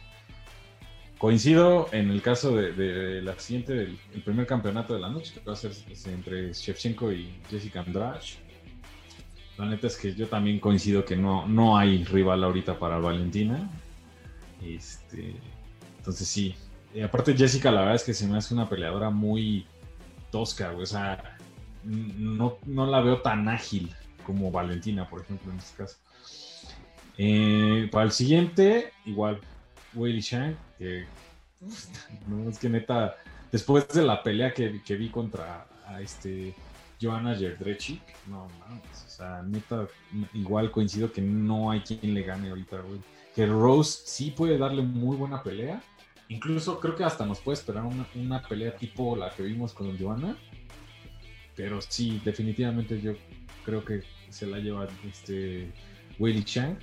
Coincido 1.18 1.88
en 1.90 2.10
el 2.10 2.22
caso 2.22 2.54
de, 2.54 2.72
de 2.72 3.20
del 3.20 3.98
el 4.14 4.22
primer 4.24 4.46
campeonato 4.46 4.94
de 4.94 5.00
la 5.00 5.08
noche, 5.08 5.34
que 5.34 5.40
va 5.40 5.52
a 5.52 5.56
ser 5.56 5.72
entre 6.06 6.52
Shevchenko 6.52 7.12
y 7.12 7.28
Jessica 7.50 7.80
Andrade. 7.80 8.20
La 9.56 9.66
neta 9.66 9.88
es 9.88 9.96
que 9.96 10.14
yo 10.14 10.28
también 10.28 10.60
coincido 10.60 11.04
que 11.04 11.16
no, 11.16 11.48
no 11.48 11.76
hay 11.76 12.04
rival 12.04 12.44
ahorita 12.44 12.78
para 12.78 12.98
Valentina. 12.98 13.68
Este, 14.64 15.34
Entonces 15.98 16.28
sí. 16.28 16.54
Y 16.94 17.00
aparte 17.00 17.36
Jessica, 17.36 17.72
la 17.72 17.80
verdad 17.80 17.96
es 17.96 18.04
que 18.04 18.14
se 18.14 18.28
me 18.28 18.38
hace 18.38 18.54
una 18.54 18.68
peleadora 18.68 19.10
muy 19.10 19.66
tosca, 20.30 20.70
güey. 20.70 20.84
O 20.84 20.86
sea, 20.86 21.36
no, 21.82 22.58
no 22.64 22.86
la 22.86 23.00
veo 23.00 23.20
tan 23.22 23.48
ágil 23.48 23.92
como 24.24 24.52
Valentina, 24.52 25.08
por 25.08 25.22
ejemplo, 25.22 25.50
en 25.50 25.58
este 25.58 25.76
caso. 25.76 25.96
Eh, 27.16 27.88
para 27.90 28.04
el 28.04 28.12
siguiente, 28.12 28.92
igual, 29.04 29.40
Weili 29.98 30.20
Shang, 30.20 30.56
que 30.78 31.04
no 32.28 32.48
es 32.48 32.58
que 32.58 32.68
neta, 32.68 33.16
después 33.50 33.88
de 33.88 34.02
la 34.02 34.22
pelea 34.22 34.54
que, 34.54 34.82
que 34.82 34.96
vi 34.96 35.08
contra 35.10 35.66
a 35.86 36.00
este 36.00 36.54
Joanna 37.00 37.34
Jędrzejczyk, 37.34 38.00
no 38.26 38.48
mames, 38.60 39.04
o 39.06 39.10
sea, 39.10 39.42
neta, 39.42 39.86
igual 40.34 40.70
coincido 40.70 41.12
que 41.12 41.22
no 41.22 41.70
hay 41.70 41.80
quien 41.80 42.14
le 42.14 42.22
gane 42.22 42.50
ahorita, 42.50 42.80
güey. 42.80 43.00
Que 43.34 43.46
Rose 43.46 44.02
sí 44.04 44.32
puede 44.32 44.58
darle 44.58 44.82
muy 44.82 45.16
buena 45.16 45.42
pelea, 45.42 45.82
incluso 46.28 46.80
creo 46.80 46.96
que 46.96 47.04
hasta 47.04 47.24
nos 47.24 47.40
puede 47.40 47.58
esperar 47.58 47.84
una, 47.84 48.06
una 48.14 48.42
pelea 48.42 48.74
tipo 48.76 49.16
la 49.16 49.30
que 49.30 49.42
vimos 49.44 49.72
con 49.72 49.96
Joanna, 49.98 50.36
pero 51.54 51.80
sí, 51.80 52.20
definitivamente 52.24 53.00
yo 53.00 53.14
creo 53.64 53.84
que 53.84 54.02
se 54.30 54.46
la 54.46 54.58
lleva 54.58 54.86
este 55.04 55.72
Weili 56.18 56.44
Chang. 56.44 56.78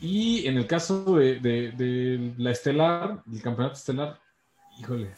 Y 0.00 0.46
en 0.46 0.56
el 0.56 0.66
caso 0.66 1.16
de, 1.16 2.34
la 2.38 2.50
estelar, 2.50 3.22
el 3.30 3.42
campeonato 3.42 3.74
estelar, 3.76 4.18
híjole, 4.78 5.10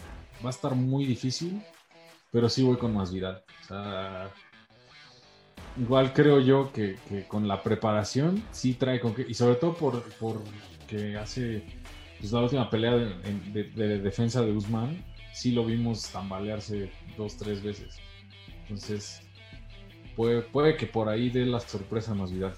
va 0.45 0.49
a 0.49 0.51
estar 0.51 0.75
muy 0.75 1.05
difícil, 1.07 1.63
pero 2.33 2.49
sí 2.49 2.63
voy 2.65 2.77
con 2.77 2.95
Masvidal. 2.95 3.45
O 3.63 3.65
sea, 3.69 4.31
igual 5.79 6.13
creo 6.13 6.41
yo 6.41 6.73
que, 6.73 6.97
con 7.29 7.47
la 7.47 7.63
preparación 7.63 8.43
sí 8.51 8.75
trae 8.75 8.99
con 8.99 9.15
que, 9.15 9.25
y 9.29 9.35
sobre 9.35 9.55
todo 9.55 9.75
por, 9.75 10.03
por 10.15 10.43
que 10.89 11.17
hace 11.17 11.65
pues, 12.19 12.33
la 12.33 12.41
última 12.41 12.69
pelea 12.69 12.97
de, 12.97 13.13
en- 13.29 13.53
de- 13.53 13.65
de 13.71 13.99
defensa 13.99 14.43
de 14.43 14.53
Usman, 14.53 15.05
sí 15.33 15.53
lo 15.53 15.65
vimos 15.65 16.09
tambalearse 16.11 16.91
dos, 17.17 17.37
tres 17.37 17.63
veces. 17.63 17.99
Entonces, 18.63 19.21
puede, 20.17 20.43
puede 20.43 20.77
que 20.77 20.87
por 20.87 21.09
ahí 21.09 21.31
dé 21.31 21.47
la 21.47 21.61
sorpresa 21.61 22.15
Masvidal. 22.15 22.55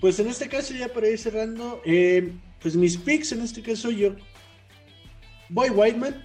Pues 0.00 0.18
en 0.20 0.28
este 0.28 0.48
caso, 0.48 0.74
ya 0.74 0.88
para 0.88 1.08
ir 1.08 1.18
cerrando, 1.18 1.80
eh, 1.84 2.32
pues 2.60 2.76
mis 2.76 2.96
picks 2.96 3.32
en 3.32 3.42
este 3.42 3.62
caso 3.62 3.90
yo 3.90 4.14
voy 5.48 5.70
Whiteman. 5.70 6.24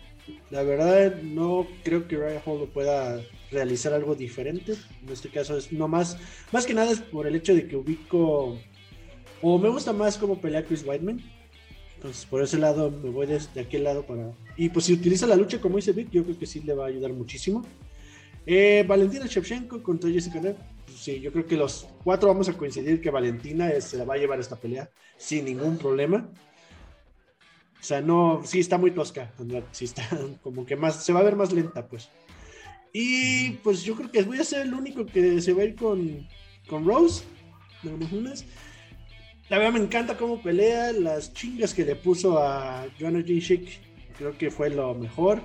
La 0.52 0.64
verdad, 0.64 1.22
no 1.22 1.68
creo 1.84 2.08
que 2.08 2.16
Ryan 2.16 2.42
Hall 2.46 2.70
pueda 2.74 3.22
realizar 3.52 3.94
algo 3.94 4.16
diferente. 4.16 4.74
En 5.06 5.12
este 5.12 5.30
caso 5.30 5.58
es 5.58 5.72
no 5.72 5.88
más, 5.88 6.18
más 6.52 6.66
que 6.66 6.74
nada 6.74 6.92
es 6.92 7.00
por 7.00 7.28
el 7.28 7.36
hecho 7.36 7.54
de 7.54 7.68
que 7.68 7.76
ubico 7.76 8.58
o 9.42 9.60
me 9.60 9.70
gusta 9.70 9.92
más 9.92 10.18
cómo 10.18 10.40
pelea 10.40 10.64
Chris 10.64 10.86
Whiteman. 10.86 11.22
Entonces, 11.96 12.26
por 12.26 12.42
ese 12.42 12.58
lado 12.58 12.92
me 12.92 13.10
voy 13.10 13.28
de, 13.28 13.42
de 13.54 13.62
aquel 13.62 13.84
lado 13.84 14.06
para. 14.06 14.32
Y 14.56 14.70
pues 14.70 14.86
si 14.86 14.94
utiliza 14.94 15.28
la 15.28 15.36
lucha 15.36 15.60
como 15.60 15.78
dice 15.78 15.92
Vic, 15.92 16.10
yo 16.12 16.24
creo 16.24 16.38
que 16.38 16.46
sí 16.46 16.62
le 16.62 16.74
va 16.74 16.86
a 16.86 16.88
ayudar 16.88 17.12
muchísimo. 17.12 17.66
Eh, 18.46 18.84
Valentina 18.88 19.26
Shevchenko 19.26 19.82
contra 19.82 20.10
Jessica. 20.10 20.42
Pues 20.94 21.06
sí, 21.06 21.20
yo 21.20 21.32
creo 21.32 21.48
que 21.48 21.58
los 21.58 21.88
cuatro 22.04 22.28
vamos 22.28 22.48
a 22.50 22.54
coincidir 22.54 23.02
que 23.02 23.10
Valentina 23.10 23.70
es- 23.72 23.86
se 23.86 23.98
la 23.98 24.06
va 24.06 24.14
a 24.14 24.18
llevar 24.18 24.40
esta 24.40 24.58
pelea 24.58 24.92
sin 25.18 25.46
ningún 25.46 25.80
problema. 25.80 26.30
O 27.80 27.84
sea, 27.84 28.00
no, 28.00 28.42
sí 28.46 28.60
está 28.60 28.78
muy 28.78 28.92
tosca, 28.92 29.34
sí 29.72 29.86
está 29.86 30.08
como 30.44 30.66
que 30.68 30.76
más, 30.76 31.04
se 31.04 31.12
va 31.12 31.22
a 31.22 31.24
ver 31.24 31.36
más 31.36 31.52
lenta, 31.52 31.88
pues. 31.88 32.10
Y 32.94 33.52
pues 33.64 33.82
yo 33.84 33.96
creo 33.96 34.12
que 34.12 34.22
voy 34.22 34.38
a 34.38 34.44
ser 34.44 34.68
el 34.68 34.74
único 34.76 35.04
que 35.08 35.42
se 35.42 35.52
va 35.54 35.64
a 35.64 35.66
ir 35.66 35.76
con, 35.76 36.28
con 36.68 36.86
Rose, 36.86 37.24
de 37.82 37.92
Amazonas. 37.92 38.46
La 39.50 39.58
verdad 39.58 39.74
me 39.74 39.80
encanta 39.84 40.16
cómo 40.16 40.42
pelea, 40.44 40.92
las 40.94 41.34
chingas 41.34 41.74
que 41.74 41.86
le 41.86 41.96
puso 41.96 42.38
a 42.38 42.86
Joanna 43.00 43.24
Jędrzejczyk, 43.24 43.80
creo 44.16 44.38
que 44.38 44.52
fue 44.52 44.70
lo 44.70 44.94
mejor. 44.94 45.42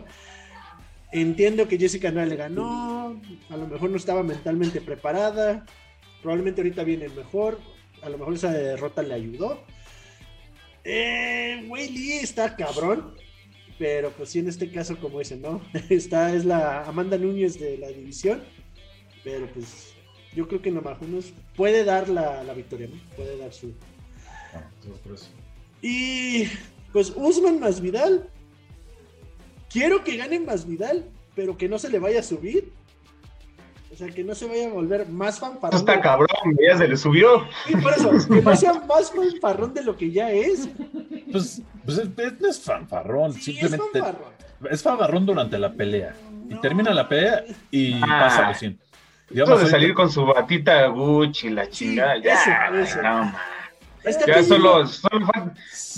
Entiendo 1.13 1.69
que 1.69 1.79
Jessica 1.79 2.11
no 2.11 2.25
le 2.25 2.37
ganó, 2.37 3.21
a 3.49 3.57
lo 3.57 3.67
mejor 3.67 3.91
no 3.91 3.97
estaba 3.97 4.23
mentalmente 4.23 4.81
preparada, 4.81 5.65
probablemente 6.23 6.61
ahorita 6.61 6.85
viene 6.85 7.09
mejor, 7.09 7.59
a 8.03 8.11
lo 8.11 8.19
mejor 8.19 8.35
esa 8.35 8.53
derrota 8.53 9.03
le 9.03 9.15
ayudó. 9.15 9.63
Eh, 10.85 11.67
Wei 11.69 11.89
Lee 11.89 12.19
está 12.23 12.57
cabrón, 12.57 13.15
pero 13.79 14.11
pues 14.11 14.31
sí 14.31 14.41
en 14.41 14.49
este 14.49 14.71
caso 14.71 14.99
como 14.99 15.19
dicen, 15.19 15.41
¿no? 15.41 15.63
Esta 15.89 16.35
es 16.35 16.45
la 16.45 16.85
Amanda 16.85 17.17
Núñez 17.17 17.59
de 17.59 17.79
la 17.79 17.89
división, 17.89 18.43
pero 19.25 19.47
pues 19.47 19.95
yo 20.35 20.47
creo 20.47 20.61
que 20.61 20.71
Namajunas 20.71 21.33
puede 21.57 21.85
dar 21.85 22.09
la, 22.09 22.45
la 22.45 22.53
victoria, 22.53 22.89
¿no? 22.89 23.01
Puede 23.17 23.39
dar 23.39 23.53
su, 23.53 23.73
y 25.83 26.45
pues 26.93 27.13
Usman 27.15 27.61
más 27.61 27.81
Vidal. 27.81 28.31
Quiero 29.71 30.03
que 30.05 30.17
gane 30.17 30.41
más 30.41 30.67
Vidal, 30.67 31.05
pero 31.35 31.57
que 31.57 31.69
no 31.69 31.79
se 31.79 31.89
le 31.91 31.99
vaya 31.99 32.21
a 32.21 32.23
subir. 32.23 32.73
O 33.93 33.97
sea, 33.97 34.09
que 34.09 34.23
no 34.23 34.35
se 34.35 34.47
vaya 34.47 34.69
a 34.69 34.73
volver 34.73 35.09
más 35.09 35.39
fanfarrón. 35.41 35.79
Está 35.79 36.01
cabrón, 36.01 36.29
ya 36.61 36.77
se 36.79 36.87
le 36.87 36.97
subió. 36.97 37.45
Sí, 37.67 37.75
por 37.77 37.93
eso, 37.93 38.11
que 38.29 38.43
no 38.43 38.55
sea 38.57 38.75
más 38.75 39.11
fanfarrón 39.11 39.75
de 39.75 39.83
lo 39.83 39.97
que 39.97 40.11
ya 40.11 40.31
es. 40.31 40.69
Pues, 41.33 41.63
pues 41.85 41.99
es, 41.99 42.09
es- 42.17 42.41
no 42.41 42.49
es 42.49 42.61
fanfarrón, 42.61 43.33
Sí, 43.33 43.53
es 43.53 43.59
simplemente 43.71 44.01
fanfarrón. 44.01 44.33
es 44.71 44.83
fanfarrón 44.83 45.27
durante 45.27 45.59
la 45.59 45.73
pelea. 45.73 46.15
Y 46.49 46.55
termina 46.61 46.93
la 46.95 47.09
pelea 47.09 47.45
y 47.71 47.95
Ah. 48.03 48.07
pasa 48.21 48.49
recién. 48.49 48.79
Esto 49.23 49.35
Digamos, 49.35 49.61
de 49.63 49.67
salir 49.69 49.93
con 49.95 50.11
su 50.11 50.25
batita 50.25 50.87
Gucci, 50.87 51.51
la 51.51 51.69
chingada, 51.69 52.15
Sí, 52.17 52.23
ya, 52.25 52.69
eso, 52.71 52.77
eso. 52.79 53.03
no, 53.03 53.33
Está 54.09 54.27
ya 54.27 54.43
solo, 54.43 54.87
solo 54.87 55.27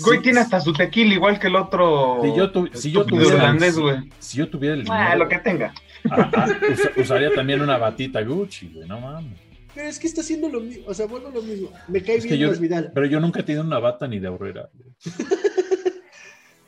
Güey, 0.03 0.17
Sí, 0.19 0.23
tiene 0.23 0.41
hasta 0.41 0.61
su 0.61 0.73
tequila 0.73 1.15
igual 1.15 1.39
que 1.39 1.47
el 1.49 1.57
otro. 1.57 2.21
Si 2.23 2.35
yo, 2.37 2.51
tu- 2.51 2.67
si 2.75 2.91
yo 2.91 3.01
estúpido 3.03 3.25
tuviera, 3.25 3.45
holandés, 3.45 3.79
güey. 3.79 4.11
si 4.19 4.39
yo 4.39 4.49
tuviera 4.49 4.75
el 4.75 4.85
Ah, 4.91 4.99
dinero, 5.03 5.19
lo 5.25 5.29
que 5.29 5.39
tenga. 5.39 5.75
ah, 6.11 6.31
ah, 6.35 6.49
usa- 6.73 6.91
usaría 6.97 7.35
también 7.35 7.61
una 7.61 7.77
batita 7.79 8.23
Gucci, 8.23 8.69
güey, 8.75 8.89
no 8.89 9.01
mames. 9.01 9.39
Pero 9.75 9.89
es 9.89 9.99
que 9.99 10.07
está 10.09 10.21
haciendo 10.23 10.49
lo 10.49 10.61
mismo. 10.61 10.85
O 10.89 10.95
sea, 10.95 11.07
vuelvo 11.07 11.29
a 11.29 11.33
lo 11.33 11.43
mismo. 11.43 11.71
Me 11.89 12.03
cae 12.03 12.17
Es 12.17 12.25
bien 12.25 12.37
yo- 12.39 12.49
más 12.49 12.59
Vidal. 12.59 12.91
Pero 12.95 13.07
yo 13.07 13.21
nunca 13.21 13.41
he 13.41 13.43
tenido 13.45 13.63
una 13.65 13.79
bata 13.79 14.09
ni 14.09 14.19
de 14.19 14.29
aurrera. 14.29 14.69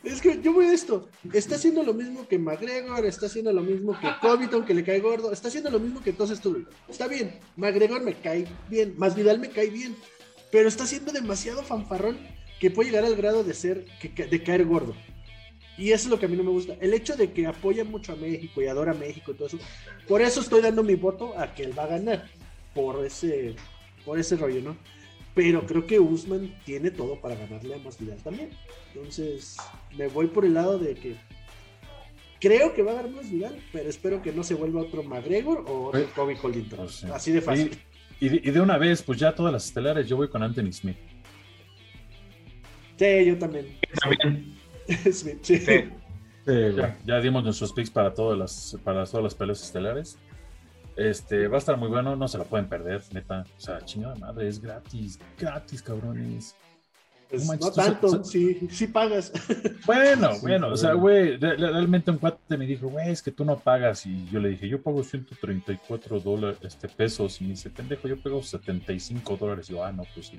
Es 0.05 0.21
que 0.21 0.41
yo 0.43 0.53
voy 0.53 0.67
a 0.67 0.73
esto. 0.73 1.09
Está 1.33 1.55
haciendo 1.55 1.85
lo 1.85 1.95
mismo 1.95 2.27
que 2.27 2.37
McGregor, 2.37 3.07
está 3.07 3.27
haciendo 3.27 3.53
lo 3.53 3.63
mismo 3.63 3.97
que 4.01 4.09
Covington, 4.21 4.65
que 4.65 4.75
le 4.75 4.83
cae 4.83 4.99
gordo. 4.99 5.33
Está 5.33 5.47
haciendo 5.47 5.71
lo 5.71 5.79
mismo 5.79 6.03
que 6.03 6.13
todos 6.13 6.33
estos. 6.33 6.57
Está 6.89 7.07
bien. 7.07 7.39
McGregor 7.57 8.03
me 8.03 8.15
cae 8.15 8.49
bien. 8.69 8.95
Más 8.99 9.15
Vidal 9.15 9.39
me 9.39 9.49
cae 9.49 9.71
bien. 9.71 9.95
Pero 10.53 10.69
está 10.69 10.87
siendo 10.87 11.11
demasiado 11.11 11.65
fanfarrón 11.65 12.19
que 12.61 12.71
puede 12.71 12.91
llegar 12.91 13.05
al 13.05 13.17
grado 13.17 13.43
de 13.43 13.55
ser, 13.55 13.87
de 14.01 14.43
caer 14.45 14.65
gordo. 14.67 14.95
Y 15.77 15.91
eso 15.91 16.05
es 16.05 16.11
lo 16.11 16.19
que 16.21 16.27
a 16.27 16.29
mí 16.29 16.37
no 16.37 16.45
me 16.45 16.51
gusta. 16.51 16.77
El 16.81 16.95
hecho 16.95 17.17
de 17.17 17.33
que 17.33 17.47
apoya 17.47 17.83
mucho 17.85 18.13
a 18.13 18.17
México 18.17 18.63
y 18.63 18.67
adora 18.67 18.93
a 18.93 18.95
México 18.95 19.33
y 19.33 19.35
todo 19.35 19.49
eso. 19.49 19.59
Por 20.07 20.21
eso 20.21 20.41
estoy 20.41 20.61
dando 20.61 20.85
mi 20.85 20.95
voto 20.95 21.37
a 21.37 21.55
que 21.55 21.65
él 21.65 21.77
va 21.77 21.85
a 21.85 21.89
ganar. 21.89 22.29
Por 22.75 23.05
ese, 23.05 23.57
por 24.05 24.19
ese 24.19 24.37
rollo, 24.37 24.61
¿no? 24.61 24.77
Pero 25.35 25.67
creo 25.67 25.87
que 25.87 25.99
Usman 25.99 26.55
tiene 26.65 26.91
todo 26.91 27.19
para 27.21 27.35
ganarle 27.35 27.75
a 27.75 27.79
Masvidal 27.79 28.19
también. 28.19 28.51
Entonces, 28.95 29.57
me 29.97 30.07
voy 30.09 30.27
por 30.27 30.45
el 30.45 30.55
lado 30.55 30.79
de 30.79 30.95
que 30.95 31.17
creo 32.39 32.75
que 32.75 32.83
va 32.83 32.93
a 32.93 32.95
ganar 32.97 33.11
Masvidal, 33.11 33.59
pero 33.73 33.89
espero 33.89 34.21
que 34.21 34.33
no 34.33 34.45
se 34.45 34.55
vuelva 34.55 34.83
otro 34.83 35.03
McGregor 35.03 35.65
o 35.67 35.87
otro 35.87 36.01
Pues, 36.03 36.13
Kobe 36.13 36.37
Covington. 36.37 36.79
pues, 36.81 36.95
sí. 36.97 37.07
Así 37.11 37.33
de 37.33 37.41
fácil. 37.41 37.71
Y 38.23 38.29
de, 38.29 38.37
y 38.37 38.53
de 38.53 38.61
una 38.61 38.79
vez, 38.79 39.03
pues 39.03 39.19
ya 39.19 39.35
todas 39.35 39.53
las 39.53 39.65
estelares, 39.67 40.09
yo 40.09 40.17
voy 40.17 40.29
con 40.29 40.45
Anthony 40.45 40.71
Smith. 40.71 40.97
Sí, 42.97 43.25
yo 43.27 43.37
también. 43.37 43.67
También. 44.01 44.55
Smith, 45.13 45.41
sí. 45.43 45.59
Sí. 45.59 45.65
Sí, 45.67 45.91
güey. 46.45 46.77
Ya, 46.77 46.99
ya 47.05 47.21
dimos 47.21 47.43
nuestros 47.43 47.73
picks 47.73 47.91
para 47.91 48.15
todas 48.15 48.39
las, 48.39 48.79
para 48.85 49.05
todas 49.07 49.25
las 49.25 49.35
peleas 49.35 49.61
estelares. 49.61 50.21
Este, 50.95 51.49
va 51.49 51.57
a 51.57 51.59
estar 51.59 51.77
muy 51.77 51.89
bueno, 51.89 52.15
no 52.15 52.29
se 52.29 52.39
la 52.39 52.45
pueden 52.45 52.69
perder, 52.69 53.03
neta. 53.13 53.45
O 53.57 53.61
sea, 53.61 53.81
chingada 53.85 54.15
madre, 54.15 54.47
es 54.47 54.61
gratis, 54.61 55.19
gratis, 55.37 55.83
cabrones. 55.83 56.55
Pues, 57.33 57.43
No 57.45 57.49
manches, 57.49 57.75
tanto, 57.75 58.09
sa- 58.11 58.25
sí, 58.25 58.69
sí 58.71 58.87
pagas. 58.89 59.33
Bueno, 59.87 60.35
Sí, 60.35 60.41
bueno, 60.43 60.69
o 60.69 60.77
sea, 60.77 60.93
güey. 60.93 61.37
güey, 61.37 61.37
re- 61.39 61.57
realmente 61.57 62.11
un 62.11 62.19
cuate 62.19 62.57
me 62.59 62.67
dijo, 62.67 62.89
güey, 62.89 63.11
es 63.11 63.23
que 63.23 63.31
tú 63.31 63.45
no 63.45 63.59
pagas. 63.59 64.05
Y 64.07 64.27
yo 64.31 64.39
le 64.39 64.51
dije, 64.51 64.69
yo 64.69 64.83
pago 64.83 65.03
134 65.03 66.21
dólares, 66.21 66.59
este, 66.63 66.89
pesos. 66.89 67.41
Y 67.41 67.45
me 67.45 67.51
dice, 67.51 67.71
pendejo, 67.71 68.07
yo 68.07 68.21
pago 68.21 68.43
75 68.43 69.37
dólares. 69.39 69.69
Y 69.71 69.73
yo, 69.73 69.83
ah, 69.85 69.91
no, 69.93 70.05
pues 70.15 70.27
sí. 70.27 70.39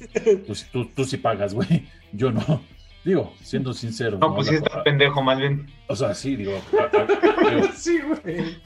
Pues 0.46 0.68
tú, 0.72 0.86
tú 0.86 1.04
sí 1.04 1.16
pagas, 1.18 1.54
güey. 1.54 1.88
Yo 2.12 2.32
no. 2.32 2.60
Digo, 3.04 3.32
siendo 3.42 3.72
sincero. 3.72 4.18
No, 4.18 4.34
pues 4.34 4.48
sí 4.48 4.54
está 4.56 4.82
pendejo, 4.82 5.22
más 5.22 5.38
bien. 5.38 5.66
O 5.88 5.94
sea, 5.94 6.14
sí, 6.14 6.34
digo. 6.36 6.60
a- 6.78 6.96
a- 6.96 7.50
digo, 7.50 7.68
Sí, 7.76 8.00
güey. 8.00 8.56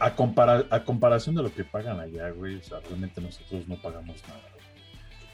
A, 0.00 0.14
a 0.70 0.84
comparación 0.84 1.34
de 1.36 1.42
lo 1.42 1.52
que 1.54 1.64
pagan 1.64 2.00
allá, 2.00 2.30
güey, 2.30 2.56
o 2.56 2.62
sea, 2.62 2.80
realmente 2.80 3.20
nosotros 3.20 3.66
no 3.68 3.76
pagamos 3.76 4.16
nada. 4.28 4.40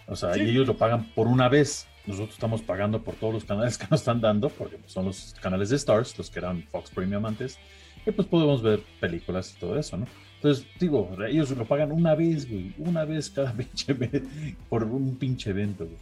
O 0.07 0.17
sea, 0.17 0.35
Sí. 0.35 0.41
y 0.43 0.51
ellos 0.51 0.67
lo 0.67 0.77
pagan 0.77 1.11
por 1.15 1.27
una 1.27 1.49
vez. 1.49 1.87
Nosotros 2.07 2.35
estamos 2.35 2.63
pagando 2.63 3.03
por 3.03 3.15
todos 3.15 3.33
los 3.35 3.45
canales 3.45 3.79
que 3.79 3.87
nos 3.91 4.01
están 4.01 4.21
dando, 4.21 4.49
porque 4.49 4.79
son 4.87 5.05
los 5.07 5.35
canales 5.41 5.71
de 5.71 5.77
Stars, 5.77 6.17
los 6.19 6.31
que 6.31 6.41
eran 6.41 6.63
Fox 6.65 6.91
Premium 6.91 7.25
antes, 7.27 7.59
y 8.05 8.11
pues 8.11 8.27
podemos 8.27 8.63
ver 8.63 8.81
películas 9.01 9.55
y 9.57 9.61
todo 9.61 9.79
eso, 9.79 9.97
¿no? 9.97 10.07
Entonces, 10.37 10.67
digo, 10.81 11.09
ellos 11.29 11.51
lo 11.57 11.65
pagan 11.65 11.93
una 11.93 12.17
vez, 12.17 12.49
güey, 12.51 12.75
una 12.79 13.05
vez 13.05 13.31
cada 13.31 13.53
pinche 13.57 13.95
mes 13.95 14.23
por 14.69 14.83
un 14.83 15.17
pinche 15.17 15.51
evento, 15.51 15.85
güey. 15.85 15.97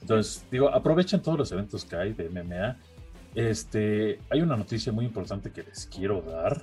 Entonces, 0.00 0.44
digo, 0.50 0.68
aprovechen 0.68 1.20
todos 1.22 1.36
los 1.38 1.50
eventos 1.50 1.84
que 1.84 1.96
hay 1.96 2.12
de 2.12 2.28
MMA. 2.28 2.76
Este, 3.34 4.20
hay 4.30 4.42
una 4.42 4.56
noticia 4.56 4.92
muy 4.92 5.04
importante 5.06 5.50
que 5.50 5.64
les 5.64 5.86
quiero 5.86 6.20
dar. 6.22 6.62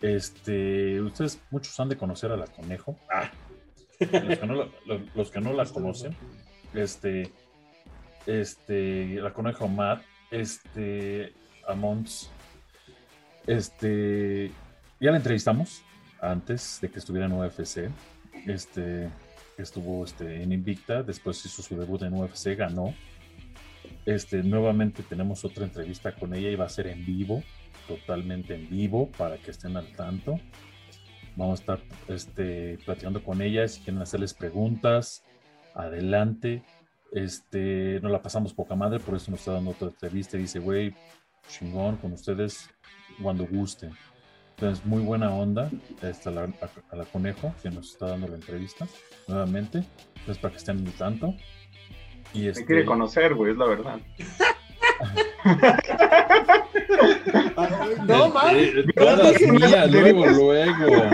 Este, 0.00 1.00
ustedes 1.00 1.40
muchos 1.50 1.78
han 1.80 1.88
de 1.88 1.96
conocer 1.96 2.30
a 2.32 2.36
la 2.36 2.46
Conejo. 2.46 2.96
Ah, 3.12 3.30
los 4.00 4.38
que 4.38 4.46
no 4.46 4.54
la, 4.54 4.68
los, 5.14 5.30
que 5.30 5.40
no 5.40 5.72
conocen. 5.72 6.16
Este, 6.74 7.30
este, 8.26 9.16
la 9.20 9.32
Conejo 9.32 9.68
Matt, 9.68 10.02
este, 10.30 11.32
Amons, 11.68 12.30
este, 13.46 14.50
ya 15.00 15.10
la 15.10 15.18
entrevistamos 15.18 15.82
antes 16.20 16.78
de 16.80 16.90
que 16.90 16.98
estuviera 16.98 17.26
en 17.26 17.32
UFC. 17.32 17.90
Este, 18.46 19.10
estuvo 19.58 20.04
este, 20.04 20.42
en 20.42 20.52
Invicta, 20.52 21.02
después 21.02 21.44
hizo 21.44 21.62
su 21.62 21.76
debut 21.76 22.02
en 22.02 22.14
UFC, 22.14 22.56
ganó. 22.56 22.94
Este, 24.06 24.42
nuevamente 24.42 25.02
tenemos 25.02 25.44
otra 25.44 25.64
entrevista 25.64 26.12
con 26.12 26.34
ella 26.34 26.50
y 26.50 26.56
va 26.56 26.66
a 26.66 26.70
ser 26.70 26.88
en 26.88 27.04
vivo, 27.04 27.42
totalmente 27.88 28.54
en 28.54 28.68
vivo, 28.68 29.10
para 29.16 29.38
que 29.38 29.50
estén 29.50 29.76
al 29.76 29.92
tanto. 29.92 30.38
Vamos 31.36 31.60
a 31.60 31.62
estar 31.62 31.80
este, 32.08 32.78
platicando 32.84 33.22
con 33.22 33.42
ella, 33.42 33.66
si 33.66 33.80
quieren 33.80 34.00
hacerles 34.02 34.34
preguntas, 34.34 35.24
adelante. 35.74 36.62
Este, 37.12 38.00
nos 38.02 38.10
la 38.10 38.22
pasamos 38.22 38.52
poca 38.52 38.74
madre, 38.74 39.00
por 39.00 39.14
eso 39.14 39.30
nos 39.30 39.40
está 39.40 39.52
dando 39.52 39.70
otra 39.70 39.88
entrevista 39.88 40.36
dice, 40.36 40.58
güey, 40.58 40.94
chingón 41.48 41.96
con 41.96 42.12
ustedes 42.12 42.70
cuando 43.22 43.46
gusten. 43.46 43.92
Entonces, 44.56 44.84
muy 44.86 45.02
buena 45.02 45.30
onda 45.30 45.68
esta, 46.02 46.30
la, 46.30 46.42
a, 46.90 46.96
la 46.96 47.04
conejo 47.06 47.52
que 47.62 47.70
nos 47.70 47.92
está 47.92 48.06
dando 48.06 48.28
la 48.28 48.36
entrevista 48.36 48.86
nuevamente. 49.26 49.84
Entonces, 50.16 50.38
para 50.38 50.52
que 50.52 50.58
estén 50.58 50.86
al 50.86 50.92
tanto. 50.92 51.34
Y 52.32 52.42
Me 52.42 52.48
este, 52.48 52.64
quiere 52.64 52.84
conocer, 52.84 53.34
güey, 53.34 53.52
es 53.52 53.58
la 53.58 53.66
verdad. 53.66 54.00
No, 58.06 58.32
nada. 59.58 59.86
luego, 59.86 60.26
luego. 60.26 61.10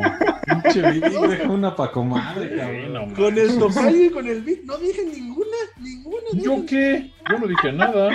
Pinche 0.47 0.91
Vic, 0.93 1.05
deja 1.05 1.49
una 1.49 1.75
pa' 1.77 1.91
comadre, 1.93 2.57
cabrón. 2.57 3.15
Con 3.15 3.35
mames. 3.35 3.53
el 3.53 3.59
tocayo 3.59 4.05
y 4.05 4.11
con 4.11 4.27
el 4.27 4.43
beat. 4.43 4.61
No 4.65 4.77
dije 4.79 5.03
ninguna, 5.05 5.57
ninguna. 5.79 6.27
¿Yo 6.33 6.65
qué? 6.67 7.11
Yo 7.31 7.39
no 7.39 7.47
dije 7.47 7.73
nada. 7.73 8.11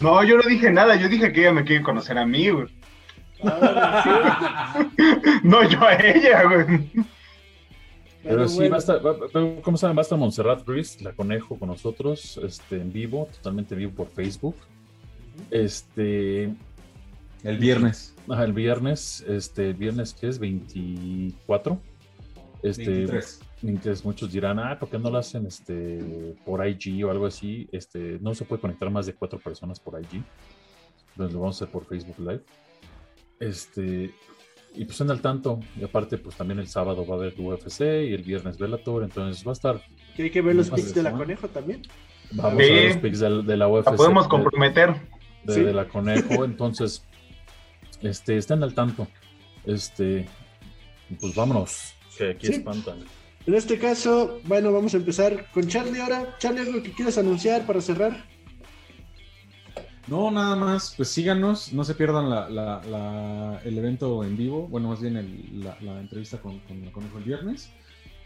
No, 0.00 0.24
yo 0.24 0.36
no 0.36 0.42
dije 0.48 0.70
nada, 0.70 0.96
yo 0.96 1.08
dije 1.08 1.32
que 1.32 1.40
ella 1.40 1.52
me 1.52 1.64
quiere 1.64 1.82
conocer 1.82 2.16
a 2.18 2.26
mí, 2.26 2.48
güey. 2.50 2.66
No 5.42 5.68
yo 5.68 5.80
a 5.82 5.94
ella, 5.94 6.42
güey. 6.44 6.90
Pero 8.22 8.48
sí, 8.48 8.56
bueno. 8.56 8.70
va 8.72 8.76
a 8.76 8.80
estar, 8.80 9.06
va- 9.06 9.16
pero, 9.32 9.56
¿cómo 9.62 9.76
saben? 9.76 9.96
Va 9.96 10.00
a 10.00 10.02
estar 10.02 10.18
Montserrat 10.18 10.66
Ruiz, 10.66 11.00
la 11.02 11.12
conejo 11.12 11.58
con 11.58 11.68
nosotros, 11.68 12.38
este, 12.42 12.76
en 12.76 12.92
vivo, 12.92 13.28
totalmente 13.36 13.74
en 13.74 13.80
vivo 13.80 13.92
por 13.92 14.08
Facebook. 14.08 14.56
Este, 15.50 16.44
El 17.44 17.58
viernes. 17.58 18.14
ajá, 18.28 18.44
el 18.44 18.52
viernes, 18.52 19.24
este, 19.28 19.68
el 19.70 19.74
viernes 19.74 20.14
que 20.14 20.28
es 20.28 20.38
24. 20.38 21.80
Este, 22.62 22.84
23. 22.90 23.40
23, 23.62 24.04
muchos 24.04 24.32
dirán, 24.32 24.58
ah, 24.60 24.78
¿por 24.78 24.88
qué 24.88 24.98
no 24.98 25.10
lo 25.10 25.18
hacen 25.18 25.46
este, 25.46 26.34
por 26.44 26.64
IG 26.66 27.04
o 27.04 27.10
algo 27.10 27.26
así? 27.26 27.68
Este, 27.72 28.18
no 28.20 28.34
se 28.34 28.44
puede 28.44 28.60
conectar 28.60 28.88
más 28.90 29.06
de 29.06 29.14
cuatro 29.14 29.38
personas 29.40 29.80
por 29.80 30.00
IG. 30.00 30.22
Entonces 31.12 31.34
lo 31.34 31.40
vamos 31.40 31.60
a 31.60 31.64
hacer 31.64 31.72
por 31.72 31.84
Facebook 31.86 32.18
Live. 32.20 32.42
Este, 33.40 34.12
y 34.74 34.84
pues 34.84 35.00
en 35.00 35.10
al 35.10 35.20
tanto. 35.20 35.58
Y 35.76 35.84
aparte, 35.84 36.18
pues 36.18 36.36
también 36.36 36.58
el 36.60 36.68
sábado 36.68 37.04
va 37.06 37.14
a 37.14 37.18
haber 37.18 37.34
UFC 37.38 37.80
y 37.80 38.12
el 38.14 38.22
viernes 38.22 38.58
Bellator. 38.58 39.02
Entonces 39.04 39.44
va 39.46 39.50
a 39.50 39.54
estar, 39.54 39.80
Que 40.16 40.24
hay 40.24 40.30
que 40.30 40.40
ver 40.42 40.54
los 40.54 40.70
pics 40.70 40.94
de 40.94 41.02
la 41.02 41.12
conejo 41.12 41.48
también. 41.48 41.82
vamos 42.32 42.62
Sí. 42.62 42.70
a 42.70 42.74
ver 42.74 42.84
los 42.94 42.96
picks 42.98 43.18
de, 43.20 43.42
de 43.42 43.56
la 43.56 43.68
UFC. 43.68 43.86
La 43.90 43.96
podemos 43.96 44.24
de- 44.24 44.30
comprometer. 44.30 44.94
De, 45.48 45.54
Sí. 45.54 45.60
de 45.62 45.72
la 45.72 45.88
conejo. 45.88 46.44
Entonces, 46.44 47.04
este, 48.02 48.36
estén 48.38 48.62
al 48.62 48.74
tanto. 48.74 49.08
Este, 49.64 50.26
pues 51.20 51.34
vámonos. 51.34 51.94
Que 52.16 52.30
aquí 52.30 52.46
Sí. 52.48 52.52
espantan. 52.54 52.98
En 53.46 53.54
este 53.54 53.78
caso, 53.78 54.40
bueno, 54.44 54.72
vamos 54.72 54.92
a 54.94 54.98
empezar 54.98 55.50
con 55.52 55.66
Charlie 55.66 56.00
ahora. 56.00 56.36
Charlie, 56.38 56.60
¿algo 56.60 56.82
que 56.82 56.92
quieras 56.92 57.16
anunciar 57.18 57.64
para 57.66 57.80
cerrar? 57.80 58.24
No, 60.06 60.30
nada 60.30 60.56
más, 60.56 60.94
pues 60.96 61.08
síganos, 61.10 61.72
no 61.72 61.84
se 61.84 61.94
pierdan 61.94 62.30
la, 62.30 62.48
la- 62.48 62.82
la- 62.88 63.60
el 63.64 63.76
evento 63.76 64.24
en 64.24 64.36
vivo, 64.38 64.66
bueno, 64.68 64.88
más 64.88 65.00
bien 65.02 65.16
el- 65.18 65.62
la, 65.62 65.76
la 65.82 66.00
entrevista 66.00 66.38
con, 66.38 66.58
con 66.60 66.82
el 66.82 66.90
Conejo 66.90 67.18
el 67.18 67.24
viernes. 67.24 67.70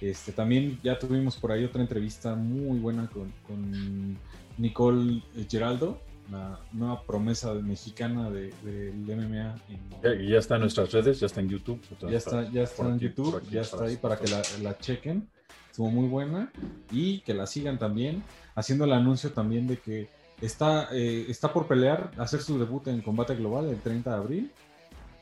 Este, 0.00 0.30
también 0.32 0.78
ya 0.82 0.98
tuvimos 0.98 1.36
por 1.36 1.50
ahí 1.52 1.64
otra 1.64 1.82
entrevista 1.82 2.34
muy 2.36 2.78
buena 2.78 3.08
con, 3.08 3.32
con 3.46 4.16
Nicole 4.58 5.22
Geraldo, 5.48 6.00
la 6.30 6.58
nueva 6.72 7.02
promesa 7.04 7.52
mexicana 7.54 8.30
de- 8.30 8.52
del 8.62 9.04
MMA. 9.10 9.54
en- 9.68 10.28
Ya, 10.28 10.38
está 10.38 10.54
en 10.56 10.62
nuestras 10.62 10.92
redes, 10.92 11.20
ya 11.20 11.26
está 11.26 11.40
en 11.40 11.48
YouTube. 11.48 11.80
ya 12.10 12.16
está, 12.16 12.50
ya 12.50 12.62
está 12.62 12.86
en 12.86 12.92
aquí, 12.94 13.04
YouTube, 13.06 13.36
aquí, 13.36 13.50
ya 13.50 13.60
está 13.62 13.76
para- 13.78 13.88
ahí 13.90 13.96
para 13.96 14.16
que 14.18 14.28
la, 14.28 14.42
la 14.62 14.78
chequen. 14.78 15.28
Estuvo 15.70 15.90
muy 15.90 16.06
buena 16.08 16.52
y 16.90 17.20
que 17.20 17.32
la 17.34 17.46
sigan 17.46 17.78
también, 17.78 18.22
haciendo 18.54 18.84
el 18.84 18.92
anuncio 18.92 19.32
también 19.32 19.66
de 19.66 19.78
que 19.78 20.08
está, 20.40 20.88
eh, 20.92 21.24
está 21.28 21.52
por 21.52 21.66
pelear, 21.66 22.10
hacer 22.18 22.40
su 22.42 22.58
debut 22.58 22.86
en 22.88 23.00
Combate 23.00 23.34
Global 23.36 23.68
el 23.68 23.80
30 23.80 24.10
de 24.10 24.16
abril 24.16 24.52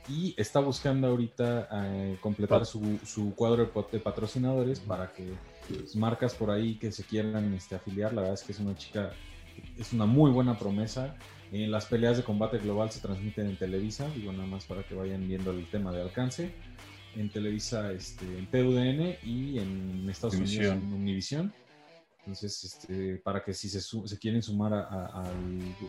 y 0.08 0.34
está 0.36 0.58
buscando 0.58 1.06
ahorita 1.06 1.68
eh, 1.72 2.18
completar 2.20 2.66
su, 2.66 2.98
su 3.04 3.32
cuadro 3.36 3.64
de, 3.66 3.84
de 3.92 4.00
patrocinadores 4.00 4.80
para 4.80 5.12
que 5.12 5.30
pues, 5.68 5.94
marcas 5.94 6.34
por 6.34 6.50
ahí 6.50 6.74
que 6.76 6.90
se 6.90 7.04
quieran 7.04 7.52
este, 7.54 7.76
afiliar. 7.76 8.12
La 8.12 8.22
verdad 8.22 8.34
es 8.34 8.42
que 8.42 8.50
es 8.52 8.58
una 8.58 8.74
chica, 8.76 9.12
es 9.78 9.92
una 9.92 10.06
muy 10.06 10.30
buena 10.30 10.58
promesa. 10.58 11.16
En 11.52 11.70
las 11.70 11.86
peleas 11.86 12.16
de 12.16 12.22
combate 12.22 12.58
global 12.58 12.90
se 12.90 13.00
transmiten 13.00 13.46
en 13.46 13.56
Televisa, 13.56 14.08
digo 14.14 14.32
nada 14.32 14.46
más 14.46 14.64
para 14.66 14.84
que 14.84 14.94
vayan 14.94 15.26
viendo 15.26 15.50
el 15.50 15.66
tema 15.66 15.92
de 15.92 16.02
alcance. 16.02 16.52
En 17.16 17.28
Televisa, 17.28 17.90
este, 17.92 18.24
en 18.24 18.46
TUDN 18.46 19.16
y 19.24 19.58
en 19.58 20.08
Estados 20.08 20.34
Unidos 20.34 20.52
Univisión. 20.52 20.78
en 20.78 20.92
Univision. 20.92 21.52
Entonces, 22.20 22.62
este, 22.64 23.16
para 23.16 23.42
que 23.42 23.54
si 23.54 23.68
se, 23.68 23.80
se 23.80 24.18
quieren 24.18 24.42
sumar 24.42 24.74
a- 24.74 24.82
a- 24.84 25.24
al 25.24 25.34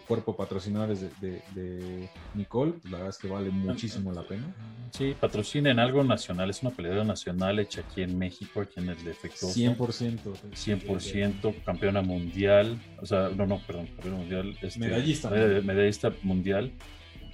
cuerpo 0.07 0.35
patrocinadores 0.35 1.01
de, 1.01 1.09
de- 1.19 1.41
de 1.53 2.09
Nicole, 2.33 2.71
pues 2.73 2.85
la 2.85 2.97
verdad 2.99 3.09
es 3.09 3.17
que 3.17 3.27
vale 3.27 3.49
muchísimo 3.51 4.11
la 4.13 4.23
pena. 4.23 4.43
Sí, 4.91 5.13
patrocinen 5.19 5.77
algo 5.77 6.03
nacional. 6.03 6.49
Es 6.49 6.61
una 6.63 6.71
peleadora 6.71 7.03
nacional 7.03 7.59
hecha 7.59 7.81
aquí 7.81 8.01
en 8.01 8.17
México, 8.17 8.61
aquí 8.61 8.79
en 8.79 8.89
el 8.89 9.03
Defectuoso. 9.03 9.53
100%. 9.53 10.33
100% 10.55 11.53
campeona 11.65 12.01
mundial, 12.01 12.77
o 13.01 13.05
sea, 13.05 13.29
no, 13.29 13.45
no, 13.45 13.59
perdón, 13.67 13.87
campeona 13.87 14.17
mundial, 14.17 14.57
este, 14.61 14.79
Medallista. 14.79 15.29
eh, 15.35 15.61
medallista 15.61 16.13
mundial, 16.23 16.71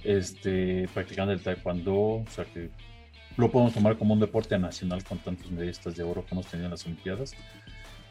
este, 0.04 0.88
practicando 0.92 1.32
el 1.32 1.40
taekwondo, 1.40 1.94
o 1.94 2.24
sea 2.30 2.44
que 2.44 2.70
lo 3.36 3.50
podemos 3.50 3.72
tomar 3.74 3.96
como 3.96 4.14
un 4.14 4.20
deporte 4.20 4.58
nacional 4.58 5.04
con 5.04 5.18
tantos 5.18 5.50
medallistas 5.50 5.94
de 5.96 6.02
oro 6.02 6.24
que 6.26 6.34
hemos 6.34 6.46
tenido 6.46 6.66
en 6.66 6.72
las 6.72 6.84
Olimpiadas. 6.84 7.32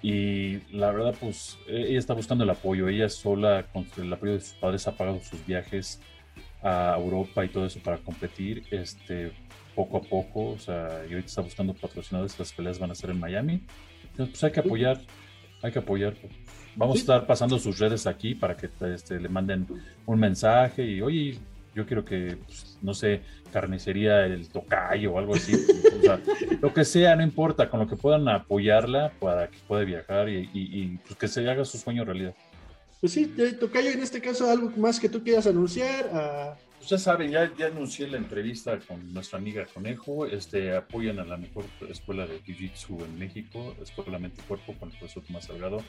Y 0.02 0.60
la 0.72 0.92
verdad, 0.92 1.16
pues 1.20 1.58
eh, 1.68 1.88
ella 1.90 2.00
está 2.00 2.14
buscando 2.14 2.44
el 2.44 2.50
apoyo, 2.50 2.88
ella 2.88 3.10
sola, 3.10 3.66
con 3.74 3.86
el 3.98 4.14
apoyo 4.14 4.34
de 4.34 4.42
sus 4.42 4.54
padres, 4.54 4.88
ha 4.88 4.96
pagado 4.96 5.20
sus 5.22 5.46
viajes 5.46 6.00
a 6.62 6.96
Europa 6.98 7.44
y 7.44 7.50
todo 7.50 7.66
eso 7.66 7.80
para 7.80 7.98
competir, 7.98 8.64
este, 8.72 9.32
poco 9.76 9.98
a 9.98 10.02
poco, 10.02 10.50
o 10.52 10.60
sea, 10.60 11.04
y 11.08 11.14
ahorita 11.14 11.28
está 11.28 11.42
buscando 11.42 11.74
patrocinadores, 11.74 12.38
las 12.38 12.52
peleas 12.52 12.80
van 12.80 12.92
a 12.92 12.96
ser 12.96 13.12
en 13.12 13.20
Miami. 13.20 13.62
Entonces, 14.12 14.30
pues 14.30 14.44
hay 14.44 14.52
que 14.52 14.60
apoyar, 14.60 15.02
hay 15.62 15.72
que 15.72 15.80
apoyar. 15.80 16.16
Vamos 16.76 16.98
a 16.98 17.00
estar 17.00 17.26
pasando 17.26 17.58
sus 17.58 17.80
redes 17.80 18.06
aquí 18.06 18.36
para 18.36 18.56
que 18.56 18.70
este, 18.94 19.20
le 19.20 19.30
manden 19.30 19.66
un 20.06 20.20
mensaje 20.20 20.86
y, 20.86 21.02
oye, 21.02 21.40
yo 21.78 21.86
quiero 21.86 22.04
que, 22.04 22.38
pues, 22.46 22.78
no 22.82 22.94
sé, 22.96 23.22
carnicería 23.54 24.26
el 24.26 24.50
tocayo 24.50 25.14
o 25.14 25.20
algo 25.20 25.36
así. 25.36 25.54
o 25.54 26.02
sea, 26.02 26.20
lo 26.62 26.74
que 26.74 26.84
sea, 26.84 27.16
no 27.16 27.24
importa, 27.24 27.70
con 27.70 27.80
lo 27.80 27.88
que 27.88 27.96
puedan 27.96 28.28
apoyarla 28.28 29.12
para 29.20 29.48
que 29.48 29.60
pueda 29.68 29.84
viajar 29.86 30.28
y, 30.28 30.50
y- 30.54 30.82
y, 30.82 30.98
pues, 31.06 31.16
que 31.18 31.28
se 31.28 31.48
haga 31.50 31.64
su 31.64 31.78
sueño 31.78 32.04
realidad. 32.04 32.34
Pues 33.00 33.14
sí, 33.14 33.28
Tocayo, 33.60 33.92
en 33.92 34.02
este 34.02 34.20
caso, 34.20 34.50
algo 34.50 34.72
más 34.78 35.00
que 35.00 35.08
tú 35.08 35.24
quieras 35.24 35.46
anunciar. 35.46 36.10
ah, 36.12 36.56
Pues 36.80 36.90
ya 36.90 36.98
saben, 36.98 37.30
ya, 37.30 37.52
ya 37.56 37.68
anuncié 37.68 38.08
la 38.08 38.18
entrevista 38.18 38.80
con 38.80 39.14
nuestra 39.14 39.38
amiga 39.38 39.68
Conejo. 39.72 40.26
Este, 40.26 40.76
apoyan 40.76 41.20
a 41.20 41.24
la 41.26 41.38
mejor 41.38 41.66
escuela 41.90 42.26
de 42.26 42.42
Jiu-Jitsu 42.42 43.06
en 43.06 43.20
México, 43.20 43.76
Escuela 43.84 44.18
Mente 44.18 44.42
y 44.42 44.48
Cuerpo, 44.48 44.74
con 44.80 44.90
el 44.92 44.98
profesor 44.98 45.24
Tomás 45.24 45.46
Salgado. 45.46 45.84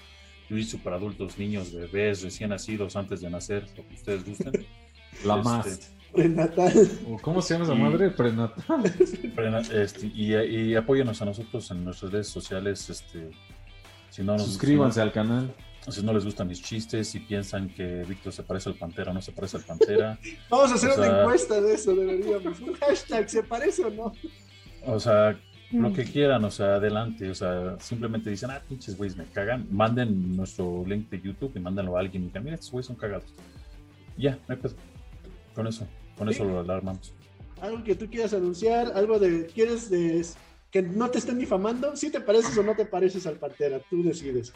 Jiu-Jitsu 0.50 0.82
para 0.82 0.96
adultos, 0.96 1.38
niños, 1.38 1.72
bebés, 1.72 2.22
recién 2.22 2.50
nacidos, 2.50 2.94
antes 2.94 3.22
de 3.22 3.30
nacer, 3.30 3.64
lo 3.76 3.88
que 3.88 3.94
ustedes 3.94 4.24
gusten. 4.26 4.52
La 5.24 5.36
Este, 5.36 5.48
más. 5.48 5.90
prenatal. 6.12 6.72
¿O 7.08 7.18
¿Cómo 7.18 7.42
se 7.42 7.54
llama 7.54 7.64
esa 7.66 7.74
Y- 7.74 7.78
madre? 7.78 8.10
Prenatal. 8.10 8.82
Prena- 9.34 9.60
este, 9.72 10.06
y, 10.06 10.34
y 10.34 10.74
apóyanos 10.74 11.20
a 11.22 11.24
nosotros 11.24 11.70
en 11.70 11.84
nuestras 11.84 12.12
redes 12.12 12.28
sociales. 12.28 12.88
Este, 12.90 13.30
si 14.10 14.22
no 14.22 14.32
nos, 14.34 14.44
Suscríbanse 14.46 15.00
al 15.00 15.12
canal. 15.12 15.52
Si 15.88 16.02
no 16.02 16.12
les 16.12 16.24
gustan 16.24 16.48
mis 16.48 16.60
chistes, 16.62 17.08
si 17.08 17.20
piensan 17.20 17.70
que 17.70 18.04
Víctor 18.06 18.32
se 18.32 18.42
parece 18.42 18.68
al 18.68 18.74
Pantera 18.74 19.10
o 19.10 19.14
no 19.14 19.22
se 19.22 19.32
parece 19.32 19.56
al 19.56 19.62
Pantera. 19.64 20.18
Vamos 20.50 20.72
a 20.72 20.74
hacer 20.74 20.90
O 20.90 20.94
una 20.96 21.20
encuesta 21.20 21.60
de 21.60 21.72
eso, 21.74 21.94
deberíamos. 21.94 22.60
Un 22.60 22.74
hashtag, 22.74 23.28
¿se 23.30 23.42
parece 23.42 23.84
o 23.84 23.90
no? 23.90 24.12
O 24.84 25.00
sea, 25.00 25.38
lo 25.72 25.88
Mm. 25.90 25.94
que 25.94 26.04
quieran, 26.04 26.44
o 26.44 26.50
sea, 26.50 26.74
adelante. 26.74 27.30
O 27.30 27.34
sea, 27.34 27.76
simplemente 27.80 28.28
dicen, 28.28 28.50
ah, 28.50 28.60
pinches 28.68 28.96
güeyes 28.98 29.16
me 29.16 29.24
cagan. 29.26 29.66
Manden 29.70 30.36
nuestro 30.36 30.84
link 30.86 31.08
de 31.10 31.20
YouTube 31.22 31.52
y 31.54 31.60
mándenlo 31.60 31.96
a 31.96 32.00
alguien 32.00 32.24
y 32.24 32.26
digan, 32.26 32.44
mira, 32.44 32.56
estos 32.56 32.70
güeyes 32.70 32.86
son 32.86 32.96
cagados. 32.96 33.32
Ya, 34.18 34.32
no 34.46 34.54
hay 34.54 34.56
pedo. 34.56 34.74
Con 35.58 35.66
eso, 35.66 35.88
con 36.16 36.28
eso 36.28 36.44
lo 36.44 36.60
alarmamos. 36.60 37.12
Algo 37.60 37.82
que 37.82 37.96
tú 37.96 38.08
quieras 38.08 38.32
anunciar, 38.32 38.92
algo 38.94 39.18
de, 39.18 39.46
¿quieres 39.46 39.90
de, 39.90 40.24
que 40.70 40.82
no 40.82 41.10
te 41.10 41.18
estén 41.18 41.36
difamando? 41.36 41.96
¿Sí 41.96 42.12
te 42.12 42.20
pareces 42.20 42.56
o 42.58 42.62
no 42.62 42.76
te 42.76 42.84
pareces 42.84 43.26
al 43.26 43.34
Pantera? 43.40 43.80
Tú 43.90 44.04
decides. 44.04 44.52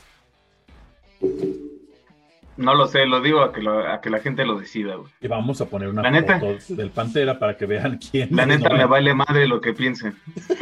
No 2.57 2.75
lo 2.77 2.87
sé, 2.87 3.05
lo 3.07 3.21
digo 3.21 3.41
a 3.41 3.53
que, 3.53 3.63
lo- 3.63 3.85
a 3.91 4.01
que 4.01 4.11
la 4.11 4.21
gente 4.21 4.45
lo 4.45 4.61
decida, 4.61 4.95
güey. 4.95 5.11
Y 5.21 5.27
vamos 5.27 5.61
a 5.61 5.65
poner 5.67 5.89
una 5.89 6.03
La 6.03 6.11
neta. 6.13 6.39
foto 6.39 6.77
del 6.77 6.91
Pantera 6.91 7.37
para 7.37 7.57
que 7.57 7.67
vean 7.67 7.99
quién. 7.99 8.29
La 8.31 8.47
neta 8.47 8.69
No, 8.69 8.77
me 8.77 8.85
vale 8.85 9.13
madre 9.13 9.49
lo 9.49 9.61
que 9.61 9.73
piensen. 9.73 10.15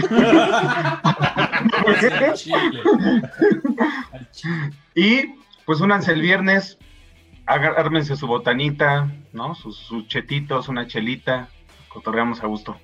Al 0.08 2.32
chile. 2.34 2.80
Al 4.12 4.30
chile. 4.30 4.70
Y 4.94 5.34
pues 5.66 5.82
únanse 5.82 6.12
el 6.12 6.22
viernes, 6.22 6.78
ármense 7.51 8.16
su 8.16 8.27
botanita, 8.27 9.12
¿no? 9.32 9.55
Sus, 9.55 9.77
sus 9.77 10.06
chetitos, 10.09 10.68
una 10.68 10.86
chelita, 10.86 11.48
cotorreamos 11.89 12.43
a 12.43 12.47
gusto. 12.47 12.77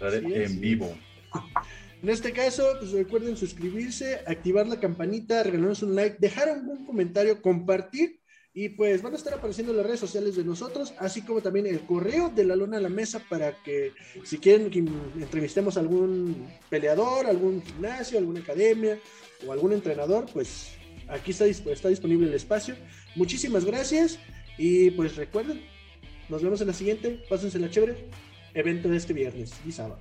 en 0.00 0.48
sí. 0.48 0.58
vivo. 0.58 0.94
En 2.02 2.10
este 2.10 2.32
caso, 2.32 2.64
pues 2.78 2.92
recuerden 2.92 3.34
suscribirse, 3.34 4.20
activar 4.26 4.66
la 4.66 4.78
campanita, 4.78 5.42
regalarnos 5.42 5.82
un 5.82 5.94
like, 5.94 6.18
dejar 6.18 6.50
algún 6.50 6.84
comentario, 6.84 7.40
compartir 7.40 8.20
y 8.52 8.68
pues 8.68 9.00
van 9.00 9.14
a 9.14 9.16
estar 9.16 9.32
apareciendo 9.32 9.72
en 9.72 9.78
las 9.78 9.86
redes 9.86 10.00
sociales 10.00 10.36
de 10.36 10.44
nosotros, 10.44 10.92
así 10.98 11.22
como 11.22 11.40
también 11.40 11.66
el 11.66 11.80
correo 11.80 12.28
de 12.28 12.44
la 12.44 12.56
luna 12.56 12.76
a 12.76 12.80
la 12.80 12.90
mesa 12.90 13.22
para 13.26 13.54
que 13.62 13.92
si 14.22 14.36
quieren 14.36 14.70
que 14.70 14.80
entrevistemos 14.80 15.78
a 15.78 15.80
algún 15.80 16.46
peleador, 16.68 17.24
algún 17.24 17.62
gimnasio, 17.62 18.18
alguna 18.18 18.40
academia 18.40 18.98
o 19.46 19.52
algún 19.52 19.72
entrenador, 19.72 20.26
pues 20.30 20.72
aquí 21.08 21.30
está, 21.30 21.46
está 21.46 21.88
disponible 21.88 22.28
el 22.28 22.34
espacio. 22.34 22.76
Muchísimas 23.14 23.64
gracias 23.64 24.18
y 24.58 24.90
pues 24.90 25.16
recuerden, 25.16 25.62
nos 26.28 26.42
vemos 26.42 26.60
en 26.60 26.68
la 26.68 26.72
siguiente. 26.72 27.22
Pásense 27.28 27.58
la 27.58 27.70
chévere. 27.70 27.96
Evento 28.54 28.88
de 28.88 28.96
este 28.96 29.12
viernes 29.12 29.52
y 29.66 29.72
sábado. 29.72 30.00